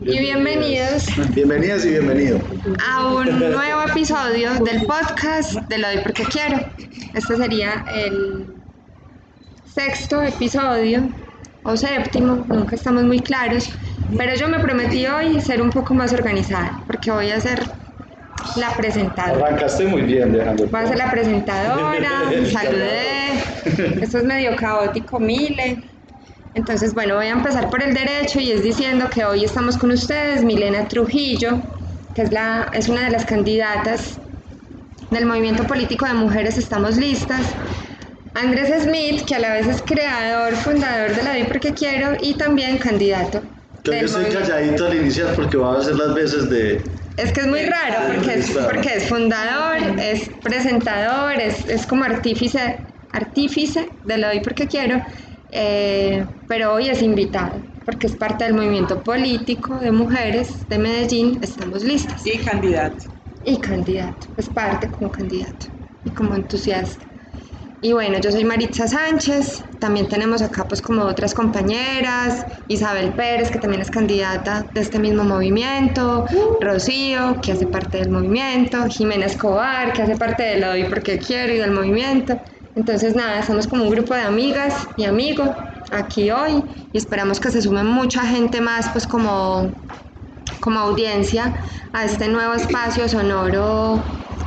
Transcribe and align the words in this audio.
y 0.00 0.18
bienvenidos. 0.18 1.06
Bienvenidas 1.34 1.84
y 1.84 1.90
bienvenido. 1.90 2.40
A 2.86 3.06
un 3.06 3.38
nuevo 3.38 3.82
episodio 3.88 4.54
del 4.64 4.86
podcast 4.86 5.54
de 5.68 5.78
Lo 5.78 5.88
doy 5.88 5.98
porque 6.02 6.24
quiero. 6.24 6.58
Este 7.14 7.36
sería 7.36 7.84
el 7.92 8.46
sexto 9.64 10.22
episodio 10.22 11.08
o 11.64 11.76
séptimo, 11.76 12.44
nunca 12.48 12.76
estamos 12.76 13.04
muy 13.04 13.20
claros. 13.20 13.70
Pero 14.16 14.34
yo 14.36 14.48
me 14.48 14.58
prometí 14.60 15.06
hoy 15.06 15.40
ser 15.40 15.60
un 15.60 15.70
poco 15.70 15.94
más 15.94 16.12
organizada 16.12 16.82
porque 16.86 17.10
voy 17.10 17.30
a 17.30 17.40
ser 17.40 17.60
la 18.56 18.70
presentadora. 18.76 19.46
Arrancaste 19.46 19.84
muy 19.86 20.02
bien, 20.02 20.32
dejando. 20.32 20.66
Voy 20.66 20.80
a 20.80 20.86
ser 20.86 20.98
la 20.98 21.10
presentadora, 21.10 22.10
saludé. 22.52 23.42
Esto 24.00 24.18
es 24.18 24.24
medio 24.24 24.54
caótico, 24.56 25.18
Mile. 25.18 25.82
Entonces, 26.54 26.94
bueno, 26.94 27.16
voy 27.16 27.26
a 27.26 27.32
empezar 27.32 27.70
por 27.70 27.82
el 27.82 27.94
derecho 27.94 28.40
y 28.40 28.50
es 28.52 28.62
diciendo 28.62 29.08
que 29.10 29.24
hoy 29.24 29.44
estamos 29.44 29.76
con 29.76 29.90
ustedes, 29.90 30.44
Milena 30.44 30.88
Trujillo, 30.88 31.62
que 32.14 32.22
es, 32.22 32.32
la, 32.32 32.70
es 32.72 32.88
una 32.88 33.04
de 33.04 33.10
las 33.10 33.24
candidatas 33.24 34.18
del 35.10 35.26
movimiento 35.26 35.64
político 35.64 36.06
de 36.06 36.14
mujeres 36.14 36.58
Estamos 36.58 36.96
Listas. 36.96 37.42
Andrés 38.34 38.82
Smith, 38.82 39.24
que 39.24 39.34
a 39.34 39.38
la 39.38 39.52
vez 39.54 39.66
es 39.66 39.82
creador, 39.82 40.54
fundador 40.54 41.14
de 41.14 41.22
la 41.22 41.32
DI 41.32 41.44
Porque 41.44 41.72
Quiero 41.72 42.16
y 42.20 42.34
también 42.34 42.78
candidato. 42.78 43.42
Creo 43.82 44.00
que 44.00 44.06
estoy 44.06 44.24
calladito 44.26 44.86
al 44.86 44.96
iniciar 44.96 45.34
porque 45.34 45.56
va 45.56 45.74
a 45.74 45.78
hacer 45.78 45.96
las 45.96 46.14
veces 46.14 46.50
de... 46.50 46.82
Es 47.16 47.32
que 47.32 47.40
es 47.40 47.46
muy 47.46 47.64
raro 47.64 48.14
porque 48.14 48.34
es, 48.34 48.50
porque 48.50 48.94
es 48.94 49.08
fundador, 49.08 49.76
es 49.98 50.30
presentador, 50.42 51.34
es, 51.40 51.68
es 51.68 51.86
como 51.86 52.04
artífice, 52.04 52.78
artífice 53.12 53.88
de 54.04 54.18
la 54.18 54.30
DI 54.30 54.40
Porque 54.40 54.66
Quiero 54.66 55.02
eh, 55.50 56.26
pero 56.46 56.74
hoy 56.74 56.88
es 56.88 57.02
invitado 57.02 57.62
porque 57.84 58.06
es 58.06 58.16
parte 58.16 58.44
del 58.44 58.54
movimiento 58.54 59.02
político 59.02 59.78
de 59.78 59.90
mujeres 59.92 60.68
de 60.68 60.78
Medellín, 60.78 61.38
estamos 61.42 61.82
listas. 61.84 62.26
Y 62.26 62.38
candidato. 62.38 63.06
Y 63.42 63.58
candidato, 63.58 64.26
es 64.36 64.48
parte 64.50 64.90
como 64.90 65.10
candidato 65.10 65.66
y 66.04 66.10
como 66.10 66.34
entusiasta. 66.34 67.06
Y 67.80 67.92
bueno, 67.92 68.18
yo 68.18 68.32
soy 68.32 68.44
Maritza 68.44 68.88
Sánchez, 68.88 69.62
también 69.78 70.08
tenemos 70.08 70.42
acá 70.42 70.66
pues 70.66 70.82
como 70.82 71.02
otras 71.02 71.32
compañeras, 71.32 72.44
Isabel 72.66 73.14
Pérez, 73.14 73.50
que 73.52 73.60
también 73.60 73.80
es 73.80 73.90
candidata 73.90 74.66
de 74.74 74.80
este 74.80 74.98
mismo 74.98 75.22
movimiento, 75.22 76.24
Rocío, 76.60 77.40
que 77.40 77.52
hace 77.52 77.66
parte 77.68 77.98
del 77.98 78.10
movimiento, 78.10 78.84
Jimena 78.88 79.26
Escobar, 79.26 79.92
que 79.92 80.02
hace 80.02 80.16
parte 80.16 80.42
de 80.42 80.58
lo 80.58 80.68
doy 80.68 80.84
porque 80.84 81.18
quiero 81.18 81.54
y 81.54 81.58
del 81.58 81.70
movimiento. 81.70 82.40
Entonces 82.78 83.16
nada, 83.16 83.42
somos 83.42 83.66
como 83.66 83.82
un 83.82 83.90
grupo 83.90 84.14
de 84.14 84.20
amigas 84.20 84.86
y 84.96 85.04
amigos 85.04 85.50
aquí 85.90 86.30
hoy 86.30 86.62
y 86.92 86.96
esperamos 86.96 87.40
que 87.40 87.50
se 87.50 87.60
sume 87.60 87.82
mucha 87.82 88.24
gente 88.24 88.60
más 88.60 88.88
pues 88.90 89.04
como, 89.04 89.72
como 90.60 90.78
audiencia 90.78 91.60
a 91.92 92.04
este 92.04 92.28
nuevo 92.28 92.54
espacio 92.54 93.08
sonoro 93.08 94.00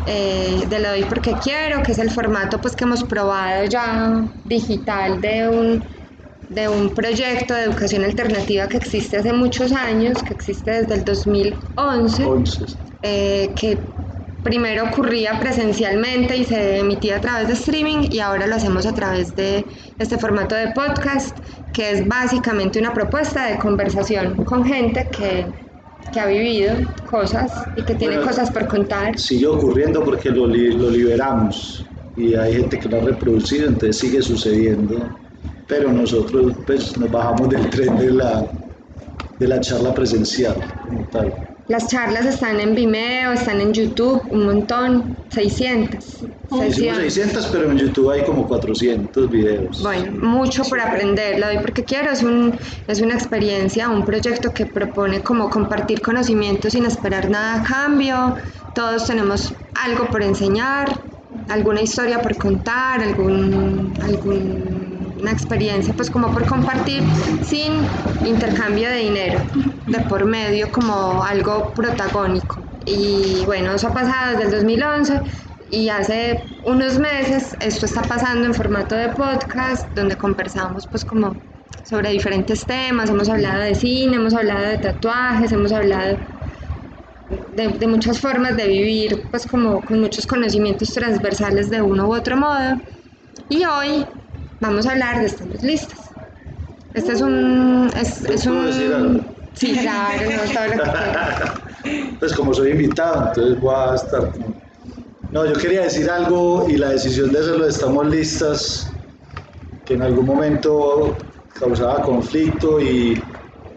eh, 0.08 0.64
de 0.66 0.80
Lo 0.80 0.92
doy 0.92 1.04
porque 1.04 1.34
quiero, 1.44 1.84
que 1.84 1.92
es 1.92 2.00
el 2.00 2.09
formato 2.09 2.62
pues 2.62 2.74
que 2.74 2.86
hemos 2.86 3.04
probado 3.04 3.66
ya 3.66 4.30
digital 4.46 5.20
de 5.20 5.50
un, 5.50 5.84
de 6.47 6.70
un 6.70 6.90
proyecto 6.94 7.53
de 7.53 7.64
educación 7.64 8.06
alternativa 8.06 8.66
que 8.70 8.78
existe 8.78 9.18
hace 9.18 9.34
muchos 9.34 9.74
años, 9.74 10.24
que 10.24 10.34
existe 10.34 10.72
desde 10.72 10.94
el 10.94 11.03
2011, 11.03 12.25
eh, 13.02 13.53
que 13.58 13.78
primero 14.44 14.85
ocurría 14.85 15.40
presencialmente 15.40 16.38
y 16.38 16.44
se 16.44 16.79
emitía 16.79 17.18
a 17.18 17.22
través 17.22 17.47
de 17.47 17.53
streaming 17.53 18.07
y 18.12 18.19
ahora 18.19 18.47
lo 18.47 18.56
hacemos 18.56 18.85
a 18.85 18.94
través 18.94 19.35
de 19.35 19.66
este 20.00 20.18
formato 20.18 20.56
de 20.56 20.72
podcast, 20.72 21.38
que 21.74 21.91
es 21.91 22.07
básicamente 22.07 22.79
una 22.79 22.94
propuesta 22.94 23.47
de 23.47 23.57
conversación 23.57 24.44
con 24.46 24.66
gente 24.66 25.07
que, 25.12 25.46
que 26.12 26.19
ha 26.19 26.25
vivido 26.25 26.75
cosas 27.09 27.52
y 27.75 27.84
que 27.84 27.96
tiene 27.96 28.19
cosas 28.22 28.50
por 28.52 28.68
contar. 28.68 29.18
Sigue 29.18 29.47
ocurriendo 29.47 30.03
porque 30.03 30.29
lo, 30.29 30.47
lo 30.47 30.90
liberamos 30.90 31.85
y 32.16 32.35
hay 32.35 32.53
gente 32.53 32.79
que 32.79 32.90
lo 32.90 32.97
ha 32.97 33.02
reproducido, 33.02 33.68
entonces 33.68 33.97
sigue 33.97 34.22
sucediendo, 34.22 35.09
pero 35.68 35.91
nosotros 35.91 36.53
pues 36.66 36.97
nos 36.97 37.09
bajamos 37.12 37.50
del 37.50 37.69
tren 37.69 37.96
de 37.97 38.12
la, 38.12 38.46
de 39.40 39.47
la 39.47 39.59
charla 39.59 39.94
presencial 39.94 40.56
como 40.88 41.06
tal. 41.06 41.50
Las 41.67 41.88
charlas 41.88 42.25
están 42.25 42.59
en 42.59 42.75
Vimeo, 42.75 43.31
están 43.31 43.61
en 43.61 43.73
YouTube, 43.73 44.22
un 44.29 44.45
montón, 44.45 45.17
600. 45.29 46.25
600, 46.49 46.97
600 47.03 47.45
pero 47.47 47.72
en 47.72 47.77
YouTube 47.77 48.09
hay 48.09 48.23
como 48.23 48.45
400 48.47 49.29
videos. 49.29 49.81
Bueno, 49.81 50.11
mucho 50.22 50.63
por 50.63 50.81
aprender, 50.81 51.39
lo 51.39 51.47
doy 51.47 51.59
porque 51.59 51.83
quiero, 51.83 52.11
es, 52.11 52.23
un, 52.23 52.57
es 52.88 52.99
una 53.01 53.13
experiencia, 53.13 53.89
un 53.89 54.03
proyecto 54.03 54.51
que 54.51 54.66
propone 54.66 55.22
como 55.22 55.49
compartir 55.49 56.01
conocimiento 56.01 56.69
sin 56.69 56.85
esperar 56.85 57.29
nada 57.29 57.61
a 57.61 57.63
cambio, 57.63 58.35
todos 58.75 59.07
tenemos 59.07 59.53
algo 59.75 60.07
por 60.07 60.23
enseñar, 60.23 60.99
alguna 61.47 61.81
historia 61.81 62.22
por 62.22 62.35
contar, 62.35 63.01
algún, 63.01 63.93
algún 64.03 64.81
una 65.22 65.32
experiencia 65.32 65.94
pues 65.94 66.09
como 66.09 66.32
por 66.34 66.46
compartir 66.46 67.04
sin 67.44 67.74
intercambio 68.26 68.90
de 68.90 68.98
dinero 68.98 69.40
de 69.86 70.00
por 70.02 70.26
medio 70.26 70.72
como 70.72 71.24
algo 71.24 71.74
protagónico 71.74 72.64
y 72.86 73.44
bueno 73.46 73.74
eso 73.74 73.88
ha 73.88 73.94
pasado 73.94 74.38
desde 74.38 74.46
el 74.46 74.52
2011 74.52 75.22
y 75.70 75.90
hace 75.90 76.44
unos 76.66 76.98
meses 76.98 77.56
esto 77.59 77.86
está 77.86 78.02
pasando 78.02 78.48
en 78.48 78.54
formato 78.54 78.96
de 78.96 79.09
podcast 79.09 79.88
donde 79.96 80.16
conversamos 80.16 80.88
pues 80.88 81.06
como 81.06 81.38
sobre 81.84 82.09
diferentes 82.09 82.66
temas 82.66 83.09
hemos 83.09 83.30
hablado 83.30 83.62
de 83.62 83.76
cine 83.76 84.16
hemos 84.16 84.34
hablado 84.34 84.66
de 84.66 84.78
tatuajes 84.78 85.52
hemos 85.52 85.72
hablado 85.72 86.18
de, 87.52 87.70
de, 87.70 87.88
muchas 87.88 88.20
formas 88.20 88.58
de 88.58 88.68
vivir, 88.68 89.28
pues 89.32 89.46
como 89.46 89.86
con 89.86 90.02
muchos 90.02 90.28
conocimientos 90.28 90.92
transversales 90.92 91.70
de 91.70 91.82
uno 91.82 92.09
u 92.09 92.14
otro 92.14 92.36
modo. 92.36 92.74
Y 93.48 93.64
hoy 93.64 94.06
vamos 94.61 94.85
a 94.85 94.91
hablar 94.91 95.19
de 95.19 95.25
Estamos 95.25 95.61
Listas. 95.63 95.99
Este 96.94 97.13
es 97.13 97.22
un... 97.22 97.89
Es, 97.95 98.23
es 98.25 98.45
un 98.45 98.66
decir 98.66 98.94
algo? 98.94 99.23
Sí, 99.53 99.73
claro, 99.73 100.29
no, 100.29 100.53
todo 100.53 100.67
lo 100.67 100.83
que 100.83 102.17
Pues 102.19 102.33
como 102.33 102.53
soy 102.53 102.72
invitado, 102.72 103.27
entonces 103.27 103.59
voy 103.59 103.75
a 103.75 103.95
estar... 103.95 104.31
No, 105.31 105.45
yo 105.45 105.53
quería 105.53 105.81
decir 105.81 106.09
algo 106.09 106.67
y 106.69 106.77
la 106.77 106.89
decisión 106.89 107.31
de 107.31 107.39
hacerlo 107.39 107.63
de 107.63 107.69
Estamos 107.69 108.07
Listas, 108.07 108.94
que 109.85 109.95
en 109.95 110.03
algún 110.03 110.25
momento 110.25 111.17
causaba 111.57 112.01
conflicto 112.01 112.79
y, 112.79 113.22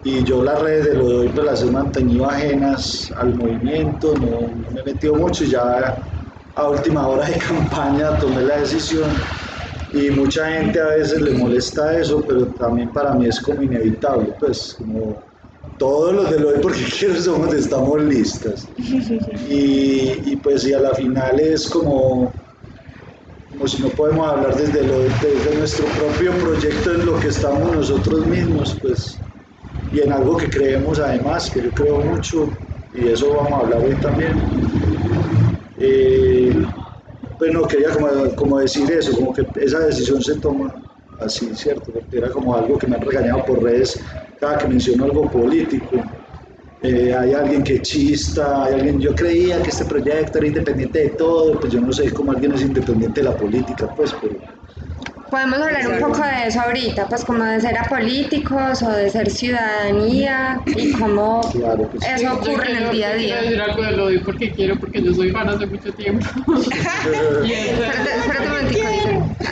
y 0.02 0.24
yo 0.24 0.42
las 0.42 0.60
redes 0.60 0.86
de 0.86 0.94
lo 0.94 1.08
de 1.08 1.14
hoy 1.16 1.28
pues 1.28 1.46
las 1.46 1.62
he 1.62 1.70
mantenido 1.70 2.28
ajenas 2.28 3.12
al 3.16 3.34
movimiento, 3.34 4.14
no, 4.16 4.56
no 4.56 4.70
me 4.70 4.80
he 4.80 4.84
metido 4.84 5.14
mucho 5.14 5.44
y 5.44 5.50
ya 5.50 5.96
a 6.56 6.68
última 6.68 7.06
hora 7.06 7.26
de 7.26 7.38
campaña 7.48 8.18
tomé 8.18 8.42
la 8.42 8.58
decisión 8.58 9.10
y 9.94 10.10
mucha 10.10 10.50
gente 10.50 10.80
a 10.80 10.88
veces 10.88 11.22
le 11.22 11.32
molesta 11.38 11.96
eso, 11.98 12.24
pero 12.26 12.52
también 12.54 12.92
para 12.92 13.14
mí 13.14 13.26
es 13.26 13.40
como 13.40 13.62
inevitable, 13.62 14.34
pues 14.40 14.74
como 14.78 15.24
todos 15.76 16.12
los 16.12 16.30
de 16.30 16.40
lo 16.40 16.50
de 16.50 16.58
porque 16.58 16.80
quiero 16.98 17.14
somos 17.20 17.54
estamos 17.54 18.02
listas. 18.02 18.72
Y, 18.76 20.32
y 20.32 20.36
pues 20.36 20.66
y 20.66 20.72
a 20.72 20.80
la 20.80 20.94
final 20.94 21.38
es 21.38 21.68
como, 21.68 22.34
como 23.52 23.68
si 23.68 23.82
no 23.82 23.88
podemos 23.90 24.26
hablar 24.28 24.56
desde, 24.56 24.82
lo, 24.84 24.98
desde 25.00 25.56
nuestro 25.58 25.86
propio 25.86 26.32
proyecto 26.38 26.92
en 26.94 27.06
lo 27.06 27.20
que 27.20 27.28
estamos 27.28 27.72
nosotros 27.72 28.26
mismos, 28.26 28.78
pues 28.82 29.20
y 29.92 30.00
en 30.00 30.12
algo 30.12 30.36
que 30.36 30.50
creemos 30.50 30.98
además, 30.98 31.50
que 31.52 31.62
yo 31.62 31.72
creo 31.72 31.98
mucho, 31.98 32.58
y 32.92 33.06
eso 33.06 33.32
vamos 33.34 33.52
a 33.52 33.56
hablar 33.64 33.80
hoy 33.82 33.96
también. 34.00 34.42
Eh, 35.76 36.52
pues 37.38 37.52
no 37.52 37.62
quería 37.66 37.90
como, 37.90 38.08
como, 38.36 38.58
decir 38.58 38.90
eso, 38.90 39.12
como 39.16 39.32
que 39.32 39.46
esa 39.60 39.80
decisión 39.80 40.22
se 40.22 40.38
toma 40.40 40.72
así, 41.20 41.54
¿cierto? 41.54 41.92
Porque 41.92 42.18
era 42.18 42.30
como 42.30 42.54
algo 42.54 42.78
que 42.78 42.86
me 42.86 42.96
han 42.96 43.02
regañado 43.02 43.44
por 43.44 43.62
redes 43.62 44.00
cada 44.40 44.58
que 44.58 44.68
menciono 44.68 45.04
algo 45.04 45.30
político. 45.30 46.02
Eh, 46.82 47.14
hay 47.14 47.32
alguien 47.32 47.62
que 47.62 47.80
chista, 47.80 48.64
hay 48.64 48.74
alguien, 48.74 49.00
yo 49.00 49.14
creía 49.14 49.62
que 49.62 49.70
este 49.70 49.86
proyecto 49.86 50.38
era 50.38 50.48
independiente 50.48 50.98
de 50.98 51.10
todo, 51.10 51.58
pues 51.58 51.72
yo 51.72 51.80
no 51.80 51.92
sé 51.92 52.12
cómo 52.12 52.32
alguien 52.32 52.52
es 52.52 52.62
independiente 52.62 53.22
de 53.22 53.30
la 53.30 53.36
política, 53.36 53.94
pues, 53.96 54.14
pero... 54.20 54.34
Podemos 55.34 55.60
hablar 55.62 55.88
un 55.88 55.98
poco 55.98 56.22
de 56.24 56.46
eso 56.46 56.60
ahorita, 56.60 57.08
pues 57.08 57.24
como 57.24 57.42
de 57.42 57.60
ser 57.60 57.76
apolíticos 57.76 58.80
o 58.84 58.90
de 58.92 59.10
ser 59.10 59.28
ciudadanía 59.28 60.60
y 60.76 60.92
cómo 60.92 61.40
Claro 61.52 61.90
eso 61.92 62.34
ocurre 62.34 62.70
en 62.70 62.76
quiero- 62.76 62.90
el 62.90 62.92
día 62.92 63.08
a 63.08 63.16
Quiero 63.16 63.34
día. 63.34 63.42
decir 63.42 63.60
algo 63.60 63.82
de 63.82 63.90
lo 63.96 64.04
doy 64.04 64.18
porque 64.20 64.52
quiero, 64.52 64.78
porque 64.78 65.02
yo 65.02 65.12
soy 65.12 65.32
fan 65.32 65.48
hace 65.48 65.66
mucho 65.66 65.92
tiempo. 65.92 66.24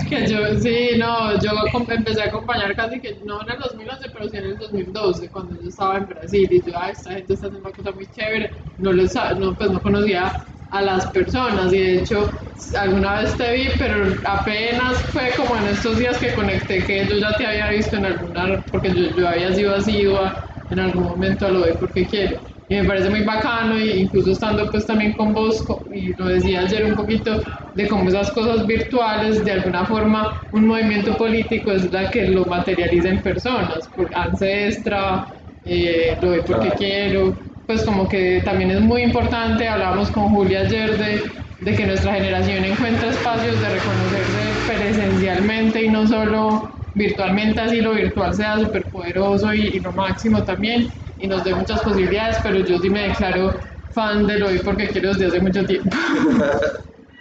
Que 0.08 0.26
yo, 0.28 0.54
sí, 0.60 0.90
no, 0.98 1.38
yo 1.40 1.50
empecé 1.88 2.22
a 2.22 2.26
acompañar 2.26 2.74
casi 2.76 3.00
que, 3.00 3.20
no 3.24 3.42
en 3.42 3.50
el 3.50 3.58
2011, 3.58 4.08
pero 4.12 4.28
sí 4.28 4.36
en 4.36 4.44
el 4.44 4.58
2012, 4.58 5.30
cuando 5.30 5.60
yo 5.60 5.68
estaba 5.68 5.96
en 5.96 6.06
Brasil, 6.06 6.46
y 6.50 6.62
yo, 6.64 6.72
ah, 6.78 6.90
esta 6.90 7.10
gente 7.12 7.34
está 7.34 7.46
haciendo 7.46 7.66
una 7.66 7.74
cosa 7.74 7.90
muy 7.92 8.06
chévere, 8.06 8.50
no, 8.78 8.92
les, 8.92 9.14
no, 9.36 9.56
pues 9.56 9.70
no 9.70 9.80
conocía 9.80 10.32
a 10.72 10.82
las 10.82 11.06
personas, 11.10 11.72
y 11.72 11.78
de 11.78 11.98
hecho, 11.98 12.30
alguna 12.78 13.20
vez 13.20 13.36
te 13.36 13.52
vi, 13.52 13.68
pero 13.78 14.14
apenas 14.24 14.98
fue 15.12 15.30
como 15.36 15.56
en 15.56 15.66
estos 15.68 15.98
días 15.98 16.18
que 16.18 16.32
conecté 16.34 16.82
que 16.84 17.06
yo 17.06 17.16
ya 17.18 17.32
te 17.36 17.46
había 17.46 17.70
visto 17.70 17.96
en 17.96 18.06
alguna, 18.06 18.64
porque 18.70 18.90
yo, 18.94 19.14
yo 19.16 19.28
había 19.28 19.52
sido 19.54 19.74
asidua 19.76 20.34
en 20.70 20.78
algún 20.80 21.04
momento 21.04 21.46
a 21.46 21.50
lo 21.50 21.60
de 21.60 21.74
porque 21.74 22.06
quiero. 22.06 22.36
Y 22.68 22.76
me 22.76 22.84
parece 22.84 23.10
muy 23.10 23.22
bacano, 23.22 23.78
y 23.78 23.90
incluso 24.02 24.32
estando 24.32 24.70
pues 24.70 24.86
también 24.86 25.12
con 25.12 25.34
vos, 25.34 25.62
y 25.92 26.14
lo 26.14 26.26
decía 26.28 26.60
ayer 26.60 26.84
un 26.86 26.94
poquito, 26.94 27.42
de 27.74 27.88
cómo 27.88 28.08
esas 28.08 28.30
cosas 28.32 28.66
virtuales, 28.66 29.44
de 29.44 29.52
alguna 29.52 29.84
forma, 29.86 30.32
un 30.52 30.66
movimiento 30.66 31.16
político 31.16 31.72
es 31.72 31.90
la 31.92 32.10
que 32.10 32.28
lo 32.28 32.44
materializa 32.46 33.08
en 33.08 33.22
personas, 33.22 33.88
por 33.94 34.10
Ancestra, 34.14 35.26
eh, 35.64 36.16
lo 36.20 36.30
de 36.30 36.42
porque 36.42 36.70
quiero, 36.76 37.36
pues 37.66 37.84
como 37.84 38.08
que 38.08 38.42
también 38.44 38.70
es 38.70 38.80
muy 38.80 39.02
importante, 39.02 39.68
hablábamos 39.68 40.10
con 40.10 40.28
Julia 40.30 40.60
ayer 40.60 40.96
de, 40.98 41.22
de 41.60 41.76
que 41.76 41.86
nuestra 41.86 42.14
generación 42.14 42.64
encuentra 42.64 43.10
espacios 43.10 43.60
de 43.60 43.68
reconocerse 43.68 44.52
presencialmente 44.66 45.82
y 45.84 45.88
no 45.88 46.06
solo 46.06 46.72
virtualmente, 46.94 47.60
así 47.60 47.80
lo 47.80 47.94
virtual 47.94 48.34
sea 48.34 48.58
súper 48.58 48.84
poderoso 48.90 49.52
y, 49.54 49.80
lo 49.80 49.92
máximo 49.92 50.44
también, 50.44 50.90
y 51.18 51.26
nos 51.26 51.44
dé 51.44 51.54
muchas 51.54 51.80
posibilidades, 51.82 52.36
pero 52.42 52.58
yo 52.58 52.78
sí 52.78 52.90
me 52.90 53.08
declaro 53.08 53.58
fan 53.92 54.26
de 54.26 54.38
lo 54.38 54.50
de 54.50 54.58
porque 54.60 54.88
quiero 54.88 55.10
desde 55.10 55.26
hace 55.26 55.40
mucho 55.40 55.64
tiempo. 55.64 55.90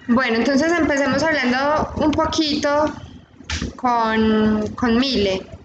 Bueno, 0.07 0.37
entonces 0.37 0.69
empecemos 0.77 1.23
hablando 1.23 1.89
un 1.99 2.11
poquito 2.11 2.85
con, 3.77 4.67
con 4.75 4.99
Mile. 4.99 5.60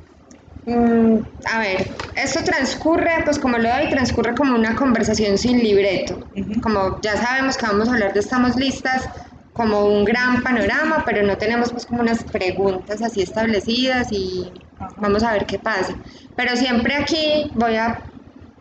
Mm, 0.67 1.19
a 1.53 1.59
ver, 1.61 1.87
esto 2.17 2.43
transcurre, 2.43 3.23
pues 3.25 3.39
como 3.39 3.57
lo 3.57 3.69
doy, 3.69 3.89
transcurre 3.89 4.35
como 4.35 4.57
una 4.57 4.75
conversación 4.75 5.39
sin 5.39 5.59
libreto. 5.61 6.19
Como 6.63 7.01
ya 7.03 7.17
sabemos 7.17 7.57
que 7.57 7.67
vamos 7.67 7.89
a 7.89 7.93
hablar 7.93 8.13
de 8.13 8.19
Estamos 8.21 8.57
Listas, 8.57 9.09
como 9.53 9.87
un 9.87 10.05
gran 10.05 10.43
panorama, 10.43 11.05
pero 11.07 11.23
no 11.23 11.39
tenemos 11.39 11.71
pues 11.71 11.87
como 11.87 12.01
unas 12.03 12.25
preguntas 12.25 13.01
así 13.01 13.23
establecidas 13.23 14.09
y 14.11 14.53
vamos 14.97 15.23
a 15.23 15.33
ver 15.33 15.47
qué 15.47 15.59
pasa. 15.59 15.97
Pero 16.35 16.57
siempre 16.57 16.97
aquí 16.97 17.53
voy 17.55 17.77
a 17.77 18.03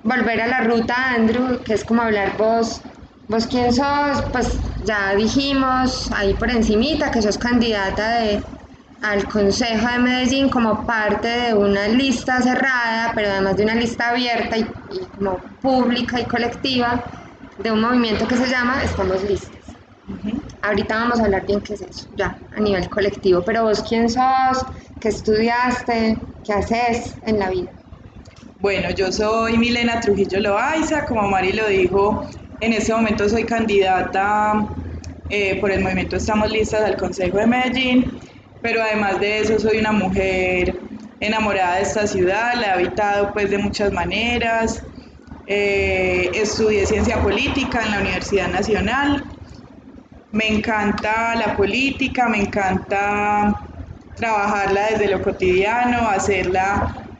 volver 0.03 0.41
a 0.41 0.47
la 0.47 0.61
ruta, 0.61 1.11
Andrew, 1.15 1.63
que 1.63 1.73
es 1.73 1.83
como 1.83 2.03
hablar 2.03 2.37
vos, 2.37 2.83
vos 3.27 3.47
quién 3.47 3.73
sos, 3.73 4.23
pues 4.31 4.61
ya 4.77 5.15
dijimos 5.15 6.11
ahí 6.11 6.35
por 6.35 6.51
encimita 6.51 7.09
que 7.09 7.21
sos 7.23 7.39
candidata 7.39 8.19
de, 8.19 8.43
al 9.01 9.25
Consejo 9.27 9.87
de 9.87 9.99
Medellín 9.99 10.49
como 10.49 10.85
parte 10.85 11.27
de 11.27 11.53
una 11.53 11.87
lista 11.87 12.41
cerrada, 12.41 13.11
pero 13.13 13.29
además 13.29 13.57
de 13.57 13.63
una 13.63 13.75
lista 13.75 14.09
abierta 14.09 14.57
y, 14.57 14.61
y 14.91 14.99
como 15.15 15.37
pública 15.61 16.19
y 16.19 16.25
colectiva 16.25 17.03
de 17.57 17.71
un 17.71 17.81
movimiento 17.81 18.27
que 18.27 18.35
se 18.35 18.47
llama 18.47 18.83
Estamos 18.83 19.23
Listas. 19.23 19.55
Ahorita 20.61 20.95
vamos 20.95 21.19
a 21.19 21.25
hablar 21.25 21.45
bien 21.45 21.61
qué 21.61 21.73
es 21.73 21.81
eso, 21.81 22.07
ya, 22.15 22.37
a 22.55 22.59
nivel 22.59 22.89
colectivo, 22.89 23.43
pero 23.45 23.63
vos 23.63 23.83
quién 23.87 24.09
sos, 24.09 24.65
qué 24.99 25.09
estudiaste, 25.09 26.17
qué 26.43 26.53
haces 26.53 27.15
en 27.25 27.39
la 27.39 27.49
vida. 27.49 27.71
Bueno, 28.59 28.89
yo 28.91 29.11
soy 29.11 29.57
Milena 29.57 29.99
Trujillo 29.99 30.39
Loaiza, 30.39 31.05
como 31.05 31.27
Mari 31.27 31.53
lo 31.53 31.67
dijo, 31.67 32.27
en 32.61 32.73
este 32.73 32.93
momento 32.93 33.29
soy 33.29 33.43
candidata 33.43 34.67
eh, 35.29 35.59
por 35.59 35.71
el 35.71 35.81
movimiento 35.81 36.15
Estamos 36.15 36.51
Listas 36.51 36.83
al 36.83 36.97
Consejo 36.97 37.37
de 37.37 37.47
Medellín, 37.47 38.19
pero 38.65 38.81
además 38.81 39.19
de 39.19 39.41
eso 39.41 39.59
soy 39.59 39.77
una 39.77 39.91
mujer 39.91 40.81
enamorada 41.19 41.75
de 41.75 41.83
esta 41.83 42.07
ciudad, 42.07 42.55
la 42.55 42.67
he 42.69 42.71
habitado 42.71 43.31
pues 43.31 43.51
de 43.51 43.59
muchas 43.59 43.91
maneras, 43.91 44.81
Eh, 45.47 46.31
estudié 46.33 46.87
ciencia 46.87 47.21
política 47.21 47.83
en 47.85 47.91
la 47.91 47.99
Universidad 47.99 48.47
Nacional, 48.47 49.23
me 50.31 50.47
encanta 50.47 51.35
la 51.35 51.55
política, 51.55 52.27
me 52.27 52.39
encanta 52.45 53.53
trabajarla 54.15 54.81
desde 54.91 55.07
lo 55.13 55.21
cotidiano, 55.21 56.09
hacerla 56.09 56.67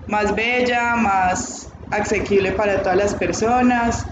más 0.08 0.34
bella, 0.34 0.96
más 0.96 1.70
asequible 1.92 2.52
para 2.54 2.82
todas 2.82 2.98
las 2.98 3.14
personas. 3.14 4.08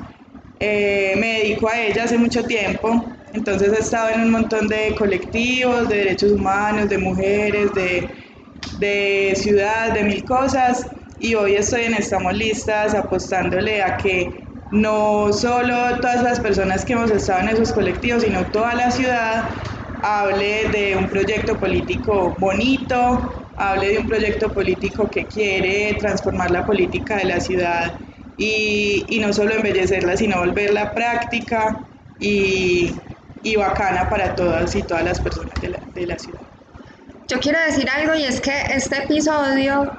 Eh, 0.60 1.14
me 1.22 1.30
dedico 1.40 1.68
a 1.68 1.80
ella 1.80 2.04
hace 2.04 2.20
mucho 2.20 2.44
tiempo, 2.44 2.88
entonces 3.34 3.74
he 3.74 3.82
estado 3.82 4.10
en 4.10 4.22
un 4.22 4.32
montón 4.32 4.68
de 4.68 4.96
colectivos, 4.96 5.90
de 5.90 5.98
derechos 5.98 6.32
humanos, 6.32 6.88
de 6.88 6.98
mujeres, 7.00 7.74
de, 7.74 8.08
de 8.80 9.34
ciudad, 9.36 9.94
de 9.94 10.04
mil 10.04 10.24
cosas, 10.24 10.86
y 11.20 11.36
hoy 11.36 11.56
estoy 11.56 11.84
en 11.84 11.96
Estamos 11.96 12.34
Listas 12.34 12.94
apostándole 12.94 13.82
a 13.82 13.98
que 13.98 14.44
no 14.72 15.32
solo 15.34 16.00
todas 16.00 16.24
las 16.24 16.40
personas 16.40 16.86
que 16.86 16.94
hemos 16.94 17.12
estado 17.12 17.42
en 17.42 17.50
esos 17.50 17.72
colectivos, 17.74 18.24
sino 18.24 18.46
toda 18.48 18.74
la 18.76 18.92
ciudad 18.92 19.50
hable 20.04 20.68
de 20.70 20.96
un 20.98 21.08
proyecto 21.08 21.58
político 21.60 22.36
bonito, 22.40 23.48
hable 23.56 23.94
de 23.94 24.00
un 24.00 24.08
proyecto 24.08 24.50
político 24.50 25.10
que 25.10 25.26
quiere 25.26 25.96
transformar 26.00 26.52
la 26.52 26.66
política 26.66 27.18
de 27.18 27.26
la 27.26 27.40
ciudad 27.40 27.94
y, 28.38 29.06
y 29.08 29.20
no 29.20 29.32
solo 29.32 29.54
embellecerla, 29.54 30.18
sino 30.18 30.40
volverla 30.40 30.94
práctica 30.94 31.86
y, 32.20 32.92
y 33.44 33.56
bacana 33.58 34.10
para 34.10 34.36
todas 34.36 34.74
y 34.76 34.82
todas 34.84 35.04
las 35.04 35.20
personas 35.20 35.54
de 35.62 35.70
la, 35.70 35.80
de 35.94 36.08
la 36.08 36.18
ciudad. 36.18 36.42
Yo 37.28 37.40
quiero 37.40 37.60
decir 37.60 37.88
algo 37.90 38.16
y 38.16 38.24
es 38.24 38.40
que 38.42 38.54
este 38.74 39.04
episodio, 39.04 39.92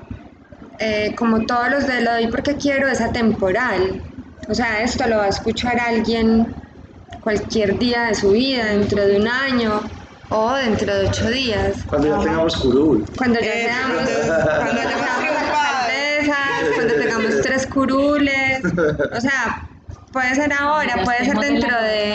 eh, 0.78 1.14
como 1.16 1.44
todos 1.46 1.70
los 1.70 1.86
de 1.86 2.00
Lo 2.02 2.12
doy 2.12 2.26
porque 2.28 2.56
quiero, 2.56 2.88
es 2.88 3.00
atemporal. 3.00 4.02
O 4.48 4.54
sea, 4.54 4.82
esto 4.82 5.06
lo 5.06 5.18
va 5.18 5.24
a 5.24 5.28
escuchar 5.28 5.78
alguien 5.78 6.54
cualquier 7.22 7.78
día 7.78 8.04
de 8.04 8.14
su 8.14 8.30
vida, 8.32 8.66
dentro 8.66 9.06
de 9.06 9.16
un 9.16 9.28
año 9.28 9.80
o 10.28 10.54
dentro 10.54 10.94
de 10.94 11.06
ocho 11.08 11.28
días. 11.30 11.84
Cuando 11.86 12.08
ya 12.08 12.18
tengamos 12.20 12.56
curul. 12.56 13.06
Cuando 13.16 13.40
ya 13.40 13.46
Eh, 13.54 13.64
seamos, 13.68 14.02
cuando- 14.10 14.58
cuando 14.58 14.80
alcaldesas, 15.38 16.74
cuando 16.74 16.94
tengamos 16.94 17.40
tres 17.42 17.66
curules. 17.66 18.62
O 19.16 19.20
sea, 19.20 19.66
puede 20.14 20.34
ser 20.36 20.52
ahora, 20.52 21.02
puede 21.04 21.24
ser 21.24 21.36
dentro 21.38 21.76
de, 21.82 22.14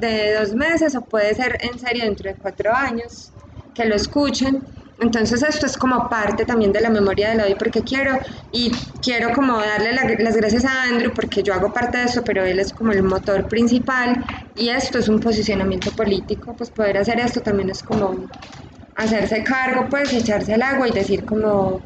de 0.00 0.34
dos 0.34 0.54
meses 0.54 0.96
o 0.96 1.02
puede 1.02 1.34
ser 1.34 1.58
en 1.60 1.78
serio 1.78 2.04
dentro 2.04 2.30
de 2.30 2.36
cuatro 2.36 2.74
años 2.74 3.32
que 3.74 3.84
lo 3.84 3.94
escuchen. 3.94 4.64
Entonces 4.98 5.42
esto 5.42 5.66
es 5.66 5.76
como 5.76 6.08
parte 6.08 6.46
también 6.46 6.72
de 6.72 6.80
la 6.80 6.88
memoria 6.88 7.28
de 7.28 7.34
la 7.34 7.44
hoy 7.44 7.54
porque 7.56 7.82
quiero 7.82 8.18
y 8.50 8.70
quiero 9.02 9.32
como 9.34 9.58
darle 9.60 9.92
la- 9.92 10.06
las 10.20 10.36
gracias 10.36 10.64
a 10.64 10.84
Andrew 10.84 11.12
porque 11.14 11.42
yo 11.42 11.52
hago 11.52 11.72
parte 11.72 11.98
de 11.98 12.04
esto, 12.04 12.22
pero 12.24 12.44
él 12.44 12.58
es 12.60 12.72
como 12.72 12.92
el 12.92 13.02
motor 13.02 13.46
principal 13.48 14.24
y 14.56 14.70
esto 14.70 14.98
es 15.00 15.08
un 15.08 15.20
posicionamiento 15.20 15.90
político, 15.92 16.56
pues 16.56 16.70
poder 16.70 16.96
hacer 16.96 17.20
esto 17.20 17.40
también 17.42 17.68
es 17.70 17.82
como 17.82 18.30
hacerse 18.94 19.42
cargo, 19.44 19.88
pues 19.90 20.12
echarse 20.12 20.54
al 20.54 20.62
agua 20.62 20.88
y 20.88 20.92
decir 20.92 21.24
como, 21.24 21.82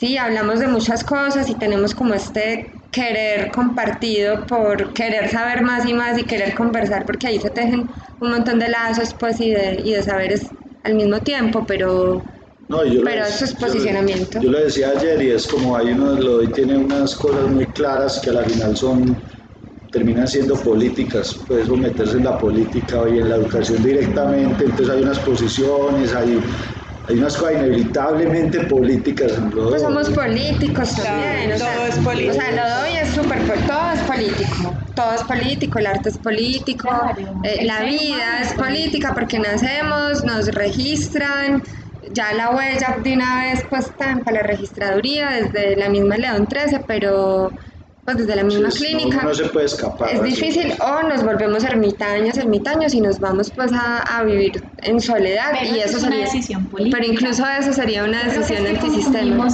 sí, 0.00 0.16
hablamos 0.16 0.58
de 0.60 0.66
muchas 0.66 1.04
cosas 1.04 1.48
y 1.50 1.54
tenemos 1.54 1.94
como 1.94 2.14
este 2.14 2.72
querer 2.90 3.52
compartido 3.52 4.46
por 4.46 4.92
querer 4.94 5.28
saber 5.28 5.62
más 5.62 5.86
y 5.86 5.92
más 5.92 6.18
y 6.18 6.24
querer 6.24 6.54
conversar 6.54 7.04
porque 7.06 7.28
ahí 7.28 7.38
se 7.38 7.50
tejen 7.50 7.86
un 8.18 8.30
montón 8.30 8.58
de 8.58 8.68
lazos 8.68 9.14
pues 9.14 9.38
y 9.40 9.50
de, 9.50 9.80
y 9.84 9.92
de 9.92 10.02
saberes 10.02 10.50
al 10.82 10.94
mismo 10.94 11.20
tiempo, 11.20 11.64
pero 11.66 12.24
No, 12.68 12.84
yo 12.84 13.02
Pero 13.04 13.26
eso 13.26 13.44
es 13.44 13.52
yo 13.52 13.66
posicionamiento. 13.66 14.40
Yo, 14.40 14.50
lo 14.50 14.58
decía 14.58 14.90
ayer 14.90 15.22
y 15.22 15.30
es 15.30 15.46
como 15.46 15.76
hay 15.76 15.92
uno, 15.92 16.14
lo 16.14 16.50
tiene 16.50 16.78
unas 16.78 17.14
cosas 17.16 17.48
muy 17.50 17.66
claras 17.66 18.20
que 18.24 18.30
al 18.30 18.44
final 18.46 18.76
son 18.76 19.22
terminan 19.92 20.26
siendo 20.26 20.54
políticas, 20.56 21.44
puedes 21.46 21.68
meterse 21.68 22.16
en 22.16 22.24
la 22.24 22.38
política 22.38 23.02
y 23.08 23.18
en 23.18 23.28
la 23.28 23.36
educación 23.36 23.82
directamente, 23.82 24.64
entonces 24.64 24.88
hay 24.88 25.02
unas 25.02 25.18
posiciones, 25.18 26.14
hay, 26.14 26.40
hay 27.10 27.18
unas 27.18 27.36
cosas 27.36 27.54
inevitablemente 27.54 28.60
políticas 28.60 29.32
en 29.36 29.50
lo 29.50 29.68
pues 29.68 29.82
somos 29.82 30.08
políticos 30.10 30.92
Claro, 30.94 31.20
también. 31.22 31.52
o 31.52 31.58
sea, 31.58 31.74
todo 31.74 31.86
es 31.86 31.96
político. 31.98 32.30
O 32.30 32.34
sea, 32.40 32.50
lo 32.52 32.80
doy 32.80 32.96
es 33.02 33.08
súper, 33.10 33.66
todo 33.66 33.92
es 33.94 34.00
político, 34.02 34.76
todo 34.94 35.14
es 35.14 35.22
político, 35.24 35.78
el 35.78 35.86
arte 35.86 36.08
es 36.08 36.18
político, 36.18 36.88
Claro, 36.88 37.40
eh, 37.44 37.64
la 37.64 37.82
vida 37.82 38.40
es 38.42 38.52
política 38.54 39.12
porque 39.14 39.38
nacemos, 39.38 40.24
nos 40.24 40.46
registran, 40.48 41.62
ya 42.12 42.32
la 42.32 42.50
huella 42.50 42.96
de 43.02 43.12
una 43.14 43.42
vez 43.44 43.64
puesta 43.68 44.16
para 44.24 44.38
la 44.38 44.42
registraduría 44.46 45.30
desde 45.30 45.76
la 45.76 45.88
misma 45.88 46.16
León 46.16 46.46
13, 46.46 46.80
pero, 46.86 47.50
pues 48.04 48.16
desde 48.16 48.36
la 48.36 48.44
misma 48.44 48.68
clínica. 48.70 49.22
no 49.22 49.34
se 49.34 49.44
puede 49.46 49.66
escapar. 49.66 50.10
Es 50.10 50.20
así. 50.20 50.30
difícil 50.30 50.72
o 50.80 51.02
nos 51.08 51.22
volvemos 51.24 51.64
ermitaños, 51.64 52.36
ermitaños 52.38 52.94
y 52.94 53.00
nos 53.00 53.18
vamos 53.20 53.50
pues 53.54 53.72
a, 53.72 53.98
a 54.00 54.24
vivir 54.24 54.62
en 54.78 55.00
soledad 55.00 55.50
Pero 55.52 55.64
y 55.76 55.78
eso 55.80 55.88
eso 55.88 55.96
es 55.98 56.02
una 56.02 56.10
sería 56.12 56.24
decisión 56.26 56.66
política. 56.66 56.98
Pero 56.98 57.12
incluso 57.12 57.44
eso 57.46 57.72
sería 57.72 58.04
una 58.04 58.24
decisión 58.24 58.66
es 58.66 58.78
que 58.78 58.86
antisistema. 58.86 59.46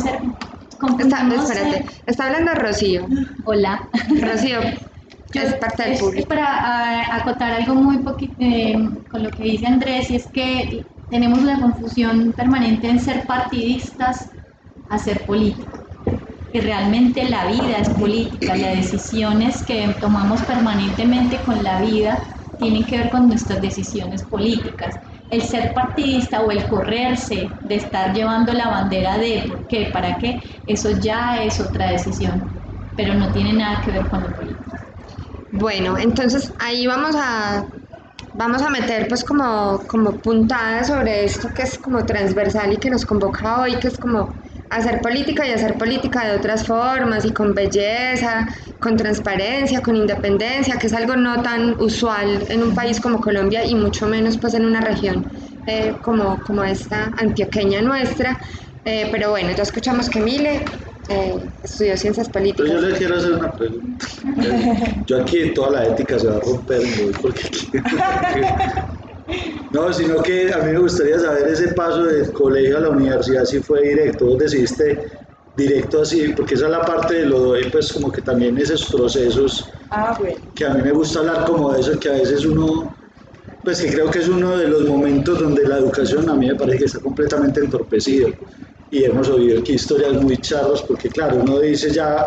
Está, 0.98 1.26
espérate, 1.34 1.70
ser- 1.72 1.84
está 2.06 2.26
hablando 2.26 2.52
Rocío. 2.54 3.06
Hola. 3.44 3.88
Rocío 4.20 4.60
Yo- 5.32 5.42
es 5.42 5.54
parte 5.56 5.82
del 5.84 5.92
es 5.94 6.00
público. 6.00 6.28
para 6.28 7.16
acotar 7.16 7.52
algo 7.52 7.74
muy 7.74 7.98
poquito 7.98 8.34
con 9.10 9.22
lo 9.22 9.30
que 9.30 9.42
dice 9.42 9.66
Andrés, 9.66 10.10
y 10.10 10.16
es 10.16 10.26
que 10.28 10.84
tenemos 11.10 11.38
una 11.40 11.60
confusión 11.60 12.32
permanente 12.32 12.88
en 12.88 13.00
ser 13.00 13.26
partidistas 13.26 14.28
a 14.88 14.98
ser 14.98 15.24
políticos. 15.26 15.80
Y 16.52 16.60
realmente 16.60 17.28
la 17.28 17.46
vida 17.46 17.78
es 17.78 17.90
política, 17.90 18.56
las 18.56 18.76
decisiones 18.76 19.62
que 19.64 19.94
tomamos 20.00 20.42
permanentemente 20.42 21.42
con 21.44 21.62
la 21.62 21.80
vida 21.80 22.22
tienen 22.56 22.86
que 22.86 22.98
ver 22.98 23.10
con 23.10 23.28
nuestras 23.28 23.60
decisiones 23.60 24.22
políticas. 24.22 24.94
El 25.28 25.42
ser 25.42 25.74
partidista 25.74 26.40
o 26.42 26.50
el 26.50 26.66
correrse 26.66 27.58
de 27.62 27.74
estar 27.74 28.14
llevando 28.14 28.52
la 28.52 28.68
bandera 28.68 29.18
de 29.18 29.44
por 29.48 29.66
qué, 29.66 29.90
para 29.92 30.18
qué, 30.18 30.40
eso 30.64 30.90
ya 31.00 31.42
es 31.42 31.60
otra 31.60 31.90
decisión, 31.90 32.48
pero 32.94 33.14
no 33.14 33.32
tiene 33.32 33.52
nada 33.52 33.82
que 33.84 33.90
ver 33.90 34.06
con 34.08 34.22
lo 34.22 34.32
político. 34.34 34.76
Bueno, 35.50 35.96
entonces 35.98 36.52
ahí 36.58 36.86
vamos 36.86 37.14
a 37.16 37.64
vamos 38.32 38.62
a 38.62 38.70
meter 38.70 39.08
pues 39.08 39.24
como, 39.24 39.86
como 39.86 40.20
puntadas 40.20 40.88
sobre 40.88 41.24
esto 41.24 41.48
que 41.54 41.62
es 41.62 41.78
como 41.78 42.04
transversal 42.04 42.72
y 42.72 42.76
que 42.78 42.90
nos 42.90 43.04
convoca 43.06 43.60
hoy, 43.62 43.76
que 43.78 43.88
es 43.88 43.98
como 43.98 44.36
hacer 44.70 45.00
política 45.00 45.46
y 45.46 45.52
hacer 45.52 45.74
política 45.78 46.26
de 46.26 46.36
otras 46.36 46.66
formas 46.66 47.24
y 47.24 47.32
con 47.32 47.54
belleza, 47.54 48.46
con 48.78 48.96
transparencia, 48.96 49.80
con 49.80 49.96
independencia, 49.96 50.76
que 50.78 50.86
es 50.86 50.92
algo 50.94 51.16
no 51.16 51.42
tan 51.42 51.76
usual 51.80 52.44
en 52.48 52.62
un 52.62 52.74
país 52.74 53.00
como 53.00 53.20
Colombia 53.20 53.64
y 53.64 53.74
mucho 53.74 54.06
menos 54.06 54.38
pues 54.38 54.54
en 54.54 54.64
una 54.64 54.80
región 54.80 55.26
eh, 55.66 55.94
como, 56.02 56.38
como 56.44 56.64
esta 56.64 57.12
antioqueña 57.16 57.82
nuestra. 57.82 58.38
Eh, 58.84 59.08
pero 59.10 59.30
bueno, 59.30 59.50
ya 59.56 59.62
escuchamos 59.62 60.08
que 60.08 60.20
Mile 60.20 60.64
eh, 61.08 61.34
estudió 61.62 61.96
ciencias 61.96 62.28
Pero 62.28 62.42
políticas. 62.44 62.72
yo 62.72 62.80
le 62.88 62.96
quiero 62.96 63.16
hacer 63.16 63.32
una 63.32 63.52
pregunta. 63.52 64.06
Yo 65.06 65.22
aquí 65.22 65.54
toda 65.54 65.70
la 65.70 65.86
ética 65.86 66.18
se 66.18 66.26
va 66.28 66.36
a 66.36 66.40
romper, 66.40 66.82
porque 67.22 67.42
No, 69.72 69.92
sino 69.92 70.22
que 70.22 70.52
a 70.52 70.58
mí 70.58 70.72
me 70.72 70.78
gustaría 70.78 71.18
saber 71.18 71.48
ese 71.48 71.68
paso 71.68 72.04
del 72.04 72.32
colegio 72.32 72.78
a 72.78 72.80
la 72.80 72.90
universidad 72.90 73.44
si 73.44 73.60
fue 73.60 73.82
directo, 73.82 74.26
vos 74.26 74.38
decidiste 74.38 75.02
directo 75.56 76.02
así, 76.02 76.32
porque 76.34 76.54
esa 76.54 76.66
es 76.66 76.70
la 76.70 76.82
parte 76.82 77.14
de 77.14 77.26
lo 77.26 77.40
doy, 77.40 77.68
pues 77.70 77.92
como 77.92 78.10
que 78.12 78.22
también 78.22 78.56
esos 78.58 78.88
procesos 78.90 79.68
Ah, 79.90 80.16
bueno. 80.18 80.36
que 80.54 80.64
a 80.64 80.74
mí 80.74 80.82
me 80.82 80.92
gusta 80.92 81.20
hablar 81.20 81.44
como 81.44 81.72
de 81.72 81.80
eso, 81.80 81.98
que 81.98 82.08
a 82.08 82.12
veces 82.12 82.44
uno, 82.44 82.94
pues 83.62 83.80
que 83.80 83.90
creo 83.90 84.10
que 84.10 84.18
es 84.20 84.28
uno 84.28 84.56
de 84.56 84.68
los 84.68 84.82
momentos 84.86 85.38
donde 85.40 85.66
la 85.66 85.78
educación 85.78 86.28
a 86.28 86.34
mí 86.34 86.46
me 86.48 86.54
parece 86.56 86.78
que 86.78 86.84
está 86.84 87.00
completamente 87.00 87.60
entorpecido 87.60 88.28
y 88.90 89.04
hemos 89.04 89.28
oído 89.28 89.58
aquí 89.60 89.72
historias 89.74 90.12
muy 90.22 90.36
charras 90.38 90.82
porque 90.86 91.08
claro, 91.10 91.38
uno 91.38 91.58
dice 91.60 91.90
ya 91.92 92.24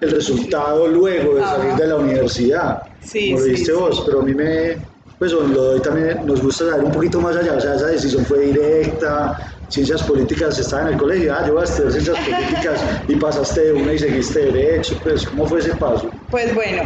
el 0.00 0.10
resultado 0.10 0.86
luego 0.86 1.34
de 1.36 1.42
salir 1.42 1.74
de 1.74 1.86
la 1.86 1.96
universidad, 1.96 2.78
Sí, 3.00 3.28
como 3.28 3.40
lo 3.40 3.44
sí, 3.44 3.50
dijiste 3.50 3.72
sí. 3.72 3.78
vos, 3.78 4.02
pero 4.06 4.20
a 4.20 4.24
mí 4.24 4.34
me, 4.34 4.76
pues 5.18 5.32
lo 5.32 5.42
doy 5.42 5.80
también, 5.82 6.24
nos 6.24 6.40
gusta 6.40 6.66
saber 6.66 6.84
un 6.84 6.92
poquito 6.92 7.20
más 7.20 7.36
allá, 7.36 7.54
o 7.54 7.60
sea, 7.60 7.74
esa 7.74 7.86
decisión 7.86 8.24
fue 8.24 8.46
directa, 8.46 9.36
ciencias 9.68 10.02
políticas, 10.04 10.58
estaba 10.58 10.82
en 10.82 10.88
el 10.88 10.96
colegio, 10.96 11.34
ah, 11.34 11.44
yo 11.46 11.54
voy 11.54 11.62
a 11.62 11.64
estudiar 11.64 11.92
ciencias 11.92 12.18
políticas 12.18 12.84
y 13.08 13.16
pasaste 13.16 13.60
de 13.60 13.72
una 13.72 13.92
y 13.92 13.98
seguiste 13.98 14.40
derecho, 14.40 14.96
pues, 15.02 15.26
¿cómo 15.26 15.46
fue 15.46 15.58
ese 15.58 15.74
paso? 15.74 16.10
Pues 16.30 16.54
bueno, 16.54 16.82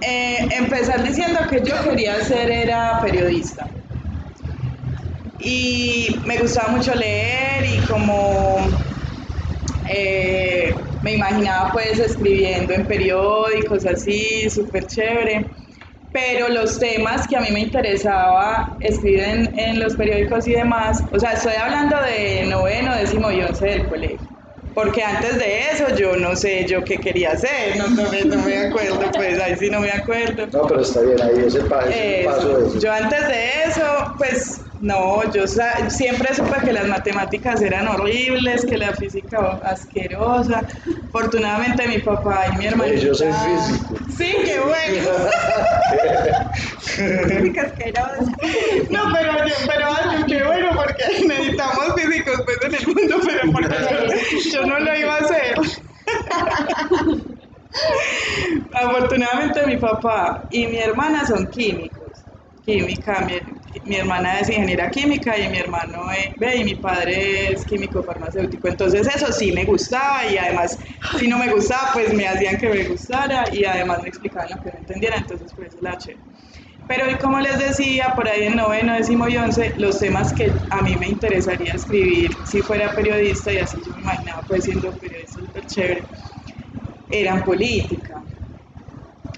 eh, 0.00 0.48
empezar 0.52 1.02
diciendo 1.02 1.40
que 1.50 1.62
yo 1.64 1.74
quería 1.82 2.22
ser 2.24 2.50
era 2.50 3.00
periodista. 3.02 3.66
Y 5.38 6.20
me 6.26 6.38
gustaba 6.38 6.68
mucho 6.68 6.94
leer 6.94 7.64
y 7.66 7.78
como 7.86 8.56
eh, 9.90 10.74
me 11.02 11.14
imaginaba 11.14 11.70
pues 11.72 11.98
escribiendo 11.98 12.72
en 12.72 12.86
periódicos 12.86 13.84
así, 13.84 14.48
súper 14.48 14.86
chévere. 14.86 15.50
Pero 16.14 16.48
los 16.48 16.78
temas 16.78 17.26
que 17.26 17.36
a 17.36 17.40
mí 17.40 17.48
me 17.50 17.60
interesaba 17.60 18.76
escribir 18.80 19.20
en, 19.24 19.58
en 19.58 19.80
los 19.80 19.96
periódicos 19.96 20.46
y 20.46 20.52
demás, 20.52 21.02
o 21.12 21.18
sea, 21.18 21.32
estoy 21.32 21.54
hablando 21.54 22.00
de 22.02 22.46
noveno, 22.46 22.94
décimo 22.94 23.32
y 23.32 23.42
once 23.42 23.66
del 23.66 23.88
colegio. 23.88 24.30
Porque 24.74 25.02
antes 25.02 25.38
de 25.38 25.70
eso 25.72 25.94
yo 25.96 26.16
no 26.16 26.36
sé 26.36 26.66
yo 26.68 26.84
qué 26.84 26.98
quería 27.00 27.32
hacer, 27.32 27.76
no, 27.76 27.88
no 27.88 28.10
me, 28.10 28.24
no 28.24 28.36
me 28.44 28.58
acuerdo, 28.58 29.00
pues 29.12 29.40
ahí 29.40 29.56
sí 29.56 29.70
no 29.70 29.80
me 29.80 29.90
acuerdo. 29.90 30.46
No, 30.52 30.66
pero 30.68 30.82
está 30.82 31.00
bien, 31.02 31.20
ahí 31.22 31.44
ese, 31.46 31.58
ese 31.88 32.20
Eso. 32.22 32.30
paso 32.30 32.58
de 32.58 32.66
eso. 32.68 32.78
Yo 32.80 32.92
antes 32.92 33.28
de 33.28 33.62
eso, 33.66 34.14
pues 34.18 34.63
no, 34.84 35.32
yo 35.32 35.46
siempre 35.46 36.34
supe 36.34 36.60
que 36.62 36.72
las 36.72 36.86
matemáticas 36.86 37.62
eran 37.62 37.88
horribles, 37.88 38.66
que 38.66 38.76
la 38.76 38.92
física 38.92 39.58
asquerosa. 39.64 40.62
Afortunadamente 41.08 41.88
mi 41.88 41.98
papá 42.00 42.44
y 42.52 42.58
mi 42.58 42.66
hermana. 42.66 42.90
Oye, 42.90 43.00
yo 43.00 43.14
soy 43.14 43.32
físico. 43.32 43.96
Sí, 44.14 44.34
qué 44.44 44.60
bueno. 44.60 45.10
Física 47.28 47.62
asquerosa. 47.62 48.32
No, 48.90 49.04
pero, 49.14 49.32
pero 49.66 50.26
qué 50.26 50.44
bueno 50.44 50.70
porque 50.76 51.26
necesitamos 51.26 51.94
físicos 51.94 52.42
pues 52.44 52.58
en 52.64 52.74
el 52.74 52.86
mundo, 52.86 53.16
pero 53.24 53.52
porque 53.52 53.76
yo, 53.90 54.50
yo 54.52 54.66
no 54.66 54.80
lo 54.80 54.98
iba 54.98 55.14
a 55.14 55.18
hacer. 55.18 55.54
Afortunadamente 58.74 59.66
mi 59.66 59.78
papá 59.78 60.46
y 60.50 60.66
mi 60.66 60.76
hermana 60.76 61.26
son 61.26 61.46
químicos, 61.46 62.26
química, 62.64 63.22
mi, 63.22 63.40
mi 63.82 63.96
hermana 63.96 64.40
es 64.40 64.48
ingeniera 64.48 64.90
química 64.90 65.38
y 65.38 65.48
mi 65.48 65.58
hermano 65.58 66.10
es, 66.12 66.30
ve, 66.38 66.56
y 66.56 66.64
mi 66.64 66.74
padre 66.76 67.52
es 67.52 67.64
químico 67.64 68.02
farmacéutico, 68.02 68.68
entonces 68.68 69.06
eso 69.06 69.32
sí 69.32 69.52
me 69.52 69.64
gustaba 69.64 70.26
y 70.26 70.36
además 70.38 70.78
si 71.18 71.28
no 71.28 71.38
me 71.38 71.52
gustaba 71.52 71.90
pues 71.92 72.12
me 72.14 72.26
hacían 72.26 72.56
que 72.58 72.68
me 72.68 72.84
gustara 72.84 73.44
y 73.52 73.64
además 73.64 74.00
me 74.02 74.08
explicaban 74.08 74.50
lo 74.50 74.62
que 74.62 74.70
no 74.72 74.78
entendiera, 74.78 75.16
entonces 75.16 75.52
por 75.52 75.64
eso 75.66 75.78
la 75.80 75.96
chévere. 75.98 76.22
Pero 76.86 77.18
como 77.18 77.40
les 77.40 77.58
decía, 77.58 78.12
por 78.14 78.28
ahí 78.28 78.42
en 78.42 78.56
noveno, 78.56 78.94
décimo 78.94 79.26
y 79.26 79.36
once, 79.38 79.72
los 79.78 79.98
temas 79.98 80.34
que 80.34 80.52
a 80.68 80.82
mí 80.82 80.94
me 80.96 81.08
interesaría 81.08 81.72
escribir 81.72 82.30
si 82.44 82.60
fuera 82.60 82.94
periodista, 82.94 83.50
y 83.52 83.58
así 83.58 83.80
yo 83.84 83.92
me 83.94 84.02
imaginaba 84.02 84.44
pues 84.46 84.64
siendo 84.64 84.92
periodista 84.92 85.40
súper 85.40 85.64
chévere, 85.64 86.04
eran 87.08 87.42
política. 87.42 88.22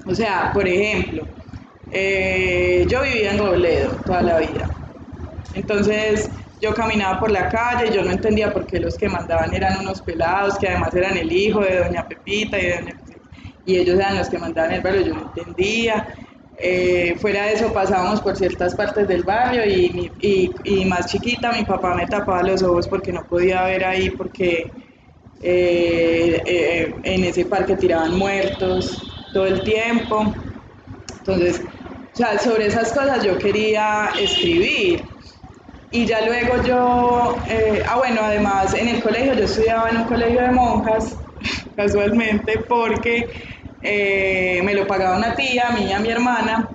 O 0.07 0.15
sea, 0.15 0.51
por 0.53 0.67
ejemplo, 0.67 1.25
eh, 1.91 2.87
yo 2.89 3.03
vivía 3.03 3.33
en 3.33 3.39
Robledo 3.39 3.97
toda 4.05 4.23
la 4.23 4.39
vida. 4.39 4.69
Entonces 5.55 6.31
yo 6.61 6.75
caminaba 6.75 7.21
por 7.21 7.31
la 7.31 7.49
calle 7.49 7.95
yo 7.95 8.03
no 8.03 8.11
entendía 8.11 8.53
por 8.53 8.67
qué 8.67 8.81
los 8.81 8.97
que 8.97 9.09
mandaban 9.09 9.53
eran 9.55 9.81
unos 9.81 10.01
pelados, 10.03 10.59
que 10.59 10.69
además 10.69 10.95
eran 10.95 11.17
el 11.17 11.31
hijo 11.31 11.61
de 11.61 11.79
doña 11.79 12.07
Pepita 12.09 12.59
y 12.59 13.75
de 13.75 13.81
ellos 13.81 13.99
eran 13.99 14.17
los 14.19 14.29
que 14.29 14.39
mandaban 14.39 14.73
el 14.73 14.81
barrio, 14.81 15.07
yo 15.07 15.15
no 15.15 15.33
entendía. 15.35 16.07
Eh, 16.59 17.17
fuera 17.21 17.45
de 17.47 17.53
eso 17.53 17.73
pasábamos 17.73 18.23
por 18.23 18.35
ciertas 18.37 18.75
partes 18.75 19.07
del 19.07 19.23
barrio 19.25 19.67
y, 19.67 20.11
y, 20.19 20.51
y 20.65 20.85
más 20.87 21.07
chiquita 21.07 21.53
mi 21.53 21.65
papá 21.65 21.95
me 21.95 22.07
tapaba 22.07 22.43
los 22.43 22.63
ojos 22.63 22.89
porque 22.89 23.13
no 23.13 23.27
podía 23.29 23.65
ver 23.65 23.85
ahí 23.85 24.09
porque 24.11 24.71
eh, 25.43 26.95
en 27.03 27.25
ese 27.25 27.45
parque 27.45 27.77
tiraban 27.77 28.17
muertos 28.17 29.03
todo 29.33 29.47
el 29.47 29.63
tiempo. 29.63 30.35
Entonces, 31.19 31.61
o 32.17 32.19
sea, 32.19 32.39
sobre 32.39 32.69
esas 32.69 32.95
cosas 32.95 33.23
yo 33.23 33.37
quería 33.37 34.09
escribir. 34.19 35.05
Y 35.91 36.07
ya 36.07 36.25
luego 36.25 36.63
yo, 36.63 37.37
eh, 37.47 37.83
ah 37.87 37.99
bueno, 37.99 38.23
además 38.23 38.73
en 38.73 38.89
el 38.89 39.03
colegio, 39.03 39.35
yo 39.35 39.45
estudiaba 39.45 39.91
en 39.91 39.99
un 39.99 40.05
colegio 40.05 40.41
de 40.41 40.51
monjas, 40.51 41.19
casualmente, 41.77 42.61
porque 42.67 43.29
eh, 43.83 44.63
me 44.65 44.73
lo 44.73 44.87
pagaba 44.87 45.19
una 45.19 45.37
tía, 45.37 45.69
mí 45.73 45.89
y 45.89 45.93
a 45.93 46.01
mi 46.01 46.09
hermana. 46.09 46.71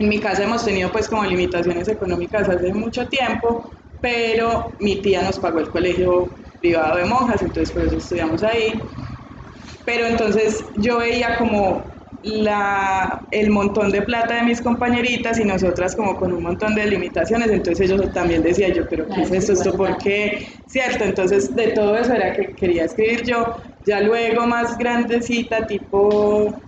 En 0.00 0.08
mi 0.08 0.18
casa 0.18 0.42
hemos 0.42 0.64
tenido 0.64 0.90
pues 0.90 1.08
como 1.08 1.22
limitaciones 1.22 1.86
económicas 1.86 2.48
hace 2.48 2.74
mucho 2.74 3.06
tiempo, 3.06 3.72
pero 4.00 4.74
mi 4.80 5.00
tía 5.02 5.22
nos 5.22 5.38
pagó 5.38 5.60
el 5.60 5.70
colegio 5.70 6.34
privado 6.58 6.96
de 6.96 7.04
monjas, 7.04 7.42
entonces 7.42 7.70
por 7.72 7.84
eso 7.84 7.96
estudiamos 7.96 8.42
ahí. 8.42 8.82
Pero 9.84 10.04
entonces 10.06 10.64
yo 10.74 10.98
veía 10.98 11.38
como 11.38 11.91
la, 12.22 13.26
el 13.32 13.50
montón 13.50 13.90
de 13.90 14.02
plata 14.02 14.36
de 14.36 14.42
mis 14.42 14.60
compañeritas 14.60 15.40
y 15.40 15.44
nosotras 15.44 15.96
como 15.96 16.16
con 16.16 16.32
un 16.32 16.42
montón 16.42 16.74
de 16.74 16.86
limitaciones, 16.86 17.50
entonces 17.50 17.90
ellos 17.90 18.12
también 18.12 18.42
decía 18.42 18.68
yo, 18.68 18.88
pero 18.88 19.06
¿qué 19.08 19.22
es 19.22 19.32
esto? 19.32 19.52
¿Esto 19.54 19.76
por 19.76 19.98
qué? 19.98 20.46
¿Cierto? 20.66 21.04
Entonces 21.04 21.54
de 21.54 21.68
todo 21.68 21.96
eso 21.96 22.12
era 22.12 22.32
que 22.32 22.54
quería 22.54 22.84
escribir 22.84 23.24
yo, 23.24 23.56
ya 23.84 24.00
luego 24.00 24.46
más 24.46 24.78
grandecita, 24.78 25.66
tipo, 25.66 26.62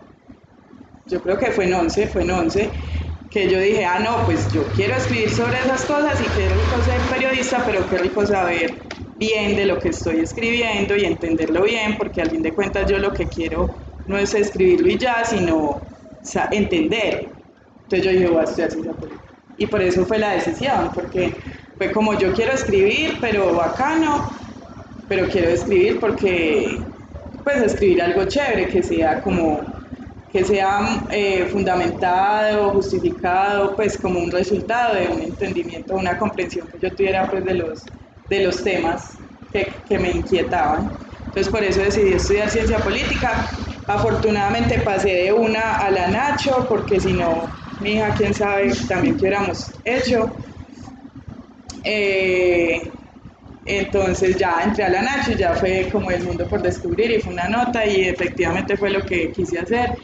yo 1.07 1.21
creo 1.23 1.39
que 1.39 1.53
fue 1.53 1.67
en 1.67 1.75
11, 1.75 2.09
fue 2.09 2.23
en 2.23 2.31
11, 2.33 2.71
que 3.31 3.49
yo 3.49 3.61
dije, 3.61 3.85
ah, 3.85 4.01
no, 4.01 4.25
pues 4.27 4.53
yo 4.53 4.63
quiero 4.75 4.97
escribir 4.97 5.31
sobre 5.31 5.59
esas 5.59 5.85
cosas 5.85 6.21
y 6.21 6.25
qué 6.25 6.49
rico 6.49 6.83
ser 6.85 7.01
periodista, 7.03 7.63
pero 7.65 7.89
qué 7.89 7.99
rico 7.99 8.27
saber 8.27 8.75
bien 9.17 9.55
de 9.57 9.67
lo 9.67 9.79
que 9.79 9.91
estoy 9.91 10.21
escribiendo 10.21 10.97
y 10.97 11.05
entenderlo 11.05 11.63
bien, 11.63 11.97
porque 11.97 12.21
al 12.21 12.31
fin 12.31 12.43
de 12.43 12.53
cuentas 12.53 12.91
yo 12.91 12.99
lo 12.99 13.13
que 13.13 13.29
quiero 13.29 13.84
no 14.07 14.19
es 14.19 14.35
escribirlo 14.35 14.89
y 14.89 14.99
ya, 14.99 15.25
sino 15.25 15.83
entender. 16.51 17.33
Entonces 17.83 18.05
yo 18.05 18.11
dije, 18.11 18.29
voy 18.29 18.41
a 18.41 18.45
estudiar 18.45 18.71
ciencia 18.71 18.93
política. 18.93 19.35
Y 19.57 19.67
por 19.67 19.83
eso 19.83 20.05
fue 20.05 20.19
la 20.19 20.33
decisión, 20.33 20.91
porque 20.95 21.35
fue 21.79 21.93
como 21.93 22.19
yo 22.19 22.33
quiero 22.33 22.53
escribir, 22.53 23.19
pero 23.21 23.55
bacano, 23.55 24.29
pero 25.07 25.29
quiero 25.29 25.51
escribir 25.51 26.01
porque, 26.01 26.81
pues 27.45 27.63
escribir 27.63 28.03
algo 28.03 28.25
chévere, 28.25 28.69
que 28.69 28.83
sea 28.83 29.23
como, 29.23 29.61
que 30.29 30.45
sea 30.45 31.07
eh, 31.11 31.47
fundamentado, 31.47 32.71
justificado, 32.73 33.77
pues 33.77 33.99
como 33.99 34.19
un 34.21 34.31
resultado 34.31 34.95
de 34.97 35.09
un 35.09 35.23
entendimiento, 35.23 35.95
una 35.95 36.19
comprensión 36.19 36.69
que 36.69 36.79
yo 36.81 36.95
tuviera 36.95 37.29
pues 37.31 37.45
de 37.45 37.55
los, 37.55 37.85
de 38.29 38.45
los 38.45 38.63
temas 38.63 39.21
que, 39.53 39.83
que 39.87 39.99
me 39.99 40.11
inquietaban. 40.11 40.91
Entonces 41.27 41.53
por 41.53 41.63
eso 41.63 41.81
decidí 41.83 42.13
estudiar 42.15 42.51
ciencia 42.51 42.79
política. 42.79 43.49
Afortunadamente 43.87 44.81
pasé 44.81 45.11
de 45.15 45.33
una 45.33 45.77
a 45.77 45.91
la 45.91 46.09
Nacho, 46.09 46.67
porque 46.69 47.01
si 47.01 47.15
no, 47.15 47.53
mi 47.79 47.95
hija, 47.95 48.15
quién 48.15 48.35
sabe, 48.35 48.73
también 48.89 49.17
hubiéramos 49.17 49.73
hecho. 49.85 50.37
Eh, 51.83 52.93
entonces 53.65 54.37
ya 54.39 54.63
entré 54.65 54.85
a 54.85 54.91
la 54.91 55.03
Nacho 55.03 55.33
y 55.33 55.37
ya 55.37 55.55
fue 55.55 55.89
como 55.93 56.11
el 56.11 56.25
mundo 56.25 56.49
por 56.49 56.63
descubrir 56.63 57.11
y 57.13 57.21
fue 57.23 57.33
una 57.33 57.49
nota 57.49 57.87
y 57.87 58.03
efectivamente 58.09 58.77
fue 58.77 58.91
lo 58.91 59.05
que 59.05 59.33
quise 59.33 59.59
hacer. 59.59 59.95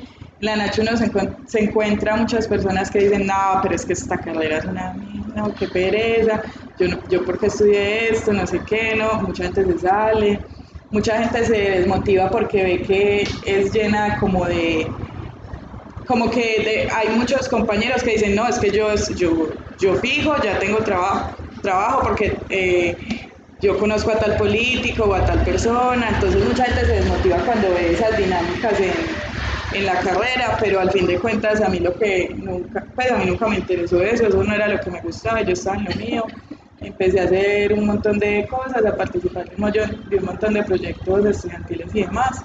La 0.41 0.57
Nacho 0.57 0.83
uno 0.83 0.97
se, 0.97 1.07
encuent- 1.13 1.39
se 1.47 1.61
encuentra 1.65 2.17
muchas 2.17 2.49
personas 2.49 2.91
que 2.91 3.01
dicen, 3.01 3.27
no, 3.27 3.35
pero 3.63 3.75
es 3.75 3.85
que 3.87 3.93
esta 3.95 4.21
carrera 4.21 4.59
es 4.59 4.65
una 4.67 4.95
mierda, 4.95 5.55
qué 5.59 5.69
pereza, 5.69 6.43
yo, 6.79 6.89
no, 6.89 7.03
yo 7.09 7.25
porque 7.25 7.47
estudié 7.47 8.11
esto, 8.11 8.33
no 8.33 8.47
sé 8.47 8.63
qué, 8.67 8.97
no, 8.97 9.21
mucha 9.23 9.45
gente 9.45 9.65
se 9.67 9.79
sale, 9.79 10.41
mucha 10.91 11.23
gente 11.23 11.45
se 11.45 11.55
desmotiva 11.59 12.31
porque 12.31 12.63
ve 12.65 12.83
que 12.83 13.23
es 13.43 13.73
llena 13.73 14.19
como 14.19 14.47
de, 14.47 14.97
como 16.05 16.31
que 16.31 16.41
de- 16.41 16.89
hay 16.93 17.09
muchos 17.17 17.49
compañeros 17.49 18.03
que 18.03 18.13
dicen, 18.13 18.35
no, 18.35 18.49
es 18.49 18.59
que 18.59 18.71
yo, 18.71 18.89
yo, 19.17 19.51
yo 19.79 19.95
fijo, 19.97 20.35
ya 20.43 20.59
tengo 20.59 20.83
trabajo, 20.83 21.37
trabajo 21.63 22.03
porque 22.03 22.45
eh, 22.49 22.97
yo 23.61 23.79
conozco 23.79 24.11
a 24.11 24.19
tal 24.19 24.37
político 24.37 25.05
o 25.05 25.15
a 25.15 25.25
tal 25.25 25.45
persona, 25.45 26.09
entonces 26.11 26.43
mucha 26.45 26.65
gente 26.65 26.87
se 26.87 26.95
desmotiva 26.95 27.45
cuando 27.45 27.73
ve 27.75 27.93
esas 27.93 28.17
dinámicas 28.17 28.81
en, 28.81 29.23
en 29.71 29.87
la 29.87 30.01
carrera, 30.01 30.57
pero 30.61 30.81
al 30.81 30.91
fin 30.91 31.07
de 31.07 31.21
cuentas 31.21 31.61
a 31.61 31.69
mí 31.69 31.79
lo 31.81 31.97
que 31.97 32.35
nunca, 32.39 32.91
pues 32.95 33.11
a 33.13 33.19
mí 33.19 33.27
nunca 33.27 33.47
me 33.49 33.57
interesó 33.59 34.03
eso, 34.03 34.27
eso 34.27 34.43
no 34.43 34.55
era 34.55 34.69
lo 34.69 34.81
que 34.81 34.91
me 34.91 35.01
gustaba, 35.03 35.43
yo 35.43 35.53
estaba 35.53 35.77
en 35.77 35.85
lo 35.85 35.95
mío, 35.97 36.25
empecé 36.83 37.21
a 37.21 37.25
hacer 37.25 37.73
un 37.73 37.87
montón 37.87 38.19
de 38.19 38.47
cosas, 38.49 38.85
a 38.85 38.97
participar 38.97 39.49
de 39.49 39.55
un, 39.57 39.61
montón- 39.63 40.09
de 40.09 40.17
un 40.17 40.25
montón 40.25 40.55
de 40.55 40.63
proyectos 40.65 41.27
estudiantiles 41.27 41.95
y 41.95 42.01
demás, 42.05 42.45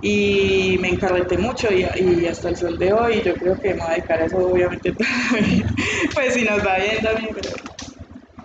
y 0.00 0.78
me 0.80 0.90
encarreté 0.90 1.36
mucho 1.38 1.68
y, 1.72 1.84
y 2.00 2.26
hasta 2.26 2.48
el 2.50 2.56
sol 2.56 2.78
de 2.78 2.92
hoy 2.92 3.20
yo 3.24 3.34
creo 3.34 3.58
que 3.60 3.74
me 3.74 3.80
voy 3.80 3.88
a 3.88 3.94
dedicar 3.94 4.20
a 4.22 4.24
eso 4.26 4.38
obviamente 4.38 4.94
pues 6.14 6.34
si 6.34 6.44
nos 6.44 6.64
va 6.64 6.78
bien 6.78 7.02
también, 7.02 7.28
pero... 7.34 7.50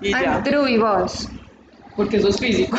Y 0.01 0.12
ya. 0.12 0.36
Andrew 0.38 0.68
y 0.68 0.77
vos. 0.77 1.30
Porque 1.96 2.18
eso 2.18 2.30
es 2.30 2.38
físico. 2.39 2.75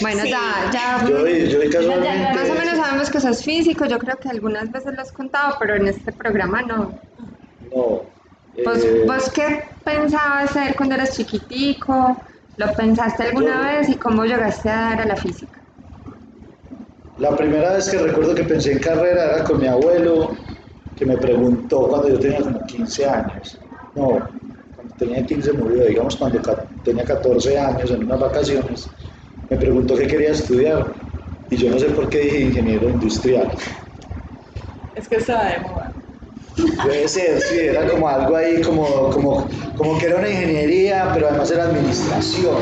Bueno, 0.00 0.22
Sí. 0.22 0.30
ya, 0.30 0.70
ya. 0.72 1.04
Yo, 1.06 1.26
yo 1.26 1.58
casualmente... 1.70 2.32
Más 2.34 2.48
o 2.50 2.54
menos 2.54 2.76
sabemos 2.78 3.10
que 3.10 3.20
sos 3.20 3.42
físico, 3.44 3.84
yo 3.86 3.98
creo 3.98 4.16
que 4.18 4.28
algunas 4.28 4.70
veces 4.70 4.94
lo 4.94 5.02
has 5.02 5.12
contado, 5.12 5.56
pero 5.58 5.74
en 5.74 5.88
este 5.88 6.12
programa 6.12 6.62
no. 6.62 6.94
No. 7.74 8.02
¿Vos, 8.64 8.84
eh, 8.84 9.04
vos 9.06 9.30
qué 9.30 9.62
pensabas 9.84 10.50
ser 10.50 10.74
cuando 10.76 10.94
eras 10.96 11.16
chiquitico? 11.16 12.22
¿Lo 12.56 12.72
pensaste 12.74 13.24
alguna 13.24 13.72
Yo- 13.72 13.78
vez 13.78 13.88
y 13.88 13.96
cómo 13.96 14.24
llegaste 14.24 14.68
a 14.68 14.74
dar 14.90 15.00
a 15.02 15.06
la 15.06 15.16
física? 15.16 15.62
La 17.18 17.36
primera 17.36 17.72
vez 17.74 17.88
que 17.90 17.98
recuerdo 17.98 18.34
que 18.34 18.44
pensé 18.44 18.72
en 18.72 18.78
carrera 18.78 19.24
era 19.34 19.44
con 19.44 19.58
mi 19.60 19.66
abuelo, 19.66 20.36
que 20.94 21.04
me 21.04 21.16
preguntó 21.18 21.88
cuando 21.88 22.08
yo 22.08 22.18
tenía 22.18 22.38
como 22.40 22.64
15 22.66 23.06
años. 23.06 23.58
No, 23.94 24.26
cuando 24.74 24.94
tenía 24.96 25.24
15 25.24 25.52
murió, 25.52 25.84
digamos 25.84 26.16
cuando 26.16 26.40
ca- 26.40 26.66
tenía 26.82 27.04
14 27.04 27.58
años 27.58 27.90
en 27.90 28.04
unas 28.04 28.20
vacaciones. 28.20 28.90
Me 29.48 29.56
preguntó 29.56 29.96
qué 29.96 30.06
quería 30.06 30.30
estudiar 30.30 30.94
y 31.50 31.56
yo 31.56 31.70
no 31.70 31.78
sé 31.78 31.86
por 31.90 32.08
qué 32.08 32.18
dije 32.20 32.40
ingeniero 32.40 32.88
industrial. 32.88 33.50
Es 34.94 35.08
que 35.08 35.16
estaba 35.16 35.46
de 35.48 35.58
moda. 35.60 35.92
Debe 36.84 37.08
ser, 37.08 37.40
sí, 37.40 37.58
era 37.58 37.88
como 37.88 38.08
algo 38.08 38.36
ahí, 38.36 38.60
como, 38.62 39.10
como, 39.10 39.48
como 39.76 39.98
que 39.98 40.06
era 40.06 40.18
una 40.18 40.28
ingeniería, 40.30 41.10
pero 41.14 41.28
además 41.28 41.50
era 41.50 41.64
administración. 41.64 42.56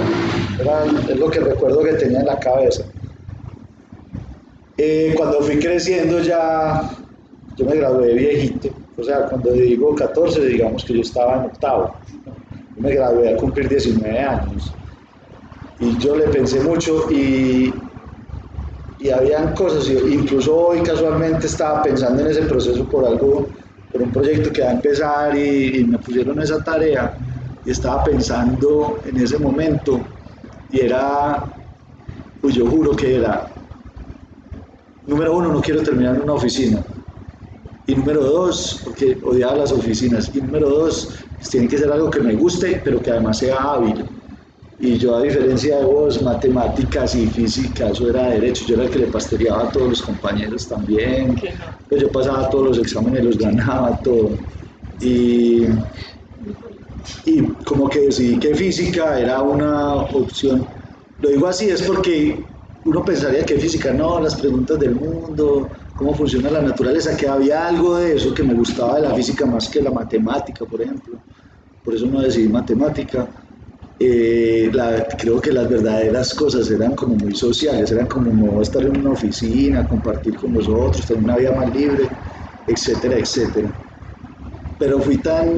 Es 1.09 1.17
lo 1.17 1.31
que 1.31 1.41
recuerdo 1.41 1.83
que 1.83 1.95
tenía 1.95 2.21
en 2.21 2.27
la 2.27 2.39
cabeza. 2.39 2.85
Eh, 4.77 5.13
cuando 5.17 5.41
fui 5.43 5.59
creciendo 5.59 6.21
ya, 6.21 6.89
yo 7.57 7.65
me 7.67 7.77
gradué 7.77 8.15
viejito. 8.15 8.69
O 8.97 9.03
sea, 9.03 9.27
cuando 9.27 9.53
digo 9.53 9.95
14, 9.95 10.45
digamos 10.47 10.85
que 10.85 10.95
yo 10.95 11.01
estaba 11.01 11.37
en 11.37 11.45
octavo. 11.47 12.01
Yo 12.75 12.83
me 12.83 12.95
gradué 12.95 13.33
a 13.33 13.37
cumplir 13.37 13.69
19 13.69 14.19
años. 14.21 14.79
Y 15.79 15.97
yo 15.99 16.17
le 16.17 16.29
pensé 16.29 16.61
mucho 16.61 17.11
y, 17.11 17.73
y 18.99 19.11
habían 19.11 19.55
cosas, 19.55 19.89
incluso 19.89 20.57
hoy 20.57 20.83
casualmente 20.83 21.47
estaba 21.47 21.83
pensando 21.83 22.23
en 22.23 22.29
ese 22.29 22.43
proceso 22.43 22.89
por 22.89 23.07
algo, 23.07 23.49
por 23.93 24.03
un 24.03 24.11
proyecto 24.11 24.53
que 24.53 24.63
va 24.63 24.69
a 24.69 24.73
empezar 24.73 25.37
y, 25.37 25.85
me 25.85 25.99
pusieron 25.99 26.41
esa 26.41 26.63
tarea 26.63 27.17
y 27.65 27.71
estaba 27.71 28.05
pensando 28.05 28.99
en 29.05 29.19
ese 29.19 29.39
momento 29.39 30.01
y 30.71 30.81
era, 30.81 31.45
pues 32.41 32.55
yo 32.55 32.67
juro 32.67 32.93
que 32.93 33.17
era, 33.17 33.49
número 35.07 35.37
uno, 35.37 35.53
no 35.53 35.61
quiero 35.61 35.83
terminar 35.83 36.17
en 36.17 36.23
una 36.23 36.35
oficina. 36.35 36.83
Y 37.87 37.95
número 37.95 38.23
dos, 38.23 38.83
porque 38.85 39.19
odiaba 39.25 39.57
las 39.57 39.73
oficinas. 39.73 40.31
Y 40.35 40.43
número 40.43 40.69
dos, 40.69 41.17
pues 41.39 41.49
tiene 41.49 41.69
que 41.69 41.79
ser 41.79 41.91
algo 41.91 42.11
que 42.11 42.21
me 42.21 42.35
guste, 42.35 42.83
pero 42.85 43.01
que 43.01 43.11
además 43.11 43.39
sea 43.39 43.57
hábil. 43.57 44.05
Y 44.81 44.97
yo, 44.97 45.17
a 45.17 45.23
diferencia 45.23 45.79
de 45.79 45.85
vos, 45.85 46.23
matemáticas 46.23 47.15
y 47.17 47.27
física, 47.27 47.89
eso 47.89 48.09
era 48.09 48.29
derecho. 48.31 48.65
Yo 48.65 48.75
era 48.77 48.85
el 48.85 48.91
que 48.91 49.01
le 49.01 49.09
pastoreaba 49.09 49.65
a 49.65 49.73
todos 49.73 49.89
los 49.89 50.03
compañeros 50.03 50.69
también. 50.69 51.35
Pues 51.89 52.03
yo 52.03 52.13
pasaba 52.13 52.49
todos 52.49 52.67
los 52.69 52.79
exámenes, 52.79 53.25
los 53.25 53.39
ganaba, 53.39 54.01
todo. 54.03 54.39
Y, 55.01 55.65
y 57.25 57.47
como 57.65 57.89
que 57.89 58.01
decidí 58.01 58.39
que 58.39 58.55
física 58.55 59.19
era 59.19 59.43
una 59.43 59.95
opción. 59.97 60.69
Lo 61.21 61.29
digo 61.31 61.49
así 61.49 61.71
es 61.71 61.83
porque 61.83 62.45
uno 62.85 63.05
pensaría 63.05 63.45
que 63.45 63.59
física 63.59 63.93
no, 63.93 64.21
las 64.21 64.37
preguntas 64.37 64.79
del 64.79 64.95
mundo, 64.95 65.71
cómo 65.97 66.15
funciona 66.15 66.51
la 66.51 66.63
naturaleza, 66.63 67.17
que 67.17 67.27
había 67.27 67.67
algo 67.67 67.97
de 67.97 68.15
eso 68.15 68.33
que 68.33 68.45
me 68.45 68.55
gustaba 68.55 68.97
de 68.97 69.09
la 69.09 69.15
física 69.15 69.45
más 69.45 69.69
que 69.69 69.83
la 69.83 69.91
matemática, 69.91 70.65
por 70.65 70.81
ejemplo. 70.81 71.21
Por 71.85 71.95
eso 71.95 72.07
no 72.07 72.21
decidí 72.21 72.49
matemática. 72.49 73.38
Eh, 74.01 74.71
creo 75.19 75.41
que 75.41 75.53
las 75.53 75.69
verdaderas 75.69 76.33
cosas 76.35 76.71
eran 76.71 76.95
como 76.95 77.17
muy 77.17 77.35
sociales, 77.35 77.91
eran 77.91 78.07
como 78.07 78.63
estar 78.63 78.83
en 78.85 78.97
una 78.97 79.11
oficina, 79.11 79.87
compartir 79.89 80.37
con 80.37 80.53
los 80.53 80.69
otros, 80.69 81.05
tener 81.07 81.23
una 81.23 81.37
vida 81.37 81.53
más 81.53 81.73
libre, 81.73 82.09
etcétera, 82.67 83.19
etcétera. 83.19 83.77
Pero 84.79 85.01
fui 85.01 85.19
tan, 85.19 85.49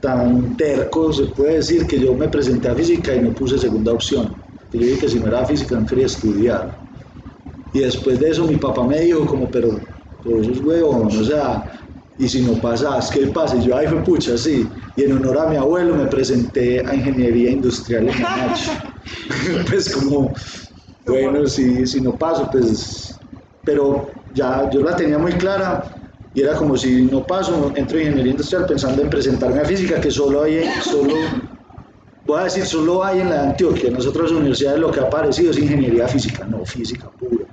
tan 0.00 0.56
terco, 0.56 1.12
se 1.12 1.26
puede 1.26 1.54
decir, 1.56 1.86
que 1.86 2.00
yo 2.00 2.14
me 2.14 2.28
presenté 2.28 2.68
a 2.68 2.74
física 2.74 3.14
y 3.14 3.20
no 3.20 3.32
puse 3.32 3.58
segunda 3.58 3.92
opción. 3.92 4.34
Yo 4.72 4.80
dije 4.80 4.98
que 4.98 5.08
si 5.08 5.20
no 5.20 5.28
era 5.28 5.46
física 5.46 5.78
no 5.78 5.86
quería 5.86 6.06
estudiar. 6.06 6.76
Y 7.72 7.80
después 7.80 8.18
de 8.18 8.30
eso 8.30 8.44
mi 8.46 8.56
papá 8.56 8.84
me 8.86 9.00
dijo 9.00 9.24
como, 9.26 9.50
pero, 9.50 9.80
pero 10.22 10.40
eso 10.40 10.52
es 10.52 10.60
huevón, 10.60 11.06
o 11.06 11.24
sea, 11.24 11.85
y 12.18 12.28
si 12.28 12.42
no 12.42 12.54
pasas, 12.60 13.10
¿qué 13.10 13.26
pasa? 13.26 13.56
Y 13.56 13.66
yo, 13.66 13.76
ay, 13.76 13.86
fue 13.88 14.02
pucha, 14.02 14.38
sí. 14.38 14.66
Y 14.96 15.02
en 15.02 15.12
honor 15.12 15.38
a 15.38 15.46
mi 15.46 15.56
abuelo 15.56 15.94
me 15.94 16.06
presenté 16.06 16.84
a 16.86 16.94
Ingeniería 16.94 17.50
Industrial 17.50 18.08
en 18.08 18.22
la 18.22 18.36
Nacho. 18.36 18.70
pues 19.68 19.94
como, 19.94 20.32
bueno, 21.06 21.46
si, 21.46 21.86
si 21.86 22.00
no 22.00 22.16
paso, 22.16 22.48
pues, 22.50 23.18
pero 23.64 24.10
ya 24.32 24.68
yo 24.70 24.80
la 24.80 24.96
tenía 24.96 25.18
muy 25.18 25.32
clara 25.32 25.84
y 26.32 26.42
era 26.42 26.54
como 26.54 26.76
si 26.76 27.02
no 27.02 27.26
paso, 27.26 27.72
entro 27.76 27.98
en 27.98 28.04
Ingeniería 28.04 28.32
Industrial 28.32 28.66
pensando 28.66 29.02
en 29.02 29.10
presentarme 29.10 29.60
a 29.60 29.64
Física, 29.64 30.00
que 30.00 30.10
solo 30.10 30.42
hay, 30.42 30.64
solo, 30.82 31.14
voy 32.26 32.40
a 32.40 32.44
decir, 32.44 32.64
solo 32.64 33.04
hay 33.04 33.20
en 33.20 33.30
la 33.30 33.42
de 33.42 33.48
Antioquia. 33.48 33.88
En 33.88 33.94
las 33.94 34.06
otras 34.06 34.30
universidades 34.30 34.78
lo 34.78 34.90
que 34.90 35.00
ha 35.00 35.04
aparecido 35.04 35.50
es 35.50 35.58
Ingeniería 35.58 36.08
Física, 36.08 36.44
no 36.44 36.64
Física 36.64 37.10
pura. 37.10 37.45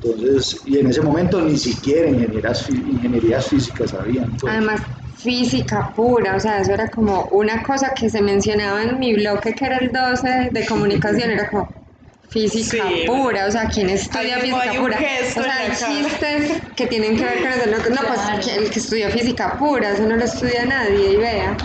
Entonces, 0.00 0.62
y 0.64 0.78
en 0.78 0.86
ese 0.88 1.02
momento 1.02 1.40
ni 1.40 1.56
siquiera 1.56 2.08
ingenierías, 2.08 2.68
ingenierías 2.70 3.48
físicas 3.48 3.92
habían. 3.94 4.36
pues. 4.36 4.52
Además, 4.54 4.80
física 5.16 5.92
pura, 5.94 6.36
o 6.36 6.40
sea, 6.40 6.60
eso 6.60 6.72
era 6.72 6.88
como 6.88 7.28
una 7.32 7.62
cosa 7.62 7.92
que 7.98 8.08
se 8.08 8.22
mencionaba 8.22 8.82
en 8.84 8.98
mi 8.98 9.14
bloque 9.14 9.52
que 9.54 9.64
era 9.66 9.78
el 9.78 9.90
12 9.90 10.50
de 10.52 10.66
comunicación, 10.66 11.30
era 11.30 11.48
como 11.50 11.68
física 12.30 12.84
Sí. 12.84 13.06
pura, 13.06 13.46
o 13.46 13.50
sea, 13.50 13.68
¿quién 13.68 13.88
estudia 13.90 14.36
Ahí 14.36 14.42
física 14.42 14.72
pura? 14.80 14.98
O 14.98 15.42
sea, 15.42 15.56
hay 15.56 15.70
chistes 15.72 16.62
que 16.76 16.86
tienen 16.86 17.16
que 17.16 17.24
ver 17.24 17.38
con 17.42 17.52
eso, 17.52 17.90
no, 17.90 18.00
Claro. 18.00 18.08
pues 18.34 18.56
el 18.56 18.70
que 18.70 18.78
estudió 18.78 19.08
física 19.10 19.56
pura, 19.58 19.90
eso 19.92 20.02
no 20.06 20.16
lo 20.16 20.24
estudia 20.24 20.64
nadie 20.66 21.12
y 21.12 21.16
vea. 21.16 21.56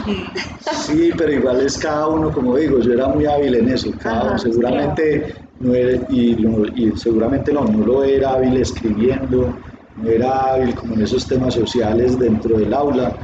Sí, 0.86 1.12
pero 1.18 1.32
igual 1.32 1.62
es 1.66 1.78
cada 1.78 2.08
uno, 2.08 2.32
como 2.32 2.56
digo, 2.58 2.80
yo 2.80 2.94
era 2.94 3.08
muy 3.10 3.26
hábil 3.26 3.56
en 3.56 3.70
eso. 3.70 3.92
Cada 4.02 4.16
Ajá, 4.20 4.30
uno, 4.30 4.38
seguramente 4.40 5.43
no 5.60 5.74
era, 5.74 6.00
y, 6.10 6.36
lo- 6.36 6.66
y 6.68 6.92
seguramente 6.98 7.54
no, 7.54 7.66
no 7.66 7.86
lo 7.86 8.04
era 8.04 8.34
hábil 8.34 8.58
escribiendo, 8.58 9.60
no 9.96 10.10
era 10.10 10.54
hábil 10.54 10.76
como 10.76 10.96
en 10.96 11.02
esos 11.02 11.28
temas 11.28 11.54
sociales 11.54 12.18
dentro 12.18 12.58
del 12.58 12.74
aula, 12.74 13.16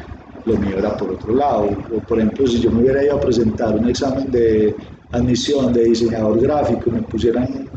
lo 0.46 0.58
mío 0.58 0.78
era 0.78 0.96
por 0.96 1.12
otro 1.12 1.34
lado. 1.36 1.86
O, 1.90 2.02
por 2.02 2.20
ejemplo, 2.20 2.48
si 2.48 2.60
yo 2.62 2.72
me 2.72 2.82
hubiera 2.82 3.04
ido 3.04 3.16
a 3.18 3.20
presentar 3.20 3.76
un 3.76 3.90
examen 3.90 4.32
de 4.32 4.76
admisión 5.12 5.74
de 5.74 5.86
diseñador 5.86 6.40
gráfico 6.40 6.90
y 6.90 6.94
me 6.94 7.02
pusieran 7.04 7.70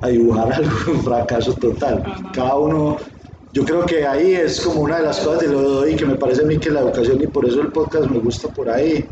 a 0.00 0.08
dibujar 0.08 0.52
algo, 0.54 0.70
un 0.92 1.02
fracaso 1.02 1.54
total. 1.54 2.02
Cada 2.32 2.56
uno, 2.58 2.96
yo 3.52 3.64
creo 3.64 3.84
que 3.86 4.06
ahí 4.06 4.34
es 4.34 4.60
como 4.60 4.80
una 4.82 4.98
de 4.98 5.04
las 5.04 5.20
cosas 5.20 5.40
de 5.42 5.48
lo 5.48 5.60
de 5.60 5.90
hoy 5.90 5.96
que 5.96 6.06
me 6.06 6.16
parece 6.16 6.42
a 6.42 6.46
mí 6.46 6.58
que 6.58 6.70
la 6.70 6.80
educación, 6.80 7.20
y 7.22 7.26
por 7.26 7.46
eso 7.46 7.60
el 7.60 7.72
podcast 7.72 8.10
me 8.10 8.18
gusta 8.18 8.48
por 8.48 8.68
ahí, 8.70 9.04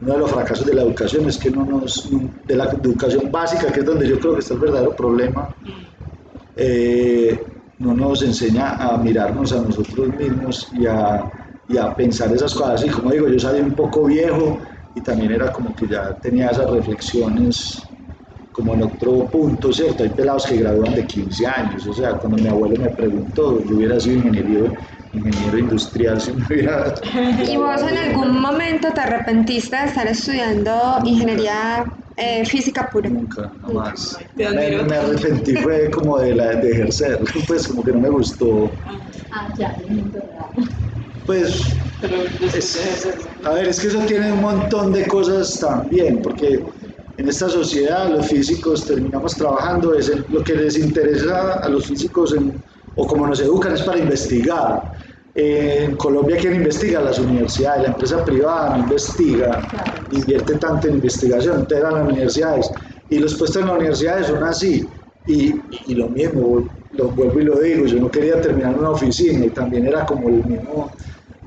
uno 0.00 0.12
de 0.12 0.18
los 0.18 0.30
fracasos 0.30 0.66
de 0.66 0.74
la 0.74 0.82
educación 0.82 1.28
es 1.28 1.38
que 1.38 1.50
no 1.50 1.64
nos, 1.64 2.08
de 2.46 2.56
la 2.56 2.64
educación 2.64 3.30
básica, 3.30 3.72
que 3.72 3.80
es 3.80 3.86
donde 3.86 4.08
yo 4.08 4.18
creo 4.18 4.34
que 4.34 4.40
está 4.40 4.54
el 4.54 4.60
verdadero 4.60 4.94
problema, 4.96 5.48
eh, 6.56 7.40
no 7.78 7.94
nos 7.94 8.22
enseña 8.22 8.76
a 8.76 8.96
mirarnos 8.98 9.52
a 9.52 9.60
nosotros 9.60 10.14
mismos 10.16 10.68
y 10.72 10.86
a, 10.86 11.28
y 11.68 11.76
a 11.76 11.94
pensar 11.94 12.32
esas 12.32 12.54
cosas. 12.54 12.84
Y 12.84 12.90
como 12.90 13.10
digo, 13.12 13.28
yo 13.28 13.38
salí 13.38 13.60
un 13.60 13.74
poco 13.74 14.04
viejo 14.04 14.58
y 14.94 15.00
también 15.00 15.32
era 15.32 15.52
como 15.52 15.74
que 15.74 15.88
ya 15.88 16.18
tenía 16.20 16.48
esas 16.48 16.70
reflexiones 16.70 17.78
como 18.54 18.74
en 18.74 18.84
otro 18.84 19.28
punto, 19.28 19.72
¿cierto? 19.72 20.04
Hay 20.04 20.10
pelados 20.10 20.46
que 20.46 20.56
gradúan 20.58 20.94
de 20.94 21.04
15 21.04 21.44
años, 21.44 21.84
o 21.88 21.92
sea, 21.92 22.12
cuando 22.12 22.40
mi 22.40 22.48
abuelo 22.48 22.80
me 22.80 22.90
preguntó, 22.90 23.60
yo 23.64 23.76
hubiera 23.76 23.98
sido 23.98 24.28
ingeniero, 24.28 24.72
ingeniero 25.14 25.58
industrial 25.58 26.20
si 26.20 26.32
me 26.32 26.44
hubiera... 26.46 26.94
¿Y 27.48 27.56
vos 27.56 27.82
en 27.82 27.96
algún 27.96 28.40
momento 28.40 28.92
te 28.92 29.00
arrepentiste 29.00 29.76
de 29.76 29.84
estar 29.84 30.06
estudiando 30.06 30.98
ingeniería 31.04 31.84
eh, 32.16 32.44
física 32.44 32.88
pura? 32.92 33.08
Nunca, 33.10 33.52
jamás. 33.62 34.16
Me, 34.34 34.82
me 34.82 34.96
arrepentí 34.96 35.56
fue 35.56 35.90
como 35.90 36.18
de, 36.18 36.34
la, 36.34 36.56
de 36.56 36.70
ejercer, 36.72 37.18
pues 37.46 37.68
como 37.68 37.82
que 37.82 37.92
no 37.92 38.00
me 38.00 38.10
gustó. 38.10 38.76
Ah, 39.32 39.48
ya. 39.58 39.76
Pues, 41.26 41.80
es- 42.54 43.28
a 43.44 43.50
ver, 43.52 43.68
es 43.68 43.80
que 43.80 43.86
eso 43.88 44.00
tiene 44.00 44.32
un 44.32 44.40
montón 44.42 44.92
de 44.92 45.06
cosas 45.06 45.58
también, 45.58 46.20
porque 46.22 46.60
en 47.16 47.28
esta 47.28 47.48
sociedad 47.48 48.10
los 48.10 48.26
físicos 48.26 48.84
terminamos 48.86 49.36
trabajando, 49.36 49.94
es 49.94 50.10
lo 50.28 50.42
que 50.42 50.54
les 50.54 50.76
interesa 50.78 51.54
a 51.62 51.68
los 51.68 51.86
físicos 51.86 52.34
en- 52.34 52.60
o 52.96 53.06
como 53.06 53.26
nos 53.26 53.40
educan 53.40 53.74
es 53.74 53.82
para 53.82 53.98
investigar. 53.98 54.82
En 55.34 55.96
Colombia, 55.96 56.36
¿quién 56.40 56.54
investiga? 56.54 57.00
Las 57.00 57.18
universidades, 57.18 57.82
la 57.82 57.88
empresa 57.88 58.24
privada 58.24 58.76
no 58.76 58.84
investiga, 58.84 59.68
invierte 60.12 60.54
tanto 60.58 60.86
en 60.86 60.94
investigación, 60.94 61.54
entonces 61.60 61.78
eran 61.78 61.94
las 61.94 62.08
universidades. 62.08 62.70
Y 63.10 63.18
los 63.18 63.34
puestos 63.34 63.60
en 63.60 63.68
las 63.68 63.76
universidades 63.76 64.26
son 64.28 64.44
así. 64.44 64.88
Y, 65.26 65.54
y 65.86 65.94
lo 65.94 66.08
mismo, 66.08 66.68
lo 66.92 67.08
vuelvo 67.10 67.40
y 67.40 67.44
lo 67.44 67.58
digo, 67.58 67.86
yo 67.86 67.98
no 67.98 68.10
quería 68.10 68.40
terminar 68.40 68.74
en 68.74 68.78
una 68.78 68.90
oficina 68.90 69.44
y 69.44 69.50
también 69.50 69.86
era 69.88 70.06
como 70.06 70.28
el 70.28 70.44
mismo. 70.44 70.92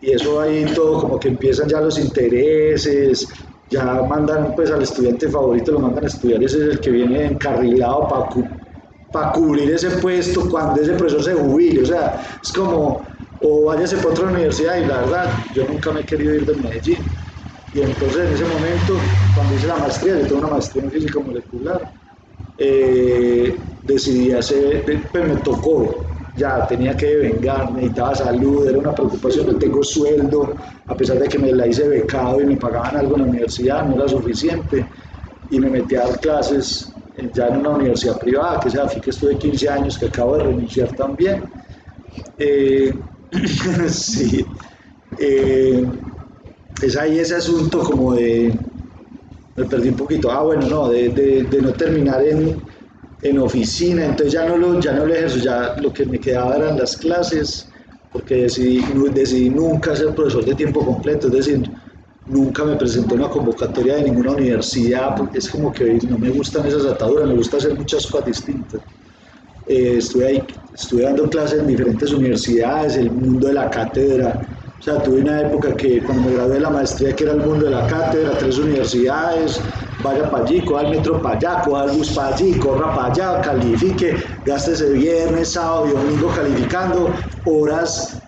Y 0.02 0.12
eso 0.12 0.42
ahí 0.42 0.66
todo 0.76 1.02
como 1.02 1.20
que 1.20 1.30
empiezan 1.30 1.70
ya 1.70 1.80
los 1.80 1.98
intereses, 1.98 3.28
ya 3.70 3.84
mandan 4.04 4.54
pues 4.56 4.70
al 4.70 4.82
estudiante 4.82 5.30
favorito, 5.30 5.72
lo 5.72 5.80
mandan 5.80 6.04
a 6.04 6.08
estudiar, 6.08 6.44
ese 6.44 6.58
es 6.58 6.64
el 6.74 6.80
que 6.80 6.92
viene 6.92 7.26
encarrilado 7.26 8.08
para 8.08 8.30
para 9.12 9.32
cubrir 9.32 9.72
ese 9.72 9.90
puesto 9.90 10.50
cuando 10.50 10.82
ese 10.82 10.94
profesor 10.94 11.24
se 11.24 11.34
jubile, 11.34 11.82
o 11.82 11.86
sea, 11.86 12.22
es 12.44 12.52
como, 12.52 13.02
o 13.42 13.66
váyase 13.66 13.98
para 13.98 14.10
otra 14.10 14.28
universidad 14.28 14.78
y 14.78 14.86
la 14.86 15.02
verdad, 15.02 15.30
yo 15.54 15.66
nunca 15.68 15.92
me 15.92 16.02
he 16.02 16.04
querido 16.04 16.36
ir 16.36 16.46
de 16.46 16.56
Medellín. 16.56 16.98
Y 17.74 17.82
entonces 17.82 18.18
en 18.18 18.34
ese 18.34 18.46
momento, 18.46 18.98
cuando 19.36 19.56
hice 19.56 19.68
la 19.68 19.76
maestría, 19.76 20.20
yo 20.20 20.28
tengo 20.28 20.40
una 20.40 20.50
maestría 20.50 20.84
en 20.84 20.92
física 20.92 21.20
molecular, 21.20 21.92
eh, 22.58 23.56
decidí 23.84 24.32
hacer, 24.32 24.84
pues 25.12 25.28
me 25.28 25.36
tocó, 25.42 26.06
ya 26.38 26.66
tenía 26.68 26.96
que 26.96 27.16
vengar, 27.18 27.72
necesitaba 27.72 28.16
salud, 28.16 28.68
era 28.68 28.78
una 28.78 28.94
preocupación, 28.94 29.48
no 29.48 29.56
tengo 29.58 29.84
sueldo, 29.84 30.54
a 30.88 30.96
pesar 30.96 31.20
de 31.20 31.28
que 31.28 31.38
me 31.38 31.52
la 31.52 31.68
hice 31.68 31.88
becado 31.88 32.42
y 32.42 32.46
me 32.46 32.58
pagaban 32.58 32.98
algo 32.98 33.16
en 33.16 33.22
la 33.24 33.28
universidad, 33.28 33.86
no 33.86 33.96
era 33.96 34.08
suficiente, 34.08 34.86
y 35.50 35.60
me 35.60 35.70
metí 35.70 35.96
a 35.96 36.08
dar 36.08 36.20
clases 36.20 36.92
eh, 37.18 37.30
ya 37.34 37.48
en 37.48 37.58
una 37.58 37.70
universidad 37.70 38.20
privada, 38.20 38.60
que 38.60 38.70
es 38.70 38.76
AFI, 38.76 39.02
que 39.02 39.10
estuve 39.10 39.38
15 39.38 39.70
años, 39.70 39.98
que 39.98 40.06
acabo 40.08 40.38
de 40.38 40.44
renunciar 40.44 40.92
también. 40.94 41.44
Eh, 42.38 42.94
sí, 43.90 44.46
eh, 45.18 45.84
es 46.82 46.98
ahí 46.98 47.20
ese 47.20 47.36
asunto 47.36 47.80
como 47.82 48.16
de, 48.16 48.60
me 49.56 49.66
perdí 49.66 49.90
un 49.90 49.96
poquito, 49.96 50.32
ah 50.32 50.44
bueno, 50.44 50.68
no, 50.68 50.90
de, 50.90 51.10
de- 51.10 51.62
no 51.62 51.74
terminar 51.74 52.24
en, 52.26 52.64
en 53.22 53.40
oficina, 53.40 54.06
entonces 54.06 54.34
ya 54.34 54.46
no, 54.48 54.58
lo, 54.58 54.80
ya 54.80 54.94
no 54.94 55.06
lo 55.06 55.14
ejerzo, 55.14 55.40
ya 55.40 55.76
lo 55.78 55.92
que 55.92 56.06
me 56.06 56.20
quedaba 56.20 56.56
eran 56.58 56.78
las 56.78 56.96
clases, 56.98 57.70
porque 58.12 58.36
decidí, 58.44 58.82
decidí 59.14 59.50
nunca 59.50 59.96
ser 59.96 60.14
profesor 60.16 60.46
de 60.46 60.56
tiempo 60.56 60.86
completo, 60.86 61.28
es 61.28 61.34
decir, 61.34 61.64
nunca 62.28 62.64
me 62.66 62.76
presenté 62.78 63.16
una 63.16 63.30
convocatoria 63.30 63.96
de 63.96 64.04
ninguna 64.04 64.34
universidad, 64.34 65.16
porque 65.18 65.40
es 65.40 65.50
como 65.50 65.72
que 65.72 66.00
no 66.08 66.18
me 66.20 66.30
gustan 66.30 66.68
esas 66.68 66.86
ataduras, 66.86 67.28
me 67.28 67.36
gusta 67.36 67.58
hacer 67.58 67.76
muchas 67.76 68.06
cosas 68.08 68.28
distintas. 68.28 68.82
Eh, 69.68 69.98
estuve 69.98 70.28
ahí, 70.28 70.44
estuve 70.74 71.04
dando 71.04 71.30
clases 71.30 71.60
en 71.60 71.68
diferentes 71.68 72.12
universidades, 72.12 72.96
el 72.96 73.12
mundo 73.12 73.48
de 73.48 73.54
la 73.54 73.70
cátedra. 73.70 74.40
O 74.80 74.82
sea, 74.82 75.02
tuve 75.02 75.22
una 75.22 75.42
época 75.42 75.76
que 75.76 76.02
cuando 76.04 76.30
me 76.30 76.36
gradué 76.36 76.56
de 76.56 76.60
la 76.62 76.70
maestría, 76.70 77.16
que 77.16 77.24
era 77.24 77.34
el 77.34 77.40
mundo 77.40 77.66
de 77.66 77.72
la 77.72 77.88
cátedra, 77.88 78.38
tres 78.38 78.60
universidades, 78.60 79.60
vaya 80.04 80.30
para 80.30 80.44
allí, 80.44 80.64
coja 80.64 80.84
el 80.84 80.92
metro 80.92 81.22
para 81.22 81.36
allá, 81.36 81.62
coja 81.66 81.86
el 81.86 81.92
bus 81.98 82.12
para 82.12 82.36
allí, 82.36 82.54
corra 82.60 82.94
para 82.94 83.12
allá, 83.12 83.42
califique, 83.42 84.16
gástese 84.46 84.92
viernes, 84.92 85.50
sábado 85.50 85.88
y 85.88 85.92
domingo 85.92 86.32
calificando, 86.36 87.14
horas 87.46 88.22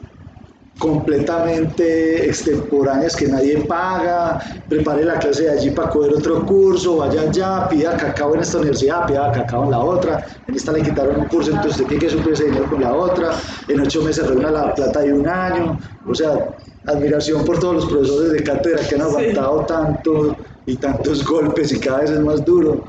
completamente 0.79 2.25
extemporáneas 2.25 3.15
que 3.15 3.27
nadie 3.27 3.57
paga, 3.65 4.39
prepare 4.67 5.03
la 5.03 5.19
clase 5.19 5.43
de 5.43 5.51
allí 5.51 5.69
para 5.71 5.89
coger 5.89 6.13
otro 6.13 6.45
curso, 6.45 6.97
vaya 6.97 7.21
allá, 7.21 7.67
pida 7.69 7.97
cacao 7.97 8.33
en 8.33 8.41
esta 8.41 8.57
universidad, 8.57 9.05
pida 9.05 9.31
cacao 9.31 9.65
en 9.65 9.71
la 9.71 9.79
otra, 9.79 10.25
en 10.47 10.55
esta 10.55 10.71
le 10.71 10.81
quitaron 10.81 11.17
un 11.17 11.25
curso, 11.25 11.51
entonces 11.51 11.73
usted 11.73 11.87
tiene 11.87 12.05
que 12.05 12.09
suplir 12.09 12.33
ese 12.33 12.45
dinero 12.45 12.69
con 12.69 12.81
la 12.81 12.93
otra, 12.93 13.31
en 13.67 13.79
ocho 13.81 14.01
meses 14.01 14.25
reúna 14.25 14.51
la 14.51 14.73
plata 14.73 15.01
de 15.01 15.13
un 15.13 15.27
año, 15.27 15.77
o 16.07 16.15
sea, 16.15 16.55
admiración 16.87 17.43
por 17.43 17.59
todos 17.59 17.75
los 17.75 17.85
profesores 17.85 18.31
de 18.31 18.43
cátedra 18.43 18.81
que 18.87 18.95
han 18.95 19.01
aguantado 19.01 19.65
tanto 19.65 20.37
y 20.65 20.77
tantos 20.77 21.25
golpes 21.25 21.73
y 21.73 21.79
cada 21.79 21.99
vez 21.99 22.11
es 22.11 22.19
más 22.21 22.43
duro. 22.45 22.85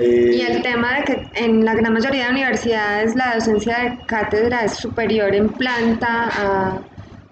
Eh, 0.00 0.30
Y 0.34 0.40
el 0.40 0.62
tema 0.62 0.96
de 0.96 1.04
que 1.04 1.30
en 1.34 1.64
la 1.64 1.74
gran 1.74 1.92
mayoría 1.92 2.24
de 2.24 2.30
universidades 2.30 3.14
la 3.14 3.34
docencia 3.36 3.78
de 3.78 3.98
cátedra 4.06 4.64
es 4.64 4.72
superior 4.72 5.32
en 5.32 5.48
planta 5.48 6.28
a, 6.32 6.80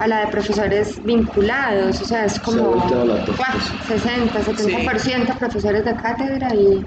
a 0.03 0.09
la 0.09 0.21
de 0.21 0.27
profesores 0.33 1.01
vinculados, 1.05 2.01
o 2.01 2.05
sea, 2.05 2.25
es 2.25 2.35
Se 2.35 2.41
como 2.41 2.73
torta. 2.89 3.33
¡guau! 3.37 3.61
60, 3.87 4.43
70% 4.43 5.39
profesores 5.39 5.85
de 5.85 5.95
cátedra 5.97 6.53
y, 6.55 6.85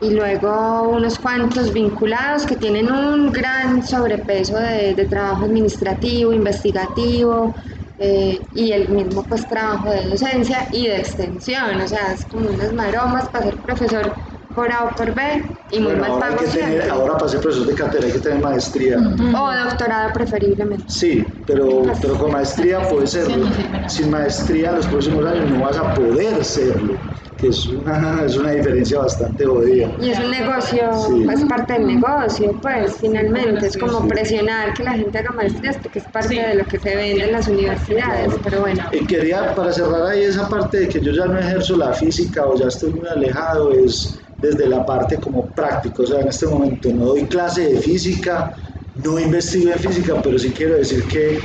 y 0.00 0.10
luego 0.10 0.88
unos 0.90 1.16
cuantos 1.18 1.72
vinculados 1.72 2.44
que 2.44 2.56
tienen 2.56 2.90
un 2.90 3.30
gran 3.30 3.82
sobrepeso 3.86 4.58
de, 4.58 4.94
de 4.94 5.04
trabajo 5.06 5.44
administrativo, 5.44 6.32
investigativo 6.32 7.54
eh, 7.98 8.40
y 8.50 8.72
el 8.72 8.88
mismo 8.88 9.24
pues 9.28 9.46
trabajo 9.46 9.92
de 9.92 10.08
docencia 10.08 10.66
y 10.72 10.88
de 10.88 10.96
extensión, 10.98 11.80
o 11.80 11.86
sea, 11.86 12.12
es 12.12 12.26
como 12.26 12.48
unas 12.48 12.72
maromas 12.72 13.28
para 13.28 13.44
ser 13.44 13.62
profesor 13.62 14.12
por 14.54 14.70
A 14.72 14.84
o 14.84 14.94
por 14.94 15.14
B 15.14 15.22
y 15.70 15.80
muy 15.80 15.94
bueno, 15.94 16.00
mal 16.02 16.10
ahora, 16.12 16.26
hay 16.26 16.32
pago 16.34 16.44
que 16.44 16.50
tener, 16.58 16.68
siempre. 16.70 16.90
ahora 16.90 17.16
para 17.18 17.28
ser 17.30 17.40
profesor 17.40 17.66
de 17.66 17.74
cátedra 17.74 18.06
hay 18.06 18.12
que 18.12 18.18
tener 18.20 18.40
maestría. 18.42 18.96
O 18.98 19.64
doctorado 19.64 20.12
preferiblemente. 20.12 20.84
Sí, 20.88 21.24
pero, 21.46 21.82
pero 22.00 22.16
con 22.18 22.32
maestría 22.32 22.80
puedes 22.88 23.10
serlo. 23.10 23.46
Sin 23.88 24.10
maestría 24.10 24.70
en 24.70 24.76
los 24.76 24.86
próximos 24.86 25.24
años 25.26 25.50
no 25.50 25.60
vas 25.60 25.76
a 25.76 25.92
poder 25.94 26.44
serlo, 26.44 27.00
que 27.36 27.48
es 27.48 27.66
una, 27.66 28.22
es 28.26 28.36
una 28.36 28.50
diferencia 28.52 28.98
bastante 29.00 29.44
jodida. 29.44 29.90
Y 30.00 30.10
es 30.10 30.18
un 30.20 30.30
negocio, 30.30 30.92
Sí. 31.08 31.26
es 31.32 31.44
parte 31.46 31.72
del 31.74 31.86
negocio, 31.86 32.58
pues 32.62 32.96
finalmente 33.00 33.66
es 33.66 33.76
como 33.76 34.02
Sí. 34.02 34.08
presionar 34.08 34.72
que 34.74 34.84
la 34.84 34.92
gente 34.92 35.18
haga 35.18 35.32
maestrías 35.32 35.76
porque 35.78 35.98
es 35.98 36.06
parte 36.06 36.28
Sí. 36.28 36.38
de 36.40 36.54
lo 36.54 36.64
que 36.66 36.78
se 36.78 36.94
vende 36.94 37.24
en 37.24 37.32
las 37.32 37.48
universidades, 37.48 38.34
pero 38.44 38.60
bueno. 38.60 38.84
Y 38.92 39.06
quería, 39.06 39.54
para 39.54 39.72
cerrar 39.72 40.06
ahí 40.06 40.22
esa 40.22 40.48
parte 40.48 40.80
de 40.80 40.88
que 40.88 41.00
yo 41.00 41.12
ya 41.12 41.26
no 41.26 41.38
ejerzo 41.38 41.76
la 41.76 41.92
física 41.92 42.46
o 42.46 42.56
ya 42.58 42.68
estoy 42.68 42.92
muy 42.92 43.08
alejado, 43.08 43.72
es 43.72 44.23
desde 44.44 44.68
la 44.68 44.84
parte 44.84 45.18
como 45.18 45.48
práctica. 45.50 46.02
O 46.02 46.06
sea, 46.06 46.20
en 46.20 46.28
este 46.28 46.46
momento 46.46 46.88
no 46.92 47.06
doy 47.06 47.26
clase 47.26 47.62
de 47.72 47.78
física, 47.80 48.52
no 48.94 49.18
investigo 49.18 49.70
en 49.70 49.78
física, 49.78 50.20
pero 50.22 50.38
sí 50.38 50.52
quiero 50.52 50.76
decir 50.76 51.06
que 51.06 51.40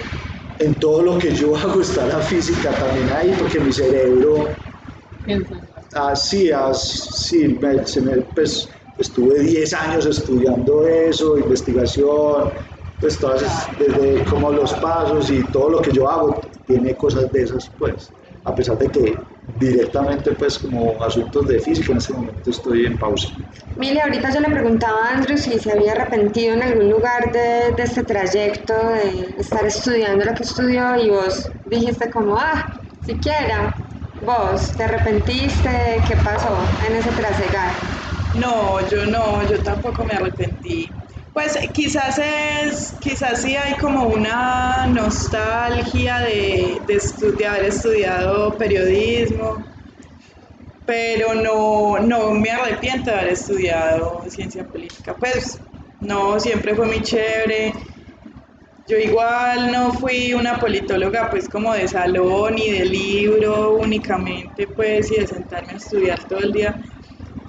en 0.60 0.76
todo 0.76 1.02
lo 1.04 1.18
que 1.18 1.34
yo 1.34 1.56
hago 1.58 1.82
está 1.82 2.06
la 2.08 2.20
física 2.20 2.72
también 2.72 3.10
ahí, 3.12 3.34
porque 3.40 3.60
mi 3.60 3.72
cerebro. 3.72 4.60
Así, 5.94 6.52
así, 6.52 7.58
me- 7.62 7.86
se 7.86 8.02
me- 8.02 8.22
pues, 8.36 8.70
estuve 8.98 9.40
10 9.40 9.74
años 9.74 10.06
estudiando 10.06 10.86
eso, 10.86 11.38
investigación, 11.38 12.52
pues 13.00 13.18
todas, 13.20 13.42
desde 13.78 14.24
como 14.26 14.52
los 14.52 14.74
pasos 14.76 15.32
y 15.32 15.44
todo 15.52 15.70
lo 15.72 15.82
que 15.82 15.92
yo 15.92 16.08
hago 16.10 16.40
tiene 16.66 16.96
cosas 16.96 17.32
de 17.32 17.42
esas, 17.44 17.70
pues. 17.78 18.14
a 18.44 18.54
pesar 18.56 18.78
de 18.78 18.88
que 18.90 19.16
directamente 19.58 20.32
pues 20.34 20.60
como 20.60 21.02
asuntos 21.02 21.48
de 21.48 21.60
física 21.60 21.92
en 21.92 21.98
este 21.98 22.14
momento 22.14 22.50
estoy 22.50 22.86
en 22.86 22.98
pausa. 22.98 23.30
Mile, 23.76 24.02
ahorita 24.02 24.34
yo 24.34 24.40
le 24.42 24.50
preguntaba 24.50 25.06
a 25.06 25.16
Andrew 25.16 25.38
si 25.38 25.58
se 25.60 25.72
había 25.72 25.94
arrepentido 25.94 26.54
en 26.54 26.64
algún 26.64 26.90
lugar 26.90 27.32
de, 27.32 27.72
de 27.76 27.84
este 27.84 28.04
trayecto, 28.04 28.74
de 28.74 29.36
estar 29.38 29.66
estudiando 29.66 30.26
lo 30.26 30.34
que 30.34 30.44
estudió 30.44 30.96
y 30.98 31.10
vos 31.10 31.50
dijiste 31.64 32.10
como, 32.12 32.38
ah, 32.38 32.66
siquiera, 33.02 33.74
vos, 34.20 34.72
¿te 34.74 34.84
arrepentiste? 34.84 36.02
¿Qué 36.08 36.16
pasó 36.18 36.58
en 36.88 36.96
ese 36.98 37.10
trasegar? 37.12 37.72
No, 38.36 38.88
yo 38.90 39.06
no, 39.06 39.48
yo 39.50 39.58
tampoco 39.64 40.04
me 40.06 40.14
arrepentí. 40.14 40.90
Pues 41.34 41.58
quizás 41.74 42.20
es, 42.20 42.96
quizás 43.00 43.42
sí 43.44 43.56
hay 43.56 43.76
como 43.76 44.08
una 44.08 44.88
nostalgia 44.88 46.20
de, 46.20 46.82
de, 46.88 47.46
haber 47.46 47.66
estudiado 47.66 48.58
periodismo, 48.58 49.64
pero 50.86 51.36
no, 51.36 52.00
no 52.00 52.32
me 52.32 52.50
arrepiento 52.50 53.12
de 53.12 53.18
haber 53.18 53.34
estudiado 53.34 54.24
ciencia 54.28 54.68
política. 54.68 55.16
Pues 55.18 55.62
no, 56.02 56.40
siempre 56.40 56.76
fue 56.76 56.88
muy 56.88 57.02
chévere. 57.02 57.74
Yo 58.88 58.98
igual 58.98 59.72
no 59.72 59.94
fui 59.94 60.34
una 60.34 60.60
politóloga 60.60 61.30
pues 61.30 61.48
como 61.48 61.74
de 61.74 61.88
salón 61.88 62.58
y 62.58 62.72
de 62.72 62.86
libro 62.86 63.76
únicamente 63.76 64.66
pues 64.66 65.12
y 65.12 65.20
de 65.20 65.28
sentarme 65.28 65.74
a 65.74 65.76
estudiar 65.76 66.24
todo 66.28 66.40
el 66.40 66.52
día, 66.52 66.76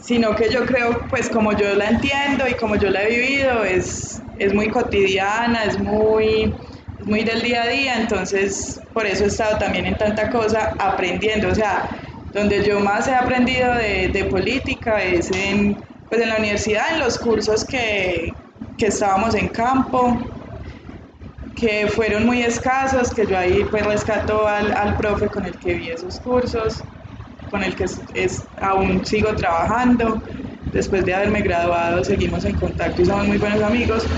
sino 0.01 0.35
que 0.35 0.51
yo 0.51 0.65
creo 0.67 1.07
pues 1.11 1.29
como 1.29 1.53
yo 1.53 1.75
la 1.75 1.89
entiendo 1.89 2.49
y 2.49 2.55
como 2.55 2.77
yo 2.77 2.91
la 2.91 3.05
he 3.05 3.11
vivido 3.11 3.65
es, 3.65 4.21
es 4.39 4.55
muy 4.55 4.69
cotidiana, 4.71 5.65
es 5.65 5.79
muy, 5.79 6.55
muy 7.05 7.23
del 7.25 7.43
día 7.43 7.63
a 7.65 7.69
día, 7.69 8.01
entonces 8.01 8.81
por 8.95 9.07
eso 9.07 9.25
he 9.25 9.29
estado 9.29 9.59
también 9.59 9.87
en 9.87 9.97
tanta 9.97 10.31
cosa 10.31 10.75
aprendiendo, 10.79 11.49
o 11.49 11.55
sea, 11.55 11.89
donde 12.33 12.65
yo 12.65 12.81
más 12.81 13.09
he 13.09 13.15
aprendido 13.15 13.75
de, 13.75 14.09
de 14.09 14.25
política 14.25 15.03
es 15.03 15.31
en, 15.31 15.77
pues 16.09 16.23
en 16.23 16.29
la 16.31 16.37
universidad, 16.39 16.95
en 16.95 17.01
los 17.01 17.19
cursos 17.19 17.65
que, 17.65 18.33
que 18.77 18.87
estábamos 18.87 19.35
en 19.35 19.49
campo, 19.49 20.19
que 21.55 21.89
fueron 21.89 22.27
muy 22.27 22.43
escasos, 22.43 23.11
que 23.11 23.27
yo 23.27 23.37
ahí 23.37 23.65
pues 23.65 23.85
rescato 23.85 24.47
al, 24.47 24.73
al 24.73 24.97
profe 24.97 25.29
con 25.29 25.45
el 25.45 25.59
que 25.59 25.75
vi 25.75 25.91
esos 25.91 26.21
cursos, 26.21 26.85
con 27.51 27.65
el 27.65 27.75
que 27.77 27.85
es, 27.85 28.05
es- 28.15 28.51
aún 28.57 29.05
sigo 29.05 29.35
trabajando. 29.37 30.23
Después 30.73 31.05
de 31.05 31.15
haberme 31.15 31.43
graduado 31.43 32.05
seguimos 32.05 32.45
en 32.45 32.55
contacto 32.57 33.03
y 33.03 33.07
somos 33.07 33.27
muy 33.27 33.39
buenos 33.39 33.63
amigos. 33.63 34.09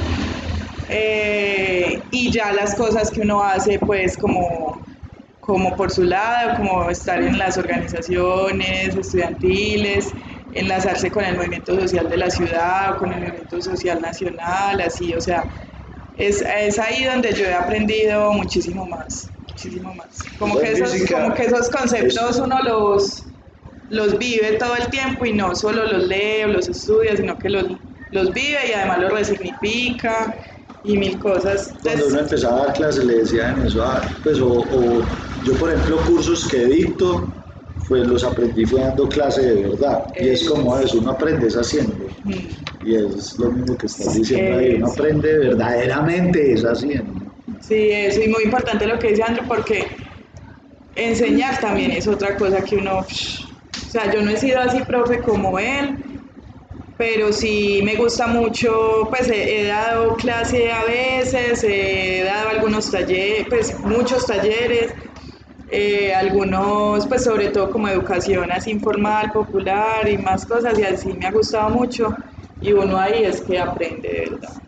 Eh, 0.88 2.07
y 2.11 2.33
ya 2.33 2.53
las 2.53 2.75
cosas 2.75 3.11
que 3.11 3.21
uno 3.21 3.42
hace 3.42 3.79
pues 3.81 4.18
como, 4.18 4.83
como 5.40 5.77
por 5.77 5.90
su 5.90 6.03
lado, 6.05 6.57
como 6.57 6.90
estar 6.90 7.23
en 7.23 7.38
las 7.38 7.57
organizaciones 7.59 8.97
estudiantiles, 8.97 10.14
enlazarse 10.51 11.11
con 11.11 11.25
el 11.25 11.37
movimiento 11.37 11.79
social 11.81 12.09
de 12.09 12.16
la 12.18 12.31
ciudad, 12.31 12.97
con 12.99 13.12
el 13.12 13.21
movimiento 13.21 13.61
social 13.62 14.01
nacional, 14.03 14.81
así, 14.81 15.14
o 15.14 15.21
sea, 15.21 15.45
es, 16.14 16.42
es 16.42 16.79
ahí 16.79 17.05
donde 17.05 17.33
yo 17.35 17.47
he 17.47 17.55
aprendido 17.55 18.33
muchísimo 18.33 18.87
más, 18.87 19.33
muchísimo 19.52 19.94
más. 19.94 20.34
Como 20.38 20.58
que 20.58 20.72
esos, 20.72 20.92
como 21.10 21.34
que 21.34 21.42
esos 21.44 21.68
conceptos 21.70 22.38
uno 22.38 22.56
los, 22.64 23.24
los 23.88 24.18
vive 24.18 24.56
todo 24.58 24.76
el 24.76 24.88
tiempo 24.88 25.24
y 25.26 25.32
no 25.32 25.54
solo 25.54 25.84
los 25.86 26.04
lee 26.04 26.44
o 26.44 26.48
los 26.48 26.68
estudia, 26.68 27.16
sino 27.16 27.38
que 27.38 27.50
los, 27.50 27.64
los 28.10 28.32
vive 28.32 28.58
y 28.68 28.72
además 28.72 28.98
los 29.00 29.12
resignifica 29.12 30.34
y 30.82 30.96
mil 30.96 31.18
cosas. 31.18 31.74
Cuando 31.82 32.06
Entonces, 32.06 32.12
uno 32.12 32.20
empezaba 32.20 32.62
a 32.62 32.66
dar 32.66 32.72
clases 32.74 33.04
le 33.04 33.16
decían 33.18 33.64
eso, 33.66 33.82
ah, 33.84 34.08
pues, 34.22 34.40
o, 34.40 34.48
o 34.50 35.08
yo 35.40 35.56
por 35.58 35.70
ejemplo 35.70 36.02
cursos 36.04 36.46
que 36.48 36.64
dicto, 36.66 37.34
pues 37.88 38.06
los 38.06 38.24
aprendí 38.24 38.64
fue 38.64 38.80
dando 38.80 39.08
clase 39.08 39.42
de 39.42 39.68
verdad. 39.68 40.04
Y 40.14 40.28
es 40.28 40.48
como 40.48 40.76
eso, 40.78 40.98
uno 40.98 41.10
aprende 41.10 41.46
es 41.48 41.54
haciendo. 41.56 42.14
mm, 42.24 42.72
Y 42.80 42.94
es 42.96 43.38
lo 43.38 43.52
mismo 43.52 43.76
que 43.76 43.86
estás 43.86 44.14
diciendo 44.14 44.54
ahí, 44.56 44.70
uno 44.70 44.88
aprende 44.88 45.38
verdaderamente 45.38 46.52
es 46.52 46.62
haciendo. 46.64 47.21
Sí, 47.62 47.90
eso 47.92 48.20
y 48.20 48.29
muy 48.29 48.42
importante 48.42 48.87
lo 48.87 48.98
que 48.98 49.09
dice 49.09 49.22
Andrew 49.22 49.46
porque 49.46 49.87
enseñar 50.96 51.61
también 51.61 51.92
es 51.92 52.09
otra 52.09 52.37
cosa 52.37 52.61
que 52.64 52.77
uno, 52.77 52.98
o 52.98 53.05
sea, 53.88 54.12
yo 54.12 54.20
no 54.20 54.33
he 54.33 54.37
sido 54.37 54.61
así 54.61 54.81
profe 54.83 55.20
como 55.20 55.57
él, 55.61 55.96
pero 56.96 57.33
sí 57.33 57.81
me 57.85 57.94
gusta 57.94 58.27
mucho, 58.27 59.07
pues 59.11 59.31
he, 59.31 59.64
dado 59.64 60.16
clase 60.16 60.72
a 60.72 60.83
veces, 60.85 61.62
he 61.62 62.25
dado 62.25 62.48
algunos 62.48 62.90
talleres, 62.90 63.46
pues 63.48 63.79
muchos 63.85 64.27
talleres, 64.27 64.92
eh, 65.68 66.12
algunos, 66.12 67.07
pues 67.07 67.22
sobre 67.22 67.48
todo 67.48 67.70
como 67.70 67.87
educación 67.87 68.51
así 68.51 68.72
informal, 68.72 69.31
popular 69.33 70.09
y 70.09 70.18
más 70.18 70.46
cosas, 70.46 70.77
y 70.81 70.83
así 70.83 71.12
me 71.12 71.27
ha 71.27 71.31
gustado 71.31 71.70
mucho, 71.70 72.12
y 72.61 72.72
uno 72.72 72.98
ahí 72.98 73.25
es 73.25 73.40
que 73.40 73.59
aprende 73.59 74.09
de 74.09 74.31
verdad. 74.31 74.62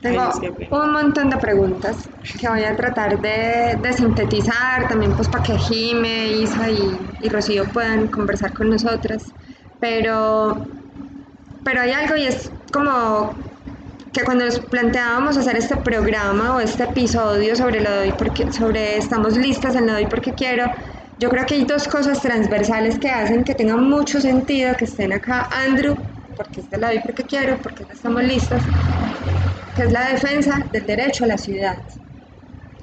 Tengo 0.00 0.30
un 0.70 0.92
montón 0.92 1.30
de 1.30 1.38
preguntas 1.38 2.10
que 2.38 2.48
voy 2.48 2.64
a 2.64 2.76
tratar 2.76 3.18
de, 3.20 3.76
de 3.80 3.92
sintetizar 3.92 4.86
también 4.88 5.16
pues 5.16 5.28
para 5.28 5.42
que 5.42 5.58
Jime, 5.58 6.28
Isa 6.28 6.70
y, 6.70 7.10
y 7.18 7.28
Rocío 7.28 7.72
puedan 7.72 8.08
conversar 8.08 8.52
con 8.52 8.68
nosotras. 8.70 9.34
Pero, 9.78 10.66
pero 11.64 11.80
hay 11.82 11.92
algo 11.92 12.16
y 12.16 12.26
es 12.26 12.52
como 12.72 13.36
que 14.12 14.24
cuando 14.24 14.46
nos 14.46 14.60
planteábamos 14.60 15.36
hacer 15.38 15.56
este 15.56 15.76
programa 15.78 16.56
o 16.56 16.60
este 16.60 16.84
episodio 16.84 17.56
sobre 17.56 17.80
lo 17.82 17.94
doy 17.96 18.12
porque 18.14 18.52
sobre 18.52 18.98
estamos 18.98 19.36
listas 19.36 19.76
en 19.76 19.86
lo 19.86 19.94
doy 19.94 20.06
porque 20.08 20.34
quiero, 20.34 20.66
yo 21.18 21.30
creo 21.30 21.46
que 21.46 21.54
hay 21.54 21.64
dos 21.66 21.88
cosas 21.88 22.22
transversales 22.22 22.98
que 22.98 23.10
hacen 23.10 23.44
que 23.44 23.54
tenga 23.54 23.76
mucho 23.76 24.20
sentido 24.20 24.76
que 24.76 24.86
estén 24.86 25.12
acá 25.12 25.48
Andrew, 25.52 25.96
porque 26.36 26.60
es 26.62 26.70
de 26.70 26.78
lo 26.78 26.88
doy 26.88 27.00
porque 27.00 27.24
quiero, 27.26 27.60
porque 27.62 27.84
de 27.86 27.94
estamos 27.94 28.22
listas, 28.24 28.68
que 29.76 29.82
es 29.82 29.92
la 29.92 30.08
defensa 30.08 30.66
del 30.72 30.86
derecho 30.86 31.24
a 31.24 31.28
la 31.28 31.38
ciudad 31.38 31.76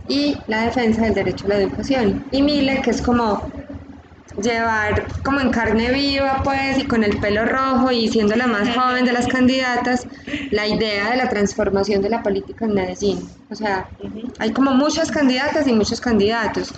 y 0.08 0.38
la 0.47 0.65
defensa 0.65 1.01
del 1.01 1.13
derecho 1.13 1.45
a 1.45 1.49
la 1.49 1.56
educación. 1.58 2.23
Y 2.32 2.41
Mile, 2.41 2.82
que 2.84 2.91
es 2.91 3.01
como 3.01 3.51
llevar 4.41 5.08
como 5.23 5.39
en 5.39 5.49
carne 5.51 5.91
viva, 5.91 6.41
pues, 6.43 6.79
y 6.79 6.86
con 6.86 7.03
el 7.03 7.17
pelo 7.19 7.45
rojo 7.45 7.91
y 7.91 8.08
siendo 8.08 8.36
la 8.36 8.47
más 8.47 8.75
joven 8.75 9.06
de 9.06 9.13
las 9.13 9.27
candidatas, 9.27 10.08
la 10.51 10.67
idea 10.67 11.12
de 11.12 11.17
la 11.17 11.29
transformación 11.29 12.01
de 12.01 12.10
la 12.10 12.21
política 12.21 12.65
en 12.65 12.73
Medellín. 12.73 13.19
O 13.49 13.56
sea, 13.56 13.88
hay 14.39 14.51
como 14.51 14.71
muchas 14.71 15.12
candidatas 15.12 15.67
y 15.67 15.73
muchos 15.73 15.99
candidatos. 16.01 16.73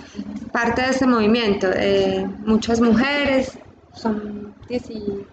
Parte 0.52 0.82
de 0.82 0.90
este 0.90 1.06
movimiento, 1.06 1.68
eh, 1.74 2.26
muchas 2.44 2.80
mujeres, 2.80 3.58
son 3.94 4.54
10 4.68 4.90
y 4.90 5.26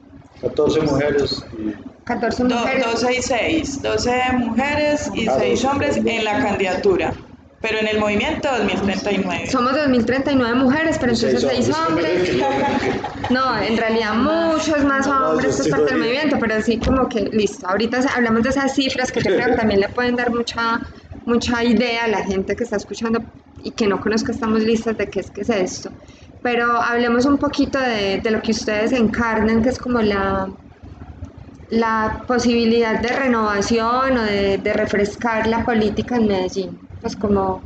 14 0.44 0.82
mujeres 0.82 1.44
y 1.58 1.74
14 2.04 2.44
Do- 2.44 2.56
mujeres. 2.56 2.86
12 2.92 3.14
y 3.18 3.22
6, 3.22 3.82
12 3.82 4.12
mujeres 4.38 5.10
y 5.16 5.28
Ah, 5.28 5.38
6 5.40 5.62
12, 5.62 5.68
hombres 5.68 5.98
en 5.98 6.24
la 6.24 6.40
candidatura, 6.44 7.14
pero 7.62 7.80
en 7.80 7.88
el 7.88 8.00
movimiento 8.00 8.50
2039. 8.58 9.48
Somos 9.50 9.74
2039 9.74 10.56
mujeres, 10.56 10.98
pero 11.00 11.14
entonces 11.14 11.42
Seis 11.42 11.66
6 11.66 11.78
hombres. 11.88 12.20
hombres. 12.44 13.02
No, 13.30 13.58
en 13.62 13.78
realidad 13.78 14.16
muchos 14.16 14.84
más 14.84 15.08
hombres, 15.08 15.58
es 15.62 15.70
parte 15.70 15.92
del 15.92 16.00
movimiento, 16.00 16.38
pero 16.40 16.62
sí 16.62 16.78
como 16.78 17.08
que 17.08 17.22
listo. 17.22 17.66
Ahorita 17.68 18.02
hablamos 18.14 18.44
de 18.44 18.50
esas 18.50 18.76
cifras 18.76 19.12
que 19.12 19.22
yo 19.22 19.34
creo 19.34 19.48
que 19.48 19.54
también 19.56 19.80
le 19.80 19.88
pueden 19.90 20.16
dar 20.18 20.30
mucha, 20.30 20.82
mucha 21.26 21.64
idea 21.64 22.04
a 22.04 22.08
la 22.10 22.22
gente 22.24 22.54
que 22.56 22.66
está 22.66 22.76
escuchando 22.76 23.24
y 23.64 23.72
que 23.72 23.88
no 23.88 24.02
conozca, 24.02 24.34
estamos 24.34 24.60
listas 24.62 24.98
de 24.98 25.10
qué 25.10 25.22
es, 25.22 25.32
qué 25.32 25.42
es 25.42 25.50
esto. 25.50 25.94
Pero 26.44 26.80
hablemos 26.80 27.26
un 27.26 27.40
poquito 27.40 27.80
de, 27.80 28.20
de 28.22 28.32
lo 28.32 28.42
que 28.42 28.52
ustedes 28.52 28.92
encarnan, 28.92 29.64
que 29.64 29.70
es 29.70 29.80
como 29.80 30.00
la, 30.02 30.48
la 31.70 32.24
posibilidad 32.28 33.02
de 33.02 33.10
renovación 33.10 34.18
o 34.18 34.24
de, 34.24 34.58
de 34.58 34.74
refrescar 34.74 35.48
la 35.48 35.66
política 35.66 36.18
en 36.18 36.28
Medellín. 36.28 36.90
Pues 37.02 37.16
como 37.16 37.64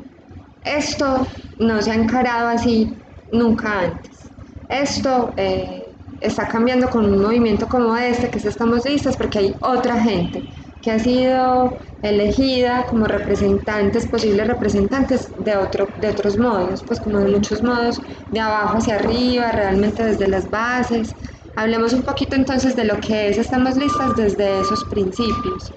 esto 0.63 1.27
no 1.59 1.81
se 1.81 1.91
ha 1.91 1.95
encarado 1.95 2.49
así 2.49 2.95
nunca 3.31 3.81
antes. 3.81 4.31
Esto 4.69 5.33
eh, 5.37 5.95
está 6.21 6.47
cambiando 6.47 6.89
con 6.89 7.05
un 7.05 7.21
movimiento 7.21 7.67
como 7.67 7.95
este, 7.97 8.29
que 8.29 8.37
es 8.37 8.45
Estamos 8.45 8.85
Listas, 8.85 9.17
porque 9.17 9.39
hay 9.39 9.55
otra 9.61 9.99
gente 10.01 10.43
que 10.81 10.91
ha 10.91 10.99
sido 10.99 11.77
elegida 12.01 12.85
como 12.89 13.05
representantes, 13.05 14.07
posibles 14.07 14.47
representantes 14.47 15.31
de, 15.43 15.57
otro, 15.57 15.87
de 15.99 16.09
otros 16.09 16.37
modos, 16.37 16.83
pues 16.87 16.99
como 16.99 17.19
de 17.19 17.31
muchos 17.31 17.63
modos, 17.63 17.99
de 18.31 18.39
abajo 18.39 18.77
hacia 18.77 18.95
arriba, 18.95 19.51
realmente 19.51 20.03
desde 20.05 20.27
las 20.27 20.49
bases. 20.49 21.13
Hablemos 21.55 21.93
un 21.93 22.03
poquito 22.03 22.35
entonces 22.35 22.75
de 22.75 22.85
lo 22.85 22.99
que 22.99 23.29
es 23.29 23.37
Estamos 23.37 23.75
Listas 23.77 24.15
desde 24.15 24.61
esos 24.61 24.83
principios. 24.85 25.71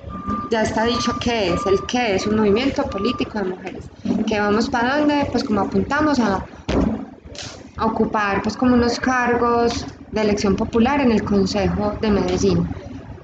Ya 0.51 0.63
está 0.63 0.85
dicho 0.85 1.17
qué 1.21 1.55
es, 1.55 1.67
el 1.67 1.79
qué 1.87 2.17
es 2.17 2.27
un 2.27 2.37
movimiento 2.37 2.83
político 2.85 3.39
de 3.39 3.45
mujeres. 3.45 3.87
Que 4.27 4.39
vamos 4.39 4.69
para 4.69 4.99
dónde, 4.99 5.27
pues 5.33 5.43
como 5.43 5.63
apuntamos 5.63 6.19
a, 6.21 6.45
ocupar 7.81 8.43
pues 8.43 8.57
como 8.57 8.75
unos 8.75 9.01
cargos 9.01 9.87
de 10.13 10.21
elección 10.21 10.55
popular 10.55 11.01
en 11.01 11.13
el 11.13 11.25
Consejo 11.25 11.97
de 12.01 12.11
Medellín. 12.11 12.69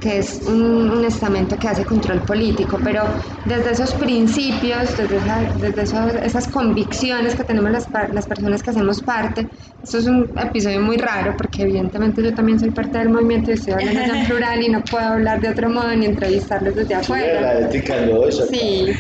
Que 0.00 0.18
es 0.18 0.42
un, 0.46 0.90
un, 0.90 1.04
estamento 1.04 1.56
que 1.56 1.68
hace 1.68 1.84
control 1.84 2.20
político, 2.22 2.78
pero 2.84 3.04
desde 3.46 3.70
esos 3.70 3.94
principios, 3.94 4.96
desde, 4.96 5.16
esa, 5.16 5.40
desde 5.58 5.82
esos, 5.82 6.14
esas 6.14 6.48
convicciones 6.48 7.34
que 7.34 7.44
tenemos 7.44 7.70
las, 7.70 7.88
las, 8.12 8.26
personas 8.26 8.62
que 8.62 8.70
hacemos 8.70 9.00
parte, 9.02 9.46
esto 9.82 9.98
es 9.98 10.06
un 10.06 10.28
episodio 10.38 10.80
muy 10.80 10.98
raro 10.98 11.34
porque 11.36 11.62
evidentemente 11.62 12.22
yo 12.22 12.34
también 12.34 12.58
soy 12.58 12.70
parte 12.70 12.98
del 12.98 13.08
movimiento 13.08 13.50
y 13.50 13.54
estoy 13.54 13.72
hablando 13.72 14.00
ya 14.00 14.20
en 14.20 14.26
plural 14.26 14.62
y 14.62 14.68
no 14.68 14.82
puedo 14.82 15.06
hablar 15.06 15.40
de 15.40 15.48
otro 15.48 15.70
modo 15.70 15.94
ni 15.96 16.06
entrevistarlos 16.06 16.74
desde 16.74 16.94
afuera. 16.94 17.40
La 17.40 17.60
ética 17.60 18.04
no, 18.04 18.26
eso 18.26 18.46
Sí. 18.46 18.92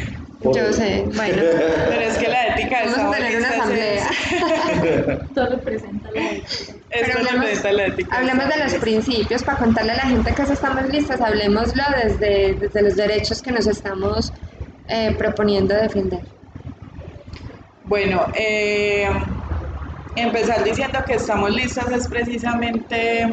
Yo 0.54 0.72
sé, 0.72 1.04
bueno. 1.14 1.42
Pero 1.88 2.00
es 2.00 2.16
que 2.18 2.28
la 2.28 2.48
ética 2.48 2.78
Vamos 2.84 2.98
a 2.98 3.16
tener 3.16 3.38
una 3.38 3.48
asamblea. 3.48 4.10
Esto 5.28 5.46
representa 5.50 6.10
la 6.10 6.30
ética. 6.30 6.74
Esto 6.90 7.18
representa 7.32 7.72
la 7.72 7.86
ética. 7.86 8.16
Hablemos 8.16 8.48
de 8.48 8.64
los 8.64 8.74
principios 8.74 9.42
para 9.42 9.58
contarle 9.58 9.92
a 9.92 9.96
la 9.96 10.02
gente 10.02 10.34
que 10.34 10.42
estamos 10.42 10.88
listas, 10.88 11.20
hablemoslo 11.20 11.82
desde, 12.02 12.54
desde 12.54 12.82
los 12.82 12.96
derechos 12.96 13.42
que 13.42 13.52
nos 13.52 13.66
estamos 13.66 14.32
eh, 14.88 15.14
proponiendo 15.18 15.74
defender. 15.74 16.20
Bueno, 17.84 18.26
eh, 18.34 19.08
empezar 20.16 20.64
diciendo 20.64 20.98
que 21.06 21.14
estamos 21.14 21.50
listas 21.50 21.90
es 21.92 22.08
precisamente 22.08 23.32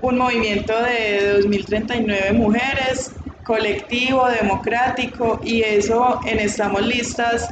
un 0.00 0.18
movimiento 0.18 0.72
de 0.82 1.34
2039 1.34 2.32
mujeres 2.32 3.12
colectivo, 3.48 4.28
democrático 4.28 5.40
y 5.42 5.62
eso 5.62 6.20
en 6.26 6.38
Estamos 6.38 6.82
Listas 6.86 7.48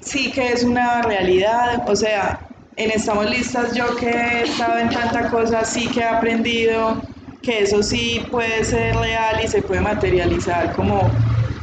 sí 0.00 0.30
que 0.30 0.52
es 0.52 0.62
una 0.62 1.02
realidad, 1.02 1.82
o 1.88 1.96
sea, 1.96 2.38
en 2.76 2.92
Estamos 2.92 3.28
Listas 3.28 3.74
yo 3.74 3.96
que 3.96 4.08
he 4.08 4.42
estado 4.44 4.78
en 4.78 4.88
tanta 4.88 5.28
cosa 5.30 5.64
sí 5.64 5.88
que 5.88 6.00
he 6.00 6.04
aprendido 6.04 7.02
que 7.42 7.64
eso 7.64 7.82
sí 7.82 8.24
puede 8.30 8.64
ser 8.64 8.94
real 8.94 9.40
y 9.44 9.48
se 9.48 9.62
puede 9.62 9.80
materializar 9.80 10.72
como 10.76 11.10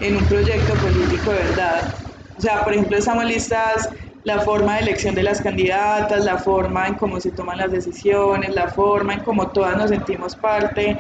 en 0.02 0.18
un 0.18 0.26
proyecto 0.26 0.74
político 0.74 1.32
de 1.32 1.40
verdad. 1.40 1.96
O 2.38 2.42
sea, 2.42 2.66
por 2.66 2.74
ejemplo, 2.74 2.98
Estamos 2.98 3.24
Listas 3.24 3.90
la 4.26 4.42
forma 4.42 4.76
de 4.76 4.82
elección 4.82 5.16
de 5.16 5.24
las 5.24 5.40
candidatas, 5.40 6.26
la 6.26 6.38
forma 6.38 6.88
en 6.90 6.96
cómo 6.96 7.22
se 7.22 7.32
toman 7.32 7.60
las 7.60 7.72
decisiones, 7.72 8.54
la 8.54 8.68
forma 8.68 9.14
en 9.14 9.22
cómo 9.22 9.48
todas 9.48 9.78
nos 9.78 9.90
sentimos 9.90 10.36
parte, 10.36 10.98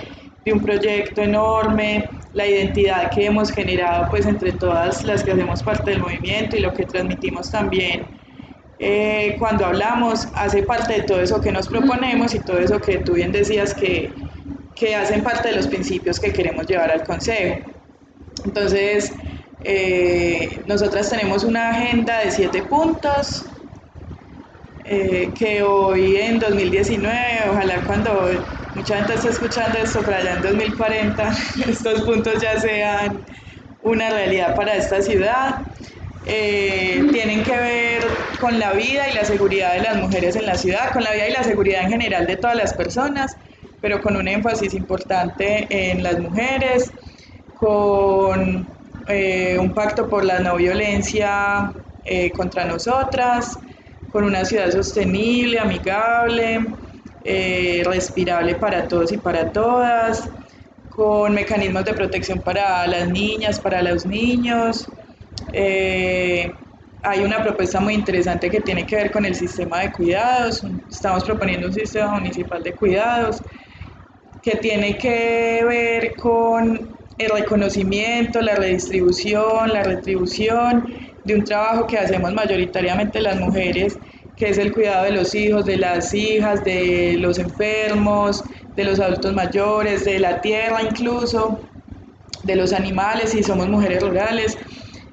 de 0.49 0.53
un 0.53 0.63
proyecto 0.63 1.21
enorme, 1.21 2.09
la 2.33 2.45
identidad 2.45 3.09
que 3.11 3.25
hemos 3.25 3.51
generado 3.51 4.07
pues 4.09 4.25
entre 4.25 4.51
todas 4.51 5.03
las 5.03 5.23
que 5.23 5.31
hacemos 5.31 5.63
parte 5.63 5.91
del 5.91 6.01
movimiento 6.01 6.57
y 6.57 6.61
lo 6.61 6.73
que 6.73 6.85
transmitimos 6.85 7.49
también 7.51 8.05
eh, 8.81 9.35
cuando 9.37 9.65
hablamos 9.65 10.25
hace 10.35 10.63
parte 10.63 10.93
de 10.93 11.01
todo 11.01 11.21
eso 11.21 11.41
que 11.41 11.51
nos 11.51 11.67
proponemos 11.67 12.33
y 12.33 12.39
todo 12.39 12.59
eso 12.59 12.79
que 12.79 12.99
tú 12.99 13.13
bien 13.13 13.33
decías 13.33 13.73
que, 13.73 14.09
que 14.73 14.95
hacen 14.95 15.21
parte 15.21 15.49
de 15.49 15.55
los 15.57 15.67
principios 15.67 16.17
que 16.17 16.31
queremos 16.31 16.65
llevar 16.65 16.89
al 16.89 17.03
Consejo. 17.03 17.59
Entonces, 18.45 19.11
eh, 19.65 20.61
nosotras 20.65 21.09
tenemos 21.09 21.43
una 21.43 21.71
agenda 21.71 22.19
de 22.19 22.31
siete 22.31 22.61
puntos 22.63 23.45
eh, 24.85 25.29
que 25.37 25.61
hoy 25.61 26.15
en 26.15 26.39
2019, 26.39 27.11
ojalá 27.51 27.81
cuando 27.85 28.29
mucha 28.75 28.97
gente 28.97 29.13
está 29.15 29.29
escuchando 29.29 29.77
esto, 29.79 30.01
pero 30.03 30.17
allá 30.17 30.35
en 30.35 30.41
2040 30.41 31.33
estos 31.67 32.01
puntos 32.01 32.41
ya 32.41 32.59
sean 32.59 33.23
una 33.83 34.09
realidad 34.09 34.55
para 34.55 34.75
esta 34.75 35.01
ciudad. 35.01 35.61
Eh, 36.25 37.07
tienen 37.11 37.43
que 37.43 37.57
ver 37.57 38.03
con 38.39 38.59
la 38.59 38.73
vida 38.73 39.09
y 39.09 39.13
la 39.13 39.25
seguridad 39.25 39.73
de 39.73 39.81
las 39.81 39.97
mujeres 39.97 40.35
en 40.35 40.45
la 40.45 40.55
ciudad, 40.55 40.91
con 40.91 41.03
la 41.03 41.11
vida 41.11 41.27
y 41.27 41.31
la 41.31 41.43
seguridad 41.43 41.83
en 41.83 41.89
general 41.89 42.27
de 42.27 42.37
todas 42.37 42.55
las 42.55 42.73
personas, 42.73 43.35
pero 43.81 44.01
con 44.01 44.15
un 44.15 44.27
énfasis 44.27 44.73
importante 44.73 45.67
en 45.69 46.03
las 46.03 46.19
mujeres, 46.19 46.91
con 47.55 48.67
eh, 49.07 49.57
un 49.59 49.73
pacto 49.73 50.07
por 50.07 50.23
la 50.23 50.39
no 50.39 50.55
violencia 50.57 51.73
eh, 52.05 52.31
contra 52.31 52.65
nosotras, 52.65 53.57
con 54.11 54.23
una 54.23 54.45
ciudad 54.45 54.71
sostenible, 54.71 55.59
amigable, 55.59 56.65
eh, 57.31 57.83
respirable 57.85 58.55
para 58.55 58.87
todos 58.87 59.11
y 59.11 59.17
para 59.17 59.51
todas, 59.51 60.27
con 60.89 61.35
mecanismos 61.35 61.85
de 61.85 61.93
protección 61.93 62.39
para 62.39 62.87
las 62.87 63.07
niñas, 63.07 63.59
para 63.59 63.83
los 63.83 64.03
niños. 64.03 64.87
Eh, 65.53 66.51
hay 67.03 67.19
una 67.19 67.43
propuesta 67.43 67.79
muy 67.79 67.93
interesante 67.93 68.49
que 68.49 68.61
tiene 68.61 68.83
que 68.83 68.95
ver 68.95 69.11
con 69.11 69.25
el 69.25 69.35
sistema 69.35 69.81
de 69.81 69.91
cuidados. 69.91 70.65
Estamos 70.89 71.23
proponiendo 71.23 71.67
un 71.67 71.73
sistema 71.73 72.13
municipal 72.13 72.63
de 72.63 72.73
cuidados 72.73 73.43
que 74.41 74.57
tiene 74.57 74.97
que 74.97 75.63
ver 75.67 76.15
con 76.15 76.97
el 77.19 77.29
reconocimiento, 77.29 78.41
la 78.41 78.55
redistribución, 78.55 79.71
la 79.71 79.83
retribución 79.83 80.95
de 81.25 81.35
un 81.35 81.43
trabajo 81.43 81.85
que 81.85 81.99
hacemos 81.99 82.33
mayoritariamente 82.33 83.21
las 83.21 83.39
mujeres 83.39 83.99
que 84.39 84.49
es 84.49 84.57
el 84.57 84.71
cuidado 84.71 85.03
de 85.03 85.11
los 85.11 85.35
hijos, 85.35 85.65
de 85.65 85.75
las 85.75 86.13
hijas, 86.13 86.63
de 86.63 87.17
los 87.19 87.37
enfermos, 87.37 88.41
de 88.75 88.85
los 88.85 88.99
adultos 89.01 89.33
mayores, 89.33 90.05
de 90.05 90.17
la 90.17 90.39
tierra 90.39 90.81
incluso, 90.81 91.59
de 92.43 92.55
los 92.55 92.71
animales, 92.71 93.31
si 93.31 93.43
somos 93.43 93.67
mujeres 93.67 94.01
rurales. 94.01 94.57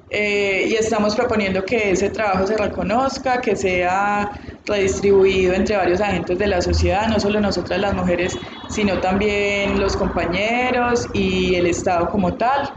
Eh, 0.09 0.67
y 0.69 0.75
estamos 0.75 1.13
proponiendo 1.13 1.65
que 1.65 1.91
ese 1.91 2.09
trabajo 2.09 2.47
se 2.47 2.55
reconozca, 2.55 3.41
que 3.41 3.57
sea 3.57 4.31
redistribuido 4.65 5.53
entre 5.53 5.75
varios 5.75 5.99
agentes 5.99 6.39
de 6.39 6.47
la 6.47 6.61
sociedad, 6.61 7.09
no 7.09 7.19
solo 7.19 7.41
nosotras 7.41 7.81
las 7.81 7.93
mujeres, 7.93 8.37
sino 8.69 9.01
también 9.01 9.77
los 9.77 9.97
compañeros 9.97 11.05
y 11.13 11.55
el 11.55 11.65
Estado 11.67 12.09
como 12.09 12.33
tal. 12.35 12.71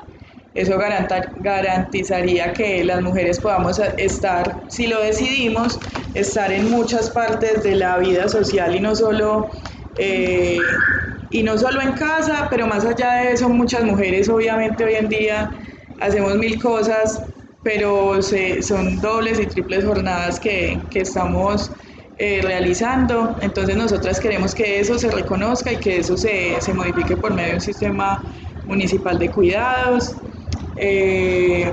Eso 0.54 0.78
garantizaría 1.36 2.52
que 2.52 2.84
las 2.84 3.00
mujeres 3.02 3.38
podamos 3.38 3.80
estar, 3.98 4.64
si 4.68 4.88
lo 4.88 5.00
decidimos, 5.00 5.78
estar 6.14 6.50
en 6.50 6.70
muchas 6.70 7.10
partes 7.10 7.62
de 7.62 7.76
la 7.76 7.98
vida 7.98 8.28
social 8.28 8.74
y 8.74 8.80
no 8.80 8.96
solo, 8.96 9.48
eh, 9.96 10.58
y 11.30 11.42
no 11.44 11.56
solo 11.56 11.80
en 11.80 11.92
casa, 11.92 12.48
pero 12.50 12.66
más 12.66 12.84
allá 12.84 13.12
de 13.22 13.32
eso, 13.32 13.48
muchas 13.48 13.84
mujeres 13.84 14.28
obviamente 14.28 14.84
hoy 14.84 14.94
en 14.94 15.08
día 15.08 15.50
hacemos 16.00 16.34
mil 16.36 16.60
cosas, 16.60 17.20
pero 17.62 18.20
son 18.22 19.00
dobles 19.00 19.38
y 19.38 19.46
triples 19.46 19.84
jornadas 19.84 20.40
que, 20.40 20.80
que 20.90 21.00
estamos 21.00 21.70
eh, 22.18 22.40
realizando. 22.42 23.36
Entonces 23.40 23.76
nosotras 23.76 24.18
queremos 24.18 24.54
que 24.54 24.80
eso 24.80 24.98
se 24.98 25.10
reconozca 25.10 25.72
y 25.72 25.76
que 25.76 25.98
eso 25.98 26.16
se, 26.16 26.60
se 26.60 26.74
modifique 26.74 27.16
por 27.16 27.32
medio 27.32 27.50
de 27.50 27.54
un 27.54 27.60
sistema 27.60 28.20
municipal 28.64 29.18
de 29.18 29.30
cuidados. 29.30 30.16
Eh, 30.82 31.72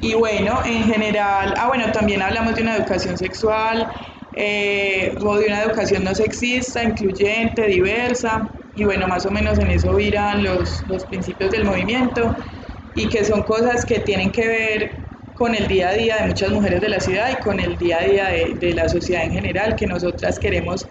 y 0.00 0.14
bueno, 0.14 0.60
en 0.64 0.84
general, 0.84 1.54
ah 1.58 1.68
bueno, 1.68 1.92
también 1.92 2.22
hablamos 2.22 2.54
de 2.54 2.62
una 2.62 2.76
educación 2.76 3.18
sexual 3.18 3.86
eh, 4.32 5.14
o 5.20 5.36
de 5.36 5.46
una 5.46 5.62
educación 5.62 6.04
no 6.04 6.14
sexista, 6.14 6.82
incluyente, 6.82 7.66
diversa, 7.66 8.48
y 8.74 8.84
bueno, 8.84 9.08
más 9.08 9.26
o 9.26 9.30
menos 9.30 9.58
en 9.58 9.70
eso 9.70 9.94
viran 9.94 10.42
los, 10.42 10.84
los 10.86 11.04
principios 11.04 11.50
del 11.50 11.64
movimiento 11.64 12.34
y 12.94 13.08
que 13.08 13.24
son 13.24 13.42
cosas 13.42 13.84
que 13.84 14.00
tienen 14.00 14.30
que 14.32 14.46
ver 14.46 15.08
con 15.34 15.54
el 15.54 15.68
día 15.68 15.90
a 15.90 15.92
día 15.94 16.16
de 16.16 16.28
muchas 16.28 16.50
mujeres 16.50 16.80
de 16.80 16.88
la 16.88 17.00
ciudad 17.00 17.30
y 17.30 17.42
con 17.42 17.60
el 17.60 17.76
día 17.76 17.98
a 17.98 18.04
día 18.04 18.28
de, 18.28 18.54
de 18.54 18.74
la 18.74 18.88
sociedad 18.88 19.24
en 19.24 19.32
general, 19.32 19.76
que 19.76 19.86
nosotras 19.86 20.38
queremos 20.38 20.86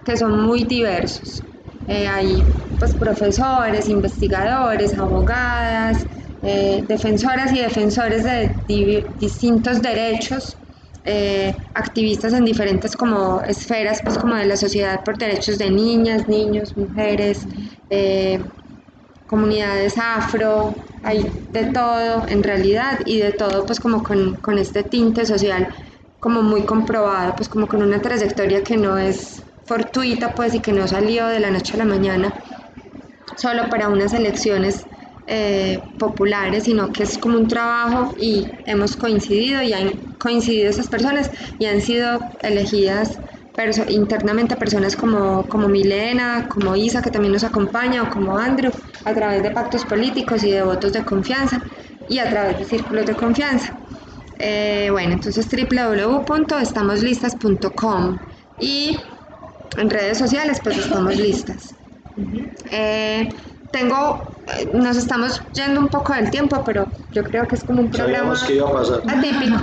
que 0.06 0.16
son 0.16 0.44
muy 0.44 0.64
diversos. 0.64 1.42
Eh, 1.88 2.08
hay 2.08 2.44
pues, 2.78 2.94
profesores, 2.94 3.90
investigadores, 3.90 4.96
abogadas, 4.96 6.06
eh, 6.44 6.84
defensoras 6.88 7.52
y 7.52 7.62
defensores 7.62 8.24
de 8.24 8.52
distintos 9.20 9.82
derechos 9.82 10.56
eh, 11.10 11.56
activistas 11.74 12.34
en 12.34 12.44
diferentes 12.44 12.98
como 12.98 13.42
esferas, 13.42 14.02
pues 14.04 14.18
como 14.18 14.36
de 14.36 14.46
la 14.46 14.58
sociedad 14.58 15.06
por 15.06 15.18
derechos 15.18 15.58
de 15.58 15.72
niñas, 15.72 16.28
niños, 16.28 16.76
mujeres, 16.76 17.48
eh, 17.90 18.44
comunidades 19.26 19.98
afro, 19.98 20.76
hay 21.04 21.26
de 21.54 21.68
todo 21.68 22.28
en 22.28 22.44
realidad 22.44 23.00
y 23.06 23.20
de 23.20 23.32
todo 23.32 23.66
pues 23.66 23.80
como 23.80 24.04
con, 24.04 24.36
con 24.36 24.58
este 24.58 24.84
tinte 24.84 25.26
social 25.26 25.70
como 26.20 26.44
muy 26.44 26.64
comprobado, 26.64 27.34
pues 27.38 27.48
como 27.48 27.68
con 27.68 27.82
una 27.82 28.02
trayectoria 28.02 28.62
que 28.62 28.76
no 28.76 28.98
es 28.98 29.44
fortuita 29.64 30.36
pues 30.36 30.56
y 30.56 30.60
que 30.60 30.74
no 30.74 30.90
salió 30.90 31.28
de 31.28 31.40
la 31.40 31.52
noche 31.52 31.76
a 31.76 31.78
la 31.78 31.86
mañana 31.86 32.34
solo 33.38 33.70
para 33.70 33.88
unas 33.88 34.14
elecciones 34.14 34.86
eh, 35.28 35.80
populares, 35.98 36.64
sino 36.66 36.92
que 36.92 37.04
es 37.04 37.18
como 37.18 37.38
un 37.38 37.48
trabajo 37.48 38.14
y 38.18 38.52
hemos 38.66 38.96
coincidido 38.98 39.62
y 39.62 39.74
han 39.74 39.92
coincidido 40.20 40.70
esas 40.70 40.88
personas 40.88 41.30
y 41.60 41.66
han 41.66 41.82
sido 41.82 42.20
elegidas 42.42 43.20
perso- 43.56 43.86
internamente 43.90 44.56
personas 44.56 44.96
como, 44.96 45.48
como 45.48 45.68
Milena, 45.68 46.48
como 46.50 46.76
Isa, 46.76 47.02
que 47.02 47.12
también 47.12 47.34
nos 47.34 47.44
acompaña, 47.44 48.04
o 48.04 48.10
como 48.10 48.38
Andrew, 48.38 48.72
a 49.06 49.14
través 49.14 49.44
de 49.44 49.52
pactos 49.52 49.86
políticos 49.86 50.44
y 50.44 50.52
de 50.52 50.64
votos 50.64 50.94
de 50.94 51.04
confianza 51.04 51.60
y 52.06 52.20
a 52.20 52.30
través 52.30 52.58
de 52.60 52.66
círculos 52.66 53.06
de 53.06 53.16
confianza. 53.16 53.70
Eh, 54.40 54.90
bueno, 54.92 55.14
entonces 55.14 55.48
www.estamoslistas.com 55.50 58.18
y 58.58 58.98
en 59.78 59.90
redes 59.90 60.18
sociales 60.18 60.60
pues 60.64 60.78
estamos 60.78 61.18
listas. 61.18 61.76
Eh, 62.72 63.30
tengo, 63.72 64.24
eh, 64.48 64.70
nos 64.74 64.98
estamos 64.98 65.42
yendo 65.54 65.80
un 65.80 65.90
poco 65.90 66.14
del 66.14 66.30
tiempo, 66.30 66.64
pero 66.66 66.88
yo 67.12 67.24
creo 67.24 67.48
que 67.48 67.56
es 67.56 67.64
como 67.64 67.82
un 67.82 67.90
programa 67.90 68.36
que 68.46 68.56
iba 68.56 68.70
a 68.70 68.74
pasar. 68.74 69.02
atípico. 69.08 69.58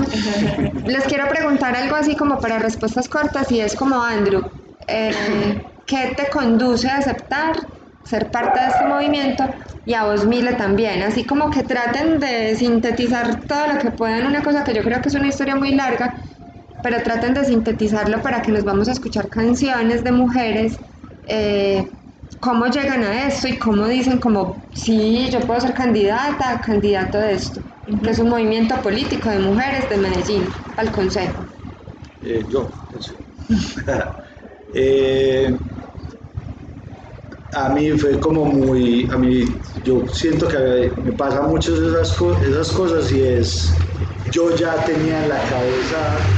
Les 0.86 1.04
quiero 1.04 1.28
preguntar 1.28 1.74
algo 1.76 1.96
así 1.96 2.16
como 2.16 2.38
para 2.40 2.58
respuestas 2.58 3.08
cortas 3.08 3.50
y 3.50 3.60
es 3.60 3.74
como 3.74 4.02
Andrew, 4.02 4.42
eh, 4.86 5.62
¿qué 5.86 6.14
te 6.16 6.28
conduce 6.30 6.88
a 6.88 6.98
aceptar 6.98 7.56
ser 8.02 8.30
parte 8.30 8.60
de 8.60 8.66
este 8.68 8.84
movimiento? 8.86 9.44
Y 9.86 9.94
a 9.94 10.04
vos, 10.04 10.26
Mile, 10.26 10.54
también. 10.54 11.02
Así 11.02 11.24
como 11.24 11.50
que 11.50 11.62
traten 11.62 12.18
de 12.20 12.54
sintetizar 12.56 13.44
todo 13.46 13.66
lo 13.74 13.78
que 13.78 13.90
puedan, 13.90 14.26
una 14.26 14.42
cosa 14.42 14.64
que 14.64 14.74
yo 14.74 14.82
creo 14.82 15.00
que 15.02 15.08
es 15.08 15.14
una 15.14 15.28
historia 15.28 15.56
muy 15.56 15.74
larga, 15.74 16.14
pero 16.82 17.02
traten 17.02 17.34
de 17.34 17.44
sintetizarlo 17.44 18.20
para 18.22 18.42
que 18.42 18.52
nos 18.52 18.64
vamos 18.64 18.88
a 18.88 18.92
escuchar 18.92 19.28
canciones 19.28 20.04
de 20.04 20.12
mujeres. 20.12 20.78
eh, 21.26 21.86
cómo 22.40 22.66
llegan 22.66 23.02
a 23.04 23.26
esto 23.26 23.48
y 23.48 23.58
cómo 23.58 23.86
dicen 23.86 24.18
como, 24.18 24.68
sí, 24.74 25.28
yo 25.30 25.40
puedo 25.40 25.60
ser 25.60 25.74
candidata, 25.74 26.60
candidato 26.60 27.18
de 27.18 27.34
esto, 27.34 27.62
que 28.02 28.10
es 28.10 28.18
un 28.18 28.28
movimiento 28.28 28.80
político 28.82 29.30
de 29.30 29.38
mujeres 29.38 29.88
de 29.88 29.96
Medellín 29.96 30.54
al 30.76 30.92
Consejo. 30.92 31.46
Eh, 32.20 32.44
yo, 32.48 32.70
eso. 32.92 33.14
Eh, 34.76 35.56
a 37.52 37.68
mí 37.68 37.90
fue 37.92 38.18
como 38.18 38.44
muy, 38.46 39.08
a 39.10 39.16
mí, 39.18 39.44
yo 39.84 40.06
siento 40.08 40.48
que 40.48 40.92
me 40.96 41.12
pasan 41.12 41.50
muchas 41.50 41.78
de 41.78 41.86
esas, 41.88 42.16
esas 42.42 42.72
cosas 42.72 43.12
y 43.12 43.22
es, 43.22 43.86
yo 44.30 44.54
ya 44.56 44.82
tenía 44.84 45.22
en 45.22 45.28
la 45.28 45.44
cabeza 45.46 46.32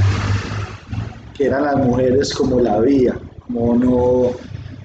que 1.33 1.45
eran 1.45 1.63
las 1.63 1.77
mujeres 1.77 2.33
como 2.33 2.59
la 2.59 2.79
vía, 2.81 3.19
como 3.39 3.75
no, 3.75 4.35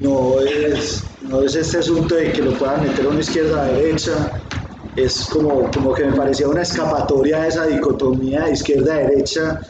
no 0.03 0.41
es, 0.41 1.05
no 1.23 1.43
es 1.43 1.55
este 1.55 1.79
asunto 1.79 2.15
de 2.15 2.33
que 2.33 2.43
lo 2.43 2.53
puedan 2.59 2.83
meter 2.83 3.05
a 3.07 3.09
una 3.11 3.21
izquierda 3.21 3.63
a 3.65 3.73
derecha, 3.73 4.33
es 4.97 5.27
como, 5.33 5.71
como 5.71 5.93
que 5.95 6.05
me 6.05 6.17
parecía 6.17 6.49
una 6.49 6.63
escapatoria 6.63 7.43
a 7.43 7.49
esa 7.49 7.67
dicotomía 7.67 8.45
de 8.45 8.53
izquierda 8.53 8.95
a 8.95 8.99
derecha 8.99 9.61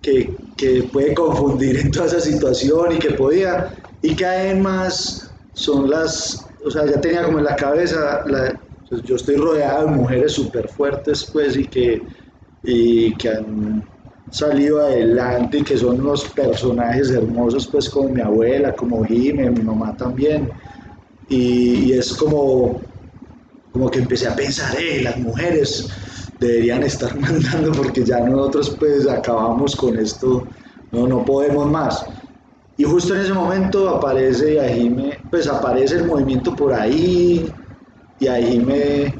que, 0.00 0.36
que 0.56 0.84
puede 0.92 1.14
confundir 1.14 1.78
en 1.78 1.90
toda 1.90 2.06
esa 2.06 2.20
situación 2.20 2.92
y 2.92 2.98
que 2.98 3.10
podía, 3.12 3.72
y 4.02 4.14
que 4.14 4.24
además 4.24 5.30
son 5.52 5.90
las, 5.90 6.46
o 6.64 6.70
sea, 6.70 6.86
ya 6.86 7.00
tenía 7.00 7.24
como 7.24 7.38
en 7.38 7.44
la 7.44 7.56
cabeza, 7.56 8.22
la- 8.26 8.58
pues 8.88 9.02
yo 9.02 9.16
estoy 9.16 9.36
rodeado 9.36 9.84
de 9.86 9.92
mujeres 9.92 10.32
súper 10.32 10.66
fuertes, 10.68 11.28
pues, 11.32 11.56
y 11.56 11.66
que, 11.66 12.02
y 12.62 13.14
que 13.16 13.28
han 13.28 13.84
salido 14.30 14.80
adelante 14.80 15.58
y 15.58 15.62
que 15.62 15.76
son 15.78 16.00
unos 16.00 16.24
personajes 16.30 17.10
hermosos, 17.10 17.68
pues, 17.68 17.88
como 17.88 18.10
mi 18.10 18.20
abuela, 18.20 18.74
como 18.74 19.04
Jime, 19.04 19.50
mi 19.50 19.62
mamá 19.62 19.96
también, 19.96 20.50
y, 21.28 21.90
y 21.90 21.92
es 21.92 22.12
como, 22.14 22.80
como 23.72 23.90
que 23.90 24.00
empecé 24.00 24.26
a 24.26 24.34
pensar, 24.34 24.74
eh, 24.80 25.02
las 25.02 25.18
mujeres 25.18 25.88
deberían 26.40 26.82
estar 26.82 27.14
mandando 27.20 27.72
porque 27.72 28.04
ya 28.04 28.20
nosotros 28.20 28.76
pues 28.78 29.06
acabamos 29.08 29.76
con 29.76 29.98
esto, 29.98 30.46
no, 30.92 31.06
no 31.06 31.24
podemos 31.24 31.70
más. 31.70 32.04
Y 32.76 32.84
justo 32.84 33.14
en 33.14 33.22
ese 33.22 33.32
momento 33.32 33.88
aparece 33.88 34.60
Ajime, 34.60 35.18
pues 35.30 35.48
aparece 35.48 35.96
el 35.96 36.06
movimiento 36.06 36.54
por 36.54 36.72
ahí 36.72 37.52
y 38.20 38.26
Ajime, 38.26 39.14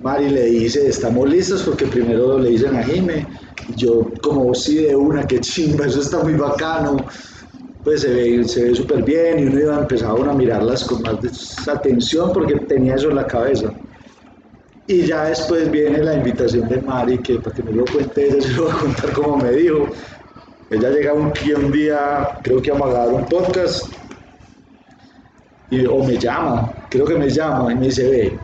Mari 0.00 0.28
le 0.30 0.46
dice, 0.46 0.88
estamos 0.88 1.28
listos 1.28 1.62
porque 1.62 1.86
primero 1.86 2.38
le 2.38 2.50
dicen 2.50 2.76
a 2.76 2.82
Jime, 2.82 3.26
yo 3.76 4.02
como 4.24 4.54
sí 4.54 4.84
de 4.84 4.96
una, 4.96 5.26
que 5.26 5.38
chimba, 5.40 5.86
eso 5.86 6.00
está 6.00 6.22
muy 6.22 6.34
bacano, 6.34 6.96
pues 7.84 8.00
se 8.00 8.12
ve, 8.12 8.44
se 8.44 8.64
ve 8.64 8.74
súper 8.74 9.02
bien 9.02 9.38
y 9.38 9.44
uno 9.44 9.60
iba 9.60 9.76
a 9.76 9.80
empezar 9.80 10.14
uno 10.14 10.30
a 10.30 10.34
mirarlas 10.34 10.84
con 10.84 11.02
más 11.02 11.68
atención 11.68 12.32
porque 12.32 12.54
tenía 12.60 12.94
eso 12.94 13.10
en 13.10 13.16
la 13.16 13.26
cabeza. 13.26 13.72
Y 14.86 15.02
ya 15.02 15.24
después 15.24 15.70
viene 15.70 15.98
la 16.02 16.14
invitación 16.14 16.68
de 16.68 16.80
Mari, 16.80 17.18
que 17.18 17.38
para 17.38 17.54
que 17.54 17.62
me 17.62 17.72
lo 17.72 17.84
cuente 17.84 18.26
ella, 18.26 18.42
se 18.42 18.52
lo 18.52 18.64
voy 18.64 18.72
a 18.72 18.76
contar 18.76 19.12
como 19.12 19.36
me 19.36 19.50
dijo. 19.52 19.86
Ella 20.70 20.90
llega 20.90 21.12
un, 21.12 21.32
un 21.56 21.72
día, 21.72 22.38
creo 22.42 22.60
que 22.60 22.70
vamos 22.70 22.88
a 22.88 22.92
grabar 22.92 23.14
un 23.14 23.24
podcast, 23.26 23.86
y, 25.70 25.86
o 25.86 26.04
me 26.04 26.18
llama, 26.18 26.72
creo 26.90 27.04
que 27.06 27.16
me 27.16 27.28
llama 27.28 27.72
y 27.72 27.76
me 27.76 27.86
dice, 27.86 28.08
ve, 28.10 28.38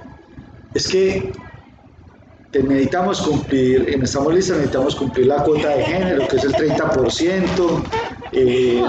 es 0.74 0.88
que 0.88 1.32
necesitamos 2.52 3.20
cumplir, 3.20 3.88
en 3.90 4.02
Estamos 4.02 4.34
Listas 4.34 4.56
necesitamos 4.56 4.96
cumplir 4.96 5.26
la 5.26 5.42
cuota 5.42 5.68
de 5.68 5.84
género, 5.84 6.28
que 6.28 6.36
es 6.36 6.44
el 6.44 6.52
30%. 6.52 7.82
eh, 8.32 8.82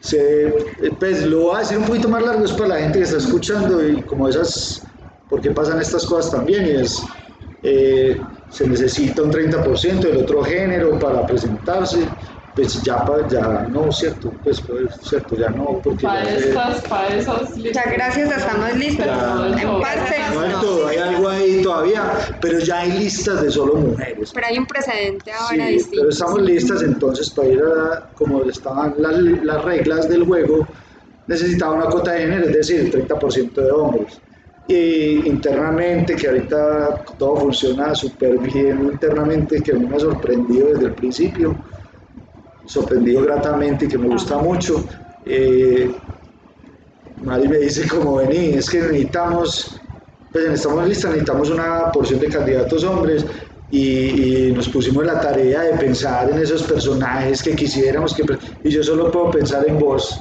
se, 0.00 0.48
eh, 0.48 0.54
pues 0.98 1.24
lo 1.26 1.42
voy 1.42 1.56
a 1.56 1.58
decir 1.60 1.78
un 1.78 1.84
poquito 1.84 2.08
más 2.08 2.22
largo, 2.24 2.44
es 2.44 2.52
para 2.52 2.70
la 2.70 2.78
gente 2.78 2.98
que 2.98 3.04
está 3.04 3.18
escuchando 3.18 3.86
y 3.86 4.02
como 4.02 4.28
esas, 4.28 4.82
porque 5.30 5.52
pasan 5.52 5.80
estas 5.80 6.04
cosas 6.06 6.32
también, 6.32 6.66
y 6.66 6.70
es, 6.70 7.02
eh, 7.62 8.20
se 8.50 8.66
necesita 8.66 9.22
un 9.22 9.30
30% 9.30 10.00
del 10.00 10.16
otro 10.18 10.42
género 10.42 10.98
para 10.98 11.24
presentarse, 11.24 12.00
pues 12.54 12.82
ya, 12.82 13.04
ya 13.30 13.66
no, 13.70 13.90
cierto, 13.90 14.30
pues, 14.42 14.60
pues, 14.60 14.94
cierto, 15.00 15.36
ya 15.36 15.48
no, 15.50 15.80
porque 15.82 16.04
Para 16.06 16.24
ya 16.24 16.34
estas, 16.36 16.82
para 16.82 17.08
esos 17.16 17.54
Ya 17.56 17.84
gracias, 17.84 18.30
estamos 18.36 18.74
listos. 18.76 19.06
Ya. 19.06 19.46
En 19.62 19.80
parte, 19.80 20.16
no 20.34 20.40
del 20.42 20.52
no. 20.52 20.60
todo, 20.60 20.86
hay 20.88 20.96
algo 20.98 21.28
ahí 21.28 21.62
todavía, 21.62 22.12
pero 22.40 22.58
ya 22.58 22.80
hay 22.80 22.92
listas 22.98 23.42
de 23.42 23.50
solo 23.50 23.74
mujeres. 23.76 24.30
Pero 24.34 24.46
hay 24.46 24.58
un 24.58 24.66
precedente 24.66 25.32
ahora 25.32 25.66
Sí, 25.66 25.72
distinto. 25.72 25.96
pero 26.00 26.08
estamos 26.10 26.42
listas 26.42 26.82
entonces 26.82 27.30
para 27.30 27.48
ir 27.48 27.60
a, 27.62 28.10
como 28.14 28.42
estaban 28.44 28.94
las, 28.98 29.16
las 29.16 29.64
reglas 29.64 30.08
del 30.08 30.24
juego, 30.24 30.66
necesitaba 31.26 31.74
una 31.74 31.86
cuota 31.86 32.12
de 32.12 32.20
género, 32.20 32.46
es 32.48 32.52
decir, 32.56 32.90
30% 32.92 33.52
de 33.54 33.70
hombres. 33.70 34.20
Y 34.68 35.26
internamente, 35.28 36.14
que 36.16 36.28
ahorita 36.28 37.02
todo 37.18 37.36
funciona 37.36 37.94
súper 37.94 38.38
bien 38.38 38.84
internamente, 38.92 39.60
que 39.62 39.72
a 39.72 39.74
mí 39.74 39.86
me 39.86 39.96
ha 39.96 40.00
sorprendido 40.00 40.68
desde 40.68 40.86
el 40.86 40.94
principio, 40.94 41.56
sorprendido 42.64 43.22
gratamente 43.22 43.84
y 43.84 43.88
que 43.88 43.98
me 43.98 44.08
gusta 44.08 44.38
mucho. 44.38 44.84
eh, 45.24 45.90
Mari 47.20 47.46
me 47.48 47.58
dice 47.58 47.86
como 47.86 48.16
vení, 48.16 48.54
es 48.54 48.68
que 48.68 48.80
necesitamos, 48.80 49.80
pues 50.32 50.44
en 50.46 50.52
estamos 50.52 50.88
listas, 50.88 51.10
necesitamos 51.12 51.50
una 51.50 51.92
porción 51.92 52.18
de 52.20 52.28
candidatos 52.28 52.82
hombres 52.84 53.24
y, 53.70 54.48
y 54.48 54.52
nos 54.52 54.68
pusimos 54.68 55.04
la 55.06 55.20
tarea 55.20 55.60
de 55.62 55.78
pensar 55.78 56.30
en 56.30 56.38
esos 56.38 56.64
personajes 56.64 57.42
que 57.42 57.54
quisiéramos 57.54 58.14
que... 58.14 58.24
Y 58.64 58.70
yo 58.70 58.82
solo 58.82 59.10
puedo 59.10 59.30
pensar 59.30 59.64
en 59.68 59.78
vos. 59.78 60.20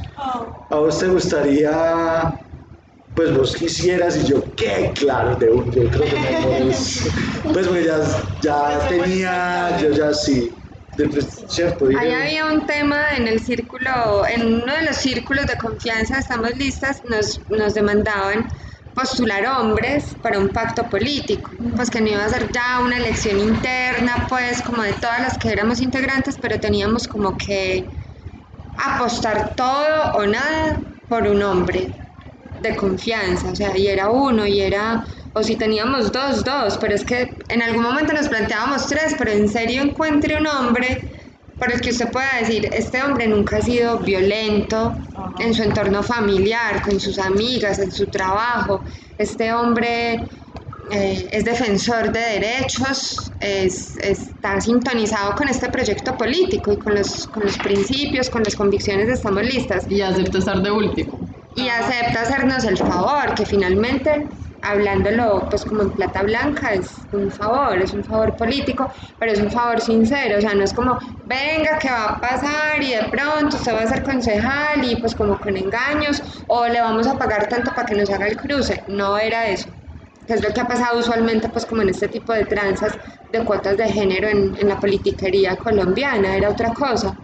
¿A 0.69 0.77
vos 0.77 0.99
te 0.99 1.07
gustaría, 1.07 2.39
pues 3.15 3.35
vos 3.35 3.55
quisieras 3.55 4.17
y 4.23 4.27
yo, 4.27 4.43
¿qué? 4.55 4.91
Claro, 4.95 5.35
de 5.37 5.49
un, 5.49 5.65
yo 5.71 5.89
creo 5.89 6.03
que 6.03 6.15
me. 6.15 6.71
Pues 7.51 7.67
porque 7.67 7.83
ya, 7.83 7.99
ya 8.41 8.87
tenía, 8.87 9.77
yo 9.81 9.89
ya 9.91 10.13
sí, 10.13 10.53
de- 10.97 11.07
pues. 11.07 11.45
Ahí 11.97 12.11
había 12.11 12.45
un 12.45 12.65
tema 12.65 13.11
en 13.17 13.27
el 13.27 13.39
círculo, 13.39 14.25
en 14.27 14.61
uno 14.61 14.73
de 14.75 14.83
los 14.83 14.95
círculos 14.97 15.45
de 15.47 15.55
confianza, 15.57 16.19
estamos 16.19 16.55
listas, 16.55 17.01
nos, 17.09 17.41
nos 17.49 17.73
demandaban 17.73 18.47
postular 18.93 19.45
hombres 19.45 20.15
para 20.21 20.37
un 20.37 20.49
pacto 20.49 20.87
político, 20.89 21.51
pues 21.75 21.89
que 21.89 22.01
no 22.01 22.09
iba 22.09 22.25
a 22.25 22.29
ser 22.29 22.51
ya 22.51 22.79
una 22.79 22.97
elección 22.97 23.39
interna, 23.39 24.25
pues 24.29 24.61
como 24.61 24.83
de 24.83 24.93
todas 24.93 25.21
las 25.21 25.37
que 25.37 25.49
éramos 25.49 25.79
integrantes, 25.81 26.37
pero 26.41 26.59
teníamos 26.59 27.07
como 27.07 27.37
que 27.37 27.89
apostar 28.77 29.55
todo 29.55 30.11
o 30.13 30.25
nada 30.25 30.79
por 31.07 31.23
un 31.27 31.41
hombre 31.43 31.93
de 32.61 32.75
confianza, 32.75 33.49
o 33.49 33.55
sea, 33.55 33.75
y 33.77 33.87
era 33.87 34.09
uno, 34.09 34.45
y 34.45 34.61
era, 34.61 35.05
o 35.33 35.43
si 35.43 35.55
teníamos 35.55 36.11
dos, 36.11 36.43
dos, 36.43 36.77
pero 36.79 36.93
es 36.95 37.05
que 37.05 37.37
en 37.49 37.61
algún 37.61 37.83
momento 37.83 38.13
nos 38.13 38.27
planteábamos 38.27 38.87
tres, 38.87 39.15
pero 39.17 39.31
en 39.31 39.47
serio 39.47 39.81
encuentre 39.81 40.37
un 40.37 40.47
hombre 40.47 41.01
por 41.57 41.71
el 41.71 41.79
que 41.79 41.91
usted 41.91 42.11
pueda 42.11 42.37
decir, 42.39 42.67
este 42.73 43.01
hombre 43.03 43.27
nunca 43.27 43.57
ha 43.57 43.61
sido 43.61 43.99
violento 43.99 44.95
en 45.39 45.53
su 45.53 45.61
entorno 45.63 46.01
familiar, 46.01 46.81
con 46.81 46.99
sus 46.99 47.19
amigas, 47.19 47.77
en 47.79 47.91
su 47.91 48.07
trabajo. 48.07 48.83
Este 49.17 49.53
hombre 49.53 50.27
eh, 50.91 51.29
es 51.31 51.45
defensor 51.45 52.11
de 52.11 52.19
derechos, 52.19 53.31
es- 53.39 53.95
está 53.97 54.59
sintonizado 54.59 55.35
con 55.35 55.47
este 55.49 55.69
proyecto 55.69 56.17
político 56.17 56.73
y 56.73 56.77
con 56.77 56.95
los, 56.95 57.27
con 57.27 57.43
los 57.43 57.57
principios, 57.59 58.29
con 58.29 58.41
las 58.43 58.55
convicciones 58.55 59.05
de 59.07 59.13
Estamos 59.13 59.43
Listas 59.43 59.85
Y 59.87 60.01
acepta 60.01 60.39
estar 60.39 60.61
de 60.61 60.71
último. 60.71 61.19
y 61.55 61.69
acepta 61.69 62.21
hacernos 62.21 62.63
el 62.65 62.77
favor, 62.77 63.35
que 63.35 63.45
finalmente, 63.45 64.27
hablándolo 64.61 65.47
pues 65.49 65.65
como 65.65 65.83
en 65.83 65.91
plata 65.91 66.23
blanca, 66.23 66.73
es 66.73 67.07
un 67.11 67.31
favor, 67.31 67.77
es 67.81 67.93
un 67.93 68.03
favor 68.03 68.35
político, 68.35 68.91
pero 69.19 69.31
es 69.31 69.39
un 69.39 69.51
favor 69.51 69.81
sincero, 69.81 70.37
o 70.37 70.41
sea, 70.41 70.53
no 70.53 70.63
es 70.63 70.73
como, 70.73 70.97
venga, 71.25 71.77
que 71.79 71.89
va 71.89 72.05
a 72.09 72.21
pasar 72.21 72.81
y 72.81 72.93
de 72.93 73.03
pronto 73.09 73.57
usted 73.57 73.73
va 73.73 73.81
a 73.81 73.87
ser 73.87 74.03
concejal 74.03 74.83
y 74.83 74.95
pues 74.97 75.15
como 75.15 75.39
con 75.39 75.57
engaños, 75.57 76.21
o 76.47 76.67
le 76.67 76.81
vamos 76.81 77.07
a 77.07 77.17
pagar 77.17 77.47
tanto 77.47 77.71
para 77.71 77.85
que 77.85 77.95
nos 77.95 78.09
haga 78.09 78.27
el 78.27 78.37
cruce, 78.37 78.83
no 78.87 79.17
era 79.17 79.47
eso. 79.47 79.69
Que 80.27 80.33
es 80.33 80.43
lo 80.43 80.53
que 80.53 80.61
ha 80.61 80.67
pasado 80.67 80.99
usualmente 80.99 81.49
pues 81.49 81.65
como 81.65 81.81
en 81.81 81.89
este 81.89 82.07
tipo 82.07 82.31
de 82.33 82.45
tranzas 82.45 82.97
de 83.29 83.43
cuotas 83.43 83.77
de 83.77 83.89
género 83.89 84.27
en, 84.29 84.55
en 84.59 84.67
la 84.67 84.79
politiquería 84.79 85.55
colombiana, 85.57 86.35
era 86.35 86.49
otra 86.49 86.73
cosa. 86.73 87.17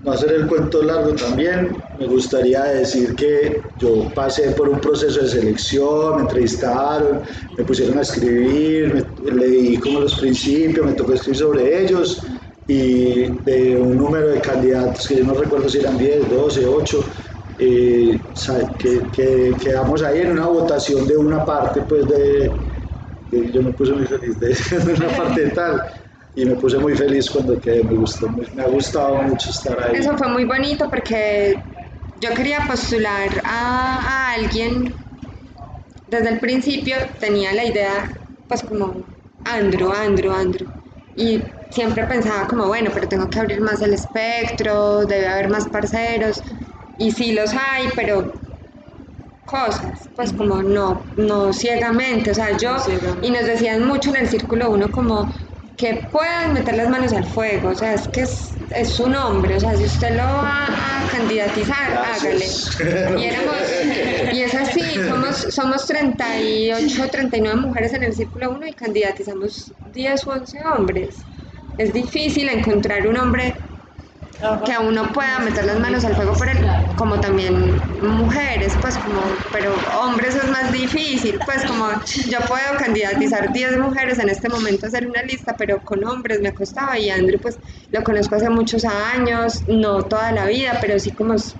No 0.00 0.12
hacer 0.12 0.32
el 0.32 0.46
cuento 0.46 0.82
largo 0.82 1.14
también, 1.14 1.76
me 1.96 2.06
gustaría 2.06 2.62
decir 2.64 3.14
que 3.16 3.72
yo 3.78 4.12
pasé 4.14 4.52
por 4.52 4.68
un 4.68 4.80
proceso 4.80 5.22
de 5.22 5.28
selección, 5.28 6.16
me 6.16 6.22
entrevistaron, 6.22 7.20
me 7.56 7.64
pusieron 7.64 7.98
a 7.98 8.02
escribir, 8.02 8.94
me- 8.94 9.30
leí 9.32 9.76
como 9.78 10.00
los 10.00 10.14
principios, 10.14 10.86
me 10.86 10.92
tocó 10.92 11.14
escribir 11.14 11.38
sobre 11.38 11.82
ellos 11.82 12.24
y 12.66 13.40
de 13.42 13.76
un 13.76 13.96
número 13.96 14.28
de 14.28 14.40
candidatos 14.40 15.06
que 15.06 15.16
yo 15.16 15.24
no 15.24 15.34
recuerdo 15.34 15.68
si 15.68 15.78
eran 15.78 15.96
10, 15.98 16.28
12, 16.28 16.66
8, 16.66 17.04
eh, 17.56 18.20
que, 18.78 19.10
que 19.10 19.56
quedamos 19.60 20.02
ahí 20.02 20.20
en 20.20 20.32
una 20.32 20.46
votación 20.46 21.06
de 21.06 21.16
una 21.16 21.44
parte 21.44 21.82
pues 21.88 22.06
de, 22.06 22.52
de- 23.30 23.52
yo 23.52 23.62
me 23.62 23.72
puse 23.72 23.92
muy 23.92 24.06
feliz 24.06 24.38
de, 24.38 24.48
de 24.84 24.94
una 24.94 25.08
parte 25.16 25.42
de 25.46 25.50
tal 25.50 25.80
y 26.38 26.46
me 26.46 26.54
puse 26.54 26.78
muy 26.78 26.94
feliz 26.94 27.28
cuando 27.28 27.60
quedé, 27.60 27.82
me 27.82 27.96
gustó, 27.96 28.28
me 28.54 28.62
ha 28.62 28.68
gustado 28.68 29.20
mucho 29.22 29.50
estar 29.50 29.76
ahí. 29.82 29.96
Eso 29.96 30.16
fue 30.16 30.28
muy 30.28 30.44
bonito 30.44 30.88
porque 30.88 31.60
yo 32.20 32.32
quería 32.32 32.60
postular 32.60 33.28
a, 33.44 33.98
a 33.98 34.32
alguien. 34.34 34.94
Desde 36.06 36.28
el 36.28 36.38
principio 36.38 36.94
tenía 37.18 37.52
la 37.54 37.64
idea, 37.64 38.16
pues 38.46 38.62
como 38.62 39.04
Andrew, 39.46 39.90
Andrew, 39.92 40.32
Andrew. 40.32 40.68
Y 41.16 41.42
siempre 41.70 42.06
pensaba 42.06 42.46
como, 42.46 42.68
bueno, 42.68 42.92
pero 42.94 43.08
tengo 43.08 43.28
que 43.28 43.40
abrir 43.40 43.60
más 43.60 43.82
el 43.82 43.94
espectro, 43.94 45.06
debe 45.06 45.26
haber 45.26 45.48
más 45.48 45.66
parceros. 45.66 46.40
Y 46.98 47.10
sí 47.10 47.32
los 47.32 47.52
hay, 47.52 47.88
pero 47.96 48.32
cosas, 49.44 50.08
pues 50.14 50.32
como 50.32 50.62
no, 50.62 51.02
no 51.16 51.52
ciegamente, 51.52 52.30
o 52.30 52.34
sea, 52.34 52.56
yo, 52.56 52.76
y 53.22 53.30
nos 53.30 53.44
decían 53.44 53.88
mucho 53.88 54.10
en 54.10 54.16
el 54.16 54.28
círculo 54.28 54.70
uno 54.70 54.90
como 54.90 55.32
que 55.78 56.08
puedan 56.10 56.54
meter 56.54 56.74
las 56.76 56.88
manos 56.90 57.12
al 57.12 57.24
fuego, 57.24 57.70
o 57.70 57.74
sea, 57.74 57.94
es 57.94 58.08
que 58.08 58.22
es, 58.22 58.50
es 58.70 58.90
su 58.90 59.08
nombre, 59.08 59.56
o 59.56 59.60
sea, 59.60 59.76
si 59.76 59.84
usted 59.84 60.10
lo 60.16 60.24
va 60.24 60.66
a 60.66 61.08
candidatizar, 61.10 61.92
Gracias. 61.92 62.80
hágale. 62.80 63.20
Y 63.22 63.24
éramos, 63.26 63.56
y 64.34 64.42
es 64.42 64.54
así, 64.54 64.82
somos, 65.08 65.36
somos 65.54 65.86
38, 65.86 67.08
39 67.10 67.60
mujeres 67.60 67.94
en 67.94 68.02
el 68.02 68.12
círculo 68.12 68.50
1 68.50 68.66
y 68.66 68.74
candidatizamos 68.74 69.72
10 69.84 70.26
u 70.26 70.30
11 70.30 70.58
hombres. 70.64 71.26
Es 71.76 71.92
difícil 71.92 72.48
encontrar 72.48 73.06
un 73.06 73.16
hombre 73.16 73.54
que 74.64 74.72
a 74.72 74.80
uno 74.80 75.12
pueda 75.12 75.40
meter 75.40 75.64
las 75.64 75.78
manos 75.80 76.04
al 76.04 76.14
fuego 76.14 76.32
por 76.34 76.48
él, 76.48 76.58
como 76.96 77.20
también 77.20 77.76
mujeres, 78.00 78.76
pues 78.80 78.96
como, 78.98 79.22
pero 79.52 79.74
hombres 80.00 80.36
es 80.36 80.48
más 80.50 80.72
difícil, 80.72 81.38
pues 81.44 81.64
como 81.66 81.88
yo 82.28 82.38
puedo 82.48 82.76
candidatizar 82.78 83.52
10 83.52 83.76
mujeres 83.78 84.18
en 84.18 84.28
este 84.28 84.48
momento 84.48 84.86
a 84.86 84.88
hacer 84.88 85.06
una 85.08 85.22
lista, 85.22 85.56
pero 85.56 85.82
con 85.82 86.04
hombres 86.04 86.40
me 86.40 86.52
costaba 86.52 86.98
y 86.98 87.10
Andrew 87.10 87.40
pues 87.40 87.58
lo 87.90 88.02
conozco 88.04 88.36
hace 88.36 88.48
muchos 88.48 88.84
años, 88.84 89.64
no 89.66 90.02
toda 90.04 90.30
la 90.32 90.46
vida, 90.46 90.78
pero 90.80 90.98
sí 90.98 91.10
como, 91.10 91.34
es- 91.34 91.56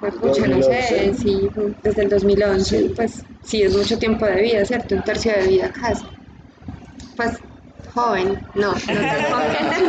pues, 0.00 0.14
no 0.20 0.32
sé, 0.34 0.40
2011. 0.40 1.14
sí, 1.14 1.50
desde 1.82 2.02
el 2.02 2.08
2011, 2.08 2.92
pues 2.96 3.24
sí 3.42 3.62
es 3.62 3.76
mucho 3.76 3.98
tiempo 3.98 4.24
de 4.26 4.40
vida, 4.42 4.64
¿cierto? 4.64 4.94
Un 4.94 5.02
tercio 5.04 5.32
de 5.32 5.46
vida 5.48 5.70
casi. 5.72 6.04
Pues 7.16 7.30
joven, 7.96 8.38
no, 8.54 8.72
no 8.72 9.06
tan 9.08 9.24
joven. 9.30 9.86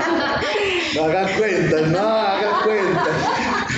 No 0.95 1.03
hagan 1.05 1.37
cuentas, 1.37 1.87
no 1.89 1.99
hagan 1.99 2.63
cuentas. 2.63 3.17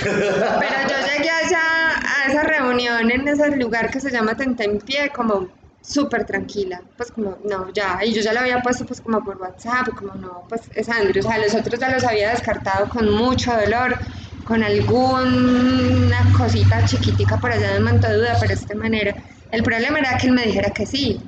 Pero 0.04 0.76
yo 0.88 0.96
llegué 1.12 1.30
allá 1.30 1.62
a 1.98 2.30
esa 2.30 2.42
reunión 2.44 3.10
en 3.10 3.26
ese 3.26 3.56
lugar 3.56 3.90
que 3.90 4.00
se 4.00 4.10
llama 4.10 4.36
Tentempié 4.36 5.10
como 5.10 5.48
súper 5.82 6.24
tranquila, 6.24 6.80
pues 6.96 7.10
como 7.10 7.38
no, 7.44 7.72
ya, 7.72 7.98
y 8.04 8.12
yo 8.12 8.20
ya 8.22 8.32
lo 8.32 8.40
había 8.40 8.62
puesto 8.62 8.84
pues 8.86 9.00
como 9.00 9.24
por 9.24 9.36
WhatsApp, 9.38 9.88
como 9.96 10.14
no, 10.14 10.44
pues 10.48 10.70
es 10.74 10.88
Andrew, 10.88 11.24
o 11.26 11.28
sea, 11.28 11.38
los 11.38 11.54
otros 11.54 11.80
ya 11.80 11.88
los 11.90 12.04
había 12.04 12.30
descartado 12.30 12.88
con 12.88 13.10
mucho 13.10 13.52
dolor, 13.52 13.98
con 14.44 14.62
alguna 14.62 16.32
cosita 16.36 16.84
chiquitica 16.84 17.38
por 17.40 17.50
allá 17.52 17.72
de 17.72 17.80
manto 17.80 18.08
de 18.08 18.16
duda, 18.18 18.36
pero 18.38 18.48
de 18.48 18.54
esta 18.60 18.74
manera. 18.74 19.14
El 19.50 19.62
problema 19.62 19.98
era 19.98 20.16
que 20.16 20.28
él 20.28 20.32
me 20.32 20.42
dijera 20.44 20.70
que 20.70 20.86
sí. 20.86 21.20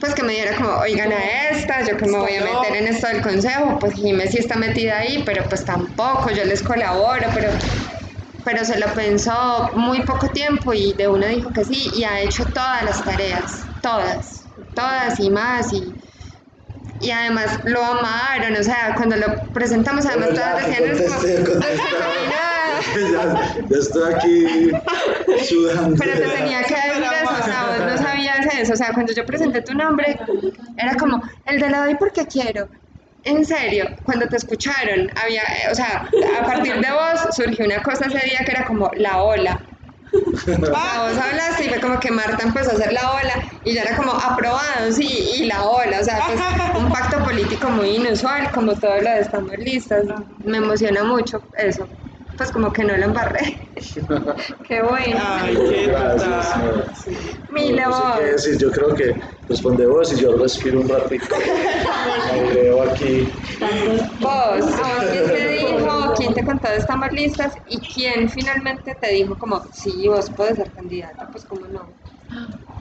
Pues 0.00 0.14
que 0.14 0.22
me 0.22 0.32
diera 0.32 0.56
como, 0.56 0.70
oigan 0.78 1.12
a 1.12 1.48
esta, 1.50 1.82
yo 1.82 1.96
que 1.96 2.06
me 2.06 2.18
voy 2.18 2.34
a 2.34 2.44
meter 2.44 2.76
en 2.76 2.88
esto 2.88 3.06
del 3.06 3.22
consejo, 3.22 3.78
pues 3.78 3.94
Jiménez 3.94 4.32
sí 4.32 4.38
está 4.38 4.56
metida 4.56 4.98
ahí, 4.98 5.22
pero 5.24 5.44
pues 5.48 5.64
tampoco, 5.64 6.30
yo 6.30 6.44
les 6.44 6.62
colaboro, 6.62 7.26
pero, 7.34 7.48
pero 8.44 8.64
se 8.64 8.78
lo 8.78 8.86
pensó 8.94 9.70
muy 9.74 10.02
poco 10.02 10.28
tiempo 10.28 10.72
y 10.72 10.92
de 10.94 11.08
una 11.08 11.28
dijo 11.28 11.52
que 11.52 11.64
sí 11.64 11.90
y 11.94 12.04
ha 12.04 12.20
hecho 12.20 12.44
todas 12.46 12.84
las 12.84 13.04
tareas, 13.04 13.64
todas, 13.80 14.44
todas 14.74 15.18
y 15.20 15.30
más 15.30 15.72
y, 15.72 15.94
y 17.00 17.10
además 17.10 17.60
lo 17.64 17.82
amaron, 17.82 18.56
o 18.56 18.62
sea, 18.62 18.94
cuando 18.96 19.16
lo 19.16 19.26
presentamos 19.52 20.06
además 20.06 20.30
Bueno, 20.30 20.42
todas 20.42 20.66
decían, 20.66 20.88
contesté, 20.90 21.44
contesté. 21.44 21.80
Ya, 22.94 23.54
ya 23.70 23.78
estoy 23.78 24.12
aquí 24.12 24.70
sudando. 25.46 25.96
Pero 25.98 26.12
te 26.12 26.28
tenía 26.36 26.62
que 26.64 26.74
decir 26.74 27.02
eso, 27.02 27.34
o 27.40 27.44
sea, 27.44 27.66
vos 27.68 27.78
no 27.78 27.92
eso. 28.46 28.72
O 28.74 28.76
sea, 28.76 28.92
cuando 28.92 29.12
yo 29.12 29.24
presenté 29.26 29.62
tu 29.62 29.74
nombre, 29.74 30.16
era 30.76 30.94
como, 30.96 31.22
el 31.46 31.60
de 31.60 31.70
la 31.70 31.84
doy 31.84 31.94
porque 31.96 32.26
quiero. 32.26 32.68
En 33.22 33.44
serio, 33.44 33.86
cuando 34.02 34.26
te 34.28 34.36
escucharon, 34.36 35.10
había, 35.22 35.42
eh, 35.42 35.70
o 35.72 35.74
sea, 35.74 36.10
a 36.38 36.44
partir 36.44 36.74
de 36.74 36.92
vos 36.92 37.34
surgió 37.34 37.64
una 37.64 37.82
cosa 37.82 38.06
ese 38.06 38.26
día 38.26 38.40
que 38.44 38.52
era 38.52 38.66
como 38.66 38.90
la 38.96 39.22
ola. 39.22 39.60
O 40.14 40.36
sea, 40.36 41.08
vos 41.08 41.18
hablaste 41.18 41.64
y 41.64 41.68
fue 41.70 41.80
como 41.80 41.98
que 41.98 42.10
Marta 42.10 42.44
empezó 42.44 42.70
a 42.70 42.74
hacer 42.74 42.92
la 42.92 43.12
ola 43.12 43.32
y 43.64 43.74
ya 43.74 43.82
era 43.82 43.96
como 43.96 44.12
aprobado, 44.12 44.92
sí, 44.92 45.32
y 45.36 45.44
la 45.46 45.64
ola. 45.64 46.00
O 46.00 46.04
sea, 46.04 46.20
pues 46.26 46.40
un 46.76 46.88
pacto 46.88 47.24
político 47.24 47.68
muy 47.70 47.96
inusual, 47.96 48.50
como 48.52 48.74
todo 48.74 49.00
lo 49.00 49.10
de 49.10 49.20
estamos 49.20 49.52
listas. 49.58 50.04
Me 50.44 50.58
emociona 50.58 51.02
mucho 51.02 51.42
eso. 51.56 51.88
Pues 52.36 52.50
como 52.50 52.72
que 52.72 52.84
no 52.84 52.96
lo 52.96 53.04
embarré. 53.04 53.58
Qué 54.68 54.82
bueno. 54.82 55.18
Ay, 55.20 55.56
qué 55.56 55.86
Gracias. 55.86 56.56
No 56.58 57.92
sé 57.92 58.02
qué 58.16 58.24
decir, 58.24 58.58
yo 58.58 58.70
creo 58.70 58.94
que 58.94 59.14
responde 59.48 59.86
vos 59.86 60.12
y 60.12 60.20
yo 60.20 60.36
respiro 60.36 60.80
un 60.80 60.88
ratito. 60.88 61.26
Me 62.32 62.54
veo 62.54 62.82
aquí. 62.82 63.32
Vos, 64.20 64.30
¿a 64.30 64.94
vos 64.94 65.04
quién 65.10 65.26
te 65.26 65.48
dijo, 65.48 66.12
quién 66.16 66.34
te 66.34 66.44
contó 66.44 66.68
de 66.68 66.76
estamos 66.76 67.12
listas 67.12 67.54
y 67.66 67.80
quién 67.94 68.28
finalmente 68.28 68.96
te 69.00 69.12
dijo 69.12 69.36
como, 69.36 69.62
sí, 69.72 70.08
vos 70.08 70.30
puedes 70.36 70.56
ser 70.56 70.72
candidata, 70.72 71.28
pues 71.30 71.44
como 71.44 71.68
no. 71.68 71.94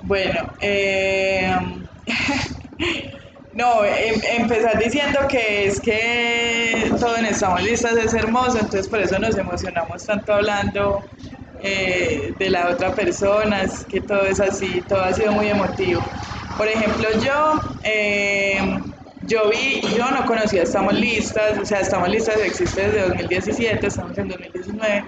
Bueno, 0.02 0.52
eh, 0.60 1.52
no, 3.54 3.86
em- 3.86 4.22
empezar 4.42 4.78
diciendo 4.80 5.20
que 5.30 5.66
es 5.68 5.80
que 5.82 6.92
todo 7.00 7.18
en 7.18 7.26
Estamos 7.26 7.62
Listas 7.64 7.94
es 7.98 8.14
hermoso, 8.14 8.58
entonces 8.58 8.88
por 8.88 9.00
eso 9.02 9.20
nos 9.20 9.38
emocionamos 9.38 10.06
tanto 10.06 10.34
hablando 10.34 11.04
eh, 11.60 12.34
de 12.38 12.50
la 12.50 12.70
otra 12.70 12.94
persona, 12.96 13.62
es 13.64 13.86
que 13.88 14.02
todo 14.02 14.26
es 14.26 14.40
así, 14.40 14.82
todo 14.88 15.04
ha 15.04 15.14
sido 15.14 15.32
muy 15.34 15.50
emotivo. 15.50 16.02
Por 16.56 16.68
ejemplo, 16.68 17.08
yo, 17.24 17.54
eh, 17.84 18.60
yo 19.22 19.50
vi, 19.50 19.82
yo 19.96 20.10
no 20.12 20.26
conocía 20.26 20.64
Estamos 20.64 20.94
Listas, 20.94 21.60
o 21.60 21.66
sea, 21.66 21.80
Estamos 21.82 22.10
Listas 22.10 22.38
existe 22.38 22.90
desde 22.90 23.08
2017, 23.08 23.88
estamos 23.88 24.18
en 24.18 24.28
2019 24.28 25.06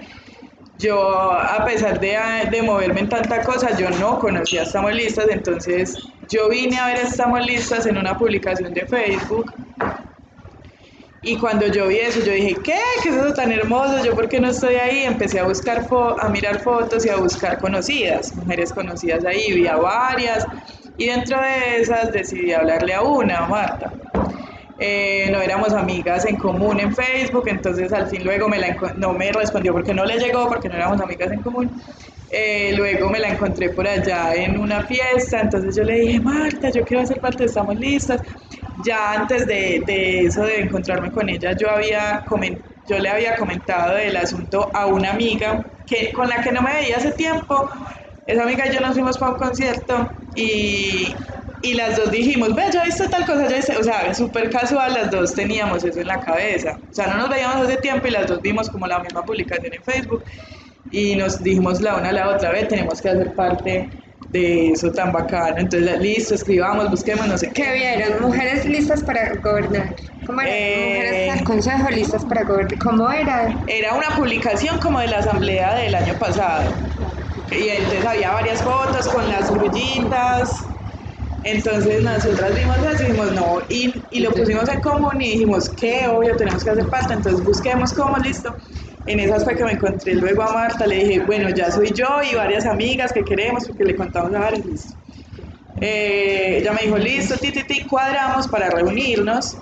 yo 0.78 1.32
a 1.32 1.64
pesar 1.64 1.98
de, 2.00 2.18
de 2.50 2.62
moverme 2.62 3.00
en 3.00 3.08
tanta 3.08 3.42
cosa, 3.42 3.76
yo 3.78 3.90
no 3.90 4.18
conocía 4.18 4.62
Estamos 4.62 4.92
Listas, 4.94 5.26
entonces 5.30 5.94
yo 6.28 6.48
vine 6.48 6.78
a 6.78 6.86
ver 6.86 6.98
Estamos 6.98 7.44
Listas 7.46 7.86
en 7.86 7.96
una 7.98 8.16
publicación 8.16 8.72
de 8.72 8.86
Facebook 8.86 9.52
y 11.22 11.36
cuando 11.38 11.66
yo 11.66 11.88
vi 11.88 11.96
eso, 11.96 12.20
yo 12.20 12.32
dije, 12.32 12.54
¿qué? 12.62 12.78
¿Qué 13.02 13.08
es 13.08 13.16
eso 13.16 13.34
tan 13.34 13.50
hermoso? 13.50 14.04
¿Yo 14.04 14.14
por 14.14 14.28
qué 14.28 14.38
no 14.38 14.50
estoy 14.50 14.76
ahí? 14.76 15.02
Empecé 15.02 15.40
a 15.40 15.44
buscar, 15.44 15.84
a 16.20 16.28
mirar 16.28 16.60
fotos 16.60 17.04
y 17.04 17.08
a 17.08 17.16
buscar 17.16 17.58
conocidas, 17.58 18.32
mujeres 18.36 18.72
conocidas 18.72 19.24
ahí, 19.24 19.52
vi 19.52 19.66
a 19.66 19.74
varias 19.74 20.46
y 20.96 21.06
dentro 21.06 21.40
de 21.40 21.80
esas 21.80 22.12
decidí 22.12 22.52
hablarle 22.52 22.94
a 22.94 23.02
una, 23.02 23.38
a 23.38 23.48
Marta. 23.48 23.92
Eh, 24.78 25.28
no 25.30 25.40
éramos 25.40 25.72
amigas 25.72 26.26
en 26.26 26.36
común 26.36 26.80
en 26.80 26.94
Facebook, 26.94 27.44
entonces 27.46 27.92
al 27.92 28.08
fin 28.08 28.22
luego 28.24 28.48
me 28.48 28.58
la 28.58 28.76
no 28.96 29.12
me 29.14 29.32
respondió 29.32 29.72
porque 29.72 29.94
no 29.94 30.04
le 30.04 30.18
llegó, 30.18 30.48
porque 30.48 30.68
no 30.68 30.76
éramos 30.76 31.00
amigas 31.00 31.32
en 31.32 31.42
común. 31.42 31.82
Eh, 32.28 32.74
luego 32.76 33.08
me 33.08 33.20
la 33.20 33.28
encontré 33.28 33.70
por 33.70 33.86
allá 33.86 34.34
en 34.34 34.58
una 34.58 34.84
fiesta, 34.84 35.40
entonces 35.40 35.76
yo 35.76 35.84
le 35.84 36.00
dije, 36.00 36.20
Marta, 36.20 36.70
yo 36.70 36.84
quiero 36.84 37.04
hacer 37.04 37.20
parte, 37.20 37.44
estamos 37.44 37.76
listas. 37.76 38.20
Ya 38.84 39.12
antes 39.12 39.46
de, 39.46 39.82
de 39.86 40.26
eso, 40.26 40.42
de 40.42 40.60
encontrarme 40.60 41.10
con 41.10 41.28
ella, 41.28 41.56
yo, 41.56 41.70
había 41.70 42.24
yo 42.88 42.98
le 42.98 43.08
había 43.08 43.36
comentado 43.36 43.94
del 43.94 44.16
asunto 44.16 44.70
a 44.74 44.86
una 44.86 45.12
amiga 45.12 45.64
que, 45.86 46.12
con 46.12 46.28
la 46.28 46.42
que 46.42 46.52
no 46.52 46.62
me 46.62 46.74
veía 46.74 46.96
hace 46.96 47.12
tiempo. 47.12 47.70
Esa 48.26 48.42
amiga 48.42 48.66
y 48.66 48.74
yo 48.74 48.80
nos 48.80 48.94
fuimos 48.94 49.16
para 49.18 49.32
un 49.32 49.38
concierto 49.38 50.10
y, 50.34 51.14
y 51.66 51.74
las 51.74 51.96
dos 51.96 52.10
dijimos, 52.12 52.54
ve, 52.54 52.62
ya 52.72 52.84
viste 52.84 53.08
tal 53.08 53.26
cosa, 53.26 53.48
ya 53.48 53.56
viste, 53.56 53.76
o 53.76 53.82
sea, 53.82 54.14
súper 54.14 54.50
casual, 54.50 54.94
las 54.94 55.10
dos 55.10 55.34
teníamos 55.34 55.82
eso 55.84 56.00
en 56.00 56.06
la 56.06 56.20
cabeza. 56.20 56.78
O 56.90 56.94
sea, 56.94 57.08
no 57.08 57.16
nos 57.16 57.28
veíamos 57.28 57.66
hace 57.66 57.76
tiempo 57.78 58.06
y 58.06 58.10
las 58.12 58.28
dos 58.28 58.40
vimos 58.40 58.70
como 58.70 58.86
la 58.86 59.00
misma 59.00 59.24
publicación 59.24 59.72
en 59.74 59.82
Facebook 59.82 60.22
y 60.90 61.16
nos 61.16 61.42
dijimos 61.42 61.80
la 61.80 61.96
una 61.96 62.10
a 62.10 62.12
la 62.12 62.28
otra 62.28 62.52
vez, 62.52 62.68
tenemos 62.68 63.00
que 63.00 63.08
hacer 63.08 63.34
parte 63.34 63.90
de 64.32 64.70
eso 64.70 64.92
tan 64.92 65.12
bacano. 65.12 65.56
Entonces, 65.58 65.98
listo, 66.00 66.34
escribamos, 66.34 66.88
busquemos, 66.90 67.26
no 67.26 67.36
sé 67.36 67.50
qué. 67.52 67.62
¿Qué 67.62 67.72
vieron? 67.72 68.22
Mujeres 68.22 68.64
listas 68.64 69.02
para 69.02 69.34
gobernar. 69.42 69.94
¿Cómo 70.24 70.40
era? 70.42 70.50
Eh, 70.52 70.86
Mujeres 70.86 71.38
al 71.38 71.44
consejo 71.44 71.90
listas 71.90 72.24
para 72.24 72.44
gobernar. 72.44 72.78
¿Cómo 72.78 73.10
era? 73.10 73.64
Era 73.66 73.94
una 73.94 74.10
publicación 74.16 74.78
como 74.78 75.00
de 75.00 75.08
la 75.08 75.18
asamblea 75.18 75.74
del 75.74 75.94
año 75.94 76.14
pasado. 76.14 76.72
Y 77.50 77.68
entonces 77.68 78.04
había 78.04 78.32
varias 78.32 78.62
fotos 78.62 79.08
con 79.08 79.28
las 79.28 79.50
grullitas. 79.50 80.75
Entonces 81.46 82.02
nosotras 82.02 82.54
vimos 82.56 82.76
eso 82.78 83.02
y 83.04 83.06
dijimos 83.06 83.32
no, 83.32 83.58
y, 83.68 83.94
y 84.10 84.20
lo 84.20 84.32
pusimos 84.32 84.68
en 84.68 84.80
común 84.80 85.20
y 85.20 85.30
dijimos 85.30 85.70
que 85.70 86.08
obvio 86.08 86.34
tenemos 86.36 86.64
que 86.64 86.70
hacer 86.70 86.88
parte, 86.88 87.14
entonces 87.14 87.44
busquemos 87.44 87.92
cómo, 87.92 88.16
listo 88.18 88.54
en 89.06 89.20
esas 89.20 89.44
fue 89.44 89.54
que 89.54 89.64
me 89.64 89.72
encontré 89.72 90.14
luego 90.14 90.42
a 90.42 90.52
Marta, 90.52 90.86
le 90.86 90.96
dije, 90.96 91.20
bueno, 91.20 91.48
ya 91.50 91.70
soy 91.70 91.92
yo 91.92 92.20
y 92.28 92.34
varias 92.34 92.66
amigas 92.66 93.12
que 93.12 93.22
queremos, 93.22 93.64
porque 93.66 93.84
le 93.84 93.96
contamos 93.96 94.34
a 94.34 94.40
varios, 94.40 94.66
listo. 94.66 94.96
Eh, 95.80 96.58
ella 96.60 96.72
me 96.72 96.82
dijo, 96.82 96.98
listo, 96.98 97.36
ti, 97.36 97.52
ti, 97.52 97.62
ti, 97.62 97.86
cuadramos 97.86 98.48
para 98.48 98.68
reunirnos. 98.68 99.56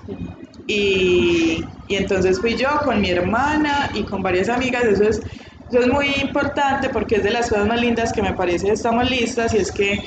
Y, 0.65 1.63
y, 1.87 1.95
entonces 1.95 2.41
fui 2.41 2.55
yo 2.55 2.69
con 2.83 2.99
mi 2.99 3.11
hermana 3.11 3.91
y 3.93 4.03
con 4.03 4.23
varias 4.23 4.49
amigas, 4.49 4.83
eso 4.85 5.03
es, 5.03 5.21
eso 5.69 5.79
es 5.79 5.87
muy 5.87 6.07
importante 6.23 6.89
porque 6.89 7.17
es 7.17 7.23
de 7.23 7.29
las 7.29 7.47
cosas 7.47 7.67
más 7.67 7.79
lindas 7.79 8.11
que 8.13 8.23
me 8.23 8.33
parece 8.33 8.71
estamos 8.71 9.07
listas 9.07 9.53
y 9.53 9.57
es 9.57 9.71
que 9.71 9.99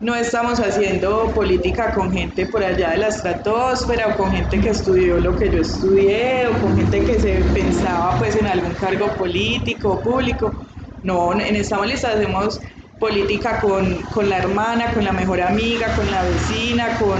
no 0.00 0.14
estamos 0.14 0.58
haciendo 0.60 1.30
política 1.34 1.92
con 1.92 2.10
gente 2.10 2.46
por 2.46 2.64
allá 2.64 2.92
de 2.92 2.96
la 2.98 3.08
estratosfera 3.08 4.08
o 4.08 4.16
con 4.16 4.32
gente 4.32 4.58
que 4.58 4.70
estudió 4.70 5.20
lo 5.20 5.36
que 5.36 5.50
yo 5.50 5.60
estudié 5.60 6.46
o 6.46 6.58
con 6.58 6.74
gente 6.74 7.04
que 7.04 7.20
se 7.20 7.44
pensaba 7.52 8.18
pues 8.18 8.34
en 8.36 8.46
algún 8.46 8.72
cargo 8.74 9.14
político 9.18 9.92
o 9.92 10.02
público. 10.02 10.54
No, 11.02 11.32
en 11.34 11.54
Estamos 11.54 11.86
Listas 11.86 12.16
hacemos 12.16 12.58
política 12.98 13.60
con, 13.60 14.02
con, 14.14 14.28
la 14.30 14.38
hermana, 14.38 14.90
con 14.94 15.04
la 15.04 15.12
mejor 15.12 15.42
amiga, 15.42 15.94
con 15.94 16.10
la 16.10 16.22
vecina, 16.22 16.98
con, 16.98 17.18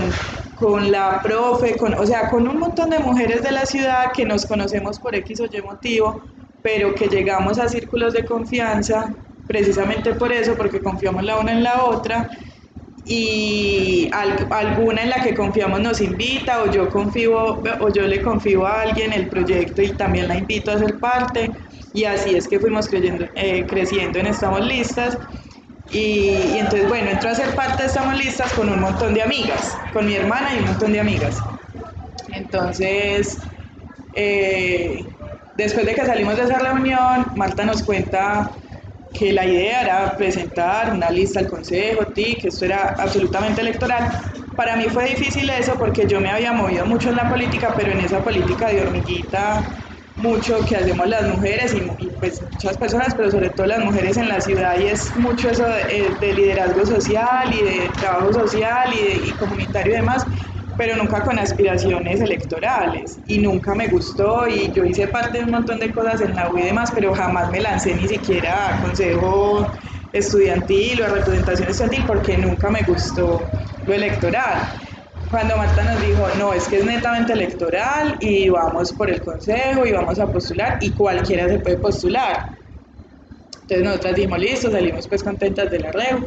con 0.54 0.90
la 0.90 1.20
profe, 1.22 1.76
con, 1.76 1.92
o 1.92 2.06
sea, 2.06 2.30
con 2.30 2.48
un 2.48 2.58
montón 2.58 2.88
de 2.90 2.98
mujeres 2.98 3.42
de 3.42 3.52
la 3.52 3.66
ciudad 3.66 4.12
que 4.14 4.24
nos 4.24 4.46
conocemos 4.46 4.98
por 4.98 5.14
X 5.14 5.40
o 5.40 5.44
Y 5.44 5.60
motivo, 5.60 6.22
pero 6.62 6.94
que 6.94 7.08
llegamos 7.08 7.58
a 7.58 7.68
círculos 7.68 8.14
de 8.14 8.24
confianza 8.24 9.14
precisamente 9.46 10.14
por 10.14 10.32
eso, 10.32 10.54
porque 10.56 10.80
confiamos 10.80 11.24
la 11.24 11.38
una 11.38 11.52
en 11.52 11.62
la 11.62 11.84
otra 11.84 12.28
y 13.12 14.08
alguna 14.12 15.02
en 15.02 15.10
la 15.10 15.20
que 15.20 15.34
confiamos 15.34 15.80
nos 15.80 16.00
invita 16.00 16.62
o 16.62 16.70
yo 16.70 16.88
confío 16.88 17.60
o 17.80 17.92
yo 17.92 18.06
le 18.06 18.22
confío 18.22 18.64
a 18.64 18.82
alguien 18.82 19.12
el 19.12 19.28
proyecto 19.28 19.82
y 19.82 19.88
también 19.94 20.28
la 20.28 20.36
invito 20.36 20.70
a 20.70 20.78
ser 20.78 21.00
parte 21.00 21.50
y 21.92 22.04
así 22.04 22.36
es 22.36 22.46
que 22.46 22.60
fuimos 22.60 22.86
creyendo, 22.86 23.26
eh, 23.34 23.66
creciendo 23.68 24.20
en 24.20 24.26
Estamos 24.26 24.64
Listas 24.64 25.18
y, 25.90 26.56
entonces 26.56 26.88
bueno, 26.88 27.10
entro 27.10 27.30
a 27.30 27.34
ser 27.34 27.52
parte 27.56 27.82
de 27.82 27.88
Estamos 27.88 28.16
Listas 28.16 28.52
con 28.52 28.68
un 28.68 28.78
montón 28.78 29.12
de 29.12 29.22
amigas, 29.22 29.76
con 29.92 30.06
mi 30.06 30.14
hermana 30.14 30.54
y 30.54 30.60
un 30.60 30.66
montón 30.66 30.92
de 30.92 31.00
amigas. 31.00 31.36
Entonces, 32.28 33.40
eh, 34.12 35.04
después 35.56 35.84
de 35.84 35.96
que 35.96 36.06
salimos 36.06 36.36
de 36.36 36.44
esa 36.44 36.60
reunión, 36.60 37.26
Marta 37.34 37.64
nos 37.64 37.82
cuenta 37.82 38.52
que 39.12 39.32
la 39.32 39.44
idea 39.46 39.82
era 39.82 40.16
presentar 40.16 40.92
una 40.94 41.10
lista 41.10 41.40
al 41.40 41.48
consejo, 41.48 42.06
ti, 42.14 42.38
que 42.40 42.48
esto 42.48 42.64
era 42.64 42.94
absolutamente 42.98 43.60
electoral. 43.60 44.08
Para 44.56 44.76
mí 44.76 44.84
fue 44.84 45.06
difícil 45.10 45.50
eso 45.50 45.74
porque 45.78 46.06
yo 46.06 46.20
me 46.20 46.30
había 46.30 46.52
movido 46.52 46.86
mucho 46.86 47.10
en 47.10 47.16
la 47.16 47.28
política, 47.28 47.74
pero 47.76 47.92
en 47.92 48.00
esa 48.00 48.22
política 48.22 48.68
de 48.68 48.80
hormiguita, 48.82 49.66
mucho 50.16 50.64
que 50.66 50.76
hacemos 50.76 51.08
las 51.08 51.26
mujeres 51.28 51.74
y, 51.74 52.10
pues 52.20 52.42
muchas 52.52 52.76
personas, 52.76 53.14
pero 53.16 53.30
sobre 53.30 53.50
todo 53.50 53.66
las 53.66 53.82
mujeres 53.82 54.16
en 54.18 54.28
la 54.28 54.40
ciudad, 54.40 54.78
y 54.78 54.88
es 54.88 55.16
mucho 55.16 55.50
eso 55.50 55.66
de, 55.66 56.16
de 56.20 56.34
liderazgo 56.34 56.84
social 56.84 57.52
y 57.54 57.62
de 57.64 57.88
trabajo 57.98 58.32
social 58.32 58.92
y, 58.92 59.30
y 59.30 59.34
comunitario 59.36 59.94
y 59.94 59.96
demás 59.96 60.24
pero 60.80 60.96
nunca 60.96 61.22
con 61.22 61.38
aspiraciones 61.38 62.22
electorales 62.22 63.20
y 63.26 63.36
nunca 63.36 63.74
me 63.74 63.88
gustó 63.88 64.48
y 64.48 64.72
yo 64.72 64.82
hice 64.82 65.08
parte 65.08 65.36
de 65.36 65.44
un 65.44 65.50
montón 65.50 65.78
de 65.78 65.92
cosas 65.92 66.22
en 66.22 66.34
la 66.34 66.50
U 66.50 66.56
y 66.56 66.62
demás, 66.62 66.90
pero 66.94 67.14
jamás 67.14 67.50
me 67.50 67.60
lancé 67.60 67.94
ni 67.94 68.08
siquiera 68.08 68.78
a 68.78 68.80
consejo 68.80 69.70
estudiantil 70.10 71.02
o 71.02 71.04
a 71.04 71.08
representación 71.10 71.68
estudiantil 71.68 72.04
porque 72.06 72.38
nunca 72.38 72.70
me 72.70 72.80
gustó 72.80 73.46
lo 73.84 73.92
electoral. 73.92 74.72
Cuando 75.28 75.54
Marta 75.58 75.84
nos 75.84 76.00
dijo, 76.00 76.26
no, 76.38 76.54
es 76.54 76.66
que 76.66 76.78
es 76.78 76.84
netamente 76.86 77.34
electoral 77.34 78.16
y 78.18 78.48
vamos 78.48 78.94
por 78.94 79.10
el 79.10 79.20
consejo 79.20 79.84
y 79.84 79.92
vamos 79.92 80.18
a 80.18 80.28
postular 80.28 80.78
y 80.80 80.92
cualquiera 80.92 81.46
se 81.46 81.58
puede 81.58 81.76
postular. 81.76 82.42
Entonces 83.60 83.84
nosotras 83.84 84.14
dijimos, 84.14 84.38
listo, 84.38 84.70
salimos 84.70 85.06
pues 85.06 85.22
contentas 85.22 85.70
del 85.70 85.84
arreo 85.84 86.26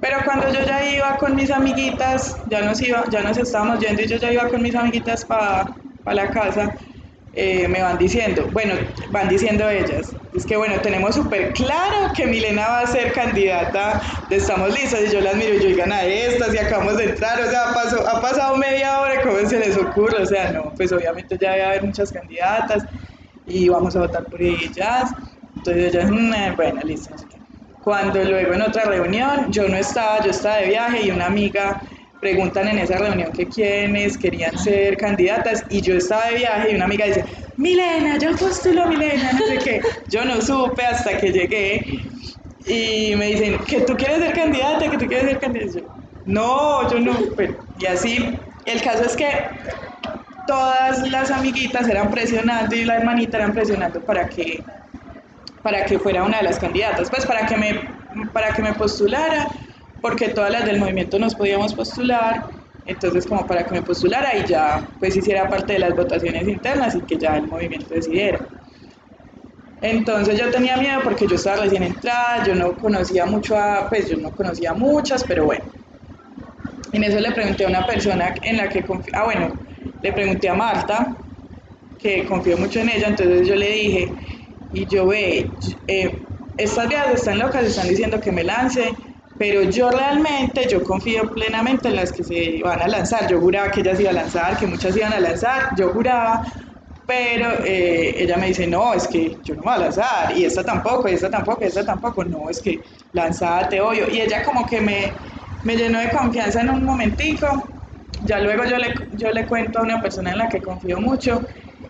pero 0.00 0.18
cuando 0.24 0.52
yo 0.52 0.64
ya 0.64 0.94
iba 0.94 1.16
con 1.16 1.34
mis 1.34 1.50
amiguitas, 1.50 2.36
ya 2.48 2.62
nos, 2.62 2.80
iba, 2.80 3.04
ya 3.10 3.22
nos 3.22 3.36
estábamos 3.36 3.80
yendo 3.80 4.02
y 4.02 4.06
yo 4.06 4.16
ya 4.16 4.32
iba 4.32 4.48
con 4.48 4.62
mis 4.62 4.74
amiguitas 4.74 5.24
para 5.24 5.74
la 6.06 6.28
casa, 6.30 6.74
eh, 7.34 7.68
me 7.68 7.82
van 7.82 7.98
diciendo, 7.98 8.48
bueno, 8.52 8.74
van 9.10 9.28
diciendo 9.28 9.68
ellas, 9.68 10.12
es 10.34 10.46
que 10.46 10.56
bueno, 10.56 10.74
tenemos 10.80 11.14
súper 11.14 11.52
claro 11.52 12.12
que 12.14 12.26
Milena 12.26 12.66
va 12.66 12.80
a 12.80 12.86
ser 12.86 13.12
candidata 13.12 14.00
de 14.28 14.36
Estamos 14.36 14.74
Listas 14.74 15.02
y 15.06 15.12
yo 15.12 15.20
las 15.20 15.36
miro 15.36 15.54
yo, 15.54 15.68
digan 15.68 15.92
a 15.92 16.04
estas 16.04 16.54
y 16.54 16.58
acabamos 16.58 16.96
de 16.96 17.04
entrar, 17.04 17.40
o 17.40 17.50
sea, 17.50 17.72
pasó, 17.74 18.08
ha 18.08 18.20
pasado 18.20 18.56
media 18.56 19.00
hora, 19.00 19.22
¿cómo 19.22 19.38
se 19.48 19.58
les 19.58 19.76
ocurre? 19.76 20.22
O 20.22 20.26
sea, 20.26 20.52
no, 20.52 20.72
pues 20.76 20.90
obviamente 20.90 21.38
ya 21.40 21.52
a 21.52 21.68
haber 21.68 21.84
muchas 21.84 22.10
candidatas 22.10 22.84
y 23.46 23.68
vamos 23.68 23.94
a 23.94 24.00
votar 24.00 24.24
por 24.24 24.42
ellas, 24.42 25.12
entonces 25.56 25.94
ellas, 25.94 26.10
mm, 26.10 26.56
bueno, 26.56 26.80
listo, 26.82 27.14
cuando 27.88 28.22
luego 28.22 28.52
en 28.52 28.60
otra 28.60 28.84
reunión, 28.84 29.50
yo 29.50 29.66
no 29.66 29.78
estaba, 29.78 30.22
yo 30.22 30.30
estaba 30.30 30.56
de 30.56 30.66
viaje 30.66 31.06
y 31.06 31.10
una 31.10 31.24
amiga 31.24 31.80
preguntan 32.20 32.68
en 32.68 32.80
esa 32.80 32.98
reunión 32.98 33.32
que 33.32 33.46
quiénes 33.46 34.18
querían 34.18 34.58
ser 34.58 34.98
candidatas 34.98 35.64
y 35.70 35.80
yo 35.80 35.94
estaba 35.94 36.26
de 36.26 36.34
viaje 36.34 36.70
y 36.70 36.74
una 36.74 36.84
amiga 36.84 37.06
dice, 37.06 37.24
Milena, 37.56 38.18
yo 38.18 38.36
postulo 38.36 38.88
Milena, 38.88 39.32
no 39.32 39.38
sé 39.46 39.58
qué. 39.64 39.80
Yo 40.10 40.22
no 40.26 40.38
supe 40.42 40.84
hasta 40.84 41.16
que 41.16 41.32
llegué 41.32 41.82
y 42.66 43.16
me 43.16 43.28
dicen, 43.28 43.56
que 43.66 43.80
tú 43.80 43.96
quieres 43.96 44.18
ser 44.18 44.34
candidata, 44.34 44.90
que 44.90 44.98
tú 44.98 45.06
quieres 45.06 45.24
ser 45.24 45.38
candidata. 45.38 45.80
no, 46.26 46.90
yo 46.90 47.00
no, 47.00 47.16
y 47.78 47.86
así, 47.86 48.38
el 48.66 48.82
caso 48.82 49.04
es 49.04 49.16
que 49.16 49.30
todas 50.46 51.10
las 51.10 51.30
amiguitas 51.30 51.88
eran 51.88 52.10
presionando 52.10 52.76
y 52.76 52.84
la 52.84 52.96
hermanita 52.96 53.38
eran 53.38 53.54
presionando 53.54 54.04
para 54.04 54.28
que 54.28 54.62
para 55.68 55.84
que 55.84 55.98
fuera 55.98 56.24
una 56.24 56.38
de 56.38 56.44
las 56.44 56.58
candidatas, 56.58 57.10
pues 57.10 57.26
para 57.26 57.44
que 57.44 57.54
me, 57.54 57.78
para 58.32 58.54
que 58.54 58.62
me 58.62 58.72
postulara, 58.72 59.48
porque 60.00 60.30
todas 60.30 60.50
las 60.50 60.64
del 60.64 60.78
movimiento 60.78 61.18
nos 61.18 61.34
podíamos 61.34 61.74
postular, 61.74 62.46
entonces 62.86 63.26
como 63.26 63.46
para 63.46 63.66
que 63.66 63.72
me 63.72 63.82
postulara 63.82 64.34
y 64.34 64.46
ya 64.46 64.88
pues 64.98 65.14
hiciera 65.14 65.46
parte 65.46 65.74
de 65.74 65.80
las 65.80 65.94
votaciones 65.94 66.48
internas 66.48 66.94
y 66.94 67.02
que 67.02 67.18
ya 67.18 67.36
el 67.36 67.48
movimiento 67.48 67.92
decidiera. 67.92 68.38
Entonces 69.82 70.40
yo 70.40 70.50
tenía 70.50 70.78
miedo 70.78 71.02
porque 71.04 71.26
yo 71.26 71.36
estaba 71.36 71.64
recién 71.64 71.82
entrada, 71.82 72.46
yo 72.46 72.54
no 72.54 72.74
conocía 72.74 73.26
mucho 73.26 73.54
a, 73.54 73.90
pues 73.90 74.08
yo 74.08 74.16
no 74.16 74.30
conocía 74.30 74.72
muchas, 74.72 75.22
pero 75.22 75.44
bueno. 75.44 75.64
En 76.92 77.04
eso 77.04 77.20
le 77.20 77.30
pregunté 77.32 77.66
a 77.66 77.68
una 77.68 77.84
persona 77.84 78.34
en 78.40 78.56
la 78.56 78.70
que 78.70 78.82
confío, 78.82 79.12
ah 79.14 79.24
bueno, 79.24 79.52
le 80.00 80.12
pregunté 80.14 80.48
a 80.48 80.54
Marta, 80.54 81.14
que 81.98 82.24
confío 82.24 82.56
mucho 82.56 82.80
en 82.80 82.88
ella, 82.88 83.08
entonces 83.08 83.46
yo 83.46 83.54
le 83.54 83.70
dije, 83.70 84.08
y 84.70 84.86
yo 84.86 85.06
ve, 85.06 85.54
eh, 85.86 86.28
estas 86.56 86.88
vías 86.88 87.10
están 87.14 87.38
locas, 87.38 87.64
están 87.64 87.88
diciendo 87.88 88.20
que 88.20 88.32
me 88.32 88.44
lance, 88.44 88.90
pero 89.36 89.62
yo 89.62 89.90
realmente, 89.90 90.68
yo 90.68 90.82
confío 90.82 91.32
plenamente 91.32 91.88
en 91.88 91.96
las 91.96 92.12
que 92.12 92.24
se 92.24 92.60
van 92.62 92.82
a 92.82 92.88
lanzar. 92.88 93.28
Yo 93.30 93.40
juraba 93.40 93.70
que 93.70 93.80
ellas 93.80 94.00
iban 94.00 94.16
a 94.18 94.22
lanzar, 94.22 94.56
que 94.58 94.66
muchas 94.66 94.96
iban 94.96 95.12
a 95.12 95.20
lanzar, 95.20 95.70
yo 95.76 95.90
juraba, 95.90 96.42
pero 97.06 97.64
eh, 97.64 98.22
ella 98.22 98.36
me 98.36 98.48
dice, 98.48 98.66
no, 98.66 98.92
es 98.94 99.06
que 99.08 99.40
yo 99.42 99.54
no 99.54 99.62
voy 99.62 99.72
a 99.74 99.78
lanzar, 99.78 100.36
y 100.36 100.44
esta 100.44 100.64
tampoco, 100.64 101.08
y 101.08 101.14
esta 101.14 101.30
tampoco, 101.30 101.64
y 101.64 101.68
esta 101.68 101.84
tampoco, 101.84 102.24
no, 102.24 102.50
es 102.50 102.60
que 102.60 102.82
lanzada 103.12 103.68
te. 103.68 103.78
Y 104.12 104.20
ella 104.20 104.42
como 104.44 104.66
que 104.66 104.80
me, 104.80 105.16
me 105.62 105.76
llenó 105.76 106.00
de 106.00 106.10
confianza 106.10 106.60
en 106.60 106.70
un 106.70 106.84
momentico, 106.84 107.46
ya 108.20 108.40
luego 108.40 108.64
yo 108.64 108.76
le, 108.76 108.92
yo 109.12 109.30
le 109.30 109.46
cuento 109.46 109.78
a 109.78 109.82
una 109.82 110.02
persona 110.02 110.32
en 110.32 110.38
la 110.38 110.48
que 110.48 110.60
confío 110.60 111.00
mucho 111.00 111.40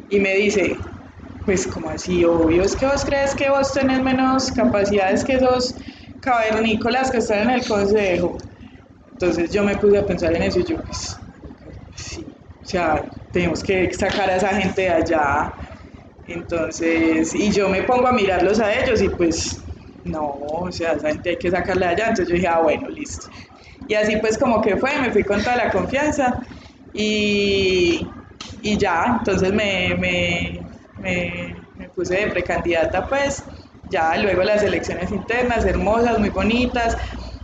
y 0.08 0.20
me 0.20 0.34
dice, 0.34 0.80
pues 1.48 1.66
como 1.66 1.88
así, 1.88 2.22
obvio, 2.26 2.62
es 2.62 2.76
que 2.76 2.84
vos 2.84 3.02
crees 3.06 3.34
que 3.34 3.48
vos 3.48 3.72
tenés 3.72 4.02
menos 4.02 4.52
capacidades 4.52 5.24
que 5.24 5.32
esos 5.32 5.74
cavernícolas 6.20 7.10
que 7.10 7.16
están 7.16 7.48
en 7.48 7.50
el 7.54 7.66
consejo. 7.66 8.36
Entonces 9.12 9.50
yo 9.50 9.64
me 9.64 9.74
puse 9.78 9.96
a 9.96 10.04
pensar 10.04 10.36
en 10.36 10.42
eso 10.42 10.60
y 10.60 10.64
yo, 10.64 10.76
pues, 10.84 11.16
sí, 11.96 12.26
o 12.62 12.66
sea, 12.66 13.02
tenemos 13.32 13.62
que 13.62 13.90
sacar 13.94 14.28
a 14.28 14.36
esa 14.36 14.48
gente 14.48 14.82
de 14.82 14.90
allá. 14.90 15.54
Entonces, 16.26 17.34
y 17.34 17.50
yo 17.50 17.70
me 17.70 17.82
pongo 17.84 18.08
a 18.08 18.12
mirarlos 18.12 18.60
a 18.60 18.70
ellos 18.70 19.00
y 19.00 19.08
pues, 19.08 19.58
no, 20.04 20.26
o 20.26 20.70
sea, 20.70 20.92
esa 20.92 21.08
gente 21.08 21.30
hay 21.30 21.38
que 21.38 21.50
sacarla 21.50 21.86
de 21.86 21.92
allá. 21.94 22.08
Entonces 22.08 22.28
yo 22.28 22.34
dije, 22.34 22.46
ah, 22.48 22.60
bueno, 22.60 22.90
listo. 22.90 23.26
Y 23.88 23.94
así 23.94 24.18
pues 24.18 24.36
como 24.36 24.60
que 24.60 24.76
fue, 24.76 25.00
me 25.00 25.10
fui 25.10 25.24
con 25.24 25.40
toda 25.42 25.56
la 25.56 25.70
confianza 25.70 26.36
y, 26.92 28.06
y 28.60 28.76
ya, 28.76 29.16
entonces 29.20 29.50
me, 29.50 29.94
me, 29.98 30.67
me, 31.00 31.62
puse 31.94 32.16
de 32.16 32.26
precandidata 32.28 33.06
pues, 33.08 33.44
ya 33.90 34.16
luego 34.16 34.42
las 34.42 34.62
elecciones 34.62 35.10
internas, 35.10 35.64
hermosas, 35.64 36.18
muy 36.18 36.30
bonitas, 36.30 36.96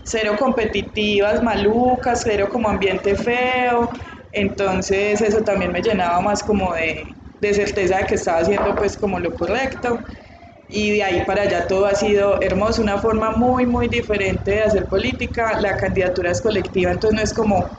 cero 0.03 0.37
competitivas, 0.39 1.43
malucas, 1.43 2.23
cero 2.25 2.49
como 2.51 2.69
ambiente 2.69 3.15
feo, 3.17 3.89
entonces 4.33 5.21
eso 5.21 5.43
también 5.43 5.73
me 5.73 5.81
llenaba 5.81 6.21
más 6.21 6.43
como 6.43 6.75
de, 6.75 7.07
de 7.41 7.55
certeza 7.55 7.99
de 7.99 8.07
que 8.07 8.15
estaba 8.17 8.39
haciendo 8.39 8.75
pues 8.75 8.97
como 8.97 9.19
lo 9.19 9.35
correcto 9.35 9.99
y 10.69 10.91
de 10.93 11.03
ahí 11.03 11.25
para 11.27 11.43
allá 11.43 11.67
todo 11.67 11.87
ha 11.87 11.95
sido 11.95 12.41
hermoso, 12.41 12.83
una 12.83 12.99
forma 12.99 13.31
muy, 13.33 13.67
muy 13.67 13.89
diferente 13.89 14.53
de 14.53 14.63
hacer 14.63 14.87
política. 14.87 15.61
La 15.61 15.77
candidatura 15.77 16.31
es 16.31 16.41
colectiva, 16.41 16.91
entonces 16.91 17.17
no 17.17 17.23
es 17.23 17.35
como 17.35 17.77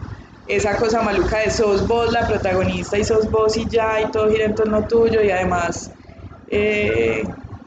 esa 0.48 0.78
cosa 0.78 1.02
maluca 1.02 1.40
de 1.40 1.50
sos 1.50 1.88
vos 1.88 2.12
la 2.12 2.28
protagonista 2.28 2.98
y 2.98 3.04
sos 3.04 3.30
vos 3.32 3.58
y 3.58 3.68
ya, 3.68 4.02
y 4.02 4.12
todo 4.12 4.30
gira 4.30 4.46
en 4.46 4.56
torno 4.56 4.86
tuyo, 4.88 5.22
y 5.24 5.32
además, 5.32 5.92
eh, 6.48 7.24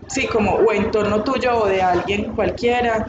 sí, 0.08 0.26
como 0.26 0.52
o 0.52 0.72
en 0.72 0.90
torno 0.90 1.22
tuyo 1.24 1.62
o 1.62 1.66
de 1.66 1.82
alguien 1.82 2.32
cualquiera. 2.34 3.06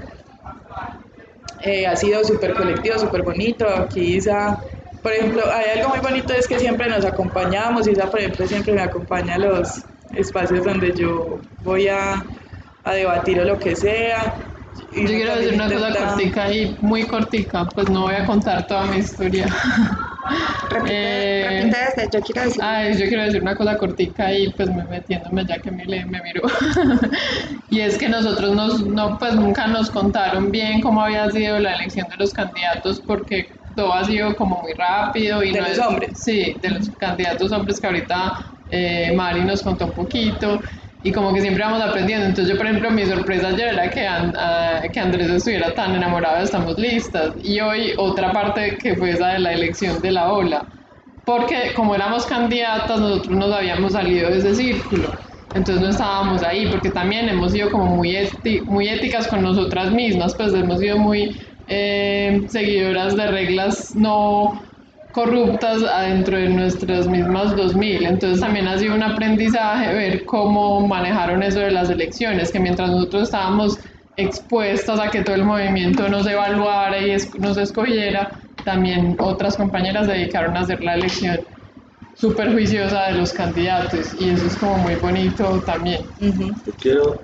Eh, 1.61 1.85
ha 1.85 1.95
sido 1.95 2.23
súper 2.23 2.53
colectivo, 2.53 2.97
súper 2.97 3.21
bonito. 3.23 3.67
Aquí 3.67 4.15
Isa, 4.15 4.57
por 5.03 5.11
ejemplo, 5.11 5.43
hay 5.51 5.77
algo 5.77 5.89
muy 5.89 5.99
bonito, 5.99 6.33
es 6.33 6.47
que 6.47 6.57
siempre 6.57 6.87
nos 6.89 7.05
acompañamos. 7.05 7.87
Isa, 7.87 8.09
por 8.09 8.19
ejemplo, 8.19 8.47
siempre 8.47 8.73
me 8.73 8.81
acompaña 8.81 9.35
a 9.35 9.39
los 9.39 9.85
espacios 10.13 10.63
donde 10.63 10.93
yo 10.95 11.39
voy 11.59 11.89
a, 11.89 12.25
a 12.83 12.93
debatir 12.93 13.39
o 13.41 13.45
lo 13.45 13.59
que 13.59 13.75
sea. 13.75 14.48
Yo 14.75 15.05
quiero 15.07 15.35
decir 15.35 15.53
una 15.55 15.69
cosa 15.71 15.93
cortica 16.05 16.51
y 16.53 16.77
muy 16.81 17.05
cortica, 17.07 17.67
pues 17.75 17.89
no 17.89 18.01
voy 18.03 18.15
a 18.15 18.25
contar 18.25 18.65
toda 18.67 18.85
mi 18.85 18.97
historia. 18.97 19.45
Repite, 20.69 20.93
Eh, 20.93 21.47
repite 21.49 21.77
desde, 21.95 22.09
yo 22.13 22.21
quiero 22.23 22.41
decir. 22.43 22.61
Ay, 22.63 22.93
yo 22.97 23.07
quiero 23.07 23.23
decir 23.23 23.41
una 23.41 23.55
cosa 23.55 23.77
cortica 23.77 24.31
y 24.31 24.51
pues 24.53 24.69
me 24.69 24.83
metiéndome 24.85 25.43
ya 25.45 25.57
que 25.59 25.71
me, 25.71 25.85
me 25.87 26.05
miró. 26.21 26.43
y 27.69 27.79
es 27.79 27.97
que 27.97 28.07
nosotros 28.07 28.53
nos, 28.55 28.85
no, 28.85 29.17
pues 29.17 29.33
nunca 29.35 29.65
nos 29.67 29.89
contaron 29.89 30.51
bien 30.51 30.81
cómo 30.81 31.01
había 31.01 31.29
sido 31.31 31.57
la 31.59 31.73
elección 31.73 32.07
de 32.09 32.17
los 32.17 32.31
candidatos 32.31 33.01
porque 33.07 33.47
todo 33.75 33.91
ha 33.93 34.03
sido 34.05 34.35
como 34.35 34.61
muy 34.61 34.73
rápido. 34.73 35.43
Y 35.43 35.51
De 35.51 35.61
no 35.61 35.67
los 35.67 35.77
es- 35.77 35.85
hombres. 35.85 36.09
Sí, 36.23 36.59
de 36.61 36.69
los 36.69 36.89
candidatos 36.91 37.51
hombres 37.51 37.79
que 37.79 37.87
ahorita 37.87 38.33
eh, 38.69 39.11
Mari 39.15 39.41
nos 39.41 39.63
contó 39.63 39.85
un 39.87 39.93
poquito. 39.93 40.59
Y 41.01 41.11
como 41.11 41.33
que 41.33 41.41
siempre 41.41 41.63
vamos 41.63 41.81
aprendiendo. 41.81 42.25
Entonces 42.25 42.51
yo, 42.51 42.57
por 42.57 42.67
ejemplo, 42.67 42.91
mi 42.91 43.05
sorpresa 43.05 43.47
ayer 43.49 43.69
era 43.69 43.89
que, 43.89 44.05
An- 44.05 44.33
ah, 44.37 44.81
que 44.91 44.99
Andrés 44.99 45.29
estuviera 45.29 45.73
tan 45.73 45.95
enamorado 45.95 46.43
Estamos 46.43 46.77
Listas. 46.77 47.33
Y 47.41 47.59
hoy 47.61 47.93
otra 47.97 48.31
parte 48.33 48.77
que 48.81 48.95
fue 48.95 49.11
esa 49.11 49.29
de 49.29 49.39
la 49.39 49.53
elección 49.53 50.01
de 50.01 50.11
la 50.11 50.31
ola 50.33 50.67
porque 51.23 51.73
como 51.75 51.95
éramos 51.95 52.25
candidatas 52.25 52.99
nosotros 52.99 53.35
nos 53.37 53.53
habíamos 53.53 53.93
salido 53.93 54.29
de 54.29 54.37
ese 54.39 54.55
círculo 54.55 55.13
entonces 55.53 55.83
no 55.83 55.89
estábamos 55.89 56.43
ahí 56.43 56.67
porque 56.69 56.91
también 56.91 57.27
hemos 57.29 57.51
sido 57.51 57.71
como 57.71 57.85
muy, 57.95 58.15
muy 58.65 58.87
éticas 58.89 59.27
con 59.27 59.41
nosotras 59.41 59.91
mismas 59.91 60.35
pues 60.35 60.53
hemos 60.53 60.79
sido 60.79 60.97
muy 60.97 61.35
eh, 61.67 62.45
seguidoras 62.47 63.15
de 63.15 63.27
reglas 63.27 63.95
no 63.95 64.68
corruptas 65.11 65.83
adentro 65.83 66.37
de 66.37 66.49
nuestras 66.49 67.07
mismas 67.07 67.55
2000 67.55 68.05
entonces 68.05 68.39
también 68.39 68.67
ha 68.67 68.77
sido 68.77 68.95
un 68.95 69.03
aprendizaje 69.03 69.93
ver 69.93 70.25
cómo 70.25 70.85
manejaron 70.87 71.41
eso 71.43 71.59
de 71.59 71.71
las 71.71 71.89
elecciones 71.89 72.51
que 72.51 72.59
mientras 72.59 72.89
nosotros 72.89 73.23
estábamos 73.23 73.79
expuestas 74.17 74.99
a 74.99 75.09
que 75.09 75.21
todo 75.23 75.35
el 75.35 75.45
movimiento 75.45 76.07
nos 76.09 76.27
evaluara 76.27 76.99
y 76.99 77.11
es- 77.11 77.33
nos 77.39 77.57
escogiera, 77.57 78.31
también 78.65 79.15
otras 79.19 79.55
compañeras 79.55 80.05
se 80.07 80.11
dedicaron 80.13 80.55
a 80.57 80.61
hacer 80.61 80.83
la 80.83 80.95
elección 80.95 81.39
súper 82.15 82.51
juiciosa 82.51 83.07
de 83.07 83.13
los 83.13 83.31
candidatos 83.31 84.13
y 84.19 84.29
eso 84.29 84.45
es 84.45 84.57
como 84.57 84.77
muy 84.79 84.95
bonito 84.95 85.61
también. 85.65 86.01
Ujú. 86.19 86.53
Yo 86.65 86.73
quiero, 86.79 87.21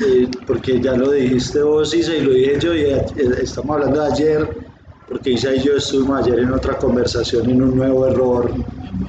eh, 0.00 0.26
porque 0.46 0.80
ya 0.80 0.92
lo 0.96 1.10
dijiste 1.10 1.62
vos, 1.62 1.94
Isa, 1.94 2.14
y 2.14 2.22
lo 2.22 2.32
dije 2.32 2.58
yo, 2.58 2.74
y 2.74 2.80
eh, 2.80 3.04
estamos 3.42 3.76
hablando 3.76 4.00
de 4.02 4.12
ayer, 4.12 4.48
porque 5.12 5.32
Isa 5.32 5.54
y 5.54 5.62
yo 5.62 5.76
estuvimos 5.76 6.22
ayer 6.22 6.38
en 6.38 6.52
otra 6.52 6.78
conversación, 6.78 7.50
en 7.50 7.60
un 7.60 7.76
nuevo 7.76 8.06
error, 8.06 8.50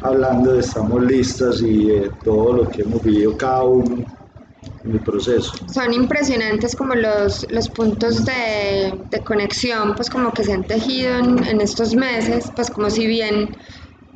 hablando 0.01 0.51
de 0.53 0.59
estamos 0.59 1.01
listas 1.01 1.61
y 1.61 1.85
de 1.85 2.11
todo 2.25 2.51
lo 2.53 2.69
que 2.69 2.81
hemos 2.81 3.01
vivido 3.01 3.37
cada 3.37 3.63
uno 3.63 4.03
en 4.83 4.91
el 4.91 4.99
proceso. 4.99 5.53
Son 5.73 5.93
impresionantes 5.93 6.75
como 6.75 6.93
los, 6.93 7.49
los 7.49 7.69
puntos 7.69 8.25
de, 8.25 8.93
de 9.11 9.19
conexión, 9.21 9.95
pues 9.95 10.09
como 10.09 10.33
que 10.33 10.43
se 10.43 10.51
han 10.51 10.65
tejido 10.65 11.15
en, 11.19 11.41
en 11.45 11.61
estos 11.61 11.95
meses, 11.95 12.51
pues 12.53 12.69
como 12.69 12.89
si 12.89 13.07
bien 13.07 13.55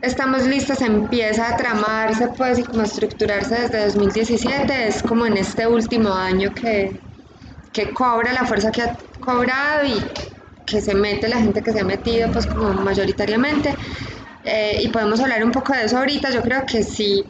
estamos 0.02 0.46
listas, 0.46 0.82
empieza 0.82 1.54
a 1.54 1.56
tramarse 1.56 2.28
pues 2.36 2.60
y 2.60 2.64
como 2.64 2.82
a 2.82 2.84
estructurarse 2.84 3.62
desde 3.62 3.86
2017, 3.86 4.90
es 4.90 5.02
como 5.04 5.26
en 5.26 5.38
este 5.38 5.66
último 5.66 6.12
año 6.14 6.54
que, 6.54 7.00
que 7.72 7.94
cobra 7.94 8.34
la 8.34 8.46
fuerza 8.46 8.72
que 8.72 8.82
ha 8.82 8.98
cobrado 9.22 9.86
y 9.86 10.37
que 10.68 10.82
se 10.82 10.94
mete 10.94 11.28
la 11.28 11.38
gente 11.38 11.64
que 11.64 11.72
se 11.72 11.80
ha 11.80 11.84
metido 11.84 12.32
pues 12.32 12.46
como 12.46 12.74
mayoritariamente. 12.74 13.74
Eh, 14.44 14.82
y 14.84 14.90
podemos 14.90 15.20
hablar 15.20 15.44
un 15.44 15.52
poco 15.52 15.74
de 15.74 15.86
eso 15.86 15.98
ahorita, 15.98 16.30
yo 16.30 16.42
creo 16.42 16.66
que 16.66 16.84
sí 16.84 17.26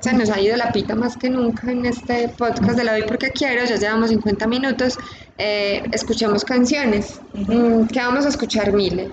se 0.00 0.14
nos 0.14 0.30
ha 0.30 0.40
ido 0.40 0.56
la 0.56 0.72
pita 0.72 0.94
más 0.94 1.16
que 1.16 1.28
nunca 1.28 1.70
en 1.70 1.84
este 1.84 2.28
podcast 2.30 2.76
de 2.76 2.84
la 2.84 2.92
Doy 2.92 3.02
Porque 3.02 3.30
Quiero, 3.30 3.64
ya 3.66 3.76
llevamos 3.76 4.08
50 4.08 4.46
minutos, 4.46 4.98
eh, 5.36 5.82
escuchemos 5.92 6.44
canciones. 6.44 7.20
Mm, 7.34 7.86
¿Qué 7.86 8.00
vamos 8.00 8.24
a 8.24 8.30
escuchar, 8.30 8.72
Mile? 8.72 9.10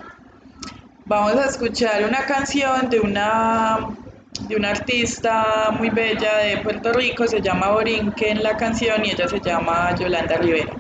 Vamos 1.06 1.36
a 1.36 1.46
escuchar 1.46 2.04
una 2.06 2.26
canción 2.26 2.90
de 2.90 3.00
una, 3.02 3.90
de 4.48 4.56
una 4.56 4.70
artista 4.72 5.72
muy 5.78 5.90
bella 5.90 6.38
de 6.38 6.58
Puerto 6.58 6.94
Rico, 6.94 7.28
se 7.28 7.42
llama 7.42 7.70
Borinquen 7.72 8.42
la 8.42 8.56
canción 8.56 9.06
y 9.06 9.12
ella 9.12 9.28
se 9.28 9.40
llama 9.42 9.94
Yolanda 9.96 10.38
Rivera. 10.38 10.74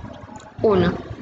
Uno. 0.63 1.16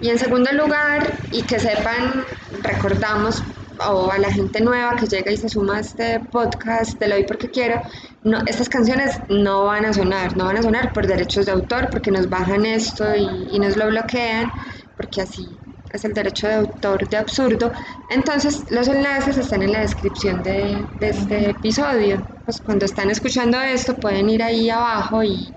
Y 0.00 0.10
en 0.10 0.18
segundo 0.18 0.52
lugar, 0.52 1.20
y 1.30 1.42
que 1.42 1.58
sepan, 1.58 2.24
recordamos 2.62 3.42
o 3.88 4.10
a 4.10 4.18
la 4.18 4.30
gente 4.32 4.60
nueva 4.60 4.96
que 4.96 5.06
llega 5.06 5.30
y 5.30 5.36
se 5.36 5.48
suma 5.48 5.76
a 5.76 5.80
este 5.80 6.20
podcast 6.20 6.98
de 6.98 7.08
Lo 7.08 7.14
Doy 7.14 7.24
Porque 7.24 7.50
Quiero, 7.50 7.80
no, 8.22 8.38
estas 8.46 8.68
canciones 8.68 9.18
no 9.28 9.64
van 9.64 9.84
a 9.84 9.92
sonar, 9.92 10.36
no 10.36 10.46
van 10.46 10.56
a 10.58 10.62
sonar 10.62 10.92
por 10.92 11.06
derechos 11.06 11.46
de 11.46 11.52
autor, 11.52 11.88
porque 11.90 12.10
nos 12.10 12.28
bajan 12.28 12.64
esto 12.66 13.14
y, 13.14 13.48
y 13.50 13.58
nos 13.58 13.76
lo 13.76 13.86
bloquean, 13.88 14.50
porque 14.96 15.22
así 15.22 15.46
es 15.92 16.04
el 16.04 16.14
derecho 16.14 16.48
de 16.48 16.54
autor 16.54 17.08
de 17.08 17.16
absurdo. 17.16 17.72
Entonces, 18.10 18.64
los 18.70 18.88
enlaces 18.88 19.36
están 19.38 19.62
en 19.62 19.72
la 19.72 19.80
descripción 19.80 20.42
de, 20.42 20.86
de 21.00 21.08
este 21.08 21.50
episodio. 21.50 22.26
Pues 22.44 22.60
cuando 22.60 22.84
están 22.86 23.10
escuchando 23.10 23.60
esto, 23.60 23.94
pueden 23.96 24.28
ir 24.28 24.42
ahí 24.42 24.68
abajo 24.70 25.22
y, 25.22 25.54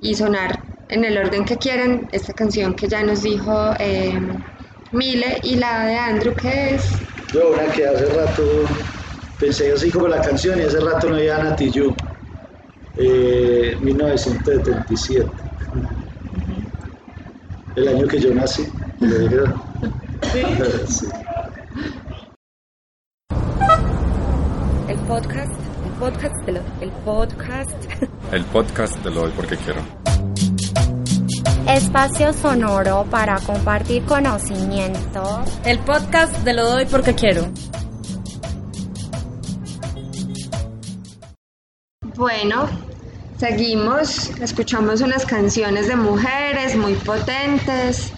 y 0.00 0.14
sonar 0.14 0.75
en 0.88 1.04
el 1.04 1.18
orden 1.18 1.44
que 1.44 1.56
quieran 1.56 2.08
esta 2.12 2.32
canción 2.32 2.74
que 2.74 2.88
ya 2.88 3.02
nos 3.02 3.22
dijo 3.22 3.72
eh, 3.78 4.18
Mile 4.92 5.40
y 5.42 5.56
la 5.56 5.86
de 5.86 5.96
Andrew, 5.96 6.34
que 6.34 6.74
es 6.76 6.90
Yo 7.32 7.50
una 7.50 7.64
que 7.72 7.86
hace 7.86 8.06
rato 8.06 8.42
pensé 9.38 9.72
así 9.72 9.90
como 9.90 10.08
la 10.08 10.20
canción 10.20 10.60
y 10.60 10.62
hace 10.62 10.80
rato 10.80 11.10
no 11.10 11.20
iba 11.20 11.36
a 11.36 11.42
Nati 11.42 11.70
Yu, 11.70 11.94
eh, 12.96 13.76
1977, 13.80 15.28
el 17.76 17.88
año 17.88 18.06
que 18.06 18.20
yo 18.20 18.34
nací. 18.34 18.66
lo 19.00 19.18
dije. 19.18 19.36
Sí. 20.32 20.40
El 24.88 24.96
podcast, 25.06 25.52
el 25.84 25.92
podcast 26.00 26.34
de 26.46 26.52
lo, 26.52 26.60
el 26.80 26.90
podcast. 27.04 27.76
El 28.32 28.44
podcast 28.46 28.96
de 29.04 29.10
lo 29.10 29.20
doy 29.20 29.32
porque 29.36 29.56
quiero. 29.56 29.82
Espacio 31.68 32.32
sonoro 32.32 33.04
para 33.10 33.40
compartir 33.40 34.04
conocimientos. 34.04 35.58
El 35.64 35.80
podcast 35.80 36.32
de 36.44 36.52
lo 36.52 36.64
doy 36.64 36.86
porque 36.86 37.12
quiero. 37.12 37.50
Bueno, 42.14 42.68
seguimos, 43.38 44.30
escuchamos 44.40 45.00
unas 45.00 45.26
canciones 45.26 45.88
de 45.88 45.96
mujeres 45.96 46.76
muy 46.76 46.94
potentes. 46.94 48.12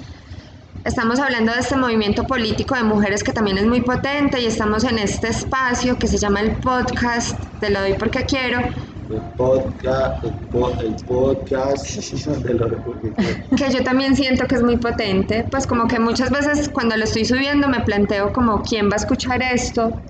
Estamos 0.85 1.19
hablando 1.19 1.53
de 1.53 1.61
este 1.61 1.77
movimiento 1.77 2.25
político 2.25 2.75
de 2.75 2.83
mujeres 2.83 3.25
que 3.25 3.33
también 3.33 3.57
es 3.57 3.67
muy 3.67 3.81
potente 3.81 4.43
y 4.43 4.47
estamos 4.47 4.85
en 4.85 4.99
este 4.99 5.29
espacio 5.29 5.99
que 5.99 6.07
se 6.07 6.19
llama 6.19 6.41
el 6.41 6.53
podcast 6.59 7.39
de 7.61 7.71
Lo 7.71 7.81
doy 7.81 7.95
porque 7.95 8.25
quiero, 8.25 8.61
El 9.09 9.23
podcast, 9.37 10.25
el, 10.25 10.35
po- 10.51 10.79
el 10.81 10.95
podcast 11.05 11.97
de 12.45 12.55
lo 12.55 12.83
porque 12.85 13.15
quiero. 13.17 13.41
que 13.57 13.71
yo 13.71 13.83
también 13.83 14.15
siento 14.17 14.47
que 14.47 14.55
es 14.57 14.63
muy 14.63 14.77
potente, 14.77 15.45
pues 15.51 15.67
como 15.67 15.87
que 15.89 15.99
muchas 15.99 16.31
veces 16.31 16.69
cuando 16.69 16.97
lo 16.97 17.05
estoy 17.05 17.25
subiendo 17.25 17.69
me 17.69 17.81
planteo 17.81 18.33
como 18.33 18.63
quién 18.63 18.89
va 18.89 18.95
a 18.95 18.97
escuchar 18.97 19.43
esto, 19.43 20.03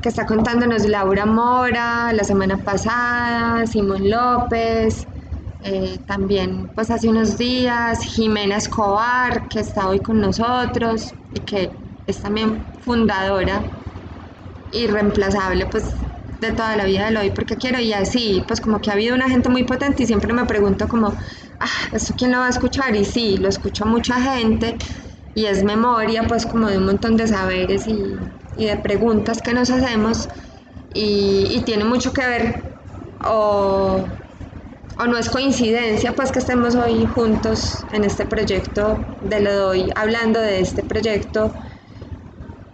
que 0.00 0.08
está 0.08 0.26
contándonos 0.26 0.86
Laura 0.88 1.26
Mora 1.26 2.12
la 2.12 2.24
semana 2.24 2.64
pasada, 2.64 3.66
Simón 3.66 4.08
López, 4.10 5.06
eh, 5.60 5.98
también 6.06 6.68
pues 6.74 6.90
hace 6.90 7.08
unos 7.08 7.36
días 7.36 8.02
Jimena 8.04 8.56
Escobar, 8.56 9.48
que 9.48 9.60
está 9.60 9.88
hoy 9.88 10.00
con 10.00 10.20
nosotros 10.20 11.14
y 11.34 11.40
que 11.40 11.70
es 12.06 12.20
también 12.20 12.66
fundadora 12.80 13.70
irreemplazable 14.70 15.66
pues 15.66 16.07
de 16.40 16.52
toda 16.52 16.76
la 16.76 16.84
vida 16.84 17.06
del 17.06 17.16
hoy 17.16 17.30
porque 17.32 17.56
quiero 17.56 17.80
y 17.80 17.92
así 17.92 18.44
pues 18.46 18.60
como 18.60 18.80
que 18.80 18.90
ha 18.90 18.94
habido 18.94 19.14
una 19.14 19.28
gente 19.28 19.48
muy 19.48 19.64
potente 19.64 20.02
y 20.04 20.06
siempre 20.06 20.32
me 20.32 20.44
pregunto 20.46 20.88
como 20.88 21.16
ah 21.60 21.68
esto 21.92 22.14
quién 22.16 22.32
lo 22.32 22.38
va 22.38 22.46
a 22.46 22.50
escuchar 22.50 22.94
y 22.96 23.04
sí 23.04 23.36
lo 23.38 23.48
escucha 23.48 23.84
mucha 23.84 24.20
gente 24.20 24.76
y 25.34 25.46
es 25.46 25.64
memoria 25.64 26.24
pues 26.28 26.46
como 26.46 26.68
de 26.68 26.78
un 26.78 26.86
montón 26.86 27.16
de 27.16 27.26
saberes 27.28 27.86
y, 27.86 28.20
y 28.54 28.66
de 28.66 28.76
preguntas 28.78 29.42
que 29.42 29.54
nos 29.54 29.70
hacemos 29.70 30.28
y, 30.94 31.48
y 31.50 31.64
tiene 31.64 31.84
mucho 31.84 32.12
que 32.12 32.26
ver 32.26 32.64
o, 33.24 34.06
o 34.98 35.06
no 35.06 35.16
es 35.18 35.30
coincidencia 35.30 36.14
pues 36.14 36.32
que 36.32 36.40
estemos 36.40 36.74
hoy 36.74 37.06
juntos 37.06 37.86
en 37.90 38.04
este 38.04 38.26
proyecto 38.26 39.06
de 39.20 39.40
lo 39.40 39.54
doy 39.54 39.90
hablando 39.96 40.40
de 40.40 40.60
este 40.60 40.82
proyecto 40.84 41.54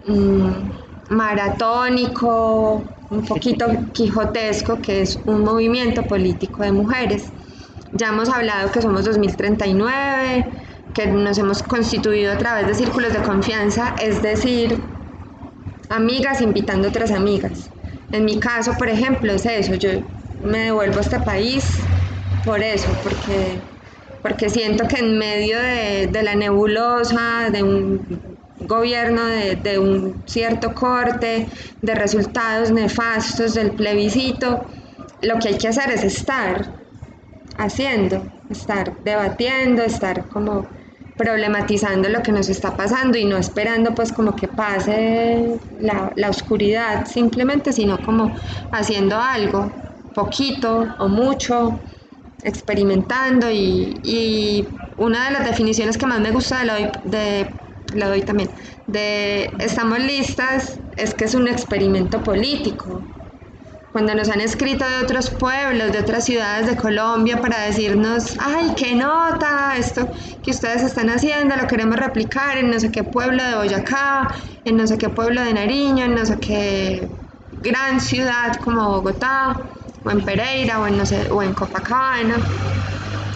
mm, 0.06 0.70
maratónico, 1.10 2.93
un 3.10 3.24
poquito 3.24 3.66
quijotesco, 3.92 4.80
que 4.80 5.02
es 5.02 5.18
un 5.26 5.42
movimiento 5.42 6.02
político 6.02 6.62
de 6.62 6.72
mujeres. 6.72 7.24
Ya 7.92 8.08
hemos 8.08 8.28
hablado 8.28 8.70
que 8.72 8.82
somos 8.82 9.04
2039, 9.04 10.44
que 10.94 11.06
nos 11.06 11.38
hemos 11.38 11.62
constituido 11.62 12.32
a 12.32 12.38
través 12.38 12.66
de 12.66 12.74
círculos 12.74 13.12
de 13.12 13.22
confianza, 13.22 13.94
es 14.02 14.22
decir, 14.22 14.78
amigas 15.90 16.40
invitando 16.40 16.88
otras 16.88 17.10
amigas. 17.10 17.70
En 18.12 18.24
mi 18.24 18.38
caso, 18.38 18.72
por 18.78 18.88
ejemplo, 18.88 19.32
es 19.32 19.46
eso, 19.46 19.74
yo 19.74 19.90
me 20.42 20.58
devuelvo 20.58 20.98
a 20.98 21.00
este 21.02 21.20
país 21.20 21.64
por 22.44 22.62
eso, 22.62 22.88
porque, 23.02 23.58
porque 24.22 24.50
siento 24.50 24.86
que 24.86 24.98
en 24.98 25.18
medio 25.18 25.58
de, 25.58 26.08
de 26.10 26.22
la 26.22 26.34
nebulosa, 26.34 27.50
de 27.50 27.62
un 27.62 28.33
gobierno 28.60 29.24
de, 29.24 29.56
de 29.56 29.78
un 29.78 30.22
cierto 30.26 30.74
corte, 30.74 31.46
de 31.82 31.94
resultados 31.94 32.70
nefastos 32.70 33.54
del 33.54 33.72
plebiscito, 33.72 34.64
lo 35.22 35.38
que 35.38 35.48
hay 35.48 35.58
que 35.58 35.68
hacer 35.68 35.90
es 35.90 36.04
estar 36.04 36.74
haciendo, 37.56 38.26
estar 38.50 39.02
debatiendo, 39.04 39.82
estar 39.82 40.28
como 40.28 40.66
problematizando 41.16 42.08
lo 42.08 42.22
que 42.22 42.32
nos 42.32 42.48
está 42.48 42.76
pasando 42.76 43.16
y 43.16 43.24
no 43.24 43.36
esperando 43.36 43.94
pues 43.94 44.12
como 44.12 44.34
que 44.34 44.48
pase 44.48 45.60
la, 45.78 46.12
la 46.16 46.28
oscuridad 46.28 47.06
simplemente, 47.06 47.72
sino 47.72 47.98
como 48.02 48.34
haciendo 48.72 49.16
algo, 49.16 49.70
poquito 50.14 50.86
o 50.98 51.08
mucho, 51.08 51.78
experimentando 52.42 53.50
y, 53.50 54.00
y 54.02 54.66
una 54.96 55.26
de 55.26 55.32
las 55.32 55.46
definiciones 55.46 55.96
que 55.96 56.06
más 56.06 56.20
me 56.20 56.30
gusta 56.30 56.60
de, 56.60 56.64
lo, 56.66 56.74
de 57.04 57.46
lo 57.92 58.08
doy 58.08 58.22
también, 58.22 58.50
de 58.86 59.50
estamos 59.58 59.98
listas, 59.98 60.78
es 60.96 61.14
que 61.14 61.24
es 61.24 61.34
un 61.34 61.48
experimento 61.48 62.22
político. 62.22 63.02
Cuando 63.92 64.12
nos 64.14 64.28
han 64.28 64.40
escrito 64.40 64.84
de 64.88 65.04
otros 65.04 65.30
pueblos, 65.30 65.92
de 65.92 66.00
otras 66.00 66.24
ciudades 66.24 66.66
de 66.66 66.76
Colombia 66.76 67.40
para 67.40 67.60
decirnos, 67.60 68.36
ay, 68.40 68.72
qué 68.76 68.96
nota, 68.96 69.76
esto 69.76 70.08
que 70.42 70.50
ustedes 70.50 70.82
están 70.82 71.10
haciendo, 71.10 71.54
lo 71.54 71.68
queremos 71.68 71.96
replicar 71.96 72.56
en 72.58 72.70
no 72.70 72.80
sé 72.80 72.90
qué 72.90 73.04
pueblo 73.04 73.44
de 73.44 73.54
Boyacá, 73.54 74.26
en 74.64 74.76
no 74.76 74.86
sé 74.88 74.98
qué 74.98 75.10
pueblo 75.10 75.42
de 75.42 75.54
Nariño, 75.54 76.06
en 76.06 76.14
no 76.16 76.26
sé 76.26 76.40
qué 76.40 77.08
gran 77.52 78.00
ciudad 78.00 78.56
como 78.64 78.88
Bogotá, 78.88 79.56
o 80.02 80.10
en 80.10 80.24
Pereira, 80.24 80.80
o 80.80 80.86
en, 80.88 80.96
no 80.96 81.06
sé, 81.06 81.30
o 81.30 81.42
en 81.42 81.54
Copacabana. 81.54 82.36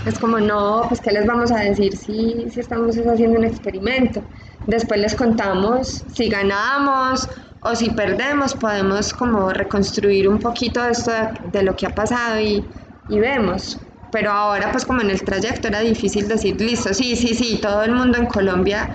Es 0.09 0.19
como, 0.19 0.41
no, 0.41 0.87
pues 0.89 1.03
qué 1.03 1.13
les 1.13 1.27
vamos 1.27 1.53
a 1.53 1.59
decir 1.59 1.95
si, 1.95 2.49
si 2.51 2.61
estamos 2.61 2.97
haciendo 2.97 3.39
un 3.39 3.45
experimento. 3.45 4.25
Después 4.67 4.99
les 4.99 5.15
contamos 5.15 6.03
si 6.09 6.31
ganamos 6.31 7.29
o 7.61 7.77
si 7.77 7.91
perdemos, 7.91 8.55
podemos 8.55 9.13
como 9.13 9.51
reconstruir 9.51 10.27
un 10.27 10.39
poquito 10.39 10.83
esto 10.83 11.13
de, 11.53 11.63
lo 11.63 11.77
que 11.77 11.87
ha 11.87 11.91
pasado 11.91 12.41
y, 12.41 12.65
y, 13.09 13.19
vemos. 13.19 13.79
Pero 14.11 14.31
ahora 14.31 14.73
pues 14.73 14.87
como 14.87 15.03
en 15.03 15.11
el 15.11 15.23
trayecto 15.23 15.69
era 15.69 15.81
difícil 15.81 16.27
decir, 16.27 16.59
listo, 16.59 16.95
sí, 16.95 17.15
sí, 17.15 17.35
sí, 17.35 17.59
todo 17.61 17.83
el 17.83 17.93
mundo 17.93 18.17
en 18.17 18.25
Colombia 18.27 18.91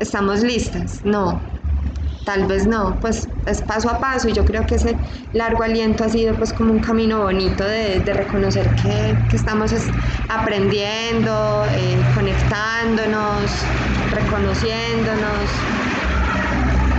estamos 0.00 0.42
listas. 0.42 1.04
No, 1.04 1.55
tal 2.26 2.44
vez 2.46 2.66
no, 2.66 2.98
pues 3.00 3.28
es 3.46 3.62
paso 3.62 3.88
a 3.88 4.00
paso 4.00 4.28
y 4.28 4.32
yo 4.32 4.44
creo 4.44 4.66
que 4.66 4.74
ese 4.74 4.96
largo 5.32 5.62
aliento 5.62 6.02
ha 6.04 6.08
sido 6.08 6.34
pues 6.34 6.52
como 6.52 6.72
un 6.72 6.80
camino 6.80 7.22
bonito 7.22 7.62
de, 7.64 8.00
de 8.00 8.12
reconocer 8.12 8.68
que, 8.74 9.16
que, 9.30 9.36
estamos 9.36 9.72
aprendiendo, 10.28 11.64
eh, 11.70 11.96
conectándonos, 12.16 13.48
reconociéndonos, 14.10 15.48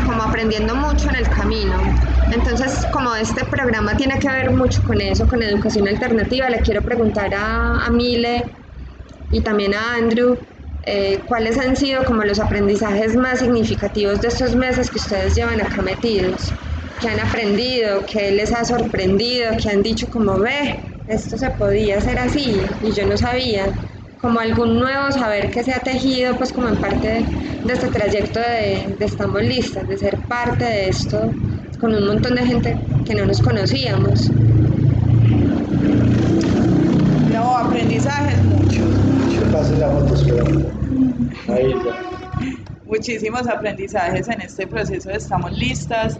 como 0.05 0.23
aprendiendo 0.23 0.73
mucho 0.75 1.09
en 1.09 1.17
el 1.17 1.29
camino. 1.29 1.75
Entonces, 2.31 2.87
como 2.93 3.13
este 3.15 3.43
programa 3.43 3.97
tiene 3.97 4.17
que 4.19 4.29
ver 4.29 4.51
mucho 4.51 4.81
con 4.83 5.01
eso, 5.01 5.27
con 5.27 5.43
educación 5.43 5.89
alternativa, 5.89 6.49
le 6.49 6.61
quiero 6.61 6.81
preguntar 6.81 7.33
a, 7.35 7.85
a 7.85 7.89
Mile 7.89 8.45
y 9.31 9.41
también 9.41 9.73
a 9.73 9.95
Andrew 9.95 10.37
eh, 10.89 11.19
cuáles 11.27 11.57
han 11.57 11.75
sido 11.75 12.05
como 12.05 12.23
los 12.23 12.39
aprendizajes 12.39 13.15
más 13.15 13.39
significativos 13.39 14.21
de 14.21 14.29
estos 14.29 14.55
meses 14.55 14.89
que 14.89 14.97
ustedes 14.97 15.35
llevan 15.35 15.59
acá 15.59 15.81
metidos, 15.81 16.53
que 17.01 17.09
han 17.09 17.19
aprendido, 17.19 18.05
que 18.05 18.31
les 18.31 18.53
ha 18.53 18.63
sorprendido, 18.63 19.51
que 19.61 19.69
han 19.69 19.83
dicho 19.83 20.07
como 20.09 20.39
ve, 20.39 20.79
esto 21.07 21.37
se 21.37 21.49
podía 21.51 21.97
hacer 21.97 22.17
así 22.17 22.61
y 22.81 22.91
yo 22.93 23.05
no 23.05 23.17
sabía, 23.17 23.65
como 24.21 24.39
algún 24.39 24.79
nuevo 24.79 25.11
saber 25.11 25.51
que 25.51 25.63
se 25.63 25.73
ha 25.73 25.79
tejido 25.79 26.35
pues 26.37 26.53
como 26.53 26.69
en 26.69 26.77
parte 26.77 27.07
de, 27.07 27.25
de 27.65 27.73
este 27.73 27.87
trayecto 27.89 28.39
de, 28.39 28.95
de 28.97 29.05
Estamos 29.05 29.43
Listas, 29.43 29.87
de 29.87 29.97
ser 29.97 30.17
parte 30.27 30.63
de 30.63 30.89
esto 30.89 31.31
con 31.79 31.93
un 31.93 32.07
montón 32.07 32.35
de 32.35 32.45
gente 32.45 32.77
que 33.05 33.13
no 33.13 33.25
nos 33.25 33.41
conocíamos. 33.41 34.31
No, 37.33 37.57
aprendizajes 37.57 38.43
muchos. 38.43 38.87
Que 39.29 39.45
pase 39.51 39.77
la 39.77 39.89
motosfera. 39.89 40.76
Ahí 41.47 41.73
ya. 41.85 42.01
Muchísimos 42.85 43.47
aprendizajes 43.47 44.27
en 44.29 44.41
este 44.41 44.67
proceso 44.67 45.09
Estamos 45.11 45.51
Listas. 45.51 46.19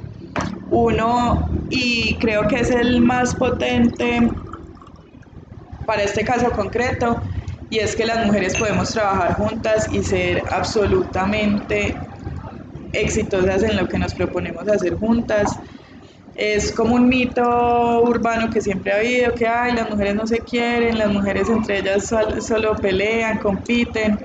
Uno, 0.70 1.50
y 1.70 2.18
creo 2.20 2.48
que 2.48 2.58
es 2.58 2.72
el 2.72 3.02
más 3.02 3.34
potente 3.36 4.30
para 5.86 6.04
este 6.04 6.26
caso 6.26 6.52
concreto, 6.52 7.22
y 7.70 7.80
es 7.80 7.96
que 7.96 8.06
las 8.06 8.26
mujeres 8.26 8.58
podemos 8.58 8.92
trabajar 8.92 9.36
juntas 9.36 9.88
y 9.94 10.04
ser 10.04 10.44
absolutamente 10.52 11.98
exitosas 12.92 13.64
en 13.64 13.78
lo 13.78 13.88
que 13.88 13.98
nos 13.98 14.14
proponemos 14.14 14.68
hacer 14.68 14.96
juntas. 14.96 15.58
Es 16.36 16.74
como 16.74 16.96
un 16.96 17.08
mito 17.08 18.02
urbano 18.04 18.50
que 18.50 18.62
siempre 18.62 18.92
ha 18.92 18.98
habido, 18.98 19.34
que 19.34 19.48
ay, 19.48 19.74
las 19.74 19.90
mujeres 19.90 20.16
no 20.16 20.28
se 20.28 20.40
quieren, 20.40 20.98
las 20.98 21.12
mujeres 21.12 21.50
entre 21.50 21.80
ellas 21.80 22.06
sol, 22.08 22.42
solo 22.42 22.76
pelean, 22.76 23.40
compiten, 23.40 24.20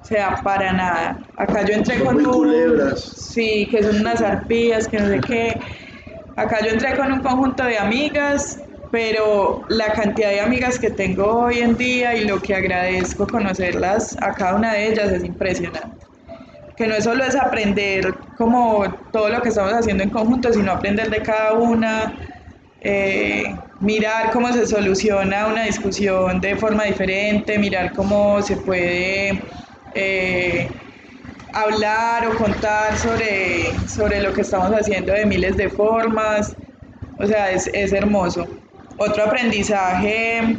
o 0.00 0.04
sea, 0.04 0.40
para 0.42 0.72
nada. 0.72 1.18
Acá 1.36 1.64
yo 1.66 1.74
entré 1.74 2.02
con 2.02 2.16
un... 2.16 2.24
culebras. 2.24 3.00
Sí, 3.00 3.68
que 3.70 3.82
son 3.82 4.00
unas 4.00 4.20
arpías, 4.22 4.88
que 4.88 4.98
no 4.98 5.08
sé 5.08 5.20
qué. 5.20 5.60
Acá 6.36 6.58
yo 6.64 6.70
entré 6.70 6.96
con 6.96 7.12
un 7.12 7.20
conjunto 7.20 7.64
de 7.64 7.78
amigas, 7.78 8.58
pero 8.90 9.62
la 9.68 9.92
cantidad 9.92 10.30
de 10.30 10.40
amigas 10.40 10.78
que 10.78 10.90
tengo 10.90 11.44
hoy 11.44 11.58
en 11.58 11.76
día 11.76 12.14
y 12.16 12.24
lo 12.24 12.40
que 12.40 12.54
agradezco 12.54 13.26
conocerlas 13.26 14.16
a 14.20 14.32
cada 14.32 14.56
una 14.56 14.72
de 14.72 14.88
ellas 14.88 15.12
es 15.12 15.24
impresionante 15.24 16.10
que 16.80 16.86
no 16.86 16.98
solo 17.02 17.24
es 17.24 17.36
aprender 17.36 18.14
como 18.38 18.90
todo 19.12 19.28
lo 19.28 19.42
que 19.42 19.50
estamos 19.50 19.74
haciendo 19.74 20.02
en 20.02 20.08
conjunto, 20.08 20.50
sino 20.50 20.72
aprender 20.72 21.10
de 21.10 21.20
cada 21.20 21.52
una, 21.52 22.14
eh, 22.80 23.54
mirar 23.80 24.30
cómo 24.30 24.50
se 24.50 24.66
soluciona 24.66 25.46
una 25.48 25.64
discusión 25.64 26.40
de 26.40 26.56
forma 26.56 26.84
diferente, 26.84 27.58
mirar 27.58 27.92
cómo 27.92 28.40
se 28.40 28.56
puede 28.56 29.42
eh, 29.94 30.68
hablar 31.52 32.26
o 32.26 32.36
contar 32.36 32.96
sobre, 32.98 33.66
sobre 33.88 34.20
lo 34.22 34.32
que 34.32 34.42
estamos 34.42 34.70
haciendo 34.70 35.12
de 35.12 35.26
miles 35.26 35.56
de 35.56 35.68
formas, 35.68 36.54
o 37.18 37.26
sea, 37.26 37.50
es, 37.50 37.68
es 37.72 37.92
hermoso. 37.92 38.46
Otro 38.96 39.24
aprendizaje 39.24 40.56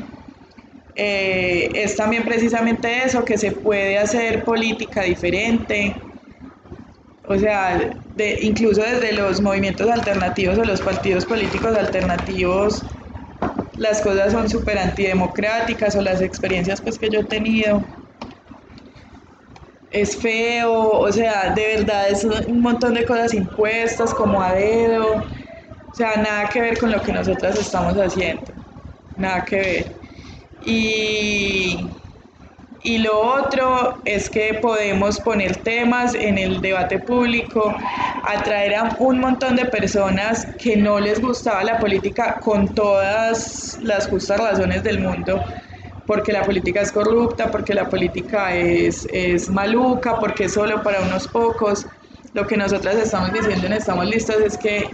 eh, 0.95 1.69
es 1.73 1.95
también 1.95 2.23
precisamente 2.23 3.03
eso, 3.03 3.23
que 3.23 3.37
se 3.37 3.51
puede 3.51 3.97
hacer 3.97 4.43
política 4.43 5.03
diferente, 5.03 5.95
o 7.23 7.37
sea, 7.37 7.79
de, 8.15 8.39
incluso 8.41 8.81
desde 8.81 9.13
los 9.13 9.41
movimientos 9.41 9.89
alternativos 9.89 10.57
o 10.57 10.65
los 10.65 10.81
partidos 10.81 11.25
políticos 11.25 11.77
alternativos, 11.77 12.83
las 13.77 14.01
cosas 14.01 14.33
son 14.33 14.49
súper 14.49 14.77
antidemocráticas 14.77 15.95
o 15.95 16.01
las 16.01 16.21
experiencias 16.21 16.81
pues 16.81 16.99
que 16.99 17.09
yo 17.09 17.21
he 17.21 17.23
tenido. 17.23 17.81
Es 19.91 20.15
feo, 20.17 20.73
o 20.73 21.11
sea, 21.11 21.53
de 21.53 21.77
verdad 21.77 22.09
es 22.09 22.23
un 22.23 22.61
montón 22.61 22.93
de 22.93 23.05
cosas 23.05 23.33
impuestas 23.33 24.13
como 24.13 24.41
a 24.41 24.53
dedo, 24.53 25.15
o 25.17 25.93
sea, 25.93 26.15
nada 26.15 26.47
que 26.49 26.61
ver 26.61 26.77
con 26.79 26.91
lo 26.91 27.01
que 27.01 27.11
nosotras 27.11 27.57
estamos 27.59 27.95
haciendo, 27.95 28.53
nada 29.17 29.43
que 29.43 29.55
ver. 29.57 29.95
Y, 30.61 31.89
y 32.83 32.97
lo 32.99 33.19
otro 33.19 34.01
es 34.05 34.29
que 34.29 34.59
podemos 34.61 35.19
poner 35.19 35.57
temas 35.57 36.15
en 36.15 36.37
el 36.37 36.61
debate 36.61 36.99
público, 36.99 37.75
atraer 38.23 38.75
a 38.75 38.95
un 38.99 39.19
montón 39.19 39.57
de 39.57 39.65
personas 39.65 40.47
que 40.57 40.77
no 40.77 40.99
les 40.99 41.19
gustaba 41.19 41.63
la 41.65 41.79
política 41.79 42.39
con 42.41 42.73
todas 42.73 43.77
las 43.81 44.07
justas 44.07 44.39
razones 44.39 44.83
del 44.83 44.99
mundo, 44.99 45.43
porque 46.11 46.33
la 46.33 46.43
política 46.43 46.81
es 46.81 46.91
corrupta, 46.91 47.49
porque 47.49 47.73
la 47.73 47.87
política 47.87 48.53
es, 48.53 49.07
es 49.13 49.49
maluca, 49.49 50.19
porque 50.19 50.43
es 50.43 50.53
solo 50.53 50.83
para 50.83 50.99
unos 50.99 51.25
pocos. 51.25 51.85
Lo 52.33 52.45
que 52.45 52.57
nosotras 52.57 52.97
estamos 52.97 53.31
diciendo 53.31 53.65
en 53.67 53.71
Estamos 53.71 54.05
Listas 54.07 54.35
es 54.45 54.57
que 54.57 54.89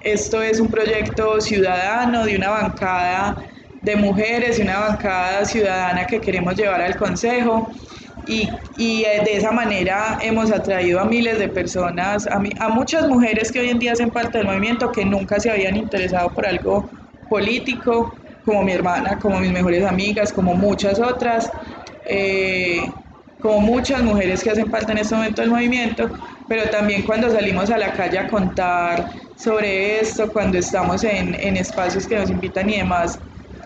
esto 0.00 0.40
es 0.40 0.60
un 0.60 0.68
proyecto 0.68 1.40
ciudadano 1.40 2.24
de 2.24 2.36
una 2.36 2.50
bancada 2.50 3.36
de 3.82 3.96
mujeres 3.96 4.60
y 4.60 4.62
una 4.62 4.78
bancada 4.78 5.44
ciudadana 5.44 6.06
que 6.06 6.20
queremos 6.20 6.54
llevar 6.54 6.82
al 6.82 6.94
Consejo. 6.96 7.68
Y, 8.28 8.48
y, 8.76 9.02
de 9.02 9.38
esa 9.38 9.50
manera 9.50 10.18
hemos 10.22 10.52
atraído 10.52 11.00
a 11.00 11.04
miles 11.04 11.40
de 11.40 11.48
personas, 11.48 12.28
a, 12.28 12.40
a 12.60 12.68
muchas 12.68 13.08
mujeres 13.08 13.50
que 13.50 13.58
hoy 13.58 13.70
en 13.70 13.80
día 13.80 13.94
hacen 13.94 14.10
parte 14.10 14.38
del 14.38 14.46
movimiento 14.46 14.92
que 14.92 15.04
nunca 15.04 15.40
se 15.40 15.50
habían 15.50 15.76
interesado 15.76 16.30
por 16.30 16.46
algo 16.46 16.88
político, 17.28 18.14
como 18.48 18.62
mi 18.62 18.72
hermana, 18.72 19.18
como 19.18 19.38
mis 19.40 19.52
mejores 19.52 19.84
amigas, 19.84 20.32
como 20.32 20.54
muchas 20.54 20.98
otras, 20.98 21.52
eh, 22.06 22.80
como 23.42 23.60
muchas 23.60 24.02
mujeres 24.02 24.42
que 24.42 24.50
hacen 24.50 24.70
parte 24.70 24.90
en 24.92 24.98
este 24.98 25.14
momento 25.14 25.42
del 25.42 25.50
movimiento, 25.50 26.10
pero 26.48 26.62
también 26.70 27.02
cuando 27.02 27.30
salimos 27.30 27.68
a 27.68 27.76
la 27.76 27.92
calle 27.92 28.18
a 28.18 28.26
contar 28.26 29.10
sobre 29.36 30.00
esto, 30.00 30.32
cuando 30.32 30.56
estamos 30.56 31.04
en, 31.04 31.34
en 31.34 31.58
espacios 31.58 32.06
que 32.06 32.16
nos 32.16 32.30
invitan 32.30 32.70
y 32.70 32.78
demás, 32.78 33.20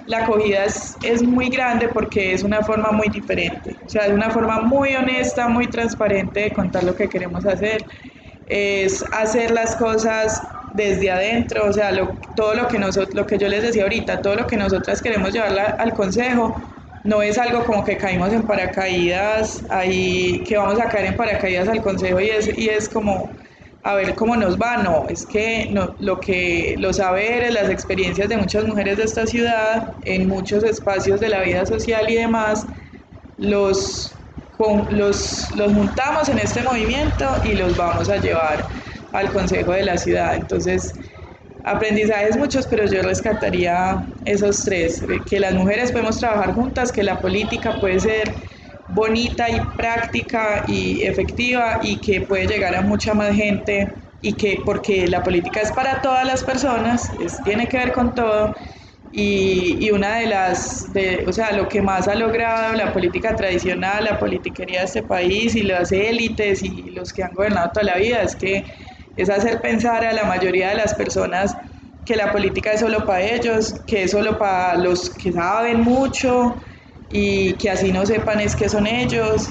la 0.07 0.25
acogida 0.25 0.65
es, 0.65 0.97
es, 1.05 1.23
muy 1.23 1.49
grande 1.49 1.87
porque 1.87 2.33
es 2.33 2.43
una 2.43 2.61
forma 2.63 2.91
muy 2.91 3.09
diferente, 3.09 3.77
o 3.87 3.89
sea, 3.89 4.07
es 4.07 4.13
una 4.13 4.31
forma 4.31 4.63
muy 4.63 4.97
honesta, 4.97 5.47
muy 5.47 5.69
transparente 5.69 6.41
de 6.41 6.51
contar 6.51 6.83
lo 6.83 6.97
que 6.97 7.09
queremos 7.09 7.47
hacer, 7.47 7.85
es 8.47 9.05
hacer 9.13 9.51
las 9.51 9.77
cosas 9.77 10.41
desde 10.75 11.11
adentro, 11.11 11.67
o 11.67 11.73
sea, 11.73 11.93
lo, 11.93 12.17
todo 12.35 12.55
lo 12.55 12.69
que, 12.69 12.79
nosotros, 12.79 13.15
lo 13.15 13.27
que 13.27 13.39
yo 13.39 13.49
les 13.49 13.63
decía 13.63 13.83
ahorita, 13.83 14.23
todo 14.23 14.37
lo 14.37 14.47
que 14.47 14.57
nosotras 14.57 15.03
queremos 15.03 15.33
llevar 15.33 15.77
al 15.79 15.93
consejo, 15.93 16.55
no 17.05 17.21
es 17.21 17.37
algo 17.39 17.65
como 17.65 17.85
que 17.85 17.97
caímos 17.97 18.33
en 18.33 18.43
paracaídas, 18.43 19.63
ahí 19.71 20.43
que 20.47 20.57
vamos 20.57 20.81
a 20.81 20.89
caer 20.89 21.07
en 21.07 21.17
paracaídas 21.17 21.69
al 21.69 21.83
consejo 21.83 22.21
y 22.21 22.31
es, 22.31 22.57
y 22.57 22.69
es 22.69 22.89
como 22.89 23.31
a 23.85 23.95
ver 23.95 24.15
cómo 24.15 24.37
nos 24.37 24.57
va, 24.57 24.77
no, 24.77 25.07
es 25.09 25.27
que 25.27 25.69
no, 25.73 25.97
lo 25.99 26.21
que 26.21 26.77
los 26.79 26.97
saberes, 26.97 27.53
las 27.53 27.69
experiencias 27.69 28.29
de 28.29 28.37
muchas 28.37 28.65
mujeres 28.65 28.97
de 28.97 29.05
esta 29.05 29.27
ciudad, 29.27 29.95
en 30.03 30.29
muchos 30.29 30.63
espacios 30.63 31.19
de 31.19 31.29
la 31.29 31.43
vida 31.43 31.67
social 31.67 32.09
y 32.09 32.15
demás, 32.15 32.65
los, 33.39 34.15
los, 34.91 35.51
los 35.57 35.73
juntamos 35.73 36.29
en 36.29 36.39
este 36.39 36.63
movimiento 36.63 37.27
y 37.45 37.55
los 37.55 37.77
vamos 37.77 38.09
a 38.09 38.17
llevar 38.19 38.65
al 39.13 39.31
Consejo 39.33 39.73
de 39.73 39.85
la 39.85 39.97
Ciudad. 39.99 40.35
Entonces, 40.35 40.93
aprendizajes 41.65 42.37
muchos, 42.37 42.67
pero 42.67 42.87
yo 42.87 43.03
rescataría 43.03 44.09
esos 44.25 44.65
tres, 44.65 45.03
que 45.29 45.41
las 45.41 45.55
mujeres 45.55 45.93
podemos 45.93 46.19
trabajar 46.19 46.55
juntas, 46.55 46.93
que 46.93 47.03
la 47.03 47.21
política 47.21 47.79
puede 47.81 48.01
ser 48.01 48.35
bonita 48.89 49.49
y 49.49 49.61
práctica 49.77 50.65
y 50.67 51.03
efectiva 51.03 51.79
y 51.83 52.01
que 52.01 52.23
puede 52.23 52.47
llegar 52.47 52.75
a 52.75 52.83
mucha 52.83 53.15
más 53.15 53.35
gente 53.35 53.89
y 54.21 54.35
que 54.35 54.63
porque 54.65 55.07
la 55.09 55.23
política 55.23 55.61
es 55.61 55.73
para 55.73 56.01
todas 56.01 56.27
las 56.27 56.45
personas, 56.45 57.11
es, 57.21 57.43
tiene 57.45 57.67
que 57.67 57.79
ver 57.79 57.93
con 57.93 58.15
todo 58.15 58.55
y, 59.13 59.77
y, 59.87 59.91
una 59.91 60.17
de 60.17 60.27
las, 60.27 60.93
de, 60.93 61.25
o 61.29 61.33
sea, 61.33 61.53
lo 61.53 61.69
que 61.69 61.83
más 61.83 62.09
ha 62.09 62.15
logrado 62.15 62.73
la 62.75 62.93
política 62.93 63.37
tradicional, 63.37 64.05
la 64.05 64.19
politiquería 64.19 64.81
de 64.81 64.87
este 64.87 65.03
país 65.03 65.55
y 65.55 65.63
las 65.63 65.93
élites 65.93 66.63
y 66.63 66.91
los 66.91 67.13
que 67.13 67.23
han 67.23 67.33
gobernado 67.35 67.71
toda 67.75 67.85
la 67.85 67.97
vida 67.99 68.23
es 68.23 68.35
que 68.35 68.65
es 69.17 69.29
hacer 69.29 69.61
pensar 69.61 70.05
a 70.05 70.13
la 70.15 70.25
mayoría 70.25 70.71
de 70.71 70.77
las 70.77 70.95
personas 70.95 71.55
que 72.07 72.17
la 72.17 72.33
política 72.33 72.73
es 72.73 72.81
solo 72.81 73.05
para 73.07 73.23
ellos, 73.23 73.75
que 73.87 74.05
es 74.05 74.11
solo 74.13 74.39
para 74.39 74.77
los 74.79 75.11
que 75.11 75.31
saben 75.33 75.83
mucho, 75.83 76.57
y 77.13 77.53
que 77.55 77.71
así 77.71 77.93
no 77.93 78.07
sepan 78.07 78.41
es 78.41 78.57
que 78.57 78.69
son 78.69 78.87
ellos, 78.87 79.49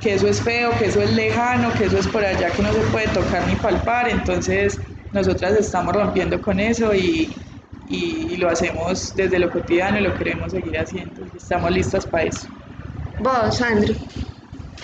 que 0.00 0.14
eso 0.14 0.28
es 0.28 0.42
feo, 0.42 0.70
que 0.78 0.86
eso 0.86 1.00
es 1.00 1.12
lejano, 1.12 1.72
que 1.72 1.86
eso 1.86 1.98
es 1.98 2.06
por 2.06 2.24
allá 2.24 2.50
que 2.50 2.62
no 2.62 2.72
se 2.72 2.80
puede 2.90 3.08
tocar 3.08 3.46
ni 3.48 3.56
palpar. 3.56 4.08
Entonces 4.10 4.78
nosotras 5.12 5.52
estamos 5.52 5.94
rompiendo 5.94 6.40
con 6.40 6.60
eso 6.60 6.94
y, 6.94 7.34
y, 7.92 8.36
lo 8.36 8.48
hacemos 8.48 9.14
desde 9.14 9.38
lo 9.38 9.50
cotidiano 9.50 10.00
y 10.00 10.02
lo 10.02 10.14
queremos 10.14 10.50
seguir 10.50 10.76
haciendo. 10.78 11.24
Estamos 11.36 11.70
listas 11.70 12.06
para 12.06 12.24
eso. 12.24 12.48
Vos, 13.20 13.56
Sandro. 13.56 13.94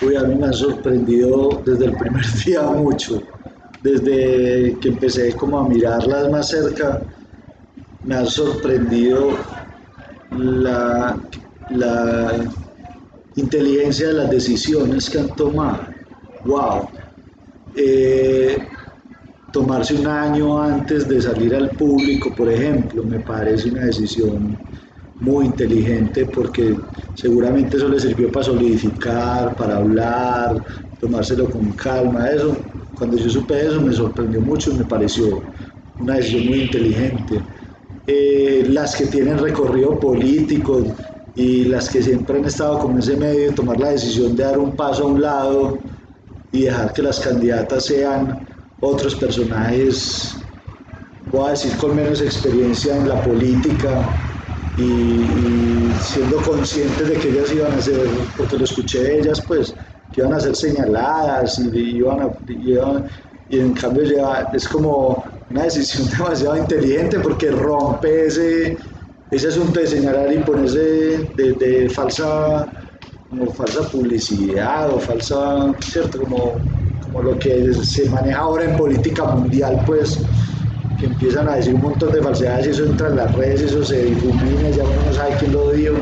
Uy, 0.01 0.15
a 0.15 0.23
mí 0.23 0.35
me 0.35 0.47
ha 0.47 0.53
sorprendido 0.53 1.61
desde 1.65 1.85
el 1.85 1.97
primer 1.97 2.25
día 2.45 2.61
mucho. 2.61 3.21
Desde 3.81 4.77
que 4.79 4.89
empecé 4.89 5.33
como 5.33 5.59
a 5.59 5.67
mirarlas 5.67 6.29
más 6.29 6.49
cerca, 6.49 7.01
me 8.03 8.15
ha 8.15 8.25
sorprendido 8.25 9.31
la 10.31 11.17
la 11.69 12.51
inteligencia 13.35 14.07
de 14.07 14.13
las 14.13 14.29
decisiones 14.29 15.09
que 15.09 15.19
han 15.19 15.35
tomado. 15.35 15.85
¡Wow! 16.45 16.89
Eh, 17.75 18.57
tomarse 19.51 19.95
un 19.95 20.07
año 20.07 20.61
antes 20.61 21.07
de 21.07 21.21
salir 21.21 21.55
al 21.55 21.69
público, 21.71 22.33
por 22.35 22.51
ejemplo, 22.51 23.03
me 23.03 23.19
parece 23.19 23.69
una 23.69 23.85
decisión 23.85 24.57
muy 25.19 25.47
inteligente 25.47 26.25
porque 26.25 26.77
seguramente 27.15 27.77
eso 27.77 27.89
le 27.89 27.99
sirvió 27.99 28.31
para 28.31 28.45
solidificar, 28.45 29.55
para 29.55 29.77
hablar, 29.77 30.63
tomárselo 30.99 31.49
con 31.49 31.71
calma. 31.71 32.29
Eso, 32.29 32.55
cuando 32.97 33.17
yo 33.17 33.29
supe 33.29 33.65
eso 33.65 33.81
me 33.81 33.93
sorprendió 33.93 34.41
mucho 34.41 34.71
y 34.71 34.75
me 34.75 34.85
pareció 34.85 35.41
una 35.99 36.15
decisión 36.15 36.47
muy 36.47 36.61
inteligente. 36.61 37.41
Eh, 38.07 38.65
las 38.69 38.95
que 38.95 39.05
tienen 39.05 39.37
recorrido 39.37 39.99
político, 39.99 40.83
y 41.39 41.63
las 41.63 41.89
que 41.89 42.01
siempre 42.01 42.37
han 42.37 42.43
estado 42.43 42.79
con 42.79 42.99
ese 42.99 43.15
medio 43.15 43.49
de 43.49 43.51
tomar 43.53 43.79
la 43.79 43.91
decisión 43.91 44.35
de 44.35 44.43
dar 44.43 44.59
un 44.59 44.75
paso 44.75 45.03
a 45.03 45.07
un 45.07 45.21
lado 45.21 45.77
y 46.51 46.63
dejar 46.63 46.91
que 46.91 47.01
las 47.01 47.19
candidatas 47.21 47.85
sean 47.85 48.45
otros 48.79 49.15
personajes, 49.15 50.35
voy 51.31 51.47
a 51.47 51.51
decir, 51.51 51.75
con 51.77 51.95
menos 51.95 52.21
experiencia 52.21 52.95
en 52.95 53.09
la 53.09 53.21
política 53.23 54.09
y, 54.77 55.91
siendo 56.01 56.37
conscientes 56.37 57.07
de 57.07 57.15
que 57.15 57.29
ellas 57.29 57.51
iban 57.51 57.73
a 57.73 57.81
ser, 57.81 58.07
porque 58.37 58.57
lo 58.57 58.63
escuché 58.63 59.03
de 59.03 59.19
ellas, 59.19 59.41
pues, 59.41 59.73
que 60.11 60.21
iban 60.21 60.33
a 60.33 60.39
ser 60.39 60.55
señaladas 60.55 61.59
y, 61.59 61.97
iban 61.97 62.21
a, 62.21 62.29
y 63.49 63.59
en 63.59 63.73
cambio 63.73 64.03
es 64.53 64.67
como 64.67 65.23
una 65.49 65.63
decisión 65.63 66.07
demasiado 66.17 66.57
inteligente 66.57 67.19
porque 67.19 67.51
rompe 67.51 68.27
ese 68.27 68.77
ese 69.31 69.47
asunto 69.47 69.79
de 69.79 69.87
señalar 69.87 70.33
y 70.33 70.39
ponerse 70.39 71.29
de, 71.35 71.89
falsa 71.89 72.71
como 73.29 73.53
falsa 73.53 73.87
publicidad 73.89 74.91
o 74.91 74.99
falsa, 74.99 75.75
¿cierto? 75.81 76.23
Como, 76.23 76.55
como 77.11 77.23
lo 77.23 77.39
que 77.39 77.73
se 77.73 78.09
maneja 78.09 78.39
ahora 78.39 78.65
en 78.65 78.77
política 78.77 79.25
mundial, 79.25 79.81
pues, 79.85 80.19
que 80.99 81.05
empiezan 81.05 81.47
a 81.49 81.55
decir 81.55 81.73
un 81.73 81.81
montón 81.81 82.11
de 82.11 82.21
falsedades 82.21 82.67
y 82.67 82.69
eso 82.71 82.85
entra 82.85 83.07
en 83.07 83.15
las 83.15 83.35
redes, 83.35 83.61
eso 83.61 83.83
se 83.83 84.03
difumina, 84.03 84.69
ya 84.69 84.83
uno 84.83 85.01
no 85.05 85.13
sabe 85.13 85.35
quién 85.39 85.53
lo 85.53 85.71
dio. 85.71 85.93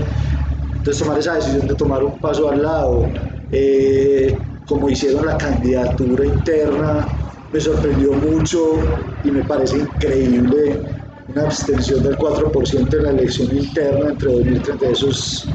Entonces 0.75 1.03
tomar 1.03 1.19
esa 1.19 1.35
decisión 1.35 1.67
de 1.67 1.75
tomar 1.75 2.03
un 2.03 2.19
paso 2.19 2.49
al 2.49 2.61
lado, 2.61 3.07
eh, 3.51 4.37
como 4.65 4.89
hicieron 4.89 5.25
la 5.25 5.37
candidatura 5.37 6.25
interna, 6.25 7.07
me 7.51 7.59
sorprendió 7.59 8.13
mucho 8.13 8.81
y 9.23 9.31
me 9.31 9.43
parece 9.43 9.77
increíble 9.77 10.81
una 11.27 11.43
abstención 11.43 12.03
del 12.03 12.17
4% 12.17 12.97
en 12.97 13.03
la 13.03 13.09
elección 13.11 13.55
interna 13.55 14.09
entre 14.09 14.31
2030, 14.31 14.89
esos 14.89 15.53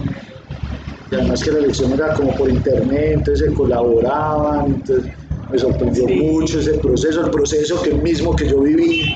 y 1.11 1.14
además 1.14 1.44
que 1.44 1.53
la 1.53 1.59
elección 1.59 1.92
era 1.92 2.14
como 2.14 2.34
por 2.34 2.48
internet, 2.48 3.16
entonces 3.16 3.46
se 3.46 3.55
colaboraban, 3.55 4.66
entonces 4.76 5.11
me 5.53 5.59
sorprendió 5.59 6.07
mucho 6.09 6.61
ese 6.61 6.78
proceso, 6.78 7.24
el 7.24 7.30
proceso 7.30 7.82
que 7.82 7.92
mismo 7.94 8.34
que 8.34 8.48
yo 8.48 8.61
viví 8.62 9.14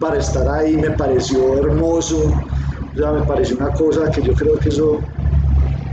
para 0.00 0.18
estar 0.18 0.48
ahí 0.48 0.76
me 0.76 0.90
pareció 0.90 1.58
hermoso. 1.58 2.34
O 2.94 2.98
sea, 2.98 3.12
me 3.12 3.22
pareció 3.22 3.56
una 3.56 3.70
cosa 3.70 4.10
que 4.10 4.22
yo 4.22 4.34
creo 4.34 4.58
que 4.58 4.68
eso, 4.68 5.00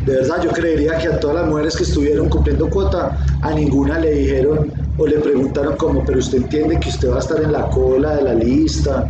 de 0.05 0.15
verdad, 0.15 0.41
yo 0.43 0.51
creería 0.51 0.97
que 0.97 1.09
a 1.09 1.19
todas 1.19 1.41
las 1.41 1.47
mujeres 1.47 1.75
que 1.75 1.83
estuvieron 1.83 2.27
cumpliendo 2.27 2.69
cuota, 2.69 3.15
a 3.41 3.53
ninguna 3.53 3.99
le 3.99 4.11
dijeron 4.11 4.71
o 4.97 5.05
le 5.05 5.19
preguntaron 5.19 5.77
como, 5.77 6.03
pero 6.03 6.19
usted 6.19 6.39
entiende 6.39 6.79
que 6.79 6.89
usted 6.89 7.09
va 7.09 7.17
a 7.17 7.19
estar 7.19 7.41
en 7.41 7.51
la 7.51 7.69
cola 7.69 8.15
de 8.15 8.23
la 8.23 8.33
lista, 8.33 9.07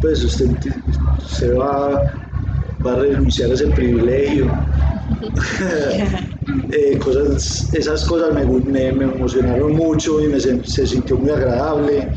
pues 0.00 0.22
usted, 0.24 0.56
usted 1.18 1.56
va, 1.56 2.02
va 2.84 2.92
a 2.92 2.96
renunciar 2.96 3.50
a 3.50 3.54
ese 3.54 3.68
privilegio. 3.68 4.46
Eh, 6.70 6.98
cosas, 6.98 7.68
esas 7.72 8.04
cosas 8.04 8.32
me, 8.32 8.46
me- 8.46 8.92
me 8.92 9.04
emocionaron 9.04 9.72
mucho 9.74 10.20
y 10.22 10.28
me 10.28 10.40
se, 10.40 10.86
sintió 10.86 11.18
muy 11.18 11.30
agradable. 11.30 12.10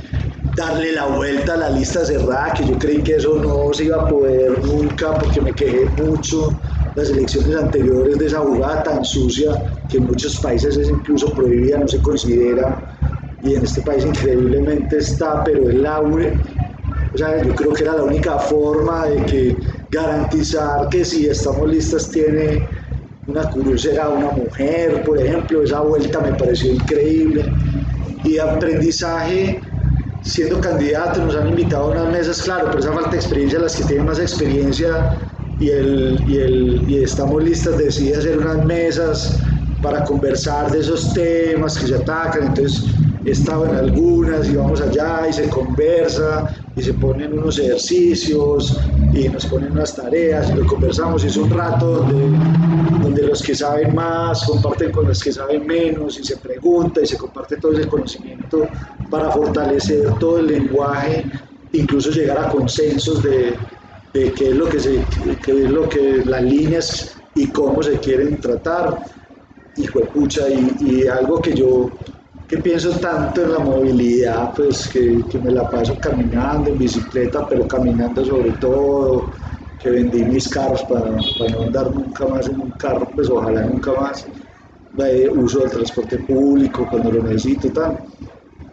Darle 0.56 0.92
la 0.94 1.08
vuelta 1.16 1.54
a 1.54 1.58
la 1.58 1.70
lista 1.70 2.06
cerrada, 2.06 2.54
que 2.54 2.66
yo 2.66 2.78
creí 2.78 3.04
que 3.04 3.16
eso 3.16 3.38
no 3.38 3.74
se 3.74 3.86
iba 3.86 3.98
a 3.98 4.08
poder 4.08 4.60
nunca 4.64 5.18
porque 5.18 5.42
me 5.42 5.54
quejé 5.54 5.94
mucho 5.98 6.62
las 6.94 7.10
elecciones 7.10 7.56
anteriores 7.56 8.18
de 8.18 8.26
esa 8.28 8.40
jugada 8.40 8.84
tan 8.84 9.06
sucia 9.06 9.52
que 9.88 9.98
en 9.98 10.06
muchos 10.06 10.40
países 10.40 10.78
es 10.78 10.90
incluso 10.90 11.34
prohibida, 11.34 11.78
no 11.78 11.88
se 11.88 12.02
considera 12.02 12.82
y 13.40 13.56
en 13.56 13.64
este 13.64 13.82
país 13.82 14.06
increíblemente 14.06 14.98
está, 14.98 15.42
pero 15.44 15.70
es 15.70 15.76
la 15.76 16.00
uni- 16.02 16.28
o 17.14 17.18
sea, 17.18 17.44
yo 17.44 17.54
creo 17.54 17.74
que 17.74 17.84
era 17.84 17.96
la 17.96 18.04
única 18.04 18.40
forma 18.40 19.06
de 19.08 19.26
que 19.26 19.60
garantizar 19.90 20.88
que 20.90 21.04
si 21.04 21.28
estamos 21.28 21.68
listas 21.70 22.10
tiene 22.10 22.70
una 23.28 23.44
curul 23.50 23.78
será 23.78 24.10
una 24.10 24.32
mujer, 24.32 25.04
por 25.04 25.20
ejemplo, 25.22 25.64
esa 25.64 25.82
vuelta 25.82 26.20
me 26.22 26.34
pareció 26.34 26.74
increíble. 26.74 27.46
Y 28.24 28.38
aprendizaje, 28.38 29.62
siendo 30.24 30.60
candidato, 30.60 31.24
nos 31.24 31.36
han 31.36 31.50
invitado 31.50 31.86
a 31.86 31.92
unas 31.92 32.12
mesas, 32.12 32.42
claro, 32.42 32.68
pero 32.68 32.80
esa 32.80 32.94
falta 32.94 33.12
de 33.12 33.18
experiencia, 33.18 33.60
las 33.60 33.76
que 33.76 33.84
tienen 33.84 34.06
más 34.06 34.20
experiencia 34.20 35.18
y, 35.60 35.70
el, 35.70 36.24
y, 36.28 36.38
el, 36.38 36.86
y 36.88 37.04
estamos 37.04 37.44
listas, 37.44 37.78
decide 37.78 38.18
hacer 38.18 38.38
unas 38.40 38.66
mesas 38.66 39.40
para 39.82 40.04
conversar 40.04 40.72
de 40.72 40.80
esos 40.80 41.14
temas 41.14 41.78
que 41.78 41.88
se 41.88 41.96
atacan, 41.96 42.48
entonces 42.48 42.86
he 43.26 43.32
estado 43.32 43.66
en 43.66 43.76
algunas 43.76 44.48
y 44.48 44.56
vamos 44.56 44.82
allá 44.82 45.28
y 45.28 45.34
se 45.34 45.48
conversa 45.50 46.52
y 46.76 46.82
se 46.82 46.94
ponen 46.94 47.34
unos 47.34 47.60
ejercicios 47.60 48.80
y 49.14 49.28
nos 49.30 49.46
ponen 49.46 49.72
unas 49.72 49.96
tareas 49.96 50.50
y 50.50 50.54
lo 50.54 50.66
conversamos 50.66 51.24
y 51.24 51.28
es 51.28 51.38
un 51.38 51.50
rato 51.50 52.06
donde, 52.06 53.22
los 53.24 53.44
que 53.44 53.54
saben 53.56 53.94
más 53.94 54.44
comparten 54.46 54.92
con 54.92 55.08
los 55.08 55.22
que 55.22 55.32
saben 55.32 55.66
menos 55.66 56.20
y 56.20 56.24
se 56.24 56.38
pregunta 56.38 57.02
y 57.02 57.06
se 57.06 57.18
comparte 57.18 57.58
todo 57.58 57.74
ese 57.74 57.88
conocimiento 57.88 58.70
para 59.10 59.30
fortalecer 59.32 60.14
todo 60.20 60.40
el 60.40 60.48
lenguaje, 60.48 61.26
incluso 61.74 62.10
llegar 62.12 62.38
a 62.38 62.50
consensos 62.50 63.22
de, 63.22 63.58
de 64.14 64.34
qué 64.34 64.50
es 64.50 64.56
lo 64.56 64.70
que 64.70 64.80
se, 64.80 65.02
es 65.02 65.70
lo 65.70 65.90
que 65.90 66.24
las 66.26 66.44
líneas 66.44 67.22
y 67.36 67.52
cómo 67.52 67.84
se 67.84 68.00
quieren 68.00 68.40
tratar. 68.40 68.98
De 69.76 69.88
pucha, 70.14 70.50
y, 70.50 70.76
y 70.80 71.08
algo 71.08 71.42
que 71.42 71.54
yo 71.54 71.90
que 72.52 72.58
pienso 72.58 72.92
tanto 73.00 73.44
en 73.44 73.54
la 73.54 73.60
movilidad, 73.60 74.54
pues 74.54 74.90
que, 74.90 75.24
que 75.32 75.40
me 75.40 75.52
la 75.52 75.70
paso 75.70 75.98
caminando 76.02 76.70
en 76.70 76.80
bicicleta, 76.80 77.48
pero 77.48 77.66
caminando 77.66 78.26
sobre 78.26 78.52
todo, 78.60 79.30
que 79.82 79.90
vendí 79.90 80.26
mis 80.26 80.50
carros 80.50 80.84
para, 80.84 81.16
para 81.40 81.52
no 81.52 81.62
andar 81.62 81.96
nunca 81.96 82.28
más 82.28 82.50
en 82.50 82.60
un 82.60 82.72
carro, 82.72 83.08
pues 83.16 83.30
ojalá 83.30 83.62
nunca 83.62 83.94
más, 83.94 84.28
eh, 84.98 85.30
uso 85.34 85.60
del 85.60 85.72
transporte 85.72 86.18
público 86.18 86.86
cuando 86.92 87.14
lo 87.14 87.24
necesito, 87.24 87.70
tal. 87.72 87.98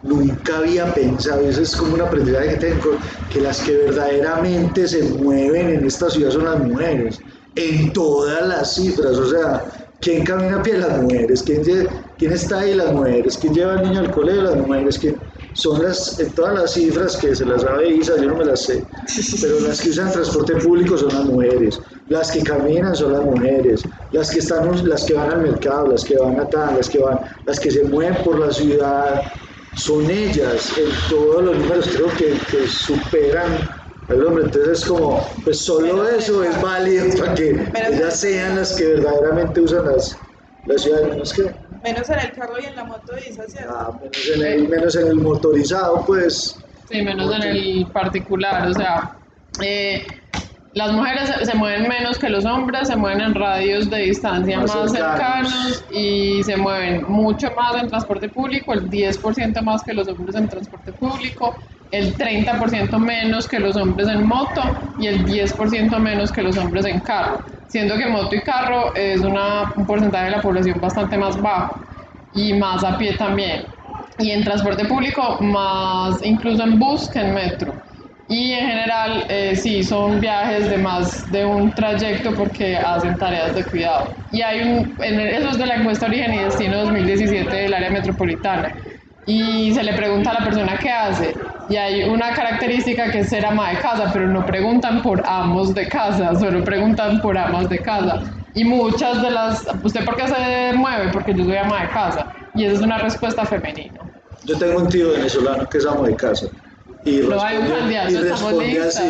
Nunca 0.03 0.57
había 0.57 0.93
pensado, 0.93 1.39
eso 1.47 1.61
es 1.61 1.73
como 1.73 1.93
un 1.93 2.01
aprendizaje 2.01 2.49
que 2.49 2.55
tengo, 2.57 2.97
que 3.31 3.39
las 3.39 3.61
que 3.61 3.77
verdaderamente 3.77 4.89
se 4.89 5.03
mueven 5.03 5.69
en 5.69 5.85
esta 5.85 6.09
ciudad 6.09 6.31
son 6.31 6.43
las 6.43 6.59
mujeres, 6.59 7.21
en 7.55 7.93
todas 7.93 8.45
las 8.45 8.75
cifras, 8.75 9.17
o 9.17 9.29
sea, 9.29 9.63
¿quién 10.01 10.23
camina 10.23 10.57
a 10.57 10.63
pie? 10.63 10.77
Las 10.77 11.01
mujeres, 11.01 11.43
¿quién, 11.43 11.87
quién 12.17 12.31
está 12.31 12.59
ahí? 12.59 12.75
Las 12.75 12.93
mujeres, 12.93 13.37
¿quién 13.37 13.53
lleva 13.53 13.73
al 13.73 13.83
niño 13.83 13.99
al 13.99 14.11
colegio? 14.11 14.43
Las 14.43 14.55
mujeres, 14.55 14.97
¿quién? 14.97 15.17
Son 15.53 15.81
las, 15.81 16.19
en 16.19 16.31
todas 16.33 16.53
las 16.53 16.73
cifras 16.73 17.17
que 17.17 17.35
se 17.35 17.45
las 17.45 17.63
sabe 17.63 17.89
Isa, 17.89 18.15
yo 18.17 18.29
no 18.29 18.37
me 18.37 18.45
las 18.45 18.61
sé, 18.61 18.83
pero 19.41 19.59
las 19.61 19.81
que 19.81 19.89
usan 19.89 20.11
transporte 20.11 20.55
público 20.55 20.97
son 20.97 21.09
las 21.09 21.25
mujeres, 21.25 21.79
las 22.07 22.31
que 22.31 22.43
caminan 22.43 22.95
son 22.95 23.13
las 23.13 23.23
mujeres, 23.23 23.81
las 24.11 24.29
que 24.29 24.39
están, 24.39 24.69
las 24.87 25.05
que 25.05 25.15
van 25.15 25.31
al 25.31 25.41
mercado, 25.41 25.87
las 25.87 26.05
que 26.05 26.17
van 26.17 26.39
a 26.39 26.45
tal, 26.47 26.77
las 26.77 26.87
que 26.87 26.99
van, 26.99 27.19
las 27.45 27.59
que 27.59 27.71
se 27.71 27.83
mueven 27.83 28.15
por 28.23 28.39
la 28.39 28.53
ciudad, 28.53 29.21
son 29.75 30.09
ellas, 30.09 30.71
en 30.77 30.89
todos 31.09 31.43
los 31.43 31.57
números 31.57 31.89
creo 31.93 32.09
que, 32.09 32.37
que 32.51 32.67
superan 32.67 33.78
hombre, 34.09 34.45
entonces 34.45 34.79
es 34.81 34.85
como, 34.85 35.21
pues 35.43 35.61
solo 35.61 36.07
eso 36.09 36.43
es 36.43 36.61
válido 36.61 37.05
para 37.19 37.33
que 37.35 37.49
ellas 37.49 38.19
sean 38.19 38.55
las 38.55 38.75
que 38.75 38.85
verdaderamente 38.85 39.61
usan 39.61 39.85
las, 39.85 40.17
las 40.65 40.81
ciudades, 40.81 41.09
menos 41.09 41.33
que, 41.33 41.53
Menos 41.83 42.09
en 42.09 42.19
el 42.19 42.31
carro 42.33 42.55
y 42.61 42.65
en 42.65 42.75
la 42.75 42.83
moto 42.83 43.13
dice, 43.15 43.41
¿cierto? 43.47 43.71
ah, 43.73 43.97
menos, 44.01 44.29
en 44.35 44.45
el, 44.45 44.67
menos 44.67 44.95
en 44.97 45.07
el 45.07 45.15
motorizado, 45.15 46.03
pues 46.05 46.59
Sí, 46.89 47.01
menos 47.03 47.33
en 47.35 47.43
el 47.43 47.87
particular, 47.93 48.67
o 48.67 48.73
sea, 48.73 49.17
eh, 49.61 50.05
las 50.73 50.91
mujeres 50.91 51.29
se- 51.29 51.45
se 51.45 51.55
mueven 51.55 51.87
menos 51.87 52.17
que 52.19 52.29
los 52.29 52.45
hombres, 52.45 52.87
se 52.87 52.95
mueven 52.95 53.21
en 53.21 53.33
radios 53.35 53.89
de 53.89 53.97
distancia 53.99 54.59
Más 54.59 54.75
más, 54.75 54.91
cercanos. 54.91 55.51
cercanos 55.53 55.85
y 55.91 56.43
se 56.43 56.57
mueven 56.57 57.03
mucho 57.07 57.47
más 57.55 57.81
en 57.81 57.87
transporte 57.87 58.27
público, 58.29 58.73
el 58.73 58.89
10% 58.89 59.61
más 59.61 59.83
que 59.83 59.93
los 59.93 60.07
hombres 60.07 60.35
en 60.35 60.49
transporte 60.49 60.91
público, 60.93 61.55
el 61.91 62.15
30% 62.15 62.99
menos 62.99 63.47
que 63.47 63.59
los 63.59 63.75
hombres 63.75 64.07
en 64.07 64.25
moto 64.27 64.61
y 64.97 65.07
el 65.07 65.25
10% 65.25 65.99
menos 65.99 66.31
que 66.31 66.41
los 66.43 66.57
hombres 66.57 66.85
en 66.85 66.99
carro, 67.01 67.41
siendo 67.67 67.97
que 67.97 68.05
moto 68.07 68.35
y 68.35 68.41
carro 68.41 68.93
es 68.95 69.21
una, 69.21 69.71
un 69.75 69.85
porcentaje 69.85 70.25
de 70.25 70.31
la 70.31 70.41
población 70.41 70.79
bastante 70.79 71.17
más 71.17 71.41
bajo 71.41 71.79
y 72.31 72.53
más 72.53 72.83
a 72.83 72.97
pie 72.97 73.15
también. 73.15 73.63
Y 74.17 74.31
en 74.31 74.43
transporte 74.43 74.85
público, 74.85 75.37
más 75.41 76.21
incluso 76.23 76.63
en 76.63 76.77
bus 76.77 77.09
que 77.09 77.19
en 77.21 77.33
metro. 77.33 77.75
Y 78.27 78.51
en 78.51 78.67
general, 78.67 79.25
eh, 79.29 79.55
sí, 79.55 79.81
son 79.81 80.19
viajes 80.19 80.69
de 80.69 80.77
más 80.77 81.31
de 81.31 81.45
un 81.45 81.73
trayecto 81.73 82.35
porque 82.35 82.77
hacen 82.77 83.17
tareas 83.17 83.55
de 83.55 83.63
cuidado. 83.65 84.13
Y 84.29 84.41
hay 84.41 84.61
un, 84.61 84.95
en 84.99 85.19
el- 85.19 85.29
eso 85.29 85.49
es 85.49 85.57
de 85.57 85.65
la 85.65 85.75
encuesta 85.75 86.05
Origen 86.05 86.33
y 86.35 86.39
Destino 86.39 86.77
2017 86.81 87.55
del 87.55 87.73
área 87.73 87.89
metropolitana. 87.89 88.75
Y 89.29 89.71
se 89.75 89.83
le 89.83 89.93
pregunta 89.93 90.31
a 90.31 90.39
la 90.39 90.43
persona 90.45 90.75
qué 90.79 90.89
hace. 90.89 91.35
Y 91.69 91.75
hay 91.75 92.03
una 92.09 92.33
característica 92.33 93.11
que 93.11 93.19
es 93.19 93.29
ser 93.29 93.45
ama 93.45 93.69
de 93.69 93.77
casa, 93.77 94.09
pero 94.11 94.27
no 94.27 94.43
preguntan 94.43 95.03
por 95.03 95.21
amos 95.27 95.75
de 95.75 95.87
casa, 95.87 96.33
solo 96.33 96.63
preguntan 96.63 97.21
por 97.21 97.37
amas 97.37 97.69
de 97.69 97.77
casa. 97.77 98.23
Y 98.55 98.63
muchas 98.63 99.21
de 99.21 99.29
las, 99.29 99.67
¿usted 99.83 100.03
por 100.03 100.15
qué 100.15 100.27
se 100.27 100.73
mueve? 100.75 101.11
Porque 101.13 101.35
yo 101.35 101.45
soy 101.45 101.57
ama 101.57 101.83
de 101.83 101.89
casa. 101.89 102.33
Y 102.55 102.65
esa 102.65 102.73
es 102.73 102.81
una 102.81 102.97
respuesta 102.97 103.45
femenina. 103.45 103.99
yo 104.45 104.57
tengo 104.57 104.79
un 104.79 104.89
tío 104.89 105.11
venezolano 105.11 105.69
que 105.69 105.77
es 105.77 105.85
amo 105.85 106.05
de 106.05 106.15
casa. 106.15 106.47
Y 107.05 107.17
No 107.19 107.39
hay 107.39 107.57
un 107.57 107.67
candidato, 107.67 108.11
y 108.11 108.15
estamos 108.15 108.41
responde 108.41 108.67
listas. 108.67 109.03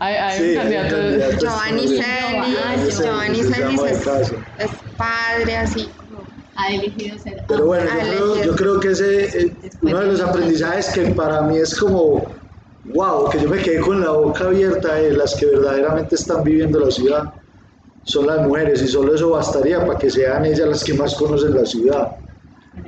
Hay- 0.00 0.48
un 0.50 0.54
candidato. 0.56 0.96
Giovanni 1.38 1.86
Celis, 1.86 2.98
Giovanni 2.98 3.42
Celis 3.44 3.80
es 4.58 4.70
padre 4.96 5.56
así 5.56 5.88
Ha 6.56 6.68
elegido 6.74 7.18
ser 7.18 7.42
Pero 7.48 7.66
bueno, 7.66 7.90
Ah, 7.90 7.98
yo 7.98 8.10
creo, 8.10 8.24
elegir. 8.34 8.44
yo 8.46 8.56
creo 8.56 8.80
que 8.80 8.88
ese, 8.90 9.24
eh, 9.46 9.70
uno 9.80 10.00
de 10.00 10.06
los 10.06 10.20
aprendizajes 10.20 10.88
que 10.94 11.06
para 11.12 11.42
mí 11.42 11.58
es 11.58 11.74
como, 11.78 12.22
wow, 12.84 13.30
que 13.30 13.40
yo 13.40 13.48
me 13.48 13.58
quedé 13.62 13.80
con 13.80 14.00
la 14.00 14.10
boca 14.10 14.44
abierta 14.44 14.94
de 14.96 15.12
las 15.12 15.34
que 15.34 15.46
verdaderamente 15.46 16.14
están 16.14 16.44
viviendo 16.44 16.78
la 16.80 16.90
ciudad, 16.90 17.32
son 18.04 18.26
las 18.26 18.46
mujeres 18.46 18.82
y 18.82 18.88
solo 18.88 19.14
eso 19.14 19.30
bastaría 19.30 19.84
para 19.86 19.98
que 19.98 20.10
sean 20.10 20.44
ellas 20.44 20.68
las 20.68 20.84
que 20.84 20.94
más 20.94 21.14
conocen 21.14 21.54
la 21.54 21.64
ciudad. 21.64 22.08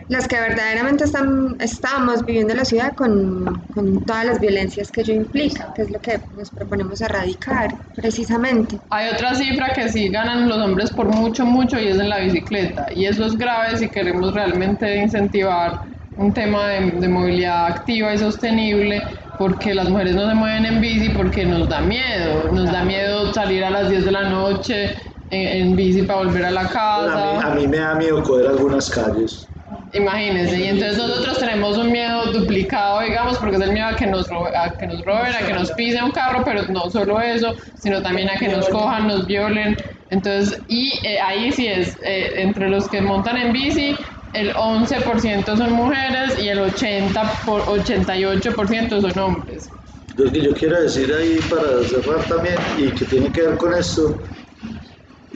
Las 0.09 0.29
que 0.29 0.39
verdaderamente 0.41 1.05
están, 1.05 1.57
estamos 1.61 2.25
viviendo 2.25 2.55
la 2.55 2.65
ciudad 2.65 2.93
con, 2.95 3.67
con 3.71 4.05
todas 4.05 4.27
las 4.27 4.41
violencias 4.41 4.91
que 4.91 5.01
ello 5.01 5.15
implica, 5.15 5.73
que 5.75 5.83
es 5.83 5.91
lo 5.91 6.01
que 6.01 6.21
nos 6.31 6.51
proponemos 6.51 7.01
erradicar 7.01 7.71
precisamente. 7.95 8.81
Hay 8.91 9.09
otra 9.11 9.35
cifra 9.35 9.73
que 9.75 9.89
sí 9.89 10.09
ganan 10.09 10.49
los 10.49 10.59
hombres 10.59 10.91
por 10.93 11.09
mucho, 11.09 11.45
mucho 11.45 11.79
y 11.81 11.89
es 11.89 11.99
en 11.99 12.09
la 12.09 12.21
bicicleta. 12.21 12.87
Y 12.95 13.07
eso 13.07 13.25
es 13.27 13.37
grave 13.37 13.77
si 13.77 13.91
queremos 13.91 14.33
realmente 14.35 14.97
incentivar 14.97 15.81
un 16.17 16.33
tema 16.33 16.69
de, 16.69 16.93
de 16.93 17.09
movilidad 17.09 17.67
activa 17.67 18.15
y 18.15 18.19
sostenible, 18.19 19.03
porque 19.37 19.75
las 19.75 19.89
mujeres 19.91 20.15
no 20.15 20.29
se 20.29 20.35
mueven 20.35 20.65
en 20.67 20.81
bici 20.81 21.09
porque 21.11 21.45
nos 21.45 21.69
da 21.69 21.81
miedo. 21.81 22.51
Nos 22.53 22.71
da 22.71 22.85
miedo 22.85 23.33
salir 23.33 23.65
a 23.65 23.71
las 23.71 23.89
10 23.89 24.05
de 24.05 24.13
la 24.13 24.29
noche 24.29 24.95
en, 25.31 25.69
en 25.71 25.77
bici 25.77 26.03
para 26.03 26.21
volver 26.21 26.45
a 26.45 26.51
la 26.53 26.69
A 26.97 27.17
casa. 27.17 27.17
mí, 27.19 27.39
a 27.41 27.51
mí 27.51 27.67
me 27.69 27.79
da 27.79 27.95
miedo 27.95 28.23
coger 28.23 28.47
algunas 28.49 28.91
calles. 28.91 29.49
Imagínense, 29.95 30.59
y 30.59 30.65
entonces 30.65 30.99
nosotros 30.99 31.39
tenemos 31.39 31.79
un 31.79 31.93
miedo 31.93 32.25
duplicado, 32.33 33.01
digamos, 33.03 33.39
porque 33.39 33.57
es 33.57 33.63
el 33.63 33.73
miedo 33.73 33.87
a 33.87 33.95
que 33.97 34.07
nos, 34.07 34.29
robe- 34.29 34.51
a 34.57 34.77
que 34.77 34.89
nos 34.89 35.01
roben, 35.05 35.33
a 35.35 35.47
que 35.47 35.53
nos 35.53 35.71
pisen 35.73 36.03
un 36.05 36.11
carro, 36.11 36.43
pero 36.45 36.63
no 36.69 36.91
solo 36.91 37.21
eso, 37.21 37.55
sino 37.77 38.03
también 38.03 38.29
a 38.29 38.37
que 38.37 38.49
nos 38.49 38.69
cojan, 38.69 39.07
nos 39.07 39.25
violen. 39.27 39.77
Entonces, 40.11 40.61
y 40.67 40.93
eh, 41.07 41.21
ahí 41.21 41.53
sí 41.53 41.69
es, 41.69 41.97
eh, 42.05 42.33
entre 42.43 42.69
los 42.69 42.89
que 42.89 43.01
montan 43.01 43.37
en 43.37 43.53
bici, 43.53 43.97
el 44.33 44.53
11% 44.57 45.57
son 45.57 45.73
mujeres 45.73 46.37
y 46.43 46.49
el 46.49 46.59
80 46.59 47.41
por 47.47 47.61
88% 47.63 49.01
son 49.01 49.19
hombres. 49.19 49.71
Lo 50.17 50.31
que 50.31 50.43
yo 50.43 50.53
quiero 50.55 50.81
decir 50.83 51.13
ahí 51.13 51.39
para 51.49 51.83
cerrar 51.85 52.25
también 52.29 52.57
y 52.79 52.91
que 52.91 53.05
tiene 53.05 53.31
que 53.31 53.43
ver 53.43 53.57
con 53.59 53.73
esto, 53.75 54.19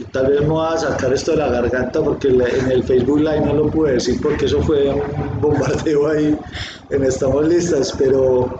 tal 0.04 0.28
vez 0.28 0.40
me 0.42 0.48
voy 0.48 0.74
a 0.74 0.78
sacar 0.78 1.12
esto 1.12 1.32
de 1.32 1.38
la 1.38 1.48
garganta 1.48 2.02
porque 2.02 2.28
en 2.28 2.70
el 2.70 2.82
Facebook 2.84 3.18
Live 3.18 3.40
no 3.40 3.54
lo 3.54 3.70
pude 3.70 3.92
decir 3.92 4.20
porque 4.22 4.46
eso 4.46 4.62
fue 4.62 4.88
un 4.90 5.40
bombardeo 5.40 6.08
ahí 6.08 6.38
en 6.90 7.04
Estamos 7.04 7.46
Listas, 7.48 7.94
pero, 7.98 8.58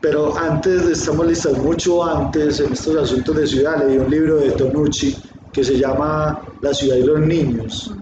pero 0.00 0.36
antes 0.38 0.86
de 0.86 0.92
Estamos 0.92 1.26
Listas, 1.26 1.58
mucho 1.58 2.04
antes, 2.04 2.60
en 2.60 2.72
estos 2.72 2.96
asuntos 2.96 3.36
de 3.36 3.46
ciudad, 3.46 3.86
leí 3.86 3.98
un 3.98 4.10
libro 4.10 4.36
de 4.36 4.52
Tonucci 4.52 5.16
que 5.52 5.62
se 5.64 5.78
llama 5.78 6.42
La 6.60 6.74
ciudad 6.74 6.96
y 6.96 7.02
los 7.02 7.20
niños. 7.20 7.94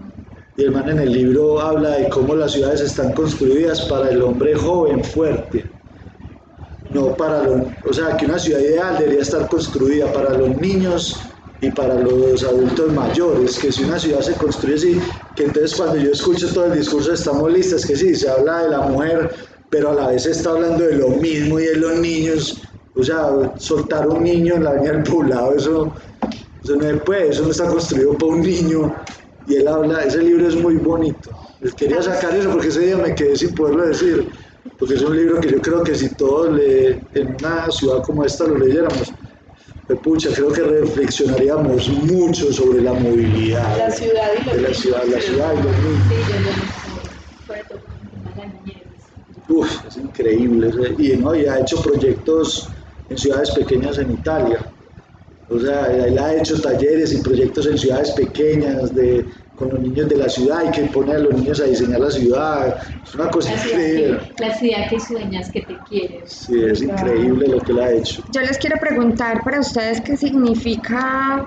Y 0.56 0.62
el 0.62 0.70
man 0.70 0.88
en 0.88 1.00
el 1.00 1.12
libro 1.12 1.60
habla 1.60 1.90
de 1.90 2.08
cómo 2.08 2.34
las 2.34 2.52
ciudades 2.52 2.80
están 2.80 3.12
construidas 3.12 3.82
para 3.82 4.10
el 4.10 4.22
hombre 4.22 4.54
joven, 4.54 5.02
fuerte. 5.02 5.64
No 6.90 7.14
para 7.16 7.42
los, 7.42 7.62
o 7.88 7.92
sea, 7.92 8.16
que 8.16 8.26
una 8.26 8.38
ciudad 8.38 8.60
ideal 8.60 8.98
debería 8.98 9.22
estar 9.22 9.48
construida 9.48 10.12
para 10.12 10.38
los 10.38 10.56
niños 10.60 11.18
y 11.64 11.70
para 11.70 11.94
los 11.94 12.44
adultos 12.44 12.92
mayores, 12.92 13.58
que 13.58 13.72
si 13.72 13.84
una 13.84 13.98
ciudad 13.98 14.20
se 14.20 14.34
construye 14.34 14.74
así, 14.74 15.00
que 15.34 15.44
entonces 15.44 15.74
cuando 15.74 15.96
yo 15.96 16.10
escucho 16.10 16.52
todo 16.52 16.66
el 16.66 16.78
discurso 16.78 17.12
estamos 17.12 17.50
listas, 17.50 17.86
que 17.86 17.96
sí, 17.96 18.14
se 18.14 18.28
habla 18.28 18.64
de 18.64 18.70
la 18.70 18.80
mujer, 18.82 19.30
pero 19.70 19.90
a 19.90 19.94
la 19.94 20.08
vez 20.08 20.24
se 20.24 20.32
está 20.32 20.50
hablando 20.50 20.84
de 20.84 20.96
lo 20.96 21.08
mismo 21.08 21.58
y 21.58 21.64
de 21.64 21.76
los 21.76 21.98
niños, 21.98 22.62
o 22.94 23.02
sea, 23.02 23.54
soltar 23.56 24.06
un 24.08 24.24
niño 24.24 24.56
en 24.56 24.64
la 24.64 24.70
avenida 24.70 24.92
del 24.92 25.02
poblado, 25.04 25.54
eso, 25.54 25.92
eso 26.62 26.76
no 26.76 26.82
se 26.82 26.94
puede, 26.98 27.28
eso 27.30 27.42
no 27.44 27.50
está 27.50 27.66
construido 27.66 28.12
para 28.12 28.32
un 28.32 28.42
niño, 28.42 28.94
y 29.46 29.56
él 29.56 29.66
habla, 29.68 30.04
ese 30.04 30.18
libro 30.18 30.46
es 30.46 30.56
muy 30.56 30.76
bonito, 30.76 31.30
Les 31.60 31.74
quería 31.74 32.02
sacar 32.02 32.36
eso 32.36 32.50
porque 32.50 32.68
ese 32.68 32.80
día 32.80 32.96
me 32.98 33.14
quedé 33.14 33.36
sin 33.36 33.54
poderlo 33.54 33.86
decir, 33.86 34.28
porque 34.78 34.94
es 34.94 35.02
un 35.02 35.16
libro 35.16 35.40
que 35.40 35.50
yo 35.50 35.62
creo 35.62 35.82
que 35.82 35.94
si 35.94 36.10
todos 36.10 36.52
le, 36.52 37.00
en 37.14 37.36
una 37.40 37.70
ciudad 37.70 38.02
como 38.02 38.22
esta 38.22 38.46
lo 38.46 38.58
leyéramos, 38.58 39.14
pues, 39.86 39.98
pucha, 40.00 40.30
creo 40.34 40.52
que 40.52 40.62
reflexionaríamos 40.62 41.88
mucho 41.88 42.52
sobre 42.52 42.80
la 42.82 42.92
movilidad 42.94 43.76
La 43.78 43.90
ciudad 43.90 44.28
y 44.40 44.44
los 44.44 44.54
de 44.54 44.60
la 44.62 44.68
niños. 44.68 44.78
ciudad, 44.82 45.04
la 45.06 45.20
ciudad 45.20 45.52
y 45.52 45.56
los 45.56 45.76
niños. 45.78 46.02
Sí, 46.08 46.14
yo 46.28 46.40
lo 46.40 47.46
sobre 47.46 47.64
todo 47.64 47.80
con 47.80 48.38
la 48.38 48.46
niñez. 48.46 48.82
Uf, 49.48 49.86
es 49.86 49.96
increíble. 49.96 50.70
Y, 50.98 51.16
¿no? 51.16 51.34
y 51.34 51.44
ha 51.46 51.60
hecho 51.60 51.80
proyectos 51.82 52.68
en 53.10 53.18
ciudades 53.18 53.50
pequeñas 53.50 53.98
en 53.98 54.12
Italia. 54.12 54.58
O 55.50 55.58
sea, 55.58 55.86
él 55.94 56.18
ha 56.18 56.34
hecho 56.34 56.58
talleres 56.60 57.12
y 57.12 57.20
proyectos 57.20 57.66
en 57.66 57.76
ciudades 57.76 58.10
pequeñas 58.12 58.94
de, 58.94 59.26
con 59.54 59.68
los 59.70 59.80
niños 59.80 60.08
de 60.08 60.16
la 60.16 60.28
ciudad 60.28 60.64
y 60.66 60.70
que 60.70 60.82
pone 60.84 61.12
a 61.14 61.18
los 61.18 61.34
niños 61.34 61.60
a 61.60 61.64
diseñar 61.64 62.00
la 62.00 62.10
ciudad. 62.10 62.76
Es 63.04 63.14
una 63.14 63.30
cosa 63.30 63.52
La 63.52 63.58
ciudad, 63.58 63.78
increíble. 63.78 64.18
que, 64.36 64.44
la 64.44 64.54
ciudad 64.54 64.88
que 64.90 65.00
sueñas, 65.00 65.50
que 65.50 65.60
te 65.62 65.76
quieres. 65.88 66.32
Sí, 66.32 66.54
es 66.64 66.82
increíble 66.82 67.48
lo 67.48 67.58
que 67.60 67.72
él 67.72 67.80
ha 67.80 67.92
hecho. 67.92 68.22
Yo 68.32 68.40
les 68.40 68.58
quiero 68.58 68.76
preguntar 68.80 69.42
para 69.44 69.60
ustedes 69.60 70.00
qué 70.00 70.16
significa 70.16 71.46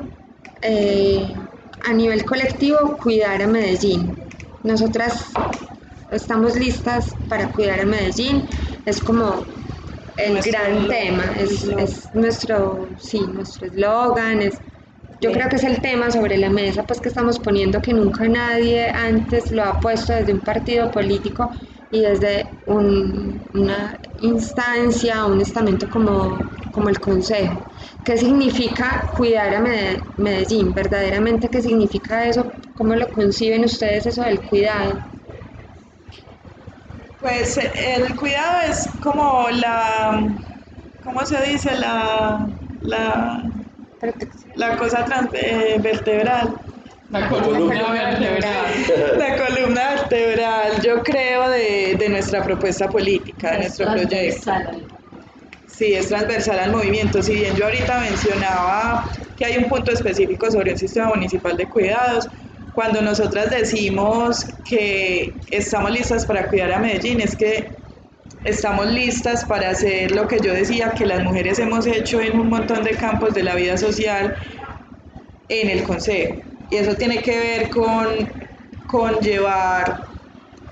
eh, 0.61 1.27
a 1.85 1.93
nivel 1.93 2.23
colectivo 2.25 2.97
cuidar 2.97 3.41
a 3.41 3.47
Medellín. 3.47 4.15
Nosotras 4.63 5.25
estamos 6.11 6.55
listas 6.55 7.13
para 7.27 7.51
cuidar 7.51 7.81
a 7.81 7.85
Medellín. 7.85 8.47
Es 8.85 9.01
como 9.01 9.45
el 10.17 10.33
Nuestro 10.33 10.51
gran 10.51 10.87
tema, 10.87 11.23
es, 11.37 11.63
es 11.63 12.09
nuestro, 12.13 12.87
sí, 12.97 13.19
nuestro 13.33 13.67
eslogan, 13.67 14.41
es, 14.41 14.57
yo 15.19 15.31
creo 15.31 15.49
que 15.49 15.55
es 15.57 15.63
el 15.63 15.81
tema 15.81 16.11
sobre 16.11 16.37
la 16.37 16.49
mesa, 16.49 16.83
pues 16.83 17.01
que 17.01 17.09
estamos 17.09 17.39
poniendo 17.39 17.81
que 17.81 17.93
nunca 17.93 18.27
nadie 18.27 18.89
antes 18.89 19.51
lo 19.51 19.63
ha 19.63 19.79
puesto 19.79 20.13
desde 20.13 20.33
un 20.33 20.41
partido 20.41 20.91
político 20.91 21.49
y 21.89 22.01
desde 22.01 22.45
un- 22.65 23.47
una 23.53 23.99
instancia, 24.19 25.25
un 25.25 25.41
estamento 25.41 25.87
como, 25.89 26.39
como 26.71 26.89
el 26.89 26.99
Consejo. 26.99 27.65
¿Qué 28.03 28.17
significa 28.17 29.07
cuidar 29.15 29.53
a 29.55 29.61
Mede- 29.61 30.03
Medellín? 30.17 30.73
¿Verdaderamente 30.73 31.49
qué 31.49 31.61
significa 31.61 32.27
eso? 32.27 32.51
¿Cómo 32.75 32.95
lo 32.95 33.07
conciben 33.07 33.63
ustedes 33.65 34.05
eso 34.05 34.21
del 34.23 34.41
cuidado? 34.41 34.99
Pues 37.19 37.57
el 37.57 38.15
cuidado 38.15 38.61
es 38.71 38.87
como 39.01 39.49
la, 39.49 40.35
¿cómo 41.01 41.25
se 41.25 41.41
dice? 41.43 41.75
La, 41.77 42.47
la. 42.81 43.43
La 44.55 44.77
cosa 44.77 45.05
trans- 45.05 45.29
eh, 45.33 45.77
vertebral. 45.79 46.55
La 47.09 47.29
columna 47.29 47.91
vertebral. 47.93 49.17
La 49.17 49.37
columna 49.37 49.89
vertebral, 49.95 50.81
yo 50.81 51.01
creo, 51.03 51.49
de, 51.49 51.95
de 51.97 52.09
nuestra 52.09 52.43
propuesta 52.43 52.89
política, 52.89 53.51
de 53.51 53.55
Es 53.57 53.79
nuestro 53.79 53.85
proyecto. 53.87 54.09
transversal. 54.43 54.87
Sí, 55.67 55.93
es 55.93 56.07
transversal 56.07 56.59
al 56.59 56.71
movimiento. 56.71 57.21
Si 57.21 57.33
bien 57.35 57.55
yo 57.55 57.65
ahorita 57.65 57.99
mencionaba 57.99 59.09
que 59.37 59.45
hay 59.45 59.57
un 59.57 59.69
punto 59.69 59.91
específico 59.91 60.49
sobre 60.51 60.71
el 60.71 60.77
sistema 60.77 61.09
municipal 61.09 61.55
de 61.55 61.65
cuidados, 61.67 62.27
cuando 62.73 63.01
nosotras 63.01 63.49
decimos 63.51 64.45
que 64.69 65.33
estamos 65.51 65.91
listas 65.91 66.25
para 66.25 66.47
cuidar 66.49 66.71
a 66.73 66.79
Medellín, 66.79 67.21
es 67.21 67.35
que 67.35 67.71
estamos 68.43 68.87
listas 68.91 69.43
para 69.45 69.69
hacer 69.71 70.11
lo 70.11 70.27
que 70.27 70.39
yo 70.39 70.53
decía 70.53 70.91
que 70.91 71.05
las 71.05 71.23
mujeres 71.23 71.59
hemos 71.59 71.85
hecho 71.87 72.21
en 72.21 72.39
un 72.39 72.49
montón 72.49 72.83
de 72.83 72.91
campos 72.95 73.33
de 73.33 73.43
la 73.43 73.55
vida 73.55 73.77
social 73.77 74.35
en 75.47 75.69
el 75.69 75.83
Consejo. 75.83 76.41
Y 76.69 76.75
eso 76.77 76.95
tiene 76.95 77.21
que 77.21 77.37
ver 77.37 77.69
con, 77.69 78.29
con 78.85 79.15
llevar 79.19 80.01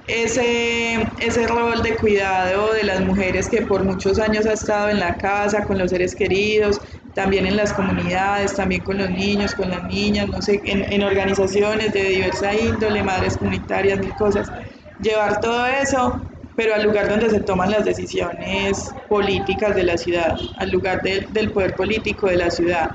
ese, 0.07 1.13
ese 1.19 1.47
rol 1.47 1.81
de 1.83 1.95
cuidado 1.97 2.73
de 2.73 2.83
las 2.83 3.01
mujeres 3.01 3.49
que 3.49 3.63
por 3.63 3.85
muchos 3.85 4.19
años 4.19 4.45
ha 4.45 4.53
estado 4.53 4.89
en 4.89 4.99
la 4.99 5.17
casa, 5.17 5.65
con 5.65 5.77
los 5.79 5.91
seres 5.91 6.15
queridos, 6.15 6.79
también 7.13 7.45
en 7.47 7.57
las 7.57 7.73
comunidades, 7.73 8.55
también 8.55 8.83
con 8.83 8.97
los 8.97 9.09
niños, 9.09 9.55
con 9.55 9.69
las 9.71 9.83
niñas, 9.85 10.27
no 10.29 10.41
sé, 10.41 10.61
en, 10.65 10.85
en 10.91 11.03
organizaciones 11.03 11.93
de 11.93 12.03
diversa 12.03 12.53
índole, 12.55 13.03
madres 13.03 13.37
comunitarias, 13.37 13.99
mil 13.99 14.15
cosas. 14.15 14.51
Llevar 14.99 15.39
todo 15.39 15.65
eso, 15.67 16.34
pero 16.55 16.73
al 16.73 16.83
lugar 16.83 17.09
donde 17.09 17.29
se 17.29 17.41
toman 17.41 17.71
las 17.71 17.85
decisiones 17.85 18.77
políticas 19.09 19.75
de 19.75 19.83
la 19.83 19.97
ciudad, 19.97 20.33
al 20.57 20.69
lugar 20.71 21.01
del- 21.01 21.31
del 21.33 21.51
poder 21.51 21.75
político 21.75 22.27
de 22.27 22.37
la 22.37 22.49
ciudad. 22.49 22.87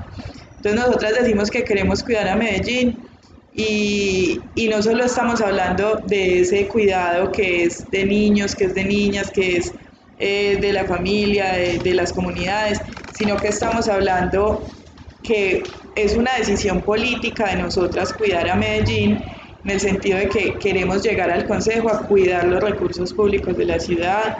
Entonces 0.57 0.79
nosotras 0.85 1.13
decimos 1.19 1.49
que 1.49 1.63
queremos 1.63 2.03
cuidar 2.03 2.27
a 2.27 2.35
Medellín 2.35 3.07
y, 3.53 4.41
y 4.55 4.67
no 4.69 4.81
solo 4.81 5.03
estamos 5.03 5.41
hablando 5.41 6.01
de 6.07 6.41
ese 6.41 6.67
cuidado 6.67 7.31
que 7.31 7.65
es 7.65 7.89
de 7.91 8.05
niños, 8.05 8.55
que 8.55 8.65
es 8.65 8.73
de 8.75 8.85
niñas, 8.85 9.31
que 9.31 9.57
es 9.57 9.73
eh, 10.17 10.57
de 10.61 10.73
la 10.73 10.85
familia, 10.85 11.53
de, 11.53 11.79
de 11.79 11.93
las 11.95 12.13
comunidades, 12.13 12.79
sino 13.09 13.39
que 13.39 13.47
estamos 13.49 13.87
hablando 13.89 14.71
que 15.23 15.63
es 15.95 16.15
una 16.15 16.35
decisión 16.37 16.81
política 16.81 17.49
de 17.49 17.57
nosotras 17.61 18.13
cuidar 18.13 18.49
a 18.49 18.55
Medellín 18.55 19.19
en 19.63 19.69
el 19.71 19.79
sentido 19.79 20.17
de 20.17 20.29
que 20.29 20.57
queremos 20.59 21.03
llegar 21.03 21.29
al 21.29 21.45
Consejo 21.47 21.89
a 21.89 22.07
cuidar 22.07 22.45
los 22.47 22.61
recursos 22.61 23.13
públicos 23.13 23.55
de 23.57 23.65
la 23.65 23.79
ciudad, 23.79 24.37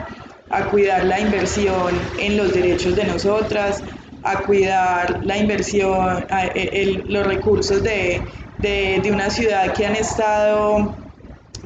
a 0.50 0.68
cuidar 0.70 1.04
la 1.04 1.20
inversión 1.20 1.98
en 2.18 2.36
los 2.36 2.52
derechos 2.52 2.96
de 2.96 3.04
nosotras, 3.04 3.82
a 4.22 4.42
cuidar 4.42 5.20
la 5.24 5.38
inversión, 5.38 6.24
a- 6.30 6.46
e- 6.46 6.70
el- 6.82 7.04
los 7.08 7.26
recursos 7.26 7.82
de, 7.82 8.20
de- 8.58 9.00
de 9.02 9.10
una 9.12 9.30
ciudad 9.30 9.72
que 9.74 9.86
han 9.86 9.96
estado 9.96 10.96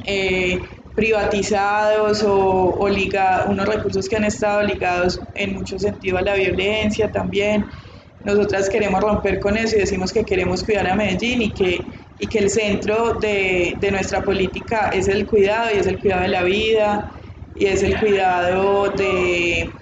eh, 0.05 0.61
privatizados 0.95 2.23
o, 2.23 2.77
o 2.79 2.89
liga- 2.89 3.47
unos 3.49 3.67
recursos 3.69 4.09
que 4.09 4.17
han 4.17 4.25
estado 4.25 4.63
ligados 4.63 5.21
en 5.35 5.53
mucho 5.55 5.79
sentido 5.79 6.17
a 6.19 6.23
la 6.23 6.35
violencia 6.35 7.11
también. 7.11 7.65
Nosotras 8.25 8.69
queremos 8.69 9.01
romper 9.01 9.39
con 9.41 9.57
eso 9.57 9.77
y 9.77 9.81
decimos 9.81 10.13
que 10.13 10.25
queremos 10.25 10.63
cuidar 10.65 10.87
a 10.89 10.95
Medellín 10.95 11.43
y 11.43 11.51
que, 11.53 11.81
y 12.19 12.27
que 12.29 12.39
el 12.39 12.51
centro 12.51 13.15
de, 13.15 13.77
de 13.81 13.91
nuestra 13.91 14.23
política 14.23 14.89
es 14.93 15.09
el 15.09 15.27
cuidado 15.27 15.71
y 15.75 15.79
es 15.79 15.87
el 15.87 15.99
cuidado 15.99 16.23
de 16.23 16.29
la 16.29 16.43
vida 16.43 17.13
y 17.55 17.67
es 17.67 17.83
el 17.83 17.99
cuidado 17.99 18.89
de, 18.91 19.75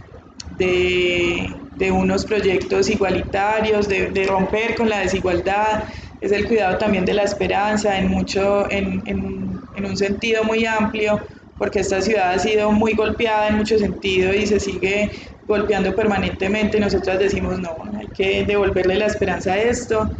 de, 0.50 1.46
de 1.74 1.90
unos 1.90 2.24
proyectos 2.24 2.88
igualitarios, 2.88 3.88
de, 3.88 4.24
romper 4.26 4.74
con 4.76 4.88
la 4.88 5.00
desigualdad, 5.00 5.84
es 6.20 6.32
el 6.32 6.46
cuidado 6.46 6.78
también 6.78 7.04
de 7.04 7.14
la 7.14 7.22
esperanza 7.24 7.98
en, 7.98 8.08
mucho, 8.08 8.70
en, 8.70 9.02
en- 9.06 9.68
en 9.74 9.86
un 9.86 9.96
sentido 9.96 10.44
muy 10.44 10.64
amplio, 10.66 11.20
porque 11.58 11.80
esta 11.80 12.00
ciudad 12.00 12.32
ha 12.32 12.38
sido 12.38 12.70
muy 12.72 12.94
golpeada 12.94 13.48
en 13.48 13.56
mucho 13.56 13.78
sentido 13.78 14.32
y 14.34 14.46
se 14.46 14.60
sigue 14.60 15.10
golpeando 15.46 15.94
permanentemente. 15.94 16.80
Nosotras 16.80 17.18
decimos, 17.18 17.58
no, 17.58 17.76
hay 17.98 18.08
que 18.08 18.44
devolverle 18.44 18.96
la 18.96 19.06
esperanza 19.06 19.52
a 19.54 19.58
esto. 19.60 20.10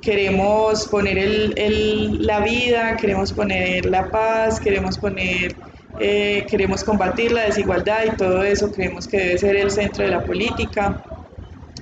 Queremos 0.00 0.86
poner 0.88 1.18
el- 1.18 1.54
el- 1.58 2.26
la 2.26 2.40
vida, 2.40 2.96
queremos 2.96 3.32
poner 3.32 3.84
la 3.86 4.10
paz, 4.10 4.58
queremos 4.60 4.96
poner 4.98 5.56
eh, 6.02 6.46
queremos 6.48 6.82
combatir 6.82 7.30
la 7.32 7.42
desigualdad 7.42 8.04
y 8.06 8.16
todo 8.16 8.42
eso 8.42 8.72
creemos 8.72 9.06
que 9.06 9.18
debe 9.18 9.38
ser 9.38 9.56
el 9.56 9.70
centro 9.70 10.02
de 10.04 10.10
la 10.10 10.24
política. 10.24 10.98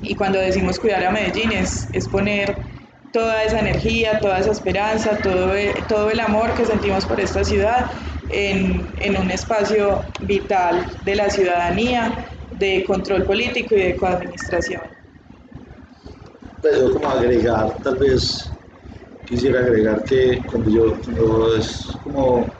Y 0.02 0.14
cuando 0.16 0.40
decimos 0.40 0.78
cuidar 0.80 1.04
a 1.04 1.10
Medellín 1.12 1.52
es, 1.52 1.88
es 1.92 2.08
poner 2.08 2.56
toda 3.12 3.44
esa 3.44 3.60
energía, 3.60 4.18
toda 4.20 4.38
esa 4.40 4.50
esperanza, 4.52 5.18
todo 5.18 5.52
todo 5.88 6.10
el 6.10 6.20
amor 6.20 6.54
que 6.54 6.64
sentimos 6.64 7.06
por 7.06 7.20
esta 7.20 7.44
ciudad 7.44 7.86
en, 8.28 8.92
en 8.98 9.16
un 9.18 9.30
espacio 9.30 10.04
vital 10.22 10.86
de 11.04 11.14
la 11.16 11.30
ciudadanía, 11.30 12.26
de 12.50 12.84
control 12.84 13.24
político 13.24 13.76
y 13.76 13.80
de 13.82 13.96
coadministración. 13.96 14.97
Pues 16.60 16.78
yo 16.78 16.92
como 16.92 17.08
agregar, 17.08 17.80
tal 17.82 17.96
vez 17.98 18.52
quisiera 19.24 19.60
agregar 19.60 20.02
que 20.04 20.42
cuando 20.44 20.70
yo, 20.70 21.00
cuando 21.02 21.56
es 21.56 21.98
como 22.02 22.56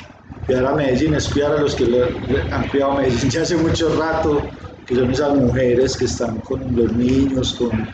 cuidar 0.47 0.67
a 0.67 0.75
Medellín, 0.75 1.15
es 1.15 1.29
cuidar 1.29 1.53
a 1.53 1.61
los 1.63 1.75
que 1.75 1.85
le, 1.87 1.99
le 2.29 2.43
han 2.51 2.69
cuidado 2.69 2.93
a 2.93 2.97
Medellín 2.99 3.31
ya 3.35 3.43
hace 3.43 3.57
mucho 3.57 3.89
rato, 3.99 4.51
que 4.87 4.95
son 4.95 5.11
esas 5.11 5.35
mujeres 5.35 5.97
que 5.97 6.05
están 6.05 6.41
con 6.41 6.75
los 6.77 6.93
niños, 6.93 7.55
con, 7.55 7.93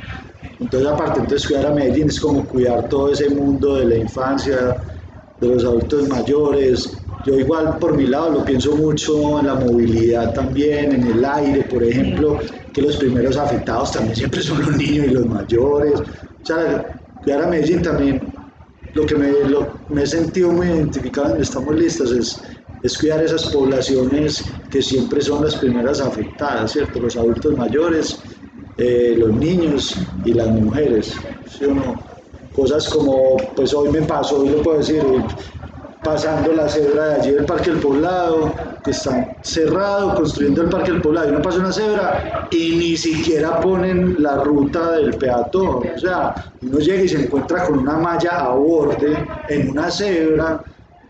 con 0.59 0.69
toda. 0.69 0.97
Entonces 1.17 1.47
cuidar 1.47 1.67
a 1.67 1.75
Medellín 1.75 2.09
es 2.09 2.21
como 2.21 2.47
cuidar 2.47 2.89
todo 2.89 3.11
ese 3.11 3.31
mundo 3.31 3.77
de 3.77 3.87
la 3.87 3.97
infancia, 3.97 4.77
de 5.41 5.49
los 5.49 5.65
adultos 5.65 6.09
mayores. 6.09 7.07
Yo 7.23 7.35
igual 7.39 7.79
por 7.79 7.97
mi 7.97 8.07
lado 8.07 8.31
lo 8.31 8.45
pienso 8.45 8.77
mucho 8.77 9.41
en 9.41 9.47
la 9.47 9.55
movilidad 9.55 10.33
también, 10.35 10.93
en 10.93 11.07
el 11.07 11.25
aire, 11.25 11.65
por 11.65 11.83
ejemplo, 11.83 12.39
que 12.75 12.83
los 12.83 12.97
primeros 12.97 13.37
afectados 13.37 13.93
también 13.93 14.17
siempre 14.17 14.43
son 14.43 14.61
los 14.61 14.77
niños 14.77 15.07
y 15.07 15.11
los 15.11 15.27
mayores. 15.27 16.01
O 16.01 16.45
sea, 16.45 16.85
cuidar 17.23 17.45
a 17.45 17.47
Medellín 17.47 17.81
también, 17.83 18.21
lo 18.95 19.07
que 19.07 19.15
me, 19.15 19.31
lo- 19.49 19.79
me 19.89 20.03
he 20.03 20.07
sentido 20.07 20.51
muy 20.53 20.67
identificado 20.67 21.35
en 21.37 21.41
Estamos 21.43 21.75
Listas 21.77 22.11
es, 22.11 22.43
es 22.83 22.99
cuidar 22.99 23.23
esas 23.25 23.45
poblaciones 23.47 24.45
que 24.71 24.83
siempre 24.83 25.21
son 25.23 25.45
las 25.45 25.57
primeras 25.57 26.01
afectadas, 26.01 26.73
¿cierto? 26.73 27.01
Los 27.01 27.17
adultos 27.17 27.57
mayores, 27.57 28.19
eh, 28.77 29.15
los 29.17 29.33
niños 29.33 29.97
y 30.25 30.35
las 30.35 30.49
mujeres, 30.49 31.15
¿sí 31.47 31.65
o 31.67 31.75
no? 31.75 32.03
Cosas 32.53 32.89
como, 32.89 33.37
pues 33.57 33.73
hoy 33.73 33.89
me 33.91 34.03
pasó, 34.03 34.41
hoy 34.41 34.49
lo 34.51 34.63
puedo 34.63 34.79
decir, 34.79 35.03
pasando 36.05 36.53
la 36.53 36.69
cebra 36.69 37.07
de 37.07 37.15
allí 37.15 37.31
del 37.33 37.47
Parque 37.47 37.71
del 37.71 37.81
Poblado, 37.81 38.53
que 38.85 38.91
está 38.91 39.37
cerrado, 39.43 40.15
construyendo 40.15 40.63
el 40.63 40.69
Parque 40.69 40.93
del 40.93 41.01
Poblado, 41.01 41.29
y 41.29 41.31
uno 41.31 41.43
pasa 41.43 41.59
una 41.59 41.73
cebra 41.73 42.47
y 42.51 42.77
ni 42.77 42.97
siquiera 42.97 43.59
ponen 43.61 44.23
la 44.23 44.45
ruta 44.45 44.93
del 44.93 45.15
peatón, 45.15 45.83
o 45.97 45.99
sea, 45.99 46.53
uno 46.63 46.79
llega 46.79 47.03
y 47.03 47.09
se 47.09 47.23
encuentra 47.23 47.65
con 47.65 47.79
una 47.79 47.97
malla 47.97 48.45
a 48.45 48.49
borde 48.51 49.27
en 49.49 49.71
una 49.71 49.91
cebra, 49.91 50.63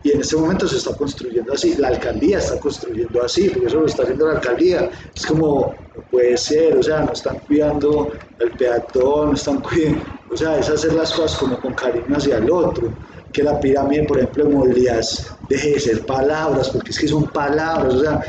y 0.03 0.11
en 0.11 0.21
este 0.21 0.37
momento 0.37 0.67
se 0.67 0.77
está 0.77 0.95
construyendo 0.95 1.51
así, 1.53 1.75
la 1.77 1.89
alcaldía 1.89 2.37
está 2.37 2.59
construyendo 2.59 3.23
así, 3.23 3.49
porque 3.49 3.67
eso 3.67 3.79
lo 3.79 3.87
está 3.87 4.03
haciendo 4.03 4.27
la 4.27 4.33
alcaldía, 4.35 4.89
es 5.13 5.25
como, 5.25 5.75
no 5.95 6.01
puede 6.11 6.37
ser, 6.37 6.77
o 6.77 6.83
sea, 6.83 7.01
no 7.01 7.11
están 7.11 7.39
cuidando 7.39 8.11
el 8.39 8.51
peatón, 8.51 9.29
no 9.29 9.33
están 9.33 9.59
cuidando, 9.61 10.01
o 10.31 10.37
sea, 10.37 10.59
es 10.59 10.69
hacer 10.69 10.93
las 10.93 11.11
cosas 11.11 11.37
como 11.37 11.59
con 11.59 11.73
cariño 11.73 12.15
hacia 12.15 12.37
el 12.37 12.49
otro, 12.51 12.93
que 13.35 13.43
la 13.43 13.59
pirámide, 13.59 14.03
por 14.03 14.17
ejemplo, 14.17 14.45
de 14.45 14.53
movilidad 14.55 15.01
deje 15.49 15.71
de 15.71 15.79
ser 15.81 16.05
palabras, 16.05 16.69
porque 16.69 16.91
es 16.91 16.99
que 16.99 17.07
son 17.09 17.25
palabras, 17.25 17.93
o 17.93 17.99
sea, 17.99 18.21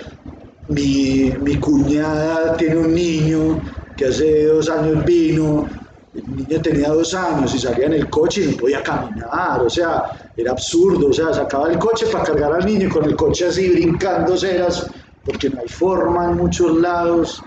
mi, 0.66 1.32
mi 1.42 1.54
cuñada 1.60 2.56
tiene 2.56 2.76
un 2.78 2.92
niño 2.92 3.60
que 3.96 4.06
hace 4.06 4.46
dos 4.46 4.68
años 4.68 5.04
vino, 5.04 5.68
el 6.12 6.36
niño 6.36 6.60
tenía 6.60 6.88
dos 6.88 7.14
años 7.14 7.54
y 7.54 7.58
salía 7.60 7.86
en 7.86 7.92
el 7.92 8.10
coche 8.10 8.42
y 8.42 8.46
no 8.48 8.56
podía 8.56 8.82
caminar, 8.82 9.62
o 9.62 9.70
sea, 9.70 10.32
era 10.36 10.50
absurdo, 10.50 11.10
o 11.10 11.12
sea, 11.12 11.32
sacaba 11.32 11.70
el 11.70 11.78
coche 11.78 12.06
para 12.10 12.24
cargar 12.24 12.54
al 12.54 12.66
niño 12.66 12.88
y 12.88 12.90
con 12.90 13.04
el 13.04 13.14
coche 13.14 13.46
así 13.46 13.70
brincando 13.70 14.36
ceras, 14.36 14.90
porque 15.24 15.50
no 15.50 15.60
hay 15.60 15.68
forma 15.68 16.30
en 16.30 16.36
muchos 16.36 16.76
lados 16.78 17.44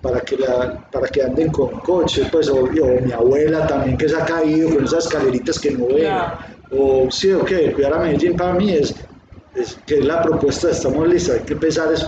para 0.00 0.20
que, 0.20 0.36
la, 0.36 0.86
para 0.92 1.08
que 1.08 1.22
anden 1.22 1.50
con 1.50 1.70
coche, 1.80 2.28
pues, 2.30 2.48
o, 2.48 2.60
o 2.62 3.00
mi 3.04 3.10
abuela 3.10 3.66
también 3.66 3.96
que 3.96 4.08
se 4.08 4.14
ha 4.14 4.24
caído 4.24 4.72
con 4.72 4.84
esas 4.84 5.06
escaleritas 5.06 5.58
que 5.58 5.72
no 5.72 5.86
ve. 5.86 6.08
O 6.76 7.10
sí, 7.10 7.32
ok, 7.32 7.50
cuidar 7.74 7.94
a 7.94 7.98
Medellín 8.00 8.36
para 8.36 8.54
mí 8.54 8.72
es, 8.72 8.94
es 9.54 9.78
que 9.86 9.98
es 9.98 10.04
la 10.04 10.22
propuesta 10.22 10.68
de 10.68 10.72
Estamos 10.72 11.08
Listas, 11.08 11.38
hay 11.38 11.44
que 11.44 11.52
empezar, 11.54 11.92
es, 11.92 12.06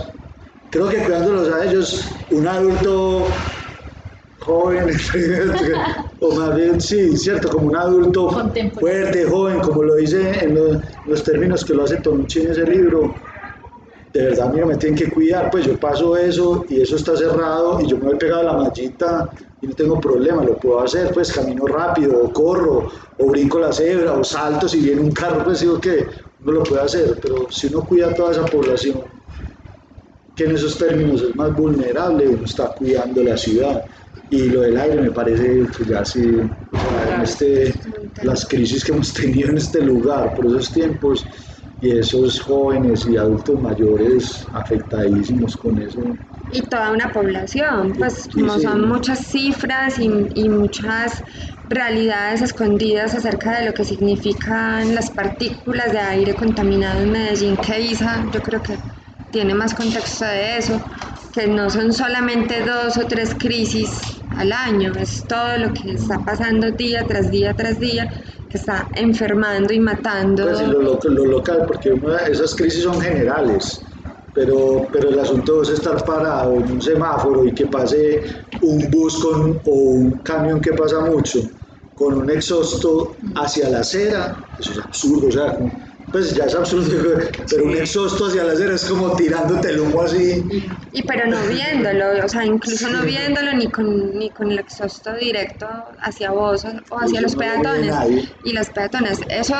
creo 0.69 0.89
que 0.89 0.97
cuidándolos 0.97 1.53
a 1.53 1.65
ellos, 1.65 2.11
un 2.31 2.47
adulto 2.47 3.27
joven, 4.39 4.89
o 6.21 6.35
más 6.35 6.55
bien, 6.55 6.79
sí, 6.81 7.17
cierto, 7.17 7.49
como 7.49 7.67
un 7.67 7.75
adulto 7.75 8.29
fuerte, 8.79 9.25
joven, 9.25 9.59
como 9.59 9.83
lo 9.83 9.95
dice 9.95 10.43
en 10.43 10.55
los, 10.55 10.77
los 11.05 11.23
términos 11.23 11.65
que 11.65 11.73
lo 11.73 11.83
hace 11.83 11.97
Tonucci 11.97 12.41
en 12.41 12.51
ese 12.51 12.65
libro, 12.65 13.13
de 14.17 14.23
verdad, 14.25 14.51
mira, 14.51 14.65
me 14.65 14.77
tienen 14.77 14.97
que 14.97 15.11
cuidar, 15.11 15.51
pues 15.51 15.65
yo 15.65 15.79
paso 15.79 16.17
eso 16.17 16.65
y 16.69 16.81
eso 16.81 16.95
está 16.95 17.15
cerrado 17.15 17.79
y 17.79 17.87
yo 17.87 17.97
me 17.97 18.05
voy 18.05 18.17
pegado 18.17 18.41
a 18.41 18.45
la 18.45 18.53
mallita 18.53 19.29
y 19.61 19.67
no 19.67 19.73
tengo 19.73 19.99
problema, 19.99 20.43
lo 20.43 20.57
puedo 20.57 20.79
hacer, 20.81 21.11
pues 21.13 21.31
camino 21.31 21.67
rápido, 21.67 22.23
o 22.23 22.33
corro, 22.33 22.87
o 23.17 23.27
brinco 23.27 23.59
la 23.59 23.71
cebra, 23.71 24.13
o 24.13 24.23
salto 24.23 24.67
si 24.67 24.81
viene 24.81 25.01
un 25.01 25.11
carro, 25.11 25.43
pues 25.43 25.59
digo 25.59 25.79
que 25.79 26.07
uno 26.39 26.51
lo 26.51 26.63
puede 26.63 26.81
hacer, 26.81 27.19
pero 27.21 27.47
si 27.51 27.67
uno 27.67 27.85
cuida 27.85 28.07
a 28.07 28.13
toda 28.13 28.31
esa 28.31 28.45
población, 28.45 29.03
que 30.35 30.45
en 30.45 30.51
esos 30.51 30.77
términos 30.77 31.21
es 31.21 31.35
más 31.35 31.55
vulnerable, 31.55 32.27
uno 32.27 32.45
está 32.45 32.69
cuidando 32.69 33.23
la 33.23 33.35
ciudad. 33.37 33.83
Y 34.29 34.49
lo 34.49 34.61
del 34.61 34.77
aire 34.77 35.01
me 35.01 35.11
parece 35.11 35.65
que 35.75 35.85
ya 35.85 36.05
sí, 36.05 36.21
o 36.71 36.77
sea, 36.77 37.15
en 37.15 37.21
este, 37.21 37.73
las 38.21 38.45
crisis 38.45 38.83
que 38.83 38.91
hemos 38.91 39.13
tenido 39.13 39.49
en 39.49 39.57
este 39.57 39.81
lugar 39.81 40.33
por 40.35 40.45
esos 40.45 40.71
tiempos 40.71 41.25
y 41.79 41.91
esos 41.97 42.39
jóvenes 42.41 43.05
y 43.07 43.17
adultos 43.17 43.59
mayores 43.61 44.47
afectadísimos 44.51 45.55
con 45.57 45.79
eso. 45.79 46.17
y 46.49 46.61
toda 46.69 46.91
una 46.91 47.11
población, 47.11 47.93
pues 47.97 48.27
Sí, 48.29 48.29
como 48.33 48.59
sí. 48.59 48.61
son 48.61 48.87
muchas 48.87 49.19
cifras 49.27 49.99
y, 49.99 50.09
y 50.33 50.49
muchas 50.49 51.21
realidades 51.65 52.41
escondidas 52.41 53.13
acerca 53.13 53.59
de 53.59 53.65
lo 53.65 53.73
que 53.73 53.83
significan 53.83 54.95
las 54.95 55.11
partículas 55.11 55.91
de 55.91 55.99
aire 55.99 56.35
contaminado 56.35 57.01
en 57.01 57.11
Medellín, 57.11 57.57
que 57.57 57.81
Isa 57.81 58.23
yo 58.31 58.41
creo 58.41 58.61
que 58.61 58.79
tiene 59.29 59.53
más 59.55 59.73
contexto 59.75 60.23
de 60.25 60.57
eso, 60.57 60.81
que 61.33 61.47
no 61.47 61.69
son 61.69 61.91
solamente 61.91 62.63
dos 62.63 62.97
o 62.97 63.05
tres 63.07 63.35
crisis 63.37 64.23
al 64.29 64.53
año, 64.53 64.93
es 64.95 65.25
todo 65.27 65.57
lo 65.57 65.73
que 65.73 65.91
está 65.93 66.19
pasando 66.23 66.71
día 66.71 67.05
tras 67.05 67.29
día 67.29 67.53
tras 67.53 67.77
día, 67.77 68.09
que 68.49 68.57
está 68.57 68.89
enfermando 68.95 69.73
y 69.73 69.79
matando. 69.79 70.43
Pues, 70.43 70.61
lo, 70.67 70.81
lo- 70.81 70.99
lo 71.03 71.25
local, 71.25 71.63
porque 71.67 71.91
una- 71.91 72.25
esas 72.27 72.55
crisis 72.55 72.83
son 72.83 72.99
generales, 73.01 73.81
pero, 74.33 74.87
pero 74.91 75.09
el 75.09 75.19
asunto 75.19 75.61
es 75.63 75.69
estar 75.69 76.03
parado 76.05 76.59
en 76.61 76.71
un 76.71 76.81
semáforo 76.81 77.45
y 77.45 77.53
que 77.53 77.67
pase 77.67 78.21
un 78.61 78.89
bus 78.89 79.17
con, 79.23 79.61
o 79.65 79.71
un 79.71 80.19
camión 80.19 80.61
que 80.61 80.73
pasa 80.73 81.01
mucho 81.01 81.39
con 81.93 82.13
un 82.13 82.29
exhausto 82.29 83.17
hacia 83.35 83.69
la 83.69 83.79
acera, 83.79 84.37
eso 84.59 84.71
es 84.71 84.77
absurdo, 84.79 85.27
o 85.27 85.31
sea, 85.31 85.57
pues 86.17 86.33
ya 86.33 86.45
es 86.45 86.55
absurdo, 86.55 87.19
pero 87.47 87.65
un 87.65 87.77
exhausto 87.77 88.25
hacia 88.25 88.43
la 88.43 88.53
acera 88.53 88.73
es 88.73 88.85
como 88.85 89.15
tirándote 89.15 89.69
el 89.69 89.81
humo 89.81 90.01
así. 90.01 90.43
Y 90.91 91.03
pero 91.03 91.27
no 91.27 91.37
viéndolo, 91.47 92.25
o 92.25 92.27
sea, 92.27 92.43
incluso 92.43 92.89
no 92.89 93.03
viéndolo 93.03 93.53
ni 93.53 93.67
con, 93.67 94.17
ni 94.17 94.31
con 94.31 94.51
el 94.51 94.57
exhausto 94.57 95.13
directo 95.13 95.67
hacia 96.01 96.31
vos 96.31 96.65
o, 96.65 96.69
o 96.89 96.99
hacia 96.99 97.21
los 97.21 97.35
peatones 97.35 97.93
y 98.43 98.53
las 98.53 98.71
peatones. 98.71 99.19
Eso 99.29 99.55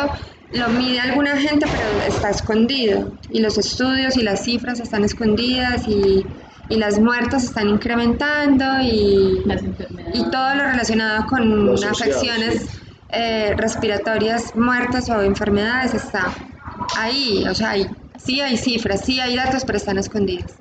lo 0.52 0.70
mide 0.70 1.00
alguna 1.00 1.38
gente, 1.38 1.68
pero 1.72 2.02
está 2.08 2.32
escondido. 2.32 3.20
Y 3.30 3.42
los 3.42 3.60
estudios 3.60 4.18
y 4.18 4.24
las 4.24 4.44
cifras 4.44 4.80
están 4.80 5.04
escondidas 5.04 5.88
y, 5.88 6.26
y 6.70 6.78
las 6.78 7.00
muertes 7.00 7.44
están 7.44 7.70
incrementando 7.70 8.66
y, 8.82 9.44
Las 9.46 9.62
y 9.62 10.32
todo 10.32 10.56
lo 10.56 10.64
relacionado 10.64 11.24
con 11.28 11.70
asociado, 11.70 11.92
afecciones 11.92 12.64
sí. 12.64 12.87
Eh, 13.10 13.54
respiratorias, 13.58 14.56
muertes 14.56 15.10
o 15.10 15.22
enfermedades 15.22 15.94
está 15.94 16.26
ahí. 16.98 17.46
O 17.50 17.54
sea, 17.56 17.72
hay- 17.72 17.88
sí 18.18 18.42
hay 18.42 18.58
cifras, 18.58 19.02
sí 19.06 19.20
hay 19.20 19.36
datos, 19.36 19.64
pero 19.66 19.78
están 19.78 19.98
escondidos. 19.98 20.52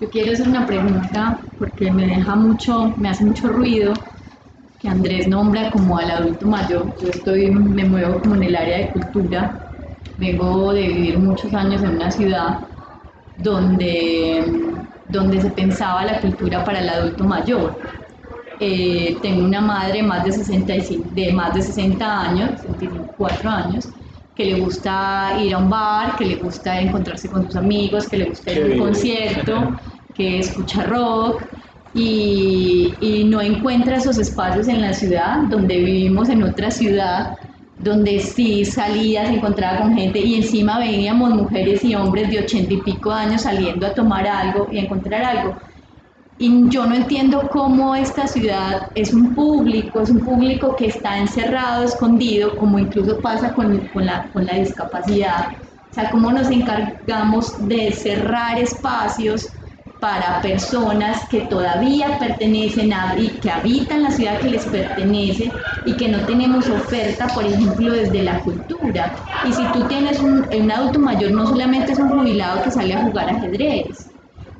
Yo 0.00 0.08
quiero 0.08 0.32
hacer 0.32 0.48
una 0.48 0.66
pregunta 0.66 1.40
porque 1.58 1.90
me 1.90 2.06
deja 2.06 2.34
mucho, 2.34 2.94
me 2.96 3.10
hace 3.10 3.24
mucho 3.24 3.48
ruido 3.48 3.92
que 4.78 4.88
Andrés 4.88 5.28
nombra 5.28 5.70
como 5.70 5.98
al 5.98 6.10
adulto 6.10 6.46
mayor. 6.46 6.94
Yo 7.02 7.08
estoy, 7.10 7.50
me 7.50 7.84
muevo 7.84 8.18
como 8.20 8.34
en 8.36 8.44
el 8.44 8.56
área 8.56 8.78
de 8.78 8.90
cultura. 8.92 9.60
Vengo 10.16 10.72
de 10.72 10.88
vivir 10.88 11.18
muchos 11.18 11.52
años 11.52 11.82
en 11.82 11.96
una 11.96 12.10
ciudad 12.10 12.60
donde, 13.36 14.42
donde 15.08 15.40
se 15.40 15.50
pensaba 15.50 16.04
la 16.04 16.20
cultura 16.20 16.64
para 16.64 16.80
el 16.80 16.88
adulto 16.88 17.24
mayor. 17.24 17.76
Eh, 18.62 19.18
tengo 19.22 19.44
una 19.44 19.60
madre 19.62 20.02
más 20.02 20.22
de, 20.24 20.32
65, 20.32 21.08
de 21.12 21.32
más 21.32 21.54
de 21.54 21.62
60 21.62 22.20
años, 22.20 22.60
64 22.60 23.48
años, 23.50 23.88
que 24.34 24.44
le 24.44 24.60
gusta 24.60 25.38
ir 25.42 25.54
a 25.54 25.58
un 25.58 25.70
bar, 25.70 26.14
que 26.16 26.26
le 26.26 26.36
gusta 26.36 26.78
encontrarse 26.80 27.30
con 27.30 27.44
sus 27.44 27.56
amigos, 27.56 28.06
que 28.06 28.18
le 28.18 28.26
gusta 28.26 28.52
ir 28.52 28.62
a 28.62 28.66
un 28.66 28.76
concierto, 28.76 29.76
que 30.12 30.38
escucha 30.40 30.82
rock 30.84 31.42
y, 31.92 32.98
y 33.00 33.24
no 33.24 33.40
encuentra 33.40 33.96
esos 33.96 34.18
espacios 34.18 34.68
en 34.68 34.80
la 34.82 34.92
ciudad 34.92 35.38
donde 35.48 35.78
vivimos 35.78 36.28
en 36.28 36.42
otra 36.42 36.70
ciudad 36.70 37.30
donde 37.78 38.18
sí 38.20 38.64
salía, 38.66 39.26
se 39.26 39.34
encontraba 39.34 39.80
con 39.80 39.94
gente 39.96 40.20
y 40.20 40.34
encima 40.34 40.78
veníamos 40.78 41.30
mujeres 41.30 41.82
y 41.82 41.94
hombres 41.94 42.28
de 42.30 42.40
ochenta 42.40 42.74
y 42.74 42.82
pico 42.82 43.10
años 43.10 43.42
saliendo 43.42 43.86
a 43.86 43.94
tomar 43.94 44.26
algo 44.26 44.68
y 44.70 44.78
a 44.78 44.82
encontrar 44.82 45.24
algo. 45.24 45.56
Y 46.42 46.70
yo 46.70 46.86
no 46.86 46.94
entiendo 46.94 47.50
cómo 47.50 47.94
esta 47.94 48.26
ciudad 48.26 48.88
es 48.94 49.12
un 49.12 49.34
público, 49.34 50.00
es 50.00 50.08
un 50.08 50.20
público 50.20 50.74
que 50.74 50.86
está 50.86 51.18
encerrado, 51.18 51.84
escondido, 51.84 52.56
como 52.56 52.78
incluso 52.78 53.20
pasa 53.20 53.52
con, 53.52 53.86
con 53.88 54.06
la, 54.06 54.26
con 54.32 54.46
la 54.46 54.54
discapacidad. 54.54 55.48
O 55.90 55.92
sea, 55.92 56.10
cómo 56.10 56.32
nos 56.32 56.48
encargamos 56.50 57.68
de 57.68 57.92
cerrar 57.92 58.58
espacios 58.58 59.50
para 59.98 60.40
personas 60.40 61.28
que 61.28 61.42
todavía 61.42 62.18
pertenecen 62.18 62.94
a, 62.94 63.14
y 63.18 63.38
que 63.38 63.50
habitan 63.50 64.02
la 64.02 64.10
ciudad 64.10 64.40
que 64.40 64.48
les 64.48 64.66
pertenece 64.66 65.52
y 65.84 65.94
que 65.98 66.08
no 66.08 66.24
tenemos 66.24 66.70
oferta, 66.70 67.34
por 67.34 67.44
ejemplo, 67.44 67.92
desde 67.92 68.22
la 68.22 68.40
cultura. 68.40 69.14
Y 69.42 69.52
si 69.52 69.70
tú 69.72 69.86
tienes 69.88 70.20
un, 70.20 70.48
un 70.50 70.70
adulto 70.70 71.00
mayor, 71.00 71.32
no 71.32 71.46
solamente 71.46 71.92
es 71.92 71.98
un 71.98 72.08
jubilado 72.08 72.62
que 72.62 72.70
sale 72.70 72.94
a 72.94 73.02
jugar 73.04 73.28
ajedrez, 73.28 74.09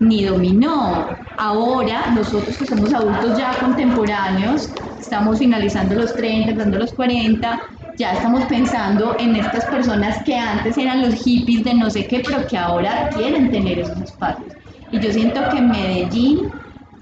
ni 0.00 0.24
dominó. 0.24 1.06
Ahora, 1.36 2.10
nosotros 2.14 2.58
que 2.58 2.66
somos 2.66 2.92
adultos 2.92 3.38
ya 3.38 3.54
contemporáneos, 3.60 4.70
estamos 4.98 5.38
finalizando 5.38 5.94
los 5.94 6.12
30, 6.14 6.52
dando 6.54 6.78
los 6.78 6.92
40, 6.92 7.60
ya 7.96 8.12
estamos 8.12 8.44
pensando 8.46 9.14
en 9.18 9.36
estas 9.36 9.66
personas 9.66 10.22
que 10.24 10.36
antes 10.36 10.76
eran 10.76 11.02
los 11.02 11.14
hippies 11.14 11.64
de 11.64 11.74
no 11.74 11.90
sé 11.90 12.06
qué, 12.06 12.22
pero 12.26 12.46
que 12.46 12.56
ahora 12.56 13.10
quieren 13.14 13.50
tener 13.50 13.78
esos 13.78 14.00
espacios. 14.00 14.52
Y 14.90 14.98
yo 14.98 15.12
siento 15.12 15.40
que 15.50 15.60
Medellín 15.60 16.50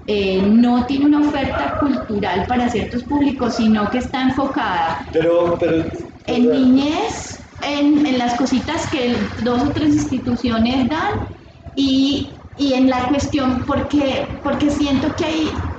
eh, 0.07 0.41
no 0.41 0.85
tiene 0.85 1.05
una 1.05 1.19
oferta 1.19 1.77
cultural 1.79 2.45
para 2.47 2.69
ciertos 2.69 3.03
públicos, 3.03 3.55
sino 3.55 3.89
que 3.89 3.99
está 3.99 4.23
enfocada 4.23 5.07
Pero, 5.13 5.57
pero, 5.59 5.85
en 6.27 6.51
niñez, 6.51 7.39
en, 7.63 8.05
en 8.05 8.17
las 8.17 8.35
cositas 8.35 8.89
que 8.89 9.15
dos 9.43 9.63
o 9.63 9.69
tres 9.69 9.95
instituciones 9.95 10.89
dan 10.89 11.27
y, 11.75 12.38
y 12.59 12.73
en 12.73 12.89
la 12.89 13.07
cuestión, 13.07 13.63
porque, 13.65 14.39
porque 14.43 14.69
siento 14.69 15.15
que 15.15 15.25
hay, 15.25 15.73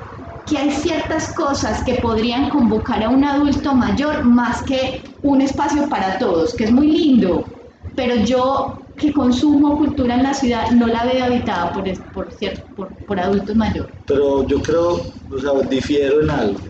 que 0.46 0.56
hay 0.56 0.70
ciertas 0.70 1.34
cosas 1.34 1.84
que 1.84 1.96
podrían 1.96 2.48
convocar 2.48 3.02
a 3.04 3.10
un 3.10 3.22
adulto 3.22 3.74
mayor 3.74 4.24
más 4.24 4.62
que 4.62 5.02
un 5.22 5.42
espacio 5.42 5.88
para 5.90 6.18
todos, 6.18 6.54
que 6.54 6.64
es 6.64 6.72
muy 6.72 6.88
lindo, 6.88 7.46
pero 7.94 8.16
yo 8.16 8.78
que 8.96 9.12
consumo 9.12 9.76
cultura 9.76 10.14
en 10.14 10.22
la 10.22 10.34
ciudad 10.34 10.70
no 10.70 10.86
la 10.86 11.04
veo 11.04 11.24
habitada 11.24 11.72
por, 11.72 11.84
por, 12.12 12.28
por, 12.74 12.96
por 13.06 13.20
adultos 13.20 13.54
mayores. 13.56 13.94
pero 14.06 14.46
yo 14.46 14.60
creo, 14.62 15.06
o 15.30 15.38
sea, 15.38 15.52
difiero 15.68 16.22
en 16.22 16.30
algo. 16.30 16.60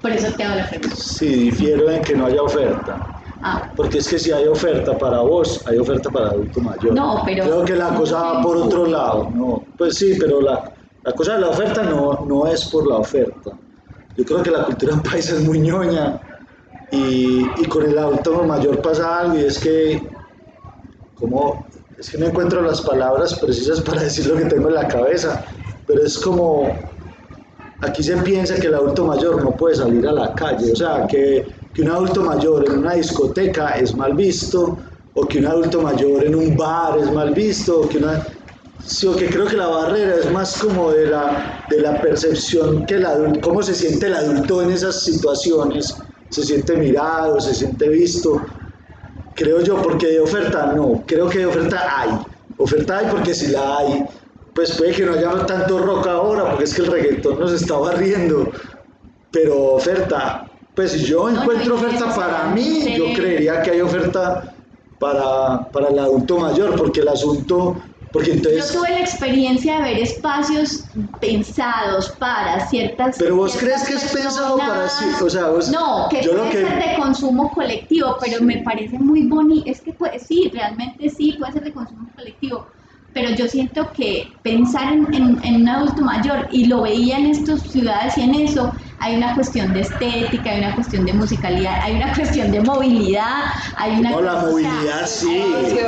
Por 0.00 0.10
eso 0.12 0.32
te 0.36 0.42
hago 0.42 0.56
la 0.56 0.68
pregunta. 0.68 0.96
Sí, 0.96 1.26
difiero 1.26 1.88
en 1.90 2.02
que 2.02 2.16
no 2.16 2.26
haya 2.26 2.42
oferta. 2.42 3.09
Ah, 3.42 3.70
Porque 3.74 3.98
es 3.98 4.08
que 4.08 4.18
si 4.18 4.30
hay 4.32 4.46
oferta 4.46 4.96
para 4.98 5.20
vos, 5.20 5.62
hay 5.66 5.78
oferta 5.78 6.10
para 6.10 6.28
adulto 6.28 6.60
mayor. 6.60 6.92
No, 6.94 7.22
pero- 7.24 7.44
Creo 7.44 7.64
que 7.64 7.74
la 7.76 7.94
cosa 7.94 8.20
va 8.22 8.42
por 8.42 8.56
otro 8.56 8.86
lado. 8.86 9.30
No, 9.34 9.64
pues 9.78 9.96
sí, 9.96 10.14
pero 10.20 10.40
la, 10.42 10.70
la 11.04 11.12
cosa 11.12 11.34
de 11.34 11.40
la 11.40 11.48
oferta 11.48 11.82
no, 11.82 12.24
no 12.26 12.46
es 12.46 12.64
por 12.66 12.86
la 12.86 12.96
oferta. 12.96 13.52
Yo 14.16 14.24
creo 14.24 14.42
que 14.42 14.50
la 14.50 14.64
cultura 14.64 14.92
en 14.92 15.02
país 15.02 15.30
es 15.30 15.40
muy 15.42 15.58
ñoña 15.60 16.20
y, 16.90 17.40
y 17.56 17.64
con 17.66 17.84
el 17.84 17.96
adulto 17.96 18.42
mayor 18.44 18.82
pasa 18.82 19.20
algo 19.20 19.36
y 19.38 19.44
es 19.44 19.58
que, 19.58 20.02
como, 21.14 21.64
es 21.98 22.10
que 22.10 22.18
no 22.18 22.26
encuentro 22.26 22.60
las 22.60 22.80
palabras 22.82 23.34
precisas 23.38 23.80
para 23.80 24.02
decir 24.02 24.26
lo 24.26 24.36
que 24.36 24.44
tengo 24.46 24.68
en 24.68 24.74
la 24.74 24.88
cabeza, 24.88 25.44
pero 25.86 26.02
es 26.02 26.18
como, 26.18 26.66
aquí 27.80 28.02
se 28.02 28.16
piensa 28.18 28.56
que 28.56 28.66
el 28.66 28.74
adulto 28.74 29.06
mayor 29.06 29.42
no 29.42 29.52
puede 29.56 29.76
salir 29.76 30.06
a 30.06 30.12
la 30.12 30.34
calle, 30.34 30.72
o 30.72 30.76
sea, 30.76 31.06
que, 31.06 31.46
que 31.74 31.82
un 31.82 31.90
adulto 31.90 32.22
mayor 32.22 32.68
en 32.68 32.78
una 32.78 32.94
discoteca 32.94 33.70
es 33.72 33.94
mal 33.94 34.14
visto, 34.14 34.78
o 35.14 35.26
que 35.26 35.38
un 35.38 35.46
adulto 35.46 35.82
mayor 35.82 36.24
en 36.24 36.34
un 36.34 36.56
bar 36.56 36.98
es 36.98 37.12
mal 37.12 37.34
visto, 37.34 37.80
o 37.80 37.88
que 37.88 37.98
una... 37.98 38.26
Sí, 38.84 39.06
o 39.06 39.14
que 39.14 39.28
creo 39.28 39.46
que 39.46 39.56
la 39.56 39.66
barrera 39.66 40.16
es 40.16 40.32
más 40.32 40.56
como 40.56 40.90
de 40.90 41.06
la, 41.06 41.64
de 41.68 41.80
la 41.82 42.00
percepción 42.00 42.86
que 42.86 42.94
el 42.94 43.04
adulto, 43.04 43.40
cómo 43.42 43.62
se 43.62 43.74
siente 43.74 44.06
el 44.06 44.14
adulto 44.14 44.62
en 44.62 44.70
esas 44.70 45.02
situaciones, 45.02 45.94
se 46.30 46.42
siente 46.42 46.76
mirado, 46.76 47.38
se 47.40 47.54
siente 47.54 47.88
visto, 47.88 48.40
creo 49.34 49.60
yo, 49.60 49.82
porque 49.82 50.06
de 50.06 50.20
oferta 50.20 50.72
no, 50.74 51.04
creo 51.06 51.28
que 51.28 51.40
de 51.40 51.46
oferta 51.46 52.00
hay, 52.00 52.10
oferta 52.56 52.98
hay 52.98 53.06
porque 53.10 53.34
si 53.34 53.48
la 53.48 53.78
hay, 53.78 54.04
pues 54.54 54.72
puede 54.72 54.92
que 54.92 55.04
no 55.04 55.12
haya 55.12 55.46
tanto 55.46 55.78
rock 55.78 56.06
ahora, 56.06 56.50
porque 56.50 56.64
es 56.64 56.74
que 56.74 56.82
el 56.82 56.88
reggaetón 56.88 57.38
nos 57.38 57.52
está 57.52 57.76
barriendo, 57.76 58.50
pero 59.30 59.74
oferta, 59.74 60.49
pues 60.74 60.92
si 60.92 61.04
yo 61.04 61.28
encuentro 61.28 61.74
oferta 61.74 62.14
para 62.14 62.46
mí, 62.54 62.94
yo 62.96 63.12
creería 63.14 63.62
que 63.62 63.70
hay 63.72 63.80
oferta 63.80 64.56
para, 64.98 65.70
para 65.70 65.88
el 65.88 65.98
adulto 65.98 66.38
mayor, 66.38 66.76
porque 66.76 67.00
el 67.00 67.08
asunto, 67.08 67.76
porque 68.12 68.30
Yo 68.30 68.36
entonces... 68.36 68.72
tuve 68.72 68.90
la 68.90 69.00
experiencia 69.00 69.76
de 69.78 69.82
ver 69.82 69.98
espacios 69.98 70.86
pensados 71.20 72.10
para 72.18 72.66
ciertas. 72.68 73.16
Pero 73.18 73.36
vos 73.36 73.52
ciertas 73.52 73.84
crees 73.84 74.00
que 74.00 74.06
es 74.06 74.12
pensado 74.12 74.58
para 74.58 74.88
sí, 74.88 75.04
o 75.22 75.30
sea, 75.30 75.48
vos- 75.48 75.70
no, 75.70 76.06
que 76.10 76.22
yo 76.22 76.32
puede 76.32 76.50
que- 76.50 76.58
ser 76.66 76.78
de 76.78 76.96
consumo 77.00 77.50
colectivo, 77.52 78.16
pero 78.20 78.42
me 78.42 78.58
parece 78.62 78.98
muy 78.98 79.26
bonito. 79.28 79.70
Es 79.70 79.80
que 79.80 79.92
puede, 79.92 80.18
sí, 80.18 80.50
realmente 80.52 81.08
sí, 81.10 81.34
puede 81.38 81.52
ser 81.52 81.64
de 81.64 81.72
consumo 81.72 82.10
colectivo. 82.14 82.66
Pero 83.12 83.30
yo 83.34 83.48
siento 83.48 83.90
que 83.92 84.38
pensar 84.42 84.92
en, 84.92 85.12
en- 85.14 85.40
en 85.44 85.62
un 85.62 85.68
adulto 85.68 86.02
mayor, 86.02 86.46
y 86.52 86.66
lo 86.66 86.82
veía 86.82 87.18
en 87.18 87.26
estas 87.26 87.62
ciudades 87.62 88.16
y 88.18 88.22
en 88.22 88.34
eso, 88.34 88.72
hay 89.02 89.16
una 89.16 89.34
cuestión 89.34 89.72
de 89.72 89.80
estética, 89.80 90.50
hay 90.50 90.58
una 90.60 90.74
cuestión 90.74 91.04
de 91.06 91.12
musicalidad, 91.14 91.80
hay 91.82 91.96
una 91.96 92.14
cuestión 92.14 92.50
de 92.52 92.60
movilidad, 92.60 93.44
hay 93.76 93.98
una 93.98 94.10
No, 94.10 94.20
la 94.20 94.34
o 94.34 94.40
sea, 94.40 94.50
movilidad 94.50 95.06
sí, 95.06 95.42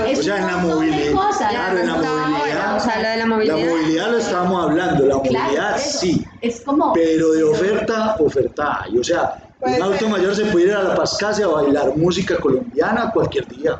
es 0.09 0.18
o 0.18 0.22
sea, 0.22 0.36
en 0.39 0.47
la 0.47 0.56
movilidad, 0.59 1.12
cosas. 1.12 1.51
claro, 1.51 1.78
en 1.78 1.86
la 1.86 1.94
movilidad, 1.94 2.76
o 2.76 2.80
sea, 2.80 3.02
lo 3.02 3.09
de 3.09 3.16
la 3.18 3.26
movilidad. 3.26 3.56
la 3.59 3.64
movilidad 3.70 4.10
lo 4.10 4.18
estábamos 4.18 4.64
hablando, 4.64 5.06
la 5.06 5.20
Claro, 5.20 5.44
movilidad 5.44 5.76
eso. 5.76 5.98
sí, 5.98 6.24
Es 6.40 6.62
como. 6.62 6.93
pero 6.94 7.32
de 7.32 7.44
oferta, 7.44 8.16
oferta 8.18 8.82
hay, 8.82 8.97
o 8.98 9.05
sea, 9.05 9.39
un 9.60 9.82
adulto 9.82 10.09
mayor 10.09 10.34
se 10.34 10.47
puede 10.47 10.66
ir 10.68 10.72
a 10.74 10.82
la 10.82 10.94
Pascasia 10.94 11.44
a 11.44 11.48
bailar 11.48 11.94
música 11.97 12.36
colombiana 12.39 13.10
cualquier 13.12 13.47
día, 13.47 13.78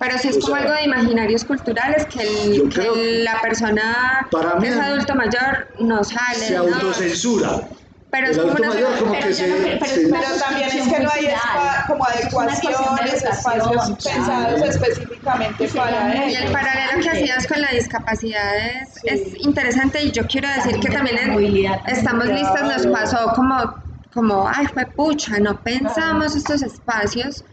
Pero 0.00 0.16
sí 0.16 0.28
es 0.28 0.36
O 0.36 0.40
como 0.42 0.54
sea, 0.54 0.62
algo 0.62 0.74
de 0.76 0.84
imaginarios 0.84 1.44
culturales 1.44 2.06
que, 2.06 2.20
el- 2.22 2.68
que 2.68 3.22
la 3.24 3.40
persona 3.40 4.28
Para 4.30 4.52
que 4.52 4.60
mí- 4.60 4.68
es 4.68 4.76
adulto 4.78 5.14
mayor 5.16 5.66
no 5.80 6.04
sale. 6.04 6.36
se 6.38 6.54
no. 6.54 7.68
Pero 8.10 8.26
es 8.28 8.38
como 8.38 8.52
una 8.52 8.68
mayor 8.70 8.98
como 8.98 9.12
pero 9.12 9.26
que 9.26 9.34
se... 9.34 9.48
no 9.48 9.56
pero 9.78 9.84
se- 9.94 10.08
Pero 10.08 10.40
también 10.40 10.68
es 10.68 10.88
que 10.88 11.00
no 11.00 11.10
hay 11.10 11.26
espa- 11.26 11.86
como 11.86 12.04
adecuaciones, 12.06 13.22
espacios 13.22 13.42
claro. 13.42 13.96
pensados 14.02 14.62
específicamente 14.62 15.68
Sí, 15.68 15.76
para 15.76 16.12
sí, 16.12 16.18
Y 16.30 16.34
el 16.36 16.52
paralelo 16.52 17.02
que 17.02 17.10
hacías 17.10 17.46
con 17.46 17.60
la 17.60 17.68
discapacidad 17.70 18.56
es, 18.56 18.88
Sí. 18.94 19.08
es 19.08 19.44
interesante 19.44 20.02
y 20.02 20.10
yo 20.12 20.26
quiero 20.26 20.48
decir 20.48 20.72
También 20.72 20.80
que 20.80 20.96
también 20.96 21.18
en 21.18 21.30
movilidad 21.32 21.76
también. 21.76 21.96
Estamos 21.98 22.26
Listas 22.28 22.62
nos 22.62 22.86
pasó 22.86 23.32
como, 23.34 23.74
como 24.12 24.48
ay, 24.48 24.66
fue 24.72 24.86
pucha, 24.86 25.38
no 25.38 25.62
pensamos 25.62 26.34
estos 26.34 26.62
espacios 26.62 27.44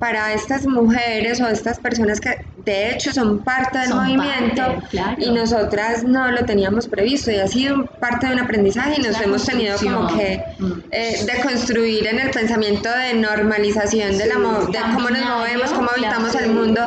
para 0.00 0.32
estas 0.32 0.66
mujeres 0.66 1.40
o 1.42 1.46
estas 1.46 1.78
personas 1.78 2.20
que 2.20 2.38
de 2.64 2.90
hecho 2.90 3.12
son 3.12 3.40
parte 3.44 3.78
del 3.78 3.88
Son 3.90 3.98
movimiento 3.98 4.62
parte, 4.62 4.86
claro. 4.90 5.16
y 5.18 5.30
nosotras 5.30 6.04
no 6.04 6.30
lo 6.32 6.42
teníamos 6.46 6.88
previsto 6.88 7.30
y 7.30 7.36
ha 7.36 7.46
sido 7.46 7.84
parte 8.00 8.26
de 8.26 8.32
un 8.32 8.40
aprendizaje 8.40 8.94
y 8.98 9.02
nos 9.02 9.18
La 9.18 9.24
hemos 9.24 9.44
tenido 9.44 9.76
como 9.76 10.08
que 10.16 10.42
construcción. 10.58 10.84
eh, 10.90 11.26
de 11.26 11.42
construir 11.42 12.06
en 12.06 12.18
el 12.18 12.30
pensamiento 12.30 12.88
de 12.90 13.12
normalización 13.14 14.16
de, 14.16 14.26
la 14.26 14.34
de 14.36 14.94
cómo 14.94 15.10
nos 15.10 15.22
movemos, 15.22 15.70
cómo 15.70 15.90
habitamos 15.94 16.34
el 16.34 16.50
mundo, 16.50 16.80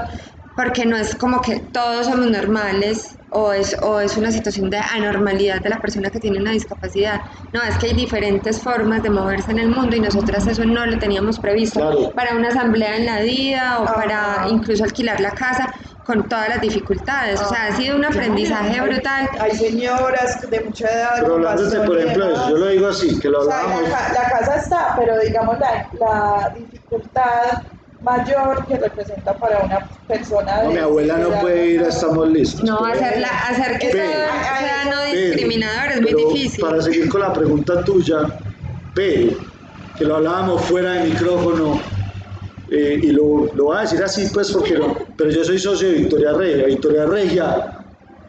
porque 0.56 0.85
no 0.88 0.98
es 0.98 1.14
como 1.15 1.40
que 1.41 1.60
todos 1.60 2.07
somos 2.07 2.26
normales 2.31 3.15
o 3.34 3.51
es, 3.53 3.76
o 3.81 3.99
es 3.99 4.15
una 4.18 4.31
situación 4.31 4.69
de 4.69 4.77
anormalidad 4.77 5.61
de 5.61 5.69
la 5.69 5.80
persona 5.80 6.10
que 6.10 6.19
tiene 6.19 6.39
una 6.39 6.51
discapacidad. 6.51 7.22
No, 7.51 7.61
es 7.64 7.77
que 7.77 7.88
hay 7.88 7.93
diferentes 7.93 8.61
formas 8.61 9.01
de 9.03 9.10
moverse 9.10 9.51
en 9.51 9.60
el 9.60 9.69
mundo 9.69 9.95
y 9.95 9.99
nosotras 9.99 10.47
eso 10.47 10.64
no 10.65 10.85
lo 10.85 10.97
teníamos 10.99 11.39
previsto 11.39 11.80
Claro. 11.80 12.11
para 12.11 12.35
una 12.35 12.49
asamblea 12.49 12.95
en 12.97 13.05
la 13.05 13.22
vida 13.22 13.80
o 13.80 13.84
Ajá. 13.84 13.93
para 13.95 14.47
incluso 14.49 14.84
alquilar 14.84 15.19
la 15.19 15.31
casa 15.31 15.73
con 16.05 16.27
todas 16.27 16.49
las 16.49 16.60
dificultades. 16.60 17.39
O 17.41 17.47
sea, 17.47 17.68
ha 17.68 17.76
sido 17.77 17.95
un 17.95 18.03
aprendizaje 18.03 18.81
brutal. 18.81 19.30
Hay 19.39 19.51
señoras 19.51 20.41
de 20.49 20.60
mucha 20.60 20.88
edad. 20.89 21.11
Pero 21.22 21.35
hablándote, 21.35 21.80
por 21.80 21.97
ejemplo, 21.97 22.30
eso, 22.34 22.49
yo 22.49 22.57
lo 22.57 22.68
digo 22.68 22.88
así, 22.89 23.19
que 23.19 23.30
lo 23.30 23.39
O 23.39 23.45
sea, 23.45 23.60
hablábamos... 23.61 23.89
la, 23.89 24.10
la 24.14 24.30
casa 24.30 24.55
está, 24.57 24.95
pero 24.99 25.18
digamos 25.19 25.57
la, 25.60 25.88
la 25.99 26.53
dificultad 26.60 27.64
mayor 28.03 28.65
que 28.67 28.77
representa 28.77 29.34
para 29.38 29.59
una 29.59 29.88
persona 30.07 30.63
No, 30.63 30.69
de 30.69 30.73
mi 30.75 30.80
abuela 30.80 31.17
no 31.17 31.30
puede 31.41 31.67
ir 31.67 31.81
a 31.81 31.88
Estamos 31.88 32.27
Listos. 32.30 32.63
No, 32.63 32.80
pero- 32.81 32.93
hacerla, 32.93 33.27
hacer 33.49 33.80
que 33.80 33.89
Pero- 33.91 34.03
todo 34.03 34.43
sea 34.59 34.85
no 34.85 34.91
pero- 35.11 35.21
discriminador 35.25 35.91
es 35.91 36.01
muy 36.01 36.11
pero 36.13 36.30
difícil. 36.30 36.61
Para 36.61 36.81
seguir 36.81 37.09
con 37.09 37.21
la 37.21 37.34
pregunta 37.34 37.84
tuya, 37.84 38.17
pero, 38.93 39.38
que 39.97 40.05
lo 40.05 40.15
hablábamos 40.17 40.61
fuera 40.65 40.93
de 40.93 41.09
micrófono, 41.09 41.80
eh, 42.71 42.99
y 43.03 43.07
lo, 43.11 43.49
lo 43.53 43.65
voy 43.65 43.77
a 43.77 43.81
decir 43.81 44.01
así, 44.03 44.27
pues, 44.34 44.51
porque 44.51 44.73
no, 44.73 44.97
pero 45.17 45.30
yo 45.30 45.43
soy 45.43 45.59
socio 45.59 45.88
de 45.89 45.95
Victoria 45.95 46.34
Regia. 46.34 46.65
Victoria 46.65 47.05
Regia 47.05 47.80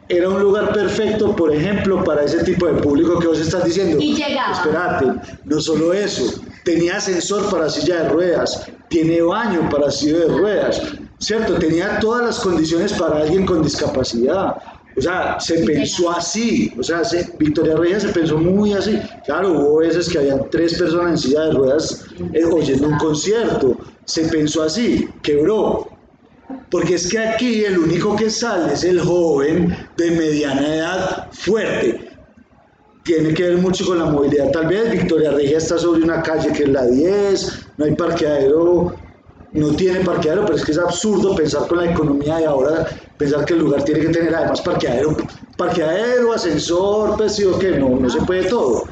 era 0.09 0.28
un 0.28 0.38
lugar 0.40 0.72
perfecto, 0.72 1.34
por 1.34 1.52
ejemplo, 1.55 2.05
para 2.05 2.24
ese 2.24 2.44
tipo 2.44 2.66
de 2.66 2.74
público 2.82 3.18
que 3.18 3.26
vos 3.26 3.40
estás 3.40 3.64
diciendo. 3.64 3.96
Y 4.01 4.14
llegaba. 4.14 4.52
Espérate, 4.52 5.06
no 5.46 5.60
solo 5.60 5.94
eso, 5.94 6.42
tenía 6.65 6.97
ascensor 6.97 7.51
para 7.51 7.69
silla 7.70 8.03
de 8.03 8.09
ruedas, 8.09 8.66
tiene 8.89 9.20
baño 9.23 9.69
para 9.70 9.91
silla 9.91 10.19
de 10.20 10.28
ruedas, 10.28 10.81
¿cierto? 11.19 11.55
Tenía 11.55 11.99
todas 12.01 12.24
las 12.24 12.41
condiciones 12.41 12.93
para 12.95 13.19
alguien 13.19 13.47
con 13.47 13.62
discapacidad. 13.62 14.57
O 14.97 15.01
sea, 15.01 15.41
se 15.41 15.59
pensó 15.65 16.11
así, 16.12 16.73
o 16.78 16.82
sea, 16.82 17.05
se- 17.05 17.28
Victoria 17.39 17.74
Regia 17.74 17.99
se 17.99 18.09
pensó 18.11 18.39
muy 18.39 18.73
así. 18.74 18.97
Claro, 19.27 19.53
hubo 19.53 19.78
veces 19.78 20.09
que 20.09 20.19
habían 20.19 20.49
tres 20.51 20.74
personas 20.78 21.11
en 21.11 21.19
silla 21.19 21.41
de 21.47 21.53
ruedas 21.53 22.05
eh, 22.32 22.45
oyendo 22.45 22.86
un 22.89 22.99
concierto, 22.99 23.77
se 24.05 24.24
pensó 24.28 24.62
así, 24.62 25.09
quebró, 25.23 25.89
porque 26.70 26.95
es 26.95 27.09
que 27.11 27.19
aquí 27.19 27.65
el 27.65 27.78
único 27.78 28.15
que 28.15 28.31
sale 28.31 28.74
es 28.74 28.85
el 28.85 29.01
joven 29.01 29.77
de 29.97 30.11
mediana 30.12 30.74
edad 30.77 31.28
fuerte. 31.32 32.11
Tiene 33.05 33.35
que 33.35 33.43
ver 33.43 33.59
mucho 33.59 33.85
con 33.85 33.98
la 33.98 34.06
movilidad. 34.06 34.51
Tal 34.51 34.66
vez 34.66 34.90
Victoria 34.90 35.31
Regia 35.31 35.59
está 35.59 35.78
sobre 35.78 36.02
una 36.02 36.22
calle 36.22 36.52
que 36.52 36.64
es 36.64 36.68
la 36.70 36.86
10, 36.86 37.66
no 37.76 37.85
hay 37.85 37.94
parqueadero, 37.94 38.94
no 39.52 39.68
tiene 39.76 40.01
parqueadero, 40.01 40.44
pero 40.44 40.56
es 40.56 40.64
que 40.64 40.72
es 40.72 40.78
absurdo 40.78 41.36
pensar 41.36 41.66
con 41.68 41.78
la 41.78 41.90
economía 41.90 42.39
de 42.39 42.47
ahora, 42.47 42.86
pensar 43.18 43.44
que 43.44 43.55
el 43.55 43.60
lugar 43.60 43.85
tiene 43.85 44.01
que 44.01 44.09
tener 44.09 44.35
además 44.35 44.60
parqueadero, 44.62 45.16
parqueadero, 45.56 46.32
ascensor, 46.32 47.16
pues 47.16 47.40
que 47.60 47.78
no, 47.78 47.90
no 47.90 48.10
se 48.10 48.20
puede 48.22 48.48
todo. 48.48 48.85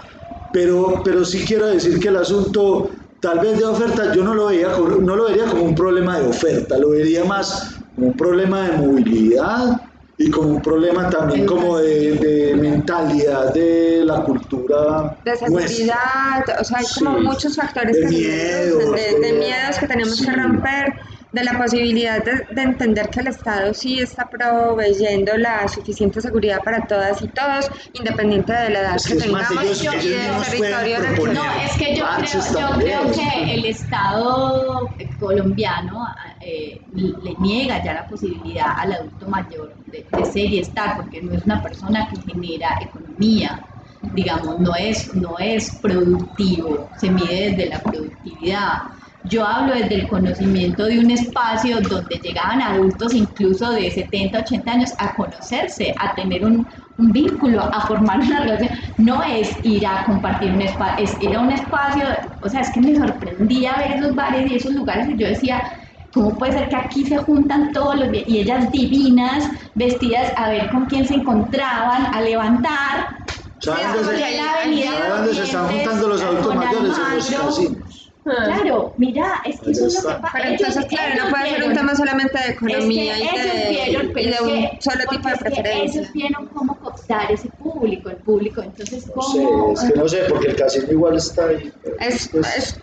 Pero, 0.52 1.00
pero 1.02 1.24
sí 1.24 1.44
quiero 1.46 1.66
decir 1.66 1.98
que 1.98 2.08
el 2.08 2.16
asunto 2.16 2.90
tal 3.20 3.38
vez 3.40 3.58
de 3.58 3.64
oferta 3.64 4.14
yo 4.14 4.22
no 4.22 4.34
lo 4.34 4.46
veía 4.46 4.68
no 5.00 5.16
lo 5.16 5.24
vería 5.24 5.46
como 5.46 5.62
un 5.62 5.74
problema 5.74 6.18
de 6.18 6.28
oferta, 6.28 6.76
lo 6.76 6.90
vería 6.90 7.24
más 7.24 7.76
como 7.94 8.08
un 8.08 8.16
problema 8.16 8.68
de 8.68 8.76
movilidad 8.76 9.80
y 10.18 10.30
como 10.30 10.48
un 10.50 10.62
problema 10.62 11.08
también 11.10 11.46
como 11.46 11.78
de, 11.78 12.12
de 12.16 12.56
mentalidad 12.56 13.52
de 13.54 14.02
la 14.04 14.22
cultura 14.24 15.18
de 15.24 15.36
seguridad, 15.36 16.44
o 16.60 16.64
sea, 16.64 16.78
hay 16.78 16.84
como 16.98 17.18
Sí. 17.18 17.24
muchos 17.24 17.56
factores 17.56 17.96
De 17.96 18.02
que 18.02 18.08
miedos, 18.08 18.94
de, 18.94 19.00
de 19.20 19.20
de- 19.20 19.32
miedos 19.32 19.78
que 19.78 19.86
tenemos 19.86 20.16
sí. 20.16 20.24
que 20.26 20.32
romper, 20.32 20.92
de 21.32 21.44
la 21.44 21.56
posibilidad 21.58 22.22
de, 22.22 22.44
de 22.50 22.62
entender 22.62 23.08
que 23.08 23.20
el 23.20 23.28
Estado 23.28 23.72
sí 23.72 23.98
está 24.00 24.28
proveyendo 24.28 25.36
la 25.38 25.66
suficiente 25.66 26.20
seguridad 26.20 26.58
para 26.62 26.86
todas 26.86 27.22
y 27.22 27.28
todos, 27.28 27.70
independiente 27.94 28.52
de 28.52 28.70
la 28.70 28.80
edad 28.80 28.96
Es 28.96 29.06
que, 29.06 29.16
que 29.16 29.24
es 29.24 29.30
más, 29.32 29.48
tengamos 29.48 29.80
ellos- 29.80 30.04
y 30.04 30.08
del 30.08 30.42
territorio 30.42 30.96
en 30.96 31.04
el 31.04 31.08
que 31.08 31.12
proponer. 31.12 31.34
No, 31.34 31.44
es 31.64 31.72
que 31.78 31.96
yo 31.96 32.04
Parches 32.04 32.46
creo, 32.52 32.68
yo 32.70 32.78
creo 32.78 33.12
que 33.12 33.54
el 33.54 33.64
Estado 33.64 34.88
colombiano 35.18 36.06
eh, 36.40 36.82
le 36.92 37.34
niega 37.40 37.82
ya 37.82 37.94
la 37.94 38.06
posibilidad 38.06 38.66
al 38.76 38.92
adulto 38.92 39.26
mayor 39.28 39.76
de, 39.86 40.04
de 40.10 40.24
ser 40.26 40.44
y 40.46 40.58
estar, 40.58 40.96
porque 40.96 41.22
no 41.22 41.32
es 41.34 41.44
una 41.44 41.62
persona 41.62 42.08
que 42.10 42.20
genera 42.30 42.78
economía, 42.82 43.64
digamos, 44.14 44.58
no 44.60 44.74
es, 44.74 45.14
no 45.14 45.38
es 45.38 45.78
productivo, 45.80 46.90
se 46.96 47.08
mide 47.10 47.50
desde 47.50 47.66
la 47.70 47.80
productividad. 47.80 48.72
Yo 49.24 49.46
hablo 49.46 49.74
desde 49.74 49.94
el 50.00 50.08
conocimiento 50.08 50.84
de 50.84 50.98
un 50.98 51.10
espacio 51.10 51.80
donde 51.80 52.16
llegaban 52.18 52.60
adultos 52.60 53.14
incluso 53.14 53.70
de 53.70 53.90
70, 53.90 54.40
80 54.40 54.72
años 54.72 54.90
a 54.98 55.14
conocerse, 55.14 55.94
a 56.00 56.12
tener 56.14 56.44
un, 56.44 56.66
un 56.98 57.12
vínculo, 57.12 57.62
a 57.62 57.86
formar 57.86 58.18
una 58.18 58.40
relación. 58.40 58.70
No 58.98 59.22
es 59.22 59.56
ir 59.62 59.86
a 59.86 60.04
compartir 60.04 60.50
un 60.52 60.62
espacio, 60.62 61.04
es 61.04 61.16
ir 61.22 61.36
a 61.36 61.40
un 61.40 61.52
espacio, 61.52 62.04
o 62.42 62.48
sea, 62.48 62.62
es 62.62 62.70
que 62.72 62.80
me 62.80 62.96
sorprendía 62.96 63.76
ver 63.76 63.92
esos 63.92 64.14
bares 64.14 64.50
y 64.50 64.56
esos 64.56 64.72
lugares 64.72 65.08
y 65.08 65.16
yo 65.16 65.28
decía, 65.28 65.62
¿cómo 66.12 66.36
puede 66.36 66.52
ser 66.52 66.68
que 66.68 66.76
aquí 66.76 67.06
se 67.06 67.18
juntan 67.18 67.70
todos 67.72 67.94
los 67.96 68.10
días 68.10 68.24
y 68.26 68.38
ellas 68.40 68.72
divinas, 68.72 69.44
vestidas 69.76 70.32
a 70.36 70.50
ver 70.50 70.68
con 70.70 70.86
quién 70.86 71.06
se 71.06 71.14
encontraban, 71.14 72.12
a 72.12 72.20
levantar? 72.20 73.06
¿Saben 73.60 73.86
dónde 73.94 74.16
se- 74.18 74.24
ahí- 74.24 74.38
avenida 74.40 74.90
¿saben 74.98 75.10
dónde 75.16 75.34
se 75.34 75.42
están 75.44 75.68
juntando 75.68 76.08
los 76.08 76.22
adultos 76.22 76.46
con 76.48 76.56
mayores? 76.58 76.98
En 76.98 77.14
los 77.14 77.30
casinos. 77.30 78.01
Claro, 78.24 78.94
mira, 78.98 79.42
es 79.44 79.60
que 79.60 79.72
eso 79.72 79.86
es 79.88 79.94
lo 79.94 80.00
que 80.10 80.14
pasa. 80.22 80.28
Pero 80.34 80.48
entonces, 80.50 80.86
claro, 80.86 81.24
no 81.24 81.30
puede 81.30 81.50
ser 81.50 81.64
un 81.64 81.74
tema 81.74 81.94
solamente 81.96 82.38
de 82.38 82.50
economía 82.52 83.18
y 83.18 83.20
de, 83.38 83.70
vieron, 83.70 84.06
y 84.06 84.12
pero 84.12 84.26
de 84.28 84.30
es 84.34 84.40
un 84.40 84.48
que- 84.48 84.78
solo 84.80 85.04
tipo 85.10 85.10
de 85.10 85.18
porque 85.20 85.30
es 85.32 85.38
que 85.38 85.62
preferencia. 85.62 86.00
Ellos 86.02 86.12
vieron 86.12 86.46
cómo 86.48 86.78
cooptar 86.78 87.32
ese 87.32 87.48
público, 87.50 88.10
el 88.10 88.16
público, 88.18 88.62
entonces 88.62 89.06
No 89.08 89.14
cómo... 89.14 89.76
sé, 89.76 89.86
es 89.86 89.92
que 89.92 89.98
no 89.98 90.08
sé, 90.08 90.18
porque 90.28 90.46
el 90.48 90.56
casino 90.56 90.86
igual 90.92 91.16
está 91.16 91.46
ahí. 91.46 91.72
Es, 91.98 92.28
Pues, 92.28 92.56
es- 92.56 92.80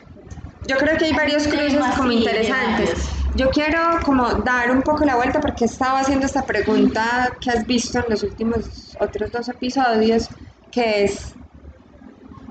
yo 0.68 0.76
creo 0.78 0.98
que 0.98 1.06
hay 1.06 1.14
varios 1.14 1.48
cruces 1.48 1.80
como 1.96 2.12
interesantes. 2.12 3.10
Yo 3.34 3.50
quiero 3.50 3.80
como 4.04 4.28
dar 4.44 4.70
un 4.72 4.82
poco 4.82 5.06
la 5.06 5.16
vuelta 5.16 5.40
porque 5.40 5.66
estaba 5.66 6.00
haciendo 6.02 6.26
esta 6.26 6.46
pregunta 6.46 7.34
que 7.40 7.50
has 7.50 7.66
visto 7.66 8.00
en 8.00 8.06
los 8.10 8.24
últimos 8.24 8.94
otros 9.00 9.32
dos 9.32 9.48
episodios, 9.48 10.30
que 10.70 11.06
es 11.06 11.34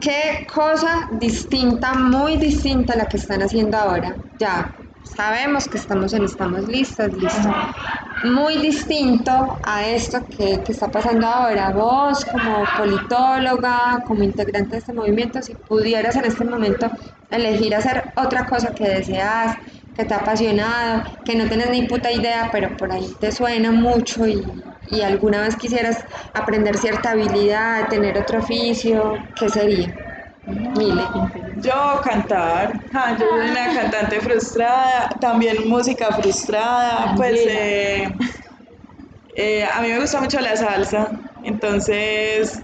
¿qué 0.01 0.47
cosa 0.53 1.09
distinta, 1.19 1.95
muy 1.95 2.37
distinta 2.37 2.95
a 2.95 2.97
la 2.97 3.07
que 3.07 3.17
están 3.17 3.43
haciendo 3.43 3.77
ahora? 3.77 4.17
Ya, 4.39 4.75
sabemos 5.03 5.69
que 5.69 5.79
estamos 5.79 6.13
en 6.13 6.25
Estamos 6.25 6.67
Listas, 6.69 7.13
listo. 7.15 7.51
Muy 8.25 8.59
distinto 8.59 9.61
a 9.63 9.87
esto 9.87 10.19
que, 10.29 10.63
que 10.65 10.73
está 10.73 10.91
pasando 10.91 11.27
ahora. 11.27 11.71
Vos, 11.71 12.25
como 12.25 12.65
politóloga, 12.77 14.03
como 14.07 14.25
integrante 14.25 14.73
de 14.77 14.79
este 14.79 14.93
movimiento, 14.93 15.41
si 15.43 15.55
pudieras 15.55 16.17
en 16.17 16.25
este 16.25 16.45
momento 16.45 16.91
elegir 17.31 17.75
hacer 17.75 18.13
otra 18.17 18.45
cosa 18.47 18.75
que 18.75 18.89
deseas, 18.89 19.57
que 19.99 20.05
te 20.05 20.15
ha 20.15 20.19
apasionado, 20.19 21.03
que 21.25 21.35
no 21.35 21.49
tienes 21.49 21.71
ni 21.71 21.83
puta 21.89 22.13
idea, 22.13 22.49
pero 22.53 22.77
por 22.77 22.93
ahí 22.93 23.17
te 23.21 23.33
suena 23.33 23.73
mucho 23.73 24.29
y, 24.29 24.41
y 24.87 25.03
alguna 25.03 25.41
vez 25.43 25.57
quisieras 25.57 25.99
aprender 26.35 26.77
cierta 26.79 27.11
habilidad, 27.11 27.89
tener 27.89 28.17
otro 28.17 28.39
oficio, 28.39 29.17
¿qué 29.35 29.49
sería? 29.49 29.93
Mile. 30.47 31.03
Yo 31.57 32.01
cantar, 32.05 32.73
ah, 32.95 33.17
yo 33.19 33.27
soy 33.29 33.51
una 33.51 33.75
cantante 33.75 34.21
frustrada, 34.21 35.09
también 35.21 35.69
música 35.69 36.13
frustrada, 36.13 37.15
pues 37.17 37.45
eh, 37.49 38.07
eh, 39.37 39.65
a 39.65 39.81
mí 39.83 39.89
me 39.89 39.99
gusta 39.99 40.21
mucho 40.21 40.39
la 40.39 40.57
salsa, 40.57 41.09
entonces 41.43 42.63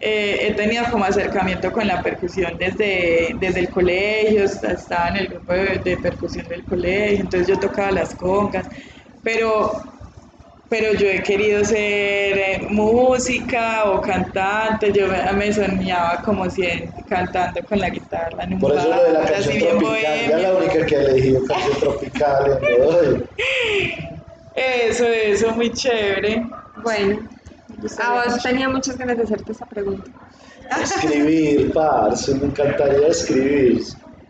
eh, 0.00 0.48
he 0.48 0.52
tenido 0.54 0.84
como 0.90 1.04
acercamiento 1.04 1.72
con 1.72 1.86
la 1.86 2.02
percusión 2.02 2.56
desde, 2.58 3.34
desde 3.40 3.60
el 3.60 3.70
colegio, 3.70 4.44
estaba 4.44 5.08
en 5.08 5.16
el 5.16 5.28
grupo 5.28 5.52
de, 5.52 5.80
de 5.84 5.96
percusión 5.98 6.46
del 6.48 6.64
colegio, 6.64 7.20
entonces 7.20 7.48
yo 7.48 7.58
tocaba 7.58 7.90
las 7.92 8.14
congas, 8.14 8.66
pero 9.22 9.72
pero 10.68 10.92
yo 10.94 11.06
he 11.06 11.22
querido 11.22 11.64
ser 11.64 12.38
eh, 12.38 12.66
música 12.68 13.84
o 13.84 14.00
cantante, 14.00 14.92
yo 14.92 15.06
me, 15.06 15.32
me 15.32 15.52
soñaba 15.52 16.22
como 16.22 16.50
si 16.50 16.64
cantando 17.08 17.62
con 17.68 17.78
la 17.78 17.88
guitarra 17.88 18.42
en 18.42 18.54
un 18.54 18.60
Por 18.60 18.76
eso 18.76 18.88
lo 18.88 19.02
de 19.04 19.12
la 19.12 19.20
bar, 19.20 19.32
canción 19.32 19.56
así 19.56 19.64
bien 19.64 19.78
tropical, 19.78 20.28
ya 20.28 20.38
la 20.38 20.54
única 20.54 20.86
que 20.86 20.96
ha 20.96 21.00
elegido 21.02 21.44
canción 21.46 21.80
tropical. 21.80 22.58
¿no? 22.78 23.26
Eso, 24.56 25.04
eso, 25.04 25.54
muy 25.54 25.70
chévere. 25.70 26.42
Bueno, 26.82 27.28
Me 27.76 27.82
gustaría 27.82 28.20
a 28.22 28.24
vos 28.24 28.42
tenía 28.42 28.68
muchas 28.68 28.96
ganas 28.96 29.16
de 29.16 29.22
hacerte 29.24 29.52
esa 29.52 29.66
pregunta. 29.66 30.10
Escribir, 30.82 31.72
parce, 31.72 32.34
me 32.34 32.46
encantaría 32.46 33.08
escribir. 33.08 33.82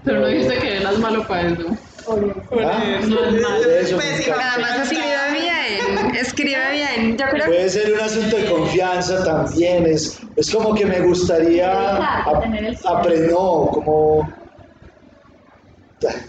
Pero 0.04 0.20
no 0.20 0.26
dijiste 0.28 0.58
que 0.58 0.76
eras 0.78 0.98
malo 0.98 1.26
para 1.26 1.48
eso. 1.48 1.66
Ah, 2.08 3.00
No 3.08 3.24
es 3.24 3.42
malo. 3.42 3.70
eso 3.70 3.96
me 3.96 4.02
Pues, 4.02 4.26
encanta. 4.26 4.52
Además 4.52 4.80
escribe 4.82 5.30
bien, 5.32 6.16
escribe 6.16 6.70
bien. 6.72 7.16
Yo 7.18 7.26
creo 7.26 7.44
que 7.44 7.50
Puede 7.50 7.68
ser 7.70 7.92
un 7.94 8.00
asunto 8.00 8.36
de 8.36 8.44
confianza 8.50 9.24
también, 9.24 9.86
es, 9.86 10.20
es 10.36 10.52
como 10.52 10.74
que 10.74 10.86
me 10.86 11.00
gustaría 11.00 11.98
tener 12.42 12.64
el 12.66 12.76
aprender, 12.84 13.30
no, 13.32 13.68
como, 13.72 14.28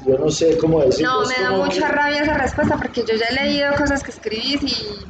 yo 0.08 0.18
no 0.18 0.30
sé 0.32 0.58
cómo 0.58 0.82
decirlo. 0.82 1.12
no, 1.14 1.24
es 1.24 1.38
me 1.38 1.44
da 1.44 1.50
como 1.52 1.66
mucha 1.66 1.88
que- 1.88 1.94
rabia 1.94 2.22
esa 2.24 2.34
respuesta 2.34 2.78
porque 2.78 3.02
yo 3.06 3.16
ya 3.16 3.26
he 3.30 3.34
leído 3.46 3.76
cosas 3.76 4.02
que 4.02 4.12
escribís 4.12 4.64
y 4.64 5.06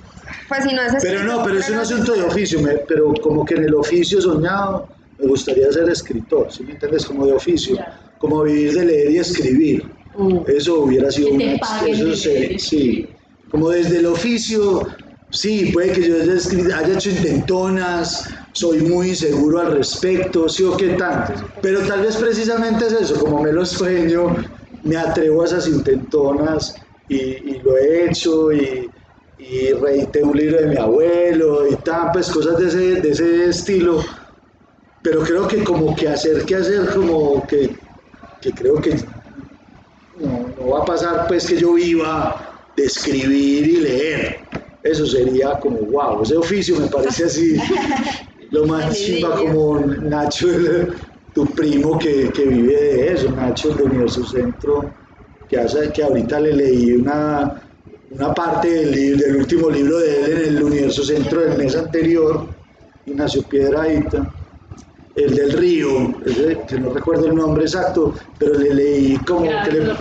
pues 0.48 0.64
si 0.64 0.74
no 0.76 0.82
es 0.82 0.94
Pero 1.02 1.24
no, 1.24 1.44
pero 1.44 1.60
es 1.60 1.70
un 1.70 1.76
asunto 1.78 2.14
de 2.14 2.24
oficio, 2.24 2.62
me- 2.62 2.78
pero 2.88 3.14
como 3.22 3.44
que 3.46 3.56
en 3.56 3.66
el 3.66 3.76
oficio 3.76 4.22
soñado 4.22 4.88
me 5.20 5.28
gustaría 5.28 5.72
ser 5.72 5.90
escritor, 5.90 6.52
¿sí 6.52 6.64
me 6.64 6.74
entiendes? 6.74 7.06
Como 7.06 7.26
de 7.26 7.34
oficio, 7.34 7.78
como 8.20 8.44
vivir 8.44 8.74
de 8.74 8.86
leer 8.86 9.12
y 9.12 9.18
escribir. 9.20 9.84
Uh, 10.16 10.44
Eso 10.48 10.82
hubiera 10.82 11.12
sido 11.12 11.30
una 11.32 11.54
eso 11.86 12.06
leer 12.30 12.52
y 12.54 12.60
sí. 12.60 13.10
Como 13.52 13.70
desde 13.70 13.98
el 14.00 14.08
oficio, 14.08 14.88
sí, 15.30 15.72
puede 15.74 15.92
que 15.94 16.08
yo 16.08 16.16
haya, 16.16 16.78
haya 16.78 16.94
hecho 16.96 17.10
intentonas, 17.10 18.28
soy 18.54 18.80
muy 18.82 19.10
inseguro 19.10 19.60
al 19.60 19.74
respecto, 19.78 20.50
sí 20.50 20.64
o 20.64 20.76
qué 20.76 20.90
tanto. 20.90 21.34
Pero 21.62 21.80
tal 21.82 22.02
vez 22.02 22.16
precisamente 22.18 22.88
es 22.88 22.94
eso, 22.94 23.20
como 23.20 23.42
me 23.42 23.52
lo 23.54 23.66
sueño, 23.66 24.36
me 24.84 24.98
atrevo 24.98 25.44
a 25.44 25.46
esas 25.46 25.68
intentonas 25.68 26.76
y, 27.08 27.16
y 27.18 27.60
lo 27.64 27.78
he 27.78 28.06
hecho 28.10 28.52
y, 28.52 28.90
y 29.38 29.72
reedité 29.74 30.24
un 30.24 30.36
libro 30.36 30.58
de 30.60 30.68
mi 30.68 30.78
abuelo 30.78 31.68
y 31.68 31.76
tal, 31.78 32.10
pues 32.12 32.30
cosas 32.32 32.58
de 32.58 32.68
ese, 32.68 33.02
de 33.02 33.10
ese 33.12 33.50
estilo. 33.50 34.04
Pero 35.02 35.22
creo 35.22 35.48
que 35.48 35.64
como 35.64 35.96
que 35.96 36.08
hacer, 36.10 36.44
que 36.46 36.56
hacer, 36.56 36.90
como 36.94 37.46
que, 37.48 37.76
que 38.42 38.52
creo 38.52 38.76
que 38.82 38.96
no, 40.20 40.54
no 40.58 40.68
va 40.70 40.82
a 40.82 40.86
pasar 40.86 41.28
pues 41.28 41.46
que 41.48 41.58
yo 41.58 41.74
viva 41.74 42.70
de 42.76 42.86
escribir 42.86 43.68
y 43.68 43.78
leer. 43.78 44.40
Eso 44.84 45.06
sería 45.06 45.60
como, 45.60 45.80
wow, 45.82 46.24
ese 46.24 46.38
oficio 46.38 46.80
me 46.80 46.88
parece 46.88 47.26
así 47.26 47.56
lo 48.52 48.66
más 48.66 48.96
chimba 48.96 49.36
como 49.36 49.80
Nacho, 49.80 50.50
el- 50.50 50.94
tu 51.34 51.46
primo 51.46 52.00
que, 52.00 52.32
que 52.32 52.46
vive 52.46 52.74
de 52.74 53.14
eso, 53.14 53.30
Nacho 53.32 53.70
de 53.76 53.84
Universo 53.84 54.26
Centro, 54.26 54.92
que, 55.48 55.58
hace, 55.60 55.92
que 55.92 56.02
ahorita 56.04 56.40
le 56.40 56.54
leí 56.54 56.94
una, 56.96 57.67
una 58.12 58.34
parte 58.34 58.70
del, 58.70 59.36
último 59.38 59.70
libro 59.70 60.00
de 60.00 60.24
él 60.24 60.32
en 60.32 60.56
el 60.56 60.64
Universo 60.64 61.04
Centro 61.04 61.42
del 61.42 61.58
mes 61.58 61.76
anterior, 61.76 62.48
Ignacio 63.06 63.44
Piedradita 63.44 64.34
el 65.18 65.36
del 65.36 65.52
río, 65.54 66.14
ese, 66.26 66.60
que 66.68 66.80
no 66.80 66.94
recuerdo 66.94 67.26
el 67.26 67.36
nombre 67.36 67.64
exacto, 67.64 68.14
pero 68.38 68.54
le 68.54 68.74
leí 68.74 69.18
como 69.26 69.50
que 69.64 69.72
le. 69.72 69.94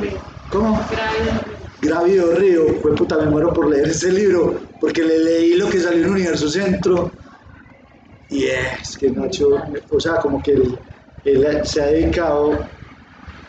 ¿Cómo? 0.50 0.78
Gracias. 0.90 1.56
Grávido 1.80 2.32
Río, 2.34 2.66
fue 2.82 2.94
puta, 2.94 3.16
me 3.18 3.26
muero 3.26 3.52
por 3.52 3.68
leer 3.68 3.88
ese 3.88 4.12
libro, 4.12 4.60
porque 4.80 5.02
le 5.02 5.18
leí 5.18 5.54
lo 5.54 5.68
que 5.68 5.80
salió 5.80 6.04
en 6.04 6.12
Universo 6.12 6.48
Centro. 6.48 7.10
Y 8.28 8.44
es 8.44 8.96
que 8.98 9.10
Nacho, 9.10 9.56
o 9.90 10.00
sea, 10.00 10.16
como 10.16 10.42
que 10.42 10.52
él, 10.52 10.78
él 11.24 11.46
se 11.64 11.82
ha 11.82 11.86
dedicado 11.86 12.58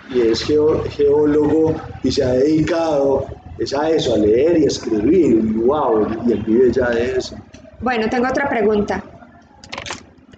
y 0.10 0.22
es 0.22 0.44
geólogo 0.44 1.76
y 2.04 2.12
se 2.12 2.24
ha 2.24 2.34
dedicado 2.34 3.26
es 3.60 3.74
a 3.74 3.90
eso, 3.90 4.16
a 4.16 4.18
leer 4.18 4.58
y 4.58 4.64
a 4.64 4.68
escribir. 4.68 5.38
Y 5.38 5.54
wow, 5.54 6.08
y 6.26 6.34
él 6.34 6.44
vive 6.44 6.72
ya 6.72 6.90
de 6.90 7.18
eso. 7.18 7.36
Bueno, 7.82 8.10
tengo 8.10 8.28
otra 8.28 8.50
pregunta. 8.50 9.04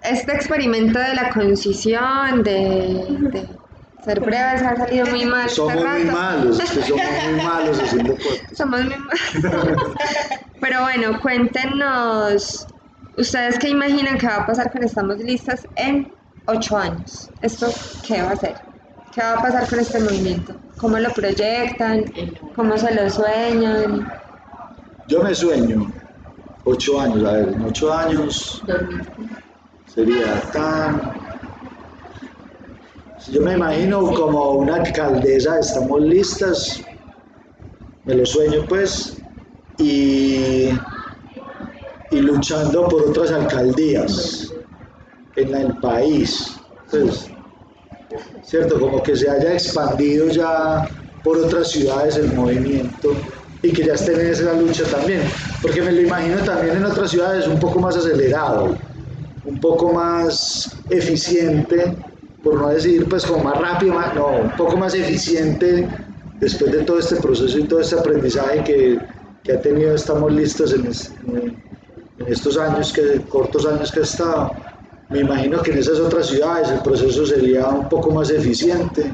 Este 0.02 0.32
experimento 0.32 0.98
de 0.98 1.14
la 1.14 1.30
concisión, 1.30 2.42
de, 2.42 3.06
de 3.32 3.48
ser 4.04 4.20
breves, 4.20 4.62
ha 4.62 4.76
salido 4.76 5.06
muy 5.06 5.24
mal. 5.26 5.46
este 5.46 5.56
Somos 5.56 5.84
muy 5.84 6.04
malos, 6.04 6.60
es 6.60 6.70
que 6.70 6.82
somos 6.82 7.04
muy 7.24 7.42
malos 7.42 7.82
haciendo 7.82 8.14
podcast. 8.14 8.54
Somos 8.54 8.84
muy 8.84 8.96
malos. 8.96 9.94
Pero 10.60 10.82
bueno, 10.82 11.20
cuéntenos, 11.20 12.66
¿ustedes 13.16 13.58
qué 13.58 13.68
imaginan 13.68 14.18
que 14.18 14.26
va 14.26 14.36
a 14.36 14.46
pasar 14.46 14.70
cuando 14.70 14.86
estamos 14.86 15.18
listas 15.18 15.66
en 15.76 16.12
ocho 16.46 16.76
años? 16.76 17.30
¿Esto 17.42 17.68
qué 18.06 18.22
va 18.22 18.32
a 18.32 18.36
ser? 18.36 18.69
¿Qué 19.12 19.20
va 19.20 19.32
a 19.32 19.42
pasar 19.42 19.68
con 19.68 19.80
este 19.80 20.00
movimiento? 20.00 20.54
¿Cómo 20.76 20.98
lo 20.98 21.10
proyectan? 21.10 22.04
¿Cómo 22.54 22.78
se 22.78 22.94
lo 22.94 23.10
sueñan? 23.10 24.08
Yo 25.08 25.22
me 25.22 25.34
sueño 25.34 25.92
ocho 26.64 27.00
años, 27.00 27.24
a 27.24 27.32
ver, 27.32 27.48
en 27.48 27.64
ocho 27.64 27.92
años 27.92 28.62
sería 29.86 30.40
tan... 30.52 31.12
Yo 33.28 33.42
me 33.42 33.54
imagino 33.54 34.12
como 34.12 34.52
una 34.52 34.76
alcaldesa, 34.76 35.58
estamos 35.58 36.00
listas, 36.02 36.82
me 38.04 38.14
lo 38.14 38.24
sueño 38.24 38.64
pues, 38.68 39.20
y, 39.78 40.70
y 42.10 42.20
luchando 42.20 42.88
por 42.88 43.02
otras 43.08 43.30
alcaldías 43.32 44.52
en 45.36 45.54
el 45.54 45.76
país, 45.78 46.56
pues, 46.90 47.30
¿cierto? 48.50 48.80
Como 48.80 49.00
que 49.02 49.16
se 49.16 49.30
haya 49.30 49.52
expandido 49.52 50.28
ya 50.28 50.88
por 51.22 51.38
otras 51.38 51.70
ciudades 51.70 52.16
el 52.16 52.32
movimiento 52.34 53.12
y 53.62 53.72
que 53.72 53.84
ya 53.84 53.94
estén 53.94 54.18
en 54.18 54.26
esa 54.26 54.52
lucha 54.54 54.84
también, 54.84 55.22
porque 55.62 55.82
me 55.82 55.92
lo 55.92 56.00
imagino 56.00 56.38
también 56.38 56.78
en 56.78 56.84
otras 56.84 57.10
ciudades 57.10 57.46
un 57.46 57.60
poco 57.60 57.78
más 57.78 57.96
acelerado, 57.96 58.76
un 59.44 59.60
poco 59.60 59.92
más 59.92 60.76
eficiente, 60.88 61.94
por 62.42 62.54
no 62.54 62.68
decir 62.70 63.06
pues 63.08 63.24
como 63.24 63.44
más 63.44 63.58
rápido, 63.58 63.94
no, 64.14 64.28
un 64.42 64.56
poco 64.56 64.76
más 64.76 64.94
eficiente 64.94 65.86
después 66.40 66.72
de 66.72 66.82
todo 66.82 66.98
este 66.98 67.16
proceso 67.16 67.56
y 67.58 67.64
todo 67.64 67.80
este 67.80 67.96
aprendizaje 67.96 68.64
que, 68.64 68.98
que 69.44 69.52
ha 69.52 69.60
tenido 69.60 69.94
Estamos 69.94 70.32
Listos 70.32 70.72
en 70.72 70.88
estos 72.26 72.58
años, 72.58 72.92
que, 72.92 73.20
cortos 73.28 73.66
años 73.66 73.92
que 73.92 74.00
ha 74.00 74.04
estado. 74.04 74.50
Me 75.10 75.20
imagino 75.20 75.60
que 75.62 75.72
en 75.72 75.78
esas 75.78 75.98
otras 75.98 76.28
ciudades 76.28 76.70
el 76.70 76.80
proceso 76.80 77.26
sería 77.26 77.66
un 77.68 77.88
poco 77.88 78.12
más 78.12 78.30
eficiente, 78.30 79.12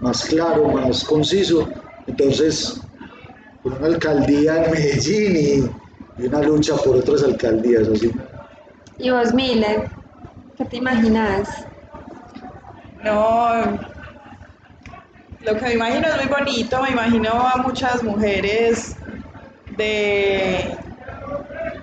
más 0.00 0.24
claro, 0.24 0.68
más 0.68 1.04
conciso. 1.04 1.68
Entonces, 2.06 2.80
una 3.62 3.86
alcaldía 3.86 4.64
en 4.64 4.72
Medellín 4.72 5.36
y, 5.36 6.22
y 6.22 6.26
una 6.26 6.42
lucha 6.42 6.74
por 6.76 6.96
otras 6.96 7.22
alcaldías, 7.22 7.88
así. 7.88 8.12
¿Y 8.98 9.10
vos, 9.10 9.32
Miller? 9.32 9.88
¿Qué 10.56 10.64
te 10.64 10.76
imaginas? 10.78 11.48
No, 13.04 13.78
lo 15.44 15.54
que 15.54 15.64
me 15.66 15.74
imagino 15.74 16.08
es 16.08 16.16
muy 16.16 16.26
bonito, 16.26 16.82
me 16.82 16.90
imagino 16.90 17.30
a 17.30 17.58
muchas 17.58 18.02
mujeres 18.02 18.96
de, 19.76 20.76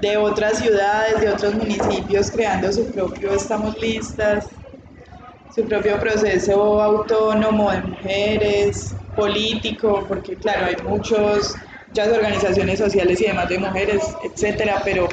de 0.02 0.18
otras 0.18 0.60
ciudades, 0.60 1.22
de 1.22 1.30
otros 1.30 1.56
municipios 1.56 2.32
creando 2.32 2.72
su 2.72 2.92
propio 2.92 3.34
Estamos 3.34 3.78
Listas, 3.82 4.48
su 5.50 5.66
propio 5.66 6.00
proceso 6.00 6.82
autónomo 6.82 7.72
de 7.72 7.82
mujeres, 7.84 8.96
político, 9.16 10.06
porque 10.08 10.36
claro, 10.38 10.66
hay 10.66 10.76
muchos, 10.84 11.56
muchas 11.88 12.10
organizaciones 12.10 12.80
sociales 12.80 13.22
y 13.22 13.26
demás 13.28 13.48
de 13.50 13.60
mujeres, 13.60 14.04
etcétera, 14.24 14.82
pero 14.84 15.08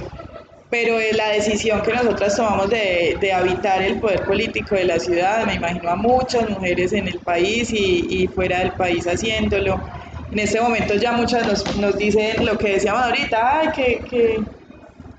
pero 0.70 0.96
la 1.14 1.28
decisión 1.30 1.82
que 1.82 1.92
nosotras 1.92 2.36
tomamos 2.36 2.70
de, 2.70 3.18
de 3.20 3.32
habitar 3.32 3.82
el 3.82 4.00
poder 4.00 4.24
político 4.24 4.74
de 4.74 4.84
la 4.84 4.98
ciudad, 4.98 5.46
me 5.46 5.54
imagino 5.54 5.90
a 5.90 5.96
muchas 5.96 6.48
mujeres 6.48 6.92
en 6.94 7.08
el 7.08 7.20
país 7.20 7.70
y, 7.72 8.22
y 8.24 8.28
fuera 8.28 8.60
del 8.60 8.72
país 8.72 9.06
haciéndolo. 9.06 9.82
En 10.30 10.38
este 10.38 10.60
momento 10.60 10.94
ya 10.94 11.12
muchas 11.12 11.46
nos, 11.46 11.76
nos 11.76 11.98
dicen 11.98 12.46
lo 12.46 12.56
que 12.56 12.70
decíamos 12.72 13.02
ahorita, 13.02 13.58
ay, 13.60 13.68
que, 13.76 14.04
que- 14.08 14.46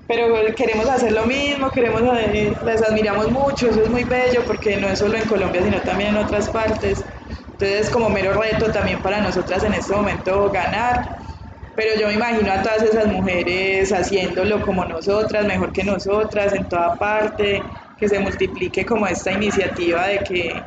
pero 0.06 0.34
queremos 0.54 0.88
hacer 0.88 1.12
lo 1.12 1.24
mismo, 1.26 1.70
queremos, 1.70 2.02
eh, 2.18 2.52
las 2.64 2.82
admiramos 2.82 3.30
mucho, 3.30 3.68
eso 3.68 3.82
es 3.82 3.88
muy 3.90 4.04
bello 4.04 4.42
porque 4.46 4.76
no 4.76 4.88
es 4.88 4.98
solo 4.98 5.16
en 5.16 5.26
Colombia, 5.28 5.62
sino 5.62 5.80
también 5.80 6.10
en 6.10 6.16
otras 6.18 6.50
partes. 6.50 7.02
Entonces, 7.52 7.88
como 7.90 8.10
mero 8.10 8.34
reto 8.34 8.70
también 8.70 9.00
para 9.00 9.20
nosotras 9.20 9.64
en 9.64 9.74
este 9.74 9.94
momento 9.94 10.50
ganar. 10.50 11.08
Pero 11.76 11.98
yo 11.98 12.06
me 12.08 12.14
imagino 12.14 12.52
a 12.52 12.62
todas 12.62 12.82
esas 12.82 13.06
mujeres 13.06 13.92
haciéndolo 13.92 14.62
como 14.62 14.84
nosotras, 14.84 15.44
mejor 15.46 15.72
que 15.72 15.82
nosotras, 15.82 16.52
en 16.52 16.68
toda 16.68 16.94
parte, 16.96 17.62
que 17.96 18.08
se 18.08 18.20
multiplique 18.20 18.84
como 18.84 19.06
esta 19.06 19.32
iniciativa 19.32 20.06
de 20.06 20.18
que, 20.20 20.62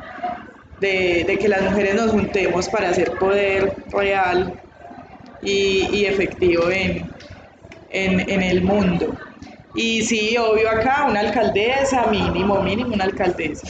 de, 0.80 1.38
que 1.40 1.48
las 1.48 1.62
mujeres 1.62 1.94
nos 1.94 2.10
juntemos 2.10 2.68
para 2.68 2.90
hacer 2.90 3.12
poder 3.12 3.74
real 3.90 4.60
y, 5.40 6.04
efectivo 6.04 6.70
en, 6.70 7.10
en 7.90 8.42
el 8.42 8.62
mundo. 8.62 9.14
Y 9.74 10.02
sí, 10.02 10.36
obvio 10.36 10.70
acá, 10.70 11.06
una 11.08 11.20
alcaldesa, 11.20 12.06
mínimo, 12.10 12.62
mínimo 12.62 12.94
una 12.94 13.04
alcaldesa. 13.04 13.66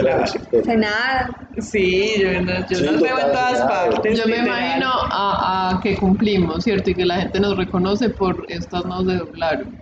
Claro. 0.00 0.24
Senada. 0.64 1.28
Sí, 1.58 2.14
yo, 2.20 2.40
no- 2.42 2.66
yo 2.68 2.78
Sí, 2.78 2.84
los 2.84 3.00
veo 3.02 3.18
en 3.18 3.32
todas 3.32 3.60
partes. 3.62 4.18
Yo 4.18 4.26
me 4.26 4.38
imagino 4.38 4.90
a, 5.10 5.70
a 5.76 5.80
que 5.82 5.96
cumplimos, 5.96 6.64
¿cierto? 6.64 6.90
Y 6.90 6.94
que 6.94 7.04
la 7.04 7.16
gente 7.20 7.40
nos 7.40 7.56
reconoce 7.56 8.10
por 8.10 8.44
estas 8.48 8.84
nos 8.86 9.06
de 9.06 9.16
doblaron. 9.16 9.76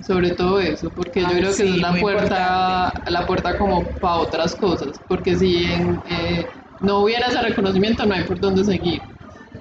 Sobre 0.00 0.30
todo 0.30 0.60
eso, 0.60 0.90
porque 0.94 1.22
yo 1.22 1.28
creo 1.28 1.54
que 1.56 1.62
es 1.64 1.76
la 1.78 1.92
puerta, 1.96 2.94
la 3.06 3.26
puerta 3.26 3.58
como 3.58 3.98
para 4.00 4.14
otras 4.16 4.54
cosas. 4.54 5.00
Porque 5.08 5.34
si 5.36 5.64
en, 5.64 6.00
eh, 6.06 6.46
no 6.80 7.00
hubiera 7.00 7.26
ese 7.26 7.42
reconocimiento, 7.42 8.06
no 8.06 8.14
hay 8.14 8.24
por 8.24 8.38
dónde 8.38 8.64
seguir. 8.64 9.02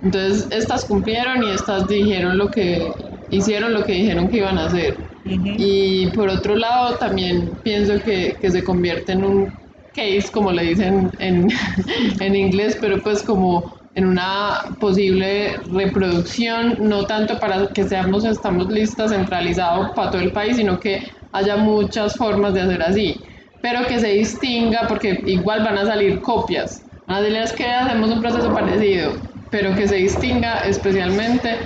Entonces, 0.02 0.48
estas 0.52 0.86
cumplieron 0.86 1.44
y 1.44 1.50
estas 1.52 1.88
dijeron 1.88 2.38
lo 2.38 2.50
que 2.50 2.94
hicieron 3.30 3.74
lo 3.74 3.84
que 3.84 3.94
dijeron 3.94 4.30
que 4.30 4.38
iban 4.38 4.58
a 4.58 4.66
hacer. 4.68 4.96
Ujú. 5.28 5.56
Y 5.58 6.08
por 6.12 6.30
otro 6.30 6.56
lado, 6.56 6.98
también 6.98 7.60
pienso 7.64 8.00
que, 8.04 8.38
que 8.40 8.52
se 8.52 8.64
convierte 8.64 9.14
en 9.14 9.24
un 9.24 9.54
case, 9.94 10.30
como 10.32 10.52
le 10.52 10.64
dicen 10.64 11.10
en, 11.20 11.48
en 12.20 12.36
inglés, 12.36 12.78
pero 12.80 13.02
pues 13.02 13.24
como 13.24 13.72
en 13.96 14.06
una 14.06 14.60
posible 14.80 15.58
reproducción, 15.72 16.78
no 16.80 17.06
tanto 17.06 17.40
para 17.40 17.68
que 17.74 17.84
seamos, 17.84 18.26
estamos 18.26 18.68
listas 18.70 19.12
centralizado 19.12 19.92
para 19.96 20.12
todo 20.12 20.22
el 20.22 20.32
país, 20.32 20.58
sino 20.58 20.80
que 20.80 21.02
haya 21.32 21.58
muchas 21.58 22.16
formas 22.16 22.54
de 22.54 22.62
hacer 22.62 22.82
así, 22.84 23.16
pero 23.60 23.86
que 23.88 24.00
se 24.00 24.10
distinga, 24.10 24.88
porque 24.88 25.20
igual 25.26 25.64
van 25.64 25.80
a 25.80 25.86
salir 25.86 26.22
copias, 26.22 26.84
van 27.08 27.24
a 27.24 27.28
es 27.44 27.54
que 27.54 27.66
hacemos 27.66 28.12
un 28.12 28.22
proceso 28.22 28.54
parecido, 28.54 29.14
pero 29.50 29.76
que 29.76 29.88
se 29.88 29.96
distinga 29.96 30.60
especialmente 30.66 31.58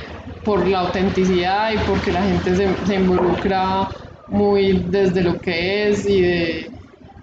por 0.44 0.68
la 0.68 0.80
autenticidad 0.82 1.72
y 1.74 1.80
porque 1.86 2.12
la 2.12 2.24
gente 2.24 2.56
se, 2.56 2.86
se 2.86 2.96
involucra 2.96 3.88
muy 4.28 4.86
desde 4.90 5.22
lo 5.24 5.40
que 5.40 5.90
es 5.90 6.06
y 6.08 6.22
de, 6.22 6.72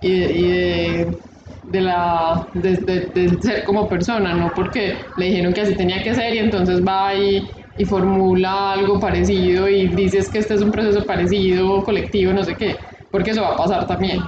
y 0.01 0.49
de, 0.49 1.23
de- 1.63 1.81
la 1.81 2.49
de 2.55 3.39
ser 3.41 3.65
como 3.65 3.89
persona, 3.89 4.35
no 4.35 4.53
porque 4.55 4.95
le 5.17 5.27
dijeron 5.27 5.53
que 5.53 5.61
así 5.63 5.75
tenía 5.77 6.03
que 6.03 6.15
ser 6.15 6.35
y 6.35 6.39
entonces 6.39 6.83
va 6.87 7.15
y, 7.15 7.49
y 7.77 7.85
formula 7.85 8.73
algo 8.73 8.99
parecido 9.01 9.69
y 9.69 9.89
dices 9.95 10.31
que 10.31 10.39
este 10.39 10.55
es 10.55 10.63
un 10.63 10.71
proceso 10.71 11.05
parecido, 11.07 11.83
colectivo, 11.85 12.33
no 12.33 12.45
sé 12.45 12.57
qué, 12.57 12.79
porque 13.11 13.31
eso 13.33 13.43
va 13.43 13.51
a 13.55 13.57
pasar 13.57 13.87
también. 13.87 14.21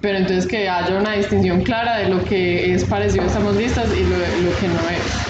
Pero 0.00 0.18
entonces 0.18 0.46
que 0.46 0.68
haya 0.68 0.98
una 0.98 1.14
distinción 1.14 1.62
clara 1.62 1.98
de 1.98 2.08
lo 2.08 2.24
que 2.24 2.72
es 2.74 2.84
parecido, 2.86 3.26
estamos 3.26 3.56
listas, 3.56 3.92
y 3.94 4.04
lo, 4.04 4.18
lo 4.36 4.54
que 4.56 4.68
no 4.68 4.88
es. 4.88 5.28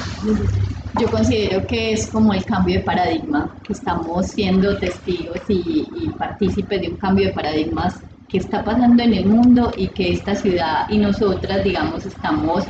Yo 0.98 1.10
considero 1.10 1.66
que 1.66 1.92
es 1.92 2.10
como 2.10 2.34
el 2.34 2.44
cambio 2.44 2.78
de 2.78 2.84
paradigma, 2.84 3.56
que 3.64 3.72
estamos 3.72 4.26
siendo 4.26 4.76
testigos 4.78 5.38
y, 5.48 6.10
partícipes 6.18 6.80
de 6.80 6.88
un 6.88 6.96
cambio 6.96 7.26
de 7.28 7.32
paradigmas 7.32 8.00
que 8.28 8.38
está 8.38 8.64
pasando 8.64 9.02
en 9.02 9.14
el 9.14 9.26
mundo 9.26 9.72
y 9.76 9.88
que 9.88 10.12
esta 10.12 10.34
ciudad 10.34 10.86
y 10.88 10.98
nosotras, 10.98 11.64
digamos, 11.64 12.06
estamos, 12.06 12.64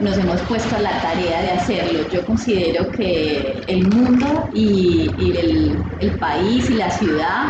nos 0.00 0.18
hemos 0.18 0.40
puesto 0.42 0.76
a 0.76 0.80
la 0.80 1.00
tarea 1.00 1.42
de 1.42 1.50
hacerlo. 1.52 2.08
Yo 2.10 2.24
considero 2.26 2.90
que 2.90 3.62
el 3.66 3.86
mundo 3.88 4.48
y, 4.52 5.10
y 5.16 5.36
el, 5.36 5.78
el 6.00 6.10
país 6.18 6.68
y 6.70 6.74
la 6.74 6.90
ciudad, 6.90 7.46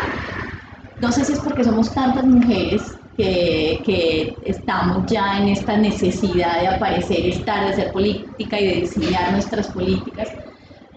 no 0.99 1.11
sé 1.11 1.25
si 1.25 1.33
es 1.33 1.39
porque 1.39 1.63
somos 1.63 1.93
tantas 1.93 2.25
mujeres 2.25 2.98
que, 3.19 3.81
que 3.85 4.37
estamos 4.45 5.11
ya 5.11 5.39
en 5.39 5.49
esta 5.49 5.75
necesidad 5.75 6.61
de 6.61 6.67
aparecer, 6.69 7.25
estar, 7.25 7.65
de 7.65 7.71
hacer 7.73 7.91
política 7.91 8.57
y 8.57 8.65
de 8.65 8.75
diseñar 8.75 9.33
nuestras 9.33 9.67
políticas, 9.67 10.29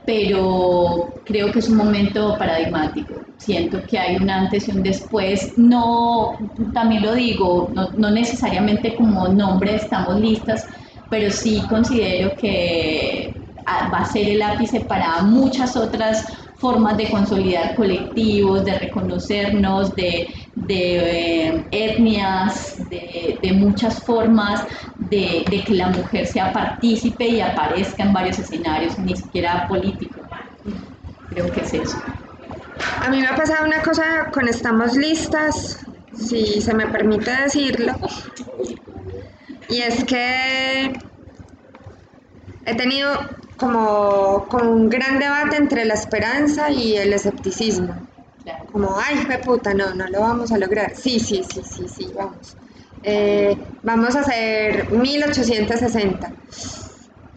pero 0.05 1.15
creo 1.24 1.51
que 1.51 1.59
es 1.59 1.69
un 1.69 1.78
momento 1.78 2.36
paradigmático. 2.39 3.27
Siento 3.39 3.82
que 3.89 3.99
hay 3.99 4.16
un 4.19 4.31
antes 4.31 4.69
y 4.69 4.70
un 4.70 4.85
después. 4.85 5.55
No, 5.57 6.36
también 6.73 7.03
lo 7.03 7.15
digo, 7.15 7.73
no, 7.74 7.89
no 7.97 8.11
necesariamente 8.12 8.94
como 8.94 9.27
nombre 9.27 9.74
estamos 9.74 10.20
listas, 10.20 10.65
pero 11.09 11.28
sí 11.28 11.61
considero 11.69 12.36
que 12.36 13.35
ah, 13.66 13.90
va 13.93 13.99
a 13.99 14.05
ser 14.05 14.28
el 14.28 14.43
ápice 14.43 14.82
para 14.82 15.23
muchas 15.23 15.77
otras 15.77 16.24
formas 16.63 16.97
de 16.97 17.11
consolidar 17.11 17.75
colectivos, 17.75 18.65
de 18.65 18.79
reconocernos, 18.79 19.95
de, 19.97 20.29
eh, 20.69 21.67
etnias, 21.73 22.77
de, 22.89 23.53
muchas 23.53 24.01
formas 24.05 24.65
de, 25.11 25.45
de, 25.51 25.65
que 25.65 25.75
la 25.75 25.89
mujer 25.89 26.25
sea 26.25 26.53
partícipe 26.53 27.27
y 27.27 27.41
aparezca 27.41 28.05
en 28.05 28.13
varios 28.13 28.39
escenarios, 28.39 28.97
ni 29.01 29.17
siquiera 29.17 29.67
políticos. 29.67 30.23
Creo 31.31 31.51
que 31.51 31.61
es 31.63 31.75
eso. 31.75 31.99
A 33.05 33.11
mí 33.11 33.21
me 33.21 33.27
ha 33.27 33.35
pasado 33.35 33.67
una 33.67 33.83
cosa 33.83 34.31
con 34.33 34.47
Estamos 34.47 34.95
Listas, 34.97 35.85
si 36.15 36.61
se 36.61 36.75
me 36.75 36.87
permite 36.87 37.31
decirlo, 37.43 37.93
y 39.69 39.81
es 39.81 40.05
que 40.05 40.93
he 42.67 42.75
tenido 42.77 43.41
como, 43.63 44.49
como, 44.49 44.73
un 44.73 44.89
gran 44.89 45.21
debate 45.21 45.57
entre 45.57 45.85
la 45.85 45.95
esperanza 45.95 46.71
y 46.71 46.97
el 46.97 47.13
escepticismo. 47.13 48.09
Como, 48.73 48.99
ay, 48.99 49.25
qué 49.29 49.39
puta, 49.39 49.73
no, 49.73 49.95
no 49.95 50.09
lo 50.09 50.21
vamos 50.21 50.51
a 50.51 50.59
lograr. 50.59 50.97
Sí, 50.97 51.21
sí, 51.21 51.45
sí, 51.45 51.63
sí, 51.63 51.87
sí, 51.87 52.13
vamos. 52.17 52.57
Eh, 53.05 53.57
vamos 53.83 54.17
a 54.17 54.21
hacer 54.21 54.91
1860. 54.91 56.35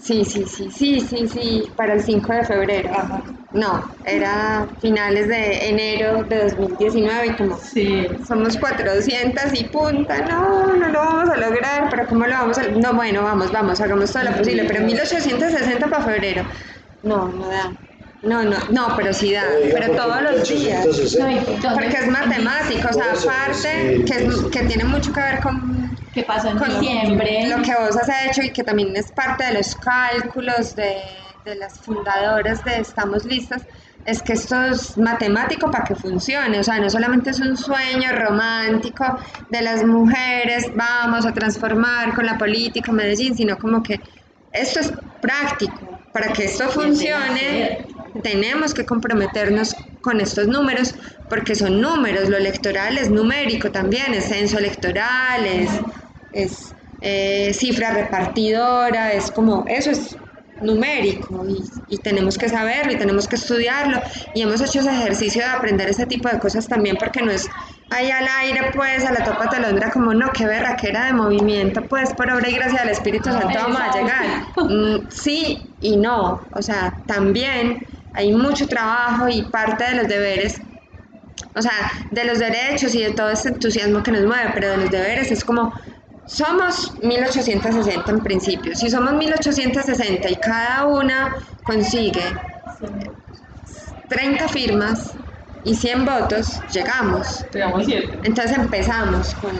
Sí, 0.05 0.23
sí, 0.23 0.45
sí, 0.45 0.69
sí, 0.69 0.99
sí, 0.99 1.27
sí, 1.27 1.63
para 1.75 1.93
el 1.93 2.03
5 2.03 2.31
de 2.31 2.43
febrero. 2.43 2.91
Ajá. 2.93 3.23
No, 3.53 3.91
era 4.03 4.67
finales 4.79 5.27
de 5.27 5.69
enero 5.69 6.23
de 6.25 6.43
2019 6.43 7.27
y 7.27 7.35
como 7.35 7.57
sí. 7.57 8.05
somos 8.27 8.55
400 8.57 9.59
y 9.59 9.63
punta, 9.63 10.21
no, 10.27 10.75
no 10.75 10.89
lo 10.89 10.99
vamos 10.99 11.29
a 11.29 11.37
lograr, 11.37 11.87
pero 11.89 12.05
¿cómo 12.07 12.27
lo 12.27 12.33
vamos 12.33 12.57
a 12.59 12.67
No, 12.67 12.93
bueno, 12.93 13.23
vamos, 13.23 13.51
vamos, 13.51 13.81
hagamos 13.81 14.11
todo 14.11 14.25
lo 14.25 14.37
posible, 14.37 14.65
pero 14.67 14.81
1860 14.85 15.87
para 15.87 16.03
febrero. 16.03 16.45
No, 17.01 17.27
no 17.29 17.47
da. 17.47 17.71
No, 18.21 18.43
no, 18.43 18.57
no, 18.71 18.95
pero 18.95 19.11
sí 19.11 19.33
da, 19.33 19.43
pero 19.73 19.95
todos 19.95 20.21
los 20.21 20.47
días. 20.47 20.85
Porque 20.85 21.97
es 21.97 22.07
matemático, 22.11 22.89
o 22.89 22.93
sea, 22.93 23.11
aparte 23.13 24.03
que, 24.05 24.25
es, 24.25 24.35
que 24.51 24.63
tiene 24.65 24.83
mucho 24.83 25.11
que 25.13 25.21
ver 25.21 25.39
con 25.39 25.94
¿Qué 26.15 26.23
pasó 26.23 26.47
en 26.47 26.59
diciembre? 26.59 27.45
Lo 27.49 27.61
que 27.61 27.75
vos 27.75 27.97
has 27.97 28.09
hecho 28.25 28.41
y 28.41 28.49
que 28.51 28.63
también 28.63 28.95
es 28.95 29.11
parte 29.11 29.43
de 29.43 29.55
los 29.55 29.75
cálculos 29.75 30.73
de, 30.73 30.95
de 31.43 31.55
las 31.55 31.77
fundadoras 31.81 32.63
de 32.63 32.79
Estamos 32.79 33.25
Listas, 33.25 33.63
es 34.05 34.21
que 34.23 34.31
esto 34.31 34.55
es 34.63 34.97
matemático 34.97 35.69
para 35.69 35.83
que 35.83 35.93
funcione, 35.93 36.57
o 36.57 36.63
sea, 36.63 36.79
no 36.79 36.89
solamente 36.89 37.31
es 37.31 37.41
un 37.41 37.57
sueño 37.57 38.13
romántico 38.13 39.03
de 39.49 39.61
las 39.61 39.83
mujeres, 39.83 40.71
vamos 40.73 41.25
a 41.25 41.33
transformar 41.33 42.15
con 42.15 42.25
la 42.25 42.37
política 42.37 42.93
Medellín, 42.93 43.35
sino 43.35 43.57
como 43.57 43.83
que 43.83 43.99
esto 44.53 44.79
es 44.79 44.93
práctico, 45.19 45.99
para 46.13 46.31
que 46.31 46.45
esto 46.45 46.69
funcione 46.69 47.85
tenemos 48.23 48.73
que 48.73 48.85
comprometernos 48.85 49.75
con 49.99 50.21
estos 50.21 50.47
números 50.47 50.95
porque 51.29 51.55
son 51.55 51.81
números, 51.81 52.29
lo 52.29 52.37
electoral 52.37 52.97
es 52.97 53.09
numérico 53.09 53.71
también, 53.71 54.13
es 54.13 54.25
censo 54.29 54.57
electoral, 54.57 55.45
es, 55.45 55.69
es 56.35 56.73
eh, 57.01 57.51
cifra 57.53 57.91
repartidora, 57.91 59.13
es 59.13 59.31
como, 59.31 59.65
eso 59.67 59.91
es 59.91 60.15
numérico 60.61 61.45
y, 61.47 61.63
y, 61.89 61.97
tenemos 61.97 62.37
que 62.37 62.47
saberlo 62.47 62.93
y 62.93 62.97
tenemos 62.97 63.27
que 63.27 63.35
estudiarlo. 63.35 64.01
Y 64.33 64.41
hemos 64.41 64.61
hecho 64.61 64.79
ese 64.79 64.89
ejercicio 64.89 65.41
de 65.41 65.49
aprender 65.49 65.89
ese 65.89 66.05
tipo 66.05 66.29
de 66.29 66.39
cosas 66.39 66.67
también 66.67 66.95
porque 66.97 67.21
no 67.21 67.31
es 67.31 67.49
ahí 67.89 68.09
al 68.09 68.25
aire 68.41 68.71
pues 68.73 69.05
a 69.05 69.11
la 69.11 69.23
topa 69.23 69.49
telondra 69.49 69.91
como 69.91 70.13
no, 70.13 70.31
qué 70.31 70.45
berraquera 70.45 71.07
de 71.07 71.13
movimiento 71.13 71.81
pues 71.83 72.13
por 72.13 72.31
obra 72.31 72.49
y 72.49 72.55
gracia 72.55 72.81
del 72.81 72.89
Espíritu 72.89 73.25
Santo 73.31 73.49
vamos 73.53 73.79
a 73.79 73.91
llegar. 73.91 74.25
Mm, 74.57 75.09
sí 75.09 75.69
y 75.81 75.97
no, 75.97 76.41
o 76.51 76.61
sea 76.61 76.97
también 77.05 77.85
hay 78.13 78.31
mucho 78.33 78.67
trabajo 78.67 79.27
y 79.27 79.43
parte 79.43 79.83
de 79.83 79.95
los 79.95 80.07
deberes 80.07 80.61
o 81.57 81.61
sea, 81.61 81.71
de 82.11 82.25
los 82.25 82.39
derechos 82.39 82.93
y 82.95 83.01
de 83.01 83.11
todo 83.11 83.29
este 83.29 83.47
entusiasmo 83.49 84.03
que 84.03 84.11
nos 84.11 84.25
mueve, 84.25 84.51
pero 84.53 84.71
de 84.71 84.77
los 84.77 84.91
deberes 84.91 85.31
es 85.31 85.43
como 85.45 85.73
somos 86.25 86.93
1860 87.01 88.11
en 88.11 88.19
principio. 88.21 88.75
Si 88.75 88.89
somos 88.89 89.13
1860 89.13 90.29
y 90.29 90.35
cada 90.35 90.85
una 90.85 91.35
consigue 91.63 92.23
30 94.09 94.47
firmas 94.49 95.13
y 95.63 95.75
100 95.75 96.05
votos, 96.05 96.61
llegamos. 96.71 97.45
Entonces 98.23 98.57
empezamos 98.57 99.33
con 99.35 99.51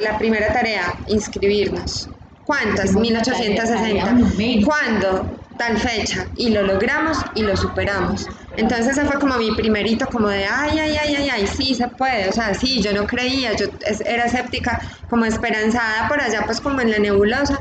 la 0.00 0.18
primera 0.18 0.52
tarea, 0.52 0.94
inscribirnos. 1.08 2.08
¿Cuántas? 2.44 2.94
1860. 2.94 4.16
¿Cuándo? 4.64 5.43
Tal 5.56 5.78
fecha. 5.78 6.26
Y 6.36 6.50
lo 6.50 6.62
logramos 6.62 7.18
y 7.34 7.42
lo 7.42 7.56
superamos. 7.56 8.26
Entonces 8.56 8.96
ese 8.96 9.04
fue 9.06 9.18
como 9.18 9.36
mi 9.38 9.54
primerito, 9.54 10.06
como 10.06 10.28
de, 10.28 10.46
ay, 10.46 10.78
ay, 10.78 10.96
ay, 10.96 11.16
ay, 11.16 11.28
ay, 11.30 11.46
sí 11.46 11.74
se 11.74 11.88
puede. 11.88 12.28
O 12.28 12.32
sea, 12.32 12.54
sí, 12.54 12.80
yo 12.82 12.92
no 12.92 13.06
creía, 13.06 13.52
yo 13.54 13.66
era 14.04 14.24
escéptica, 14.24 14.80
como 15.08 15.24
esperanzada 15.24 16.08
por 16.08 16.20
allá, 16.20 16.42
pues 16.46 16.60
como 16.60 16.80
en 16.80 16.90
la 16.90 16.98
nebulosa 16.98 17.60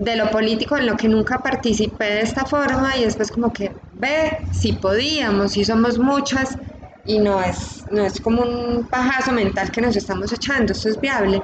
de 0.00 0.16
lo 0.16 0.30
político 0.30 0.76
en 0.78 0.86
lo 0.86 0.96
que 0.96 1.08
nunca 1.08 1.38
participé 1.42 2.04
de 2.04 2.20
esta 2.22 2.44
forma 2.46 2.96
y 2.96 3.04
después 3.04 3.30
como 3.30 3.52
que 3.52 3.72
ve 3.92 4.38
si 4.52 4.72
podíamos, 4.72 5.52
si 5.52 5.64
somos 5.64 5.98
muchas 5.98 6.56
y 7.04 7.18
no 7.18 7.42
es, 7.42 7.84
no 7.90 8.04
es 8.04 8.20
como 8.20 8.42
un 8.42 8.86
pajazo 8.88 9.32
mental 9.32 9.70
que 9.70 9.80
nos 9.80 9.96
estamos 9.96 10.32
echando, 10.32 10.72
esto 10.72 10.88
es 10.88 11.00
viable. 11.00 11.42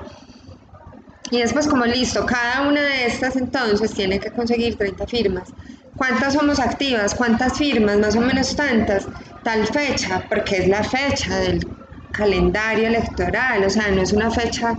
Y 1.30 1.40
después 1.40 1.66
como 1.66 1.84
listo, 1.86 2.24
cada 2.24 2.68
una 2.68 2.80
de 2.80 3.06
estas 3.06 3.36
entonces 3.36 3.92
tiene 3.92 4.20
que 4.20 4.30
conseguir 4.30 4.76
30 4.78 5.06
firmas. 5.06 5.48
¿Cuántas 5.96 6.34
somos 6.34 6.60
activas? 6.60 7.14
¿Cuántas 7.14 7.58
firmas? 7.58 7.98
Más 7.98 8.16
o 8.16 8.20
menos 8.20 8.54
tantas. 8.54 9.08
Tal 9.42 9.66
fecha, 9.66 10.24
porque 10.28 10.56
es 10.58 10.68
la 10.68 10.82
fecha 10.84 11.36
del 11.40 11.60
calendario 12.12 12.88
electoral, 12.88 13.64
o 13.64 13.70
sea, 13.70 13.90
no 13.90 14.02
es 14.02 14.12
una 14.12 14.30
fecha 14.30 14.74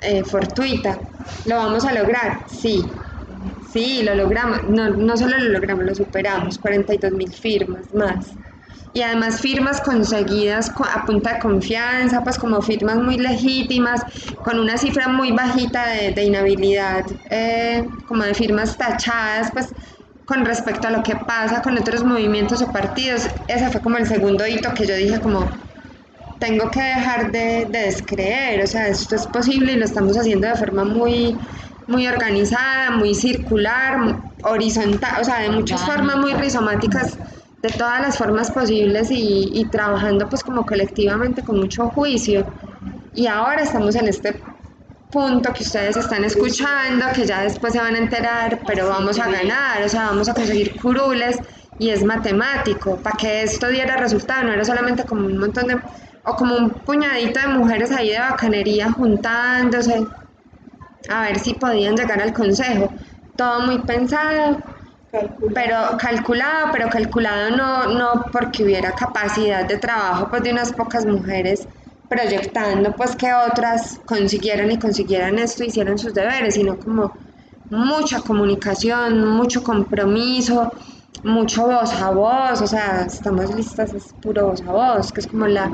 eh, 0.00 0.24
fortuita. 0.24 1.00
¿Lo 1.46 1.56
vamos 1.56 1.84
a 1.84 1.92
lograr? 1.92 2.44
Sí. 2.48 2.84
Sí, 3.72 4.02
lo 4.02 4.14
logramos. 4.14 4.60
No, 4.68 4.90
no 4.90 5.16
solo 5.16 5.38
lo 5.38 5.48
logramos, 5.50 5.84
lo 5.84 5.94
superamos. 5.94 6.58
42 6.58 7.12
mil 7.12 7.32
firmas 7.32 7.92
más 7.94 8.36
y 8.94 9.00
además 9.02 9.40
firmas 9.40 9.80
conseguidas 9.80 10.70
a 10.94 11.04
punta 11.06 11.34
de 11.34 11.40
confianza, 11.40 12.22
pues 12.22 12.38
como 12.38 12.60
firmas 12.60 12.96
muy 12.96 13.16
legítimas, 13.16 14.02
con 14.42 14.58
una 14.58 14.76
cifra 14.76 15.08
muy 15.08 15.32
bajita 15.32 15.86
de, 15.88 16.10
de 16.12 16.24
inhabilidad, 16.24 17.04
eh, 17.30 17.84
como 18.06 18.22
de 18.24 18.34
firmas 18.34 18.76
tachadas, 18.76 19.50
pues 19.52 19.74
con 20.24 20.44
respecto 20.44 20.88
a 20.88 20.90
lo 20.90 21.02
que 21.02 21.16
pasa 21.16 21.62
con 21.62 21.76
otros 21.78 22.04
movimientos 22.04 22.62
o 22.62 22.72
partidos. 22.72 23.28
Ese 23.48 23.70
fue 23.70 23.80
como 23.80 23.98
el 23.98 24.06
segundo 24.06 24.46
hito 24.46 24.72
que 24.74 24.86
yo 24.86 24.94
dije 24.94 25.20
como, 25.20 25.48
tengo 26.38 26.70
que 26.70 26.82
dejar 26.82 27.30
de, 27.30 27.66
de 27.70 27.78
descreer, 27.78 28.62
o 28.62 28.66
sea, 28.66 28.88
esto 28.88 29.14
es 29.14 29.26
posible 29.26 29.72
y 29.72 29.76
lo 29.76 29.84
estamos 29.84 30.16
haciendo 30.16 30.48
de 30.48 30.56
forma 30.56 30.84
muy 30.84 31.36
muy 31.86 32.06
organizada, 32.06 32.90
muy 32.90 33.14
circular, 33.14 34.16
horizontal, 34.44 35.20
o 35.20 35.24
sea, 35.24 35.40
de 35.40 35.50
muchas 35.50 35.84
formas 35.84 36.16
muy 36.16 36.32
rizomáticas 36.34 37.18
de 37.62 37.68
todas 37.70 38.00
las 38.00 38.18
formas 38.18 38.50
posibles 38.50 39.10
y, 39.10 39.50
y, 39.52 39.64
trabajando 39.66 40.28
pues 40.28 40.42
como 40.42 40.66
colectivamente 40.66 41.42
con 41.42 41.60
mucho 41.60 41.88
juicio. 41.90 42.46
Y 43.14 43.26
ahora 43.26 43.62
estamos 43.62 43.94
en 43.94 44.08
este 44.08 44.40
punto 45.12 45.52
que 45.52 45.62
ustedes 45.62 45.96
están 45.96 46.24
escuchando, 46.24 47.06
que 47.14 47.26
ya 47.26 47.42
después 47.42 47.72
se 47.72 47.78
van 47.78 47.94
a 47.94 47.98
enterar, 47.98 48.60
pero 48.66 48.88
vamos 48.88 49.18
a 49.20 49.30
ganar, 49.30 49.82
o 49.84 49.88
sea, 49.88 50.06
vamos 50.06 50.28
a 50.28 50.34
conseguir 50.34 50.80
curules 50.80 51.38
y 51.78 51.90
es 51.90 52.02
matemático. 52.02 52.96
Para 52.96 53.16
que 53.16 53.42
esto 53.42 53.68
diera 53.68 53.96
resultado, 53.96 54.44
no 54.44 54.52
era 54.52 54.64
solamente 54.64 55.04
como 55.04 55.26
un 55.26 55.38
montón 55.38 55.66
de, 55.66 55.76
o 56.24 56.34
como 56.34 56.56
un 56.56 56.70
puñadito 56.70 57.40
de 57.40 57.48
mujeres 57.48 57.92
ahí 57.92 58.10
de 58.10 58.18
bacanería 58.18 58.90
juntándose, 58.90 60.04
a 61.08 61.22
ver 61.22 61.38
si 61.38 61.54
podían 61.54 61.94
llegar 61.94 62.20
al 62.20 62.32
consejo. 62.32 62.88
Todo 63.36 63.60
muy 63.60 63.78
pensado, 63.80 64.58
pero 65.54 65.96
calculado, 65.98 66.68
pero 66.72 66.88
calculado 66.88 67.54
no, 67.56 67.86
no 67.88 68.24
porque 68.32 68.64
hubiera 68.64 68.92
capacidad 68.92 69.66
de 69.66 69.76
trabajo 69.76 70.28
pues 70.30 70.42
de 70.42 70.52
unas 70.52 70.72
pocas 70.72 71.04
mujeres 71.04 71.68
proyectando 72.12 72.94
pues 72.94 73.16
que 73.16 73.32
otras 73.32 73.98
consiguieran 74.04 74.70
y 74.70 74.78
consiguieran 74.78 75.38
esto, 75.38 75.64
hicieran 75.64 75.96
sus 75.96 76.12
deberes, 76.12 76.54
sino 76.54 76.78
como 76.78 77.10
mucha 77.70 78.20
comunicación, 78.20 79.26
mucho 79.28 79.62
compromiso, 79.62 80.70
mucho 81.24 81.66
voz 81.66 81.90
a 82.02 82.10
voz, 82.10 82.60
o 82.60 82.66
sea, 82.66 83.06
estamos 83.06 83.54
listas, 83.54 83.94
es 83.94 84.12
puro 84.20 84.48
voz 84.48 84.60
a 84.60 84.72
voz, 84.72 85.10
que 85.12 85.20
es 85.20 85.26
como 85.26 85.46
la, 85.46 85.72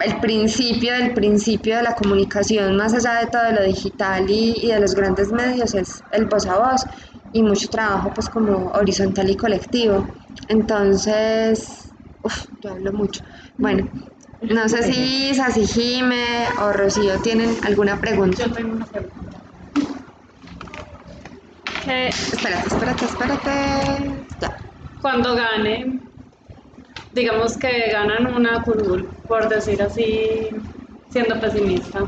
el 0.00 0.20
principio 0.20 0.94
del 0.94 1.14
principio 1.14 1.76
de 1.76 1.84
la 1.84 1.94
comunicación, 1.94 2.76
más 2.76 2.92
allá 2.94 3.20
de 3.20 3.26
todo 3.28 3.52
lo 3.52 3.62
digital 3.62 4.28
y, 4.28 4.54
y 4.60 4.68
de 4.72 4.80
los 4.80 4.96
grandes 4.96 5.30
medios, 5.30 5.74
es 5.74 6.02
el 6.10 6.24
voz 6.24 6.46
a 6.46 6.58
voz 6.58 6.84
y 7.32 7.42
mucho 7.42 7.68
trabajo 7.68 8.10
pues 8.12 8.28
como 8.28 8.72
horizontal 8.72 9.30
y 9.30 9.36
colectivo. 9.36 10.04
Entonces, 10.48 11.94
uff, 12.22 12.46
yo 12.60 12.70
hablo 12.70 12.92
mucho. 12.92 13.22
Bueno, 13.58 13.88
no 14.42 14.68
sé 14.68 14.82
si 14.82 15.34
Sasi 15.34 15.66
Jime 15.66 16.48
o 16.60 16.72
Rocío 16.72 17.18
tienen 17.20 17.56
alguna 17.64 18.00
pregunta. 18.00 18.44
Yo 18.44 18.52
tengo 18.52 18.74
una 18.76 18.86
pregunta. 18.86 19.38
Espérate, 21.86 22.66
espérate, 22.68 23.04
espérate. 23.04 24.26
Ya. 24.40 24.56
cuando 25.00 25.34
gane, 25.36 26.00
digamos 27.12 27.56
que 27.56 27.90
ganan 27.92 28.26
una 28.34 28.62
curul, 28.62 29.08
por 29.28 29.48
decir 29.48 29.80
así, 29.82 30.48
siendo 31.10 31.40
pesimista, 31.40 32.00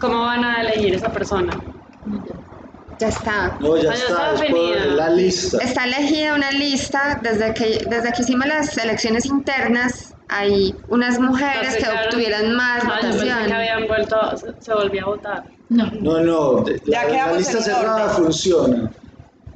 ¿cómo 0.00 0.20
van 0.22 0.44
a 0.44 0.62
elegir 0.62 0.94
esa 0.94 1.12
persona? 1.12 1.52
Ya 3.00 3.08
está. 3.08 3.56
No, 3.60 3.76
ya 3.76 3.90
Ah, 3.90 3.94
está, 3.94 4.34
está 4.34 4.46
es 4.46 4.86
la 4.92 5.10
lista. 5.10 5.58
Está 5.62 5.84
elegida 5.84 6.34
una 6.34 6.50
lista 6.52 7.18
desde 7.22 7.52
que, 7.54 7.84
desde 7.88 8.12
que 8.12 8.22
hicimos 8.22 8.46
las 8.46 8.76
elecciones 8.78 9.24
internas. 9.26 10.09
Hay 10.32 10.74
unas 10.88 11.18
mujeres 11.18 11.76
que 11.76 11.84
obtuvieron 12.06 12.54
más 12.54 12.84
Ah, 12.84 12.98
pensé 13.00 13.18
que 13.18 13.24
votación. 13.30 13.52
habían 13.52 13.88
vuelto, 13.88 14.36
se, 14.36 14.46
se 14.60 14.74
volvió 14.74 15.02
a 15.02 15.06
votar. 15.08 15.44
No. 15.68 15.90
No, 16.00 16.20
no, 16.20 16.62
de- 16.62 16.80
Ya 16.86 17.04
la, 17.08 17.26
la 17.26 17.32
lista 17.36 17.60
cerrada 17.60 18.04
orden. 18.04 18.16
funciona. 18.24 18.90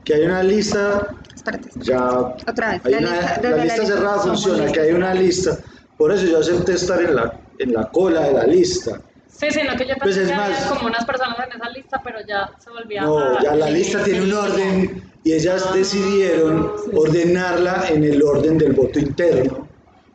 Que 0.05 0.15
hay 0.15 0.23
una 0.23 0.43
lista, 0.43 1.09
Espérate, 1.35 1.71
ya. 1.77 2.09
otra 2.49 2.71
vez. 2.73 2.81
Hay 2.85 2.93
La 2.93 2.99
una- 2.99 3.11
lista- 3.21 3.41
la, 3.43 3.49
desde 3.51 3.63
lista 3.65 3.87
cerrada 3.87 4.19
funciona, 4.21 4.73
que 4.73 4.81
hay 4.81 4.93
una 4.93 5.15
lista. 5.15 5.59
Por 5.97 6.13
eso 6.13 6.27
yo 6.27 6.39
acepté 6.41 6.73
estar 6.75 7.01
en 7.01 7.15
la, 7.15 7.33
en 7.59 7.73
la 7.73 7.89
cola 7.91 8.21
de 8.23 8.33
la 8.35 8.45
lista. 8.45 9.01
Sí, 9.29 9.47
sino 9.51 9.77
que 9.77 9.87
yo 9.87 9.95
Pues 10.01 10.17
pensé 10.17 10.23
es 10.23 10.29
que 10.29 10.35
había 10.35 10.57
más- 10.59 10.65
como 10.67 10.87
unas 10.89 11.05
personas 11.05 11.37
en 11.47 11.61
esa 11.61 11.71
lista, 11.71 12.01
pero 12.05 12.19
ya 12.27 12.51
se 12.63 12.71
volvía 12.71 13.03
No, 13.03 13.19
a... 13.19 13.43
ya 13.43 13.55
la 13.55 13.71
lista 13.71 14.03
tiene 14.05 14.23
un 14.23 14.33
orden 14.33 15.03
y 15.25 15.33
ellas 15.33 15.73
decidieron 15.73 16.73
ordenarla 16.93 17.85
en 17.91 18.05
el 18.05 18.23
orden 18.23 18.59
del 18.59 18.73
voto 18.73 18.99
interno, 18.99 19.64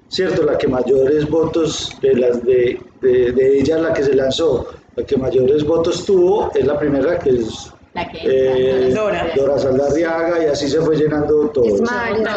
¿cierto? 0.09 0.43
La 0.43 0.57
que 0.57 0.67
mayores 0.67 1.29
votos 1.29 1.95
de 2.01 2.15
las 2.15 2.43
de, 2.43 2.81
de, 3.01 3.31
de 3.31 3.59
ella, 3.59 3.77
la 3.77 3.93
que 3.93 4.03
se 4.03 4.13
lanzó, 4.13 4.67
la 4.95 5.03
que 5.05 5.17
mayores 5.17 5.65
votos 5.65 6.05
tuvo, 6.05 6.51
es 6.53 6.65
la 6.65 6.77
primera 6.77 7.17
que 7.19 7.29
es 7.29 7.71
La 7.93 8.07
que 8.09 8.19
eh, 8.23 8.93
Dora. 8.93 9.31
Dora 9.35 9.57
Saldarriaga 9.57 10.43
y 10.43 10.47
así 10.47 10.67
se 10.67 10.81
fue 10.81 10.95
llenando 10.97 11.49
todo. 11.49 11.65
Ismael. 11.65 12.27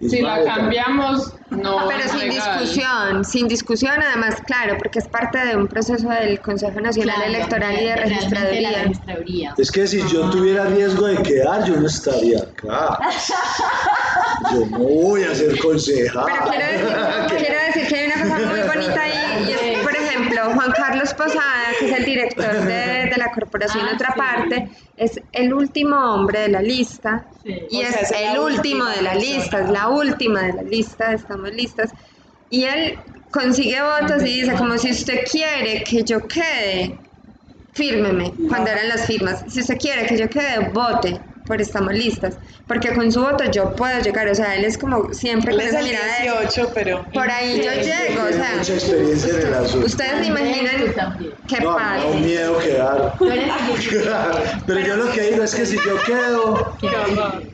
Si 0.00 0.20
la 0.22 0.44
cambiamos, 0.44 1.32
no. 1.50 1.78
Ah, 1.80 1.84
pero 1.88 2.08
sin 2.08 2.28
legal. 2.28 2.58
discusión, 2.58 3.24
sin 3.24 3.48
discusión 3.48 3.92
además, 4.02 4.36
claro, 4.46 4.76
porque 4.78 4.98
es 4.98 5.08
parte 5.08 5.38
de 5.46 5.56
un 5.56 5.66
proceso 5.68 6.08
del 6.08 6.40
Consejo 6.40 6.80
Nacional 6.80 7.14
Claro, 7.16 7.30
Electoral 7.34 7.72
y 7.74 7.84
de 7.84 7.96
realmente 7.96 8.00
la 8.00 8.04
registraduría. 8.30 8.82
registraduría. 8.82 9.54
Es 9.58 9.70
que 9.70 9.86
si 9.86 9.98
yo 10.08 10.28
tuviera 10.30 10.64
riesgo 10.66 11.06
de 11.06 11.22
quedar, 11.22 11.64
yo 11.64 11.76
no 11.76 11.86
estaría 11.86 12.38
acá. 12.38 12.98
Yo 14.52 14.66
no 14.66 14.78
voy 14.78 15.22
a 15.24 15.34
ser 15.34 15.58
concejal. 15.60 16.24
Pero 16.26 16.44
quiero 16.50 16.66
decir, 16.66 17.36
quiero 17.38 17.60
decir 17.66 17.86
que 17.88 17.96
hay 17.96 18.06
una 18.06 18.22
cosa 18.36 18.46
muy 18.50 18.60
bonita 18.60 19.00
ahí, 19.00 19.46
y 19.48 19.52
es, 19.52 19.78
por 19.82 19.96
ejemplo, 19.96 20.40
Juan 20.54 20.72
Carlos 20.72 21.04
Posada, 21.16 21.68
que 21.78 21.86
es 21.86 21.98
el 21.98 22.04
director 22.04 22.52
de, 22.64 23.06
de 23.10 23.16
la 23.16 23.30
corporación 23.32 23.84
Ah, 23.88 23.92
Otra 23.94 24.12
sí. 24.12 24.18
Parte, 24.18 24.68
es 24.96 25.20
el 25.32 25.52
último 25.52 25.96
hombre 26.14 26.40
de 26.40 26.48
la 26.48 26.62
lista 26.62 27.26
Sí. 27.42 27.56
y 27.70 27.78
O 27.78 27.82
es 27.82 27.88
sea, 27.88 28.00
es 28.02 28.10
la 28.10 28.32
el 28.32 28.38
último 28.38 28.84
de 28.86 29.02
la 29.02 29.14
lista, 29.14 29.60
es 29.60 29.70
la 29.70 29.88
última 29.88 30.42
de 30.42 30.52
la 30.54 30.62
lista, 30.62 31.12
estamos 31.12 31.50
listas. 31.52 31.90
Y 32.50 32.64
él 32.64 32.98
consigue 33.30 33.78
votos 33.82 34.22
y 34.22 34.40
dice, 34.42 34.54
como 34.54 34.78
si 34.78 34.90
usted 34.90 35.20
quiere 35.30 35.82
que 35.84 36.02
yo 36.04 36.26
quede, 36.26 36.98
fírmeme, 37.72 38.32
cuando 38.48 38.70
eran 38.70 38.88
las 38.88 39.06
firmas. 39.06 39.44
Si 39.48 39.60
usted 39.60 39.76
quiere 39.78 40.06
que 40.06 40.16
yo 40.16 40.28
quede, 40.28 40.70
vote 40.70 41.20
por 41.46 41.60
estamos 41.60 41.94
listas. 41.94 42.38
Porque 42.66 42.94
con 42.94 43.10
su 43.10 43.20
voto 43.22 43.44
yo 43.50 43.74
puedo 43.74 43.98
llegar, 44.00 44.28
o 44.28 44.34
sea, 44.34 44.54
él 44.56 44.64
es 44.64 44.76
como 44.76 45.12
siempre 45.14 45.52
Él 45.52 45.58
con 45.58 45.66
es 45.66 45.72
esa 45.72 45.80
el 45.80 45.86
mirada 45.86 46.16
de, 46.18 46.22
18, 46.46 46.70
pero... 46.74 47.06
por 47.14 47.30
ahí 47.30 47.56
yo 47.64 47.72
llego, 47.72 48.22
o 48.28 48.32
sea, 48.32 48.54
mucha 48.56 48.74
experiencia 48.74 49.32
en 49.34 49.46
el 49.46 49.54
asunto. 49.54 49.86
ustedes 49.86 50.18
se 50.18 50.26
imaginan 50.26 50.76
qué 51.48 51.60
No, 51.60 52.14
miedo 52.20 52.58
quedar. 52.58 53.14
Pero 54.66 54.80
yo 54.80 54.96
lo 54.96 55.10
que 55.12 55.20
digo 55.22 55.44
es 55.44 55.54
que 55.54 55.64
si 55.64 55.76
yo 55.76 55.96
quedo, 56.04 56.76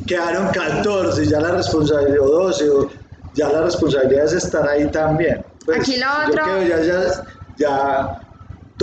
quedaron 0.06 0.48
14, 0.48 1.27
ya 1.27 1.40
la 1.40 1.52
responsabilidad, 1.52 2.20
o 2.20 2.28
12, 2.44 2.70
o 2.70 2.90
ya 3.35 3.48
la 3.51 3.62
responsabilidad 3.62 4.24
es 4.24 4.32
estar 4.32 4.66
ahí 4.69 4.90
también. 4.90 5.44
Pues, 5.64 5.81
Aquí 5.81 5.97
lo 5.98 6.06
otro- 6.27 6.47
Yo 6.47 6.66
quedo, 6.66 6.82
ya, 6.82 6.82
ya, 6.82 7.24
ya 7.56 8.22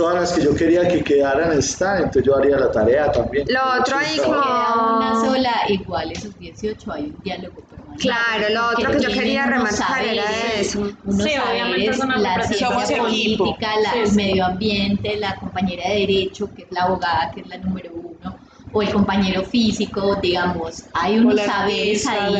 todas 0.00 0.14
las 0.14 0.32
que 0.32 0.42
yo 0.42 0.54
quería 0.54 0.88
que 0.88 1.04
quedaran 1.04 1.52
están, 1.58 1.98
entonces 1.98 2.22
yo 2.24 2.34
haría 2.34 2.56
la 2.58 2.72
tarea 2.72 3.12
también. 3.12 3.44
Lo 3.50 3.60
otro 3.78 3.98
ahí 3.98 4.16
como- 4.16 4.32
Queda 4.40 4.96
una 4.96 5.20
sola, 5.26 5.52
igual 5.68 6.10
esos 6.10 6.38
18 6.38 6.90
hay 6.90 7.02
un 7.04 7.20
diálogo 7.22 7.60
permanente. 7.68 8.08
Claro, 8.08 8.54
lo 8.54 8.68
otro 8.70 8.92
que 8.92 9.00
yo 9.00 9.10
quería 9.10 9.44
remarcar 9.44 10.02
era 10.02 10.24
eso. 10.58 10.80
Unos 11.04 11.22
Sí, 11.22 11.32
obviamente 11.36 11.92
saberes, 11.92 11.98
es 11.98 12.00
una 12.04 12.16
la 12.18 12.42
ciencia 12.44 12.96
política, 12.96 13.68
la- 13.82 13.92
Sí, 13.92 13.98
el 13.98 14.06
sí. 14.06 14.16
medio 14.16 14.46
ambiente, 14.46 15.16
la 15.18 15.36
compañera 15.36 15.90
de 15.90 15.94
derecho, 16.06 16.50
que 16.54 16.62
es 16.62 16.68
la 16.70 16.84
abogada, 16.84 17.30
que 17.34 17.42
es 17.42 17.46
la 17.48 17.58
número 17.58 17.90
uno, 17.92 18.38
o 18.72 18.80
el 18.82 18.90
compañero 18.92 19.42
físico, 19.44 20.16
digamos, 20.22 20.84
hay 20.94 21.18
unos 21.18 21.38
saberes 21.42 22.06
ahí 22.06 22.32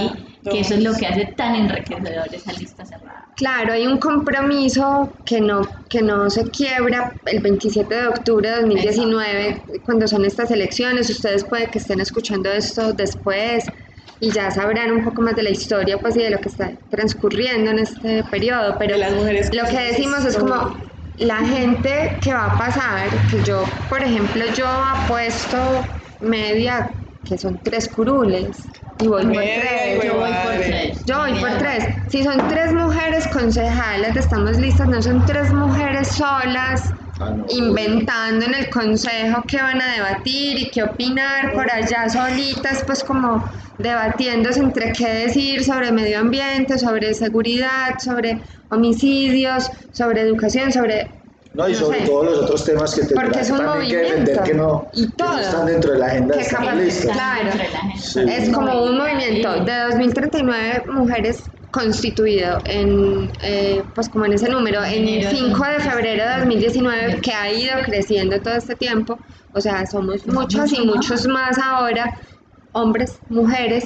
la- 0.43 0.51
que 0.51 0.61
eso 0.61 0.73
es 0.75 0.83
lo 0.83 0.95
que 0.95 1.07
hace 1.07 1.27
tan 1.37 1.57
enriquecedor 1.57 2.35
esa 2.35 2.53
lista 2.55 2.87
cerrada. 2.87 3.10
Claro, 3.37 3.73
hay 3.73 3.87
un 3.87 3.99
compromiso 3.99 5.13
que 5.25 5.41
no, 5.41 5.63
que 5.89 6.03
no 6.03 6.29
se 6.29 6.45
quiebra 6.51 7.15
el 7.27 7.41
27 7.41 7.95
de 7.95 8.07
octubre 8.09 8.51
de 8.51 8.57
2019, 8.57 9.63
cuando 9.85 10.07
son 10.07 10.25
estas 10.25 10.51
elecciones. 10.51 11.09
Ustedes 11.09 11.45
puede 11.45 11.69
que 11.69 11.79
estén 11.79 12.01
escuchando 12.01 12.51
esto 12.51 12.93
después 12.93 13.65
y 14.21 14.31
ya 14.31 14.51
sabrán 14.51 14.93
un 14.93 15.05
poco 15.05 15.23
más 15.23 15.35
de 15.35 15.43
la 15.43 15.51
historia 15.51 15.97
pues, 15.99 16.17
y 16.17 16.23
de 16.23 16.31
lo 16.31 16.39
que 16.39 16.51
está 16.51 16.73
transcurriendo 16.91 17.71
en 17.71 17.79
este 17.79 18.23
periodo. 18.25 18.77
Pero 18.79 18.97
las 18.97 19.15
mujeres 19.15 19.55
lo 19.55 19.65
que 19.65 19.79
decimos 19.79 20.25
es 20.27 20.37
como 20.37 20.77
la 21.17 21.39
gente 21.39 22.17
que 22.21 22.33
va 22.33 22.47
a 22.47 22.59
pasar, 22.59 23.09
que 23.31 23.43
yo, 23.43 23.65
por 23.89 24.03
ejemplo, 24.03 24.45
yo 24.55 24.67
apuesto 24.67 25.57
media, 26.21 26.91
que 27.25 27.39
son 27.39 27.59
tres 27.63 27.89
curules, 27.89 28.69
y 28.99 29.09
voy 29.09 29.25
por 29.25 29.35
tres. 29.43 30.05
Yo 30.05 30.15
voy 30.19 30.31
por 30.33 30.53
tres. 30.53 31.05
Yo 31.07 31.19
voy 31.19 31.35
por 31.41 31.51
tres. 31.59 31.85
Si 32.09 32.23
son 32.23 32.49
tres 32.49 32.73
mujeres 32.73 33.27
concejales, 33.29 34.17
estamos 34.17 34.59
listas, 34.59 34.89
no 34.89 35.01
son 35.01 35.25
tres 35.25 35.53
mujeres 35.53 36.09
solas 36.09 36.93
Ah, 37.23 37.33
no. 37.37 37.45
inventando 37.51 38.47
en 38.47 38.55
el 38.55 38.71
consejo 38.71 39.45
qué 39.47 39.59
van 39.61 39.83
a 39.83 39.93
debatir 39.93 40.59
y 40.59 40.71
qué 40.71 40.83
opinar 40.83 41.53
por 41.53 41.71
allá 41.71 42.09
solitas, 42.09 42.83
pues 42.87 43.05
como 43.05 43.45
debatiéndose 43.77 44.61
entre 44.61 44.93
qué 44.93 45.07
decir 45.07 45.63
sobre 45.63 45.93
medio 45.93 46.19
ambiente, 46.19 46.79
sobre 46.79 47.13
seguridad, 47.13 47.99
sobre 48.03 48.41
homicidios, 48.71 49.71
sobre 49.93 50.23
educación, 50.23 50.73
sobre 50.73 51.11
No, 51.53 51.69
y 51.69 51.73
no 51.73 51.79
sobre 51.79 52.01
sé. 52.01 52.07
todo 52.07 52.25
los 52.25 52.39
otros 52.39 52.65
temas 52.65 52.95
que 52.95 53.01
tendrán 53.03 53.27
Porque 53.27 53.41
es 53.41 53.51
un 53.51 53.59
también 53.59 53.89
que 53.91 53.97
movimiento. 53.97 54.09
defender 54.21 54.43
que 54.45 54.55
no, 54.55 54.89
Y 54.93 55.03
que 55.03 55.07
no 55.25 55.31
todo. 55.31 55.39
están 55.41 55.67
dentro 55.67 55.93
de 55.93 55.99
la 55.99 56.07
agenda 56.07 56.37
Que 56.39 56.45
capaz-. 56.47 57.13
Claro. 57.13 57.51
Sí. 58.01 58.21
Es 58.29 58.49
como 58.51 58.85
un 58.85 58.99
movimiento 58.99 59.65
de 59.65 59.79
2039 59.91 60.85
mujeres 60.93 61.43
constituido 61.73 62.59
en, 62.67 63.31
eh, 63.43 63.83
pues 63.95 64.09
como 64.09 64.25
en 64.27 64.33
ese 64.35 64.49
número, 64.49 64.83
en 64.85 65.07
de 65.07 65.29
5 65.31 65.65
de 65.67 65.81
febrero 65.81 66.25
de 66.29 66.39
2019, 66.39 67.21
que 67.21 67.33
ha 67.33 67.53
ido 67.53 67.75
creciendo 67.85 68.41
todo 68.41 68.55
este 68.55 68.75
tiempo, 68.77 69.19
o 69.53 69.61
sea, 69.61 69.87
somos 69.87 70.27
muchos 70.27 70.73
y 70.73 70.85
muchos 70.85 71.27
más 71.29 71.59
ahora, 71.59 72.13
hombres, 72.73 73.19
mujeres, 73.29 73.85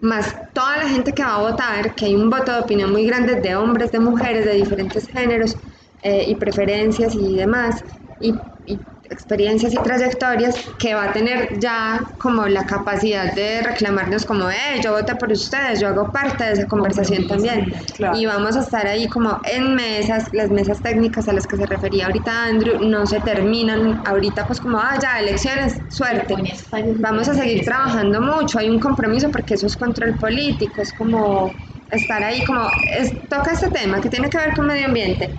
más 0.00 0.34
toda 0.52 0.78
la 0.78 0.88
gente 0.88 1.12
que 1.12 1.22
va 1.22 1.36
a 1.36 1.50
votar, 1.50 1.94
que 1.94 2.06
hay 2.06 2.14
un 2.14 2.28
voto 2.30 2.52
de 2.52 2.58
opinión 2.60 2.92
muy 2.92 3.06
grande 3.06 3.36
de 3.40 3.56
hombres, 3.56 3.92
de 3.92 4.00
mujeres, 4.00 4.44
de 4.44 4.52
diferentes 4.54 5.06
géneros 5.08 5.56
eh, 6.04 6.24
y 6.28 6.34
preferencias 6.36 7.14
y 7.14 7.36
demás, 7.36 7.82
y, 8.20 8.32
y 8.66 8.78
experiencias 9.10 9.72
y 9.74 9.76
trayectorias, 9.76 10.54
que 10.78 10.94
va 10.94 11.04
a 11.04 11.12
tener 11.12 11.58
ya 11.58 12.00
como 12.18 12.46
la 12.46 12.64
capacidad 12.64 13.34
de 13.34 13.60
reclamarnos 13.62 14.24
como, 14.24 14.48
eh, 14.50 14.80
yo 14.82 14.92
voté 14.92 15.14
por 15.16 15.30
ustedes, 15.32 15.80
yo 15.80 15.88
hago 15.88 16.10
parte 16.12 16.44
de 16.44 16.52
esa 16.52 16.66
conversación 16.66 17.26
también. 17.26 17.66
Claro. 17.96 18.16
Y 18.18 18.24
vamos 18.26 18.56
a 18.56 18.60
estar 18.60 18.86
ahí 18.86 19.06
como 19.08 19.38
en 19.50 19.74
mesas, 19.74 20.28
las 20.32 20.50
mesas 20.50 20.80
técnicas 20.82 21.28
a 21.28 21.32
las 21.32 21.46
que 21.46 21.56
se 21.56 21.66
refería 21.66 22.06
ahorita 22.06 22.44
Andrew, 22.46 22.78
no 22.80 23.06
se 23.06 23.20
terminan 23.20 24.00
ahorita 24.06 24.46
pues 24.46 24.60
como, 24.60 24.78
ah, 24.78 24.98
ya, 25.00 25.20
elecciones, 25.20 25.78
suerte. 25.88 26.34
Vamos 26.98 27.28
a 27.28 27.34
seguir 27.34 27.64
trabajando 27.64 28.20
mucho, 28.22 28.58
hay 28.58 28.70
un 28.70 28.80
compromiso 28.80 29.30
porque 29.30 29.54
eso 29.54 29.66
es 29.66 29.76
control 29.76 30.16
político, 30.16 30.80
es 30.82 30.92
como 30.92 31.54
estar 31.90 32.22
ahí, 32.24 32.42
como 32.44 32.70
es- 32.98 33.12
toca 33.28 33.52
este 33.52 33.68
tema 33.70 34.00
que 34.00 34.08
tiene 34.08 34.28
que 34.30 34.38
ver 34.38 34.54
con 34.54 34.66
medio 34.66 34.86
ambiente. 34.86 35.30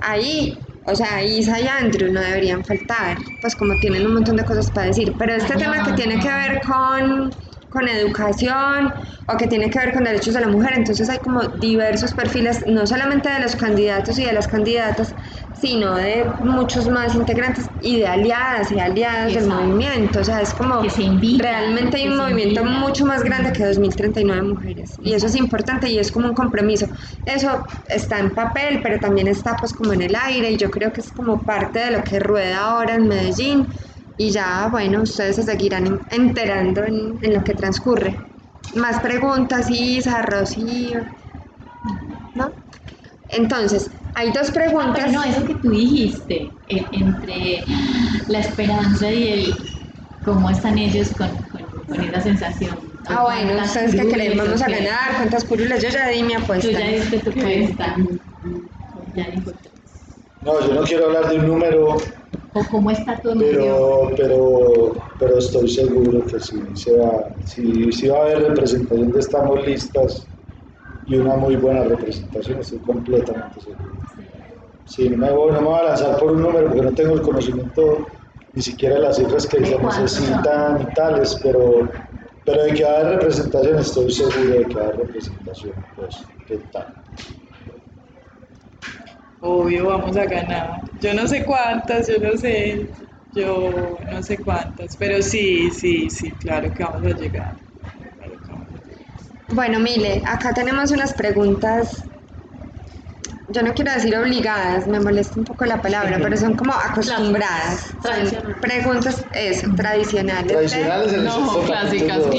Ahí, 0.00 0.58
o 0.84 0.94
sea, 0.94 1.22
Isa 1.22 1.60
y 1.60 1.66
Andrew 1.66 2.12
no 2.12 2.20
deberían 2.20 2.64
faltar, 2.64 3.18
pues 3.40 3.54
como 3.56 3.76
tienen 3.76 4.06
un 4.06 4.14
montón 4.14 4.36
de 4.36 4.44
cosas 4.44 4.70
para 4.70 4.86
decir, 4.86 5.12
pero 5.18 5.34
este 5.34 5.56
tema 5.56 5.82
que 5.82 5.92
tiene 5.92 6.18
que 6.18 6.28
ver 6.28 6.60
con 6.62 7.30
con 7.68 7.88
educación 7.88 8.92
o 9.26 9.36
que 9.36 9.46
tiene 9.46 9.68
que 9.70 9.78
ver 9.78 9.92
con 9.92 10.04
derechos 10.04 10.34
de 10.34 10.40
la 10.40 10.48
mujer. 10.48 10.72
Entonces 10.76 11.08
hay 11.08 11.18
como 11.18 11.42
diversos 11.60 12.14
perfiles, 12.14 12.64
no 12.66 12.86
solamente 12.86 13.28
de 13.28 13.40
los 13.40 13.56
candidatos 13.56 14.18
y 14.18 14.24
de 14.24 14.32
las 14.32 14.48
candidatas, 14.48 15.14
sino 15.52 15.96
de 15.96 16.24
muchos 16.38 16.88
más 16.88 17.14
integrantes 17.14 17.70
y 17.80 17.98
de 17.98 18.06
aliadas 18.06 18.70
y 18.70 18.78
aliados 18.78 19.34
del 19.34 19.44
Exacto. 19.44 19.62
movimiento. 19.64 20.20
O 20.20 20.24
sea, 20.24 20.40
es 20.40 20.54
como 20.54 20.80
Que 20.80 20.90
se 20.90 21.02
invita, 21.02 21.42
realmente 21.42 21.96
hay 21.96 22.08
un 22.08 22.16
movimiento 22.16 22.60
invita. 22.60 22.78
mucho 22.80 23.04
más 23.04 23.22
grande 23.22 23.52
que 23.52 23.64
2039 23.64 24.42
mujeres. 24.42 24.94
Y 24.98 25.14
eso 25.14 25.26
es 25.26 25.34
importante 25.34 25.88
y 25.90 25.98
es 25.98 26.10
como 26.12 26.28
un 26.28 26.34
compromiso. 26.34 26.86
Eso 27.24 27.64
está 27.88 28.18
en 28.20 28.34
papel, 28.34 28.80
pero 28.82 29.00
también 29.00 29.28
está 29.28 29.56
pues 29.56 29.72
como 29.74 29.92
en 29.92 30.02
el 30.02 30.14
aire 30.16 30.50
y 30.52 30.56
yo 30.56 30.70
creo 30.70 30.92
que 30.92 31.00
es 31.00 31.12
como 31.12 31.44
parte 31.44 31.80
de 31.80 31.90
lo 31.90 32.04
que 32.04 32.20
rueda 32.20 32.58
ahora 32.60 32.94
en 32.94 33.08
Medellín. 33.08 33.68
Y 34.18 34.30
ya, 34.30 34.68
bueno, 34.70 35.02
ustedes 35.02 35.36
se 35.36 35.44
seguirán 35.44 35.86
en- 35.86 36.00
enterando 36.10 36.84
en, 36.84 37.18
en 37.22 37.34
lo 37.34 37.42
que 37.44 37.54
transcurre. 37.54 38.18
Más 38.74 39.00
preguntas, 39.00 39.70
Isa, 39.70 40.22
Rocío. 40.22 41.00
¿No? 42.34 42.52
Entonces, 43.28 43.90
hay 44.14 44.32
dos 44.32 44.50
Ah, 44.50 44.54
preguntas. 44.54 44.92
pero 44.96 45.12
no, 45.12 45.24
eso 45.24 45.46
que 45.46 45.54
tú 45.54 45.70
dijiste, 45.70 46.50
entre 46.68 47.64
la 48.28 48.40
esperanza 48.40 49.10
y 49.12 49.28
el 49.28 49.54
cómo 50.24 50.50
están 50.50 50.78
ellos 50.78 51.10
con, 51.16 51.28
con, 51.50 51.62
con 51.86 52.00
esa 52.02 52.20
sensación. 52.20 52.76
Ah, 53.08 53.22
bueno, 53.22 53.52
¿Cuántas 53.54 53.68
ustedes 53.68 53.94
que 53.94 54.08
creen, 54.12 54.36
vamos 54.36 54.60
a 54.62 54.68
ganar, 54.68 55.16
cuántas 55.16 55.44
curulas, 55.44 55.82
yo 55.82 55.88
ya 55.90 56.08
di 56.08 56.22
mi 56.24 56.34
apuesta. 56.34 56.68
Tú 56.68 56.76
ya 56.76 56.88
diste 56.88 57.18
tu 57.20 57.30
apuesta. 57.30 57.96
Ya 59.14 59.30
dijo. 59.30 59.52
No, 60.42 60.60
yo 60.66 60.74
no 60.74 60.82
quiero 60.82 61.06
hablar 61.06 61.28
de 61.30 61.38
un 61.38 61.46
número, 61.46 61.96
O 62.58 62.64
cómo 62.70 62.90
está 62.90 63.12
emoción. 63.24 63.38
pero, 63.38 64.10
pero, 64.16 64.92
pero 65.18 65.38
estoy 65.38 65.68
seguro 65.68 66.26
que 66.26 66.40
sí, 66.40 66.60
se 66.74 66.96
va, 66.96 67.36
sí, 67.44 67.92
sí 67.92 68.08
va 68.08 68.18
a 68.18 68.22
haber 68.22 68.42
representación 68.48 69.12
de 69.12 69.18
Estamos 69.18 69.66
Listas 69.66 70.28
y 71.06 71.16
una 71.16 71.36
muy 71.36 71.56
buena 71.56 71.84
representación, 71.84 72.60
estoy 72.60 72.80
completamente 72.80 73.60
seguro. 73.60 73.98
Sí, 74.84 75.08
no 75.10 75.18
me, 75.18 75.30
voy, 75.32 75.52
no 75.52 75.60
me 75.60 75.66
voy 75.68 75.78
a 75.78 75.82
lanzar 75.84 76.18
por 76.18 76.32
un 76.32 76.42
número 76.42 76.66
porque 76.68 76.82
no 76.82 76.94
tengo 76.94 77.14
el 77.14 77.22
conocimiento 77.22 78.08
ni 78.54 78.62
siquiera 78.62 78.96
de 78.96 79.02
las 79.02 79.16
cifras 79.16 79.46
que 79.46 79.60
¿De 79.60 79.66
se 79.66 79.78
necesitan 79.78 80.80
y 80.80 80.94
tales, 80.94 81.38
pero, 81.42 81.88
pero 82.44 82.64
de 82.64 82.74
que 82.74 82.84
va 82.84 82.90
a 82.90 83.00
haber 83.00 83.12
representación 83.16 83.78
estoy 83.78 84.10
seguro 84.10 84.58
de 84.58 84.66
que 84.66 84.74
va 84.74 84.84
a 84.84 84.88
haber 84.88 85.00
representación, 85.06 85.74
pues, 85.94 86.32
¿qué 86.46 86.58
tal? 86.72 86.86
Obvio, 89.40 89.86
vamos 89.86 90.16
a 90.16 90.24
ganar. 90.26 90.82
Yo 91.00 91.14
no 91.14 91.26
sé 91.26 91.44
cuántas, 91.44 92.08
yo 92.08 92.18
no 92.18 92.36
sé, 92.36 92.90
yo 93.32 93.98
no 94.10 94.22
sé 94.22 94.38
cuántas, 94.42 94.96
pero 94.96 95.22
sí, 95.22 95.70
sí, 95.70 96.10
sí, 96.10 96.32
claro 96.36 96.72
que 96.72 96.82
vamos 96.82 97.04
a 97.04 97.14
llegar. 97.14 97.56
Claro 98.16 98.34
que 98.44 98.50
vamos 98.52 98.68
a 98.74 98.78
llegar. 98.84 99.08
Bueno, 99.50 99.78
Mile, 99.80 100.22
acá 100.26 100.52
tenemos 100.52 100.90
unas 100.90 101.14
preguntas, 101.14 102.04
yo 103.46 103.62
no 103.62 103.72
quiero 103.74 103.92
decir 103.92 104.14
obligadas, 104.16 104.86
me 104.88 105.00
molesta 105.00 105.38
un 105.38 105.44
poco 105.44 105.64
la 105.64 105.80
palabra, 105.80 106.18
pero 106.20 106.36
son 106.36 106.54
como 106.54 106.72
acostumbradas. 106.84 107.80
Son 108.02 108.12
Tradicionales. 108.12 108.56
preguntas, 108.60 109.26
eso, 109.32 109.68
tradicionales. 109.76 110.52
Tradicionales 110.52 111.12
en 111.12 111.20
el 111.20 111.24
No, 111.26 111.62
clásicas, 111.64 112.26
clásicas. 112.26 112.34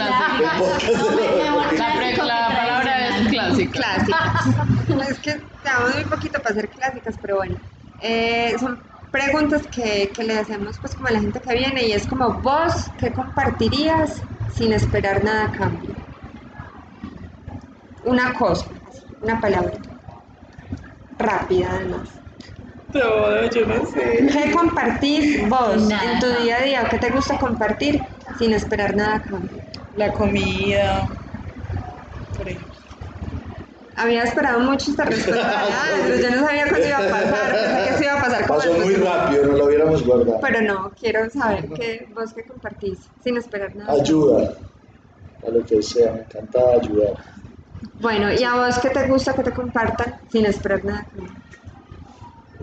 La, 2.27 2.47
palabra 2.49 3.07
es 3.21 3.27
clásica. 3.29 3.71
Clásicas. 3.79 5.09
es 5.09 5.19
que 5.19 5.48
tenemos 5.61 5.95
muy 5.95 6.05
poquito 6.05 6.41
para 6.41 6.55
ser 6.55 6.69
clásicas, 6.69 7.17
pero 7.19 7.37
bueno. 7.37 7.57
Eh, 7.99 8.57
son 8.59 8.83
preguntas 9.11 9.67
que, 9.67 10.11
que 10.13 10.23
le 10.23 10.37
hacemos 10.37 10.79
pues 10.79 10.95
como 10.95 11.09
a 11.09 11.11
la 11.11 11.19
gente 11.21 11.41
que 11.41 11.53
viene 11.53 11.85
y 11.85 11.93
es 11.93 12.07
como 12.07 12.41
vos, 12.41 12.91
¿qué 12.97 13.13
compartirías 13.13 14.25
sin 14.47 14.73
esperar 14.73 15.23
nada 15.23 15.45
a 15.45 15.51
cambio? 15.51 15.97
Una 18.13 18.33
cosa, 18.33 18.67
una 19.21 19.39
palabra. 19.39 19.79
Rápida 21.19 21.69
además. 21.75 22.09
Todo, 22.91 23.49
yo 23.49 23.65
no 23.65 23.85
sé. 23.85 24.25
¿Qué 24.31 24.51
compartís 24.51 25.47
vos 25.47 25.89
Nada. 25.89 26.13
en 26.13 26.19
tu 26.19 26.27
día 26.43 26.57
a 26.57 26.63
día? 26.63 26.87
¿Qué 26.89 26.97
te 26.97 27.09
gusta 27.11 27.37
compartir 27.37 28.01
sin 28.31 28.53
esperar 28.53 28.95
nada 28.95 29.15
a 29.15 29.21
cambio? 29.21 29.61
La 29.93 30.11
comida, 30.13 31.05
por 32.35 32.47
ejemplo. 32.49 32.68
Había 33.99 34.23
esperado 34.23 34.61
mucho 34.61 34.91
esta 34.91 35.03
respuesta, 35.03 35.65
pero 36.03 36.21
yo 36.21 36.31
no 36.31 36.47
sabía 36.47 36.69
cuándo 36.69 36.87
iba 36.87 36.97
a 36.97 37.09
pasar, 37.09 37.51
pensé 37.51 37.89
que 37.89 37.97
se 37.97 38.03
iba 38.05 38.13
a 38.13 38.21
pasar 38.21 38.47
Pasó 38.47 38.73
muy 38.73 38.95
rápido, 38.95 39.45
no 39.45 39.57
lo 39.57 39.65
hubiéramos 39.65 40.05
guardado. 40.05 40.39
Pero 40.41 40.61
no, 40.61 40.93
quiero 40.97 41.29
saber 41.29 41.67
qué 41.75 42.07
vos 42.15 42.33
qué 42.33 42.45
compartís 42.45 43.11
sin 43.21 43.35
esperar 43.35 43.75
nada. 43.75 43.91
Ayuda, 43.91 44.53
a 45.45 45.49
lo 45.49 45.65
que 45.65 45.83
sea, 45.83 46.13
me 46.13 46.21
encanta 46.21 46.59
ayudar. 46.81 47.13
Bueno, 47.99 48.31
¿y 48.31 48.41
a 48.43 48.55
vos 48.55 48.79
qué 48.79 48.89
te 48.89 49.05
gusta 49.07 49.33
que 49.33 49.43
te 49.43 49.51
compartan 49.51 50.15
sin 50.29 50.45
esperar 50.45 50.85
nada? 50.85 51.09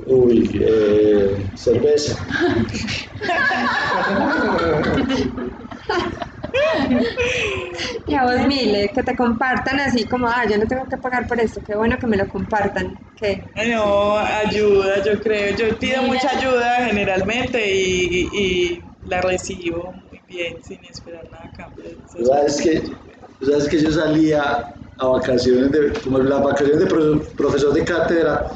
Uy, 0.07 0.51
eh, 0.55 1.51
cerveza. 1.55 2.19
Y 8.07 8.15
a 8.15 8.25
vos, 8.25 8.47
Mile, 8.47 8.91
que 8.95 9.03
te 9.03 9.17
compartan 9.17 9.81
así 9.81 10.07
como, 10.07 10.29
ah, 10.29 10.45
yo 10.49 10.57
no 10.59 10.67
tengo 10.67 10.89
que 10.89 10.97
pagar 10.97 11.27
por 11.27 11.39
esto, 11.41 11.61
qué 11.67 11.75
bueno 11.75 11.99
que 11.99 12.07
me 12.07 12.17
lo 12.17 12.29
compartan. 12.29 12.99
¿Qué? 13.17 13.49
No, 13.69 14.17
ayuda, 14.19 15.03
yo 15.05 15.21
creo. 15.21 15.57
Yo 15.57 15.79
pido 15.79 16.03
Mira. 16.03 16.15
mucha 16.15 16.39
ayuda 16.39 16.87
generalmente 16.87 17.75
y, 17.75 18.07
y- 18.11 18.29
y 18.33 18.83
la 19.05 19.21
recibo 19.21 19.93
muy 19.93 20.21
bien 20.27 20.63
sin 20.63 20.85
esperar 20.85 21.25
nada 21.31 21.45
a 21.47 21.53
cambio. 21.53 21.85
Eso 21.85 22.19
es- 22.21 22.29
¿Sabes 22.29 22.57
que, 22.63 23.45
sabes 23.45 23.69
que 23.69 23.79
yo 23.83 23.91
salía 23.91 24.65
a 24.99 25.07
vacaciones, 25.07 25.71
de, 25.73 25.93
como 26.03 26.19
las 26.19 26.43
vacaciones 26.43 26.79
de 26.81 26.87
pro- 26.87 27.23
profesor 27.37 27.73
de 27.75 27.85
cátedra, 27.85 28.47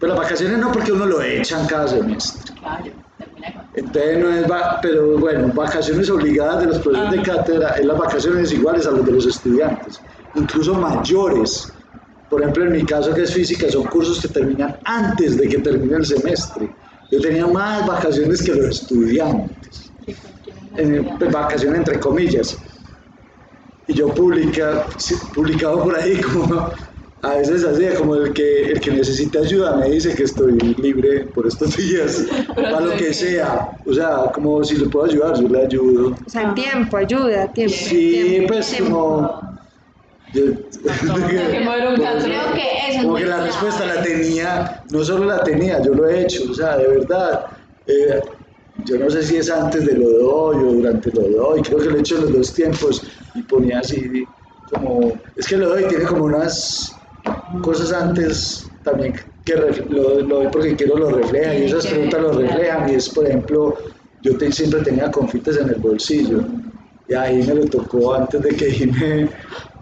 pero 0.00 0.14
las 0.14 0.22
vacaciones 0.22 0.58
no 0.58 0.72
porque 0.72 0.92
uno 0.92 1.06
lo 1.06 1.22
echan 1.22 1.66
cada 1.66 1.86
semestre. 1.88 2.54
Claro, 2.60 2.84
Entonces 3.74 4.18
no 4.18 4.30
es, 4.30 4.50
va- 4.50 4.78
pero 4.80 5.18
bueno, 5.18 5.52
vacaciones 5.54 6.08
obligadas 6.10 6.60
de 6.60 6.66
los 6.66 6.78
profesores 6.80 7.12
de 7.12 7.18
Ah. 7.18 7.36
cátedra 7.36 7.68
es 7.76 7.84
las 7.86 7.98
vacaciones 7.98 8.52
iguales 8.52 8.86
a 8.86 8.90
los 8.90 9.04
de 9.06 9.12
los 9.12 9.26
estudiantes, 9.26 10.00
incluso 10.34 10.74
mayores. 10.74 11.72
Por 12.28 12.42
ejemplo, 12.42 12.64
en 12.64 12.72
mi 12.72 12.84
caso 12.84 13.14
que 13.14 13.22
es 13.22 13.32
física, 13.32 13.70
son 13.70 13.84
cursos 13.84 14.20
que 14.20 14.28
terminan 14.28 14.76
antes 14.84 15.36
de 15.38 15.48
que 15.48 15.58
termine 15.58 15.96
el 15.96 16.04
semestre. 16.06 16.70
Yo 17.10 17.20
tenía 17.20 17.46
más 17.46 17.86
vacaciones 17.86 18.42
que 18.42 18.54
los 18.54 18.80
estudiantes, 18.82 19.92
en- 20.76 21.16
pues, 21.18 21.32
vacaciones 21.32 21.78
entre 21.78 21.98
comillas. 22.00 22.56
Y 23.86 23.94
yo 23.94 24.08
publica, 24.08 24.84
publicaba 25.34 25.82
por 25.82 25.96
ahí 25.96 26.20
como, 26.20 26.70
a 27.22 27.34
veces 27.36 27.64
hacía 27.64 27.94
como 27.94 28.14
el 28.14 28.32
que, 28.32 28.70
el 28.70 28.80
que 28.80 28.90
necesita 28.92 29.40
ayuda 29.40 29.76
me 29.76 29.90
dice 29.90 30.14
que 30.14 30.22
estoy 30.22 30.52
libre 30.76 31.26
por 31.34 31.46
estos 31.46 31.76
días, 31.76 32.24
para 32.54 32.80
lo 32.80 32.96
que 32.96 33.12
sea. 33.12 33.68
O 33.84 33.92
sea, 33.92 34.30
como 34.32 34.62
si 34.62 34.76
le 34.76 34.86
puedo 34.86 35.06
ayudar, 35.06 35.40
yo 35.40 35.48
le 35.48 35.62
ayudo. 35.64 36.16
O 36.26 36.30
sea, 36.30 36.54
tiempo, 36.54 36.96
ayuda, 36.96 37.52
tiempo. 37.52 37.74
Sí, 37.76 38.10
tiempo, 38.10 38.48
pues 38.54 38.70
tiempo. 38.70 38.90
como... 38.94 39.40
yo- 40.32 40.42
como 43.02 43.14
que 43.16 43.24
la 43.26 43.44
respuesta 43.44 43.86
la 43.86 44.02
tenía, 44.02 44.82
no 44.90 45.04
solo 45.04 45.24
la 45.26 45.42
tenía, 45.42 45.82
yo 45.82 45.94
lo 45.94 46.08
he 46.08 46.22
hecho, 46.22 46.42
o 46.50 46.54
sea, 46.54 46.76
de 46.76 46.88
verdad. 46.88 47.46
eh, 47.86 48.20
yo 48.84 48.96
no 48.96 49.10
sé 49.10 49.22
si 49.24 49.36
es 49.36 49.50
antes 49.50 49.84
de 49.86 49.94
lo 49.94 50.08
de 50.08 50.18
hoy 50.22 50.56
o 50.58 50.72
durante 50.74 51.10
lo 51.12 51.22
de 51.22 51.38
hoy, 51.38 51.62
creo 51.62 51.78
que 51.78 51.86
lo 51.86 51.96
he 51.96 52.00
hecho 52.00 52.16
en 52.16 52.22
los 52.22 52.32
dos 52.32 52.54
tiempos 52.54 53.02
y 53.34 53.42
ponía 53.42 53.80
así 53.80 54.24
como, 54.72 55.12
es 55.34 55.48
que 55.48 55.56
lo 55.56 55.74
de 55.74 55.82
hoy 55.82 55.88
tiene 55.88 56.04
como 56.04 56.24
unas 56.26 56.97
cosas 57.62 57.92
antes 57.92 58.70
también 58.82 59.14
que 59.44 59.54
lo, 59.56 59.68
lo 60.22 60.36
doy 60.36 60.48
porque 60.52 60.76
quiero 60.76 60.96
lo 60.98 61.10
refleja 61.10 61.54
y 61.54 61.64
esas 61.64 61.86
preguntas 61.86 62.20
lo 62.22 62.32
reflejan 62.32 62.88
y 62.90 62.94
es 62.94 63.08
por 63.08 63.26
ejemplo, 63.26 63.74
yo 64.20 64.36
te- 64.36 64.52
siempre 64.52 64.80
tenía 64.82 65.10
confites 65.10 65.56
en 65.58 65.68
el 65.68 65.76
bolsillo 65.76 66.44
y 67.08 67.14
ahí 67.14 67.42
me 67.46 67.54
le 67.54 67.66
tocó 67.66 68.14
antes 68.14 68.42
de 68.42 68.50
que 68.50 68.70
Jimé 68.70 69.30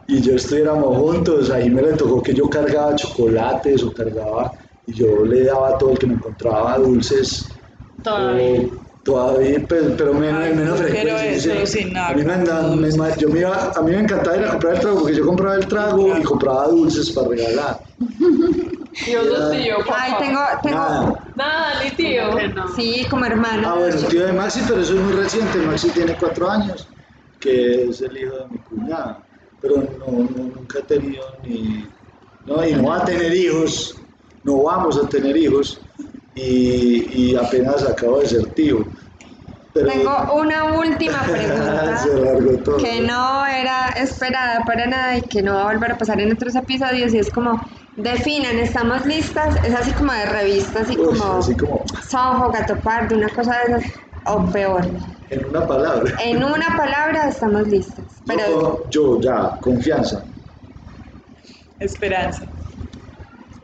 y 0.09 0.21
yo 0.21 0.37
estuviéramos 0.37 0.97
juntos, 0.97 1.51
ahí 1.51 1.69
me 1.69 1.83
le 1.83 1.93
tocó 1.95 2.23
que 2.23 2.33
yo 2.33 2.49
cargaba 2.49 2.95
chocolates 2.95 3.83
o 3.83 3.93
cargaba 3.93 4.53
y 4.87 4.93
yo 4.95 5.25
le 5.25 5.45
daba 5.45 5.77
todo 5.79 5.93
el 5.93 5.99
que 5.99 6.07
me 6.07 6.15
encontraba 6.15 6.79
dulces. 6.79 7.49
Todavía. 8.05 8.41
eh, 8.63 8.71
todavía, 9.07 9.65
pues, 9.67 9.85
pero 9.97 10.13
menos, 10.13 10.43
Ay, 10.43 10.51
en 10.51 10.57
menos 10.59 10.79
frecuencia. 10.81 11.55
eso 11.55 11.67
sí. 11.67 11.79
sin 11.85 11.93
nada, 11.95 12.09
A 12.09 12.13
mí 12.13 12.19
me, 12.25 12.25
con 12.25 12.33
andaban- 12.41 12.81
me- 12.81 12.89
dulces. 12.91 13.17
yo 13.17 13.29
me 13.31 13.39
iba- 13.41 13.73
a 13.75 13.81
mí 13.83 13.91
me 13.93 14.01
encantaba 14.01 14.37
ir 14.37 14.45
a 14.45 14.51
comprar 14.51 14.75
el 14.75 14.81
trago 14.81 14.99
porque 15.01 15.15
yo 15.15 15.25
compraba 15.27 15.55
el 15.55 15.67
trago 15.67 16.19
y 16.19 16.23
compraba 16.25 16.67
dulces 16.69 17.11
para 17.13 17.29
regalar. 17.29 17.81
Yo 19.13 19.23
los 19.23 19.51
tío, 19.51 19.77
papá. 19.81 19.97
Ay, 20.01 20.13
tengo, 20.19 20.41
tengo, 20.63 20.77
Nada. 20.79 21.25
Nada, 21.37 21.85
ni 21.85 21.91
tío. 21.91 22.23
No. 22.55 22.75
sí, 22.75 23.07
como 23.11 23.27
hermano. 23.27 23.69
Ah, 23.69 23.75
bueno, 23.79 23.95
el 23.95 24.07
tío 24.07 24.27
de 24.27 24.33
Maxi, 24.33 24.61
pero 24.67 24.81
eso 24.81 24.95
es 24.95 25.01
muy 25.01 25.13
reciente. 25.13 25.59
Maxi 25.59 25.91
tiene 25.91 26.17
cuatro 26.19 26.49
años, 26.49 26.89
que 27.39 27.91
es 27.91 28.01
el 28.01 28.17
hijo 28.17 28.35
de 28.39 28.49
mi 28.49 28.59
cuñada. 28.61 29.23
Pero 29.61 29.77
no, 29.99 30.07
no, 30.07 30.29
nunca 30.57 30.79
he 30.79 30.83
tenido 30.85 31.25
ni. 31.45 31.87
No, 32.47 32.67
y 32.67 32.73
no 32.75 32.85
va 32.89 32.97
a 32.97 33.05
tener 33.05 33.35
hijos. 33.35 33.95
No 34.45 34.63
vamos 34.63 34.97
a 34.99 35.07
tener 35.09 35.37
hijos. 35.37 35.79
Y, 36.37 37.31
y 37.33 37.37
apenas 37.37 37.83
acabo 37.85 38.21
de 38.21 38.27
ser 38.27 38.47
tío. 38.55 38.87
Pero- 39.73 39.89
Tengo 39.91 40.35
una 40.35 40.79
última 40.79 41.23
pregunta 41.31 42.05
que 42.79 43.01
no 43.01 43.47
era 43.47 43.89
esperada 43.97 44.61
para 44.67 44.87
nada 44.87 45.17
y 45.17 45.23
que 45.23 45.43
no 45.43 45.55
va 45.55 45.63
a 45.63 45.73
volver 45.73 45.93
a 45.93 45.99
pasar 45.99 46.21
en 46.21 46.33
otros 46.33 46.55
episodios 46.55 47.15
y 47.15 47.19
es 47.19 47.31
como 47.31 47.63
definan, 47.97 48.59
estamos 48.59 49.07
listas, 49.07 49.57
es 49.65 49.75
así 49.75 49.93
como 49.93 50.13
de 50.13 50.27
revista, 50.27 50.81
así 50.81 50.97
Uy, 50.97 51.19
como 51.19 51.33
así 51.39 51.57
como 51.57 51.85
Soho, 52.09 52.51
Gato 52.53 52.79
Pardo, 52.83 53.17
una 53.17 53.29
cosa 53.31 53.57
de 53.67 53.77
esas, 53.77 53.91
o 54.27 54.51
peor. 54.53 54.87
en 55.31 55.47
una 55.47 55.67
palabra. 55.67 56.13
En 56.23 56.45
una 56.45 56.77
palabra 56.77 57.29
estamos 57.29 57.67
listas, 57.69 58.21
pero 58.27 58.89
Yo, 58.91 58.91
yo 58.91 59.21
ya, 59.23 59.59
confianza. 59.61 60.25
Esperanza. 61.79 62.56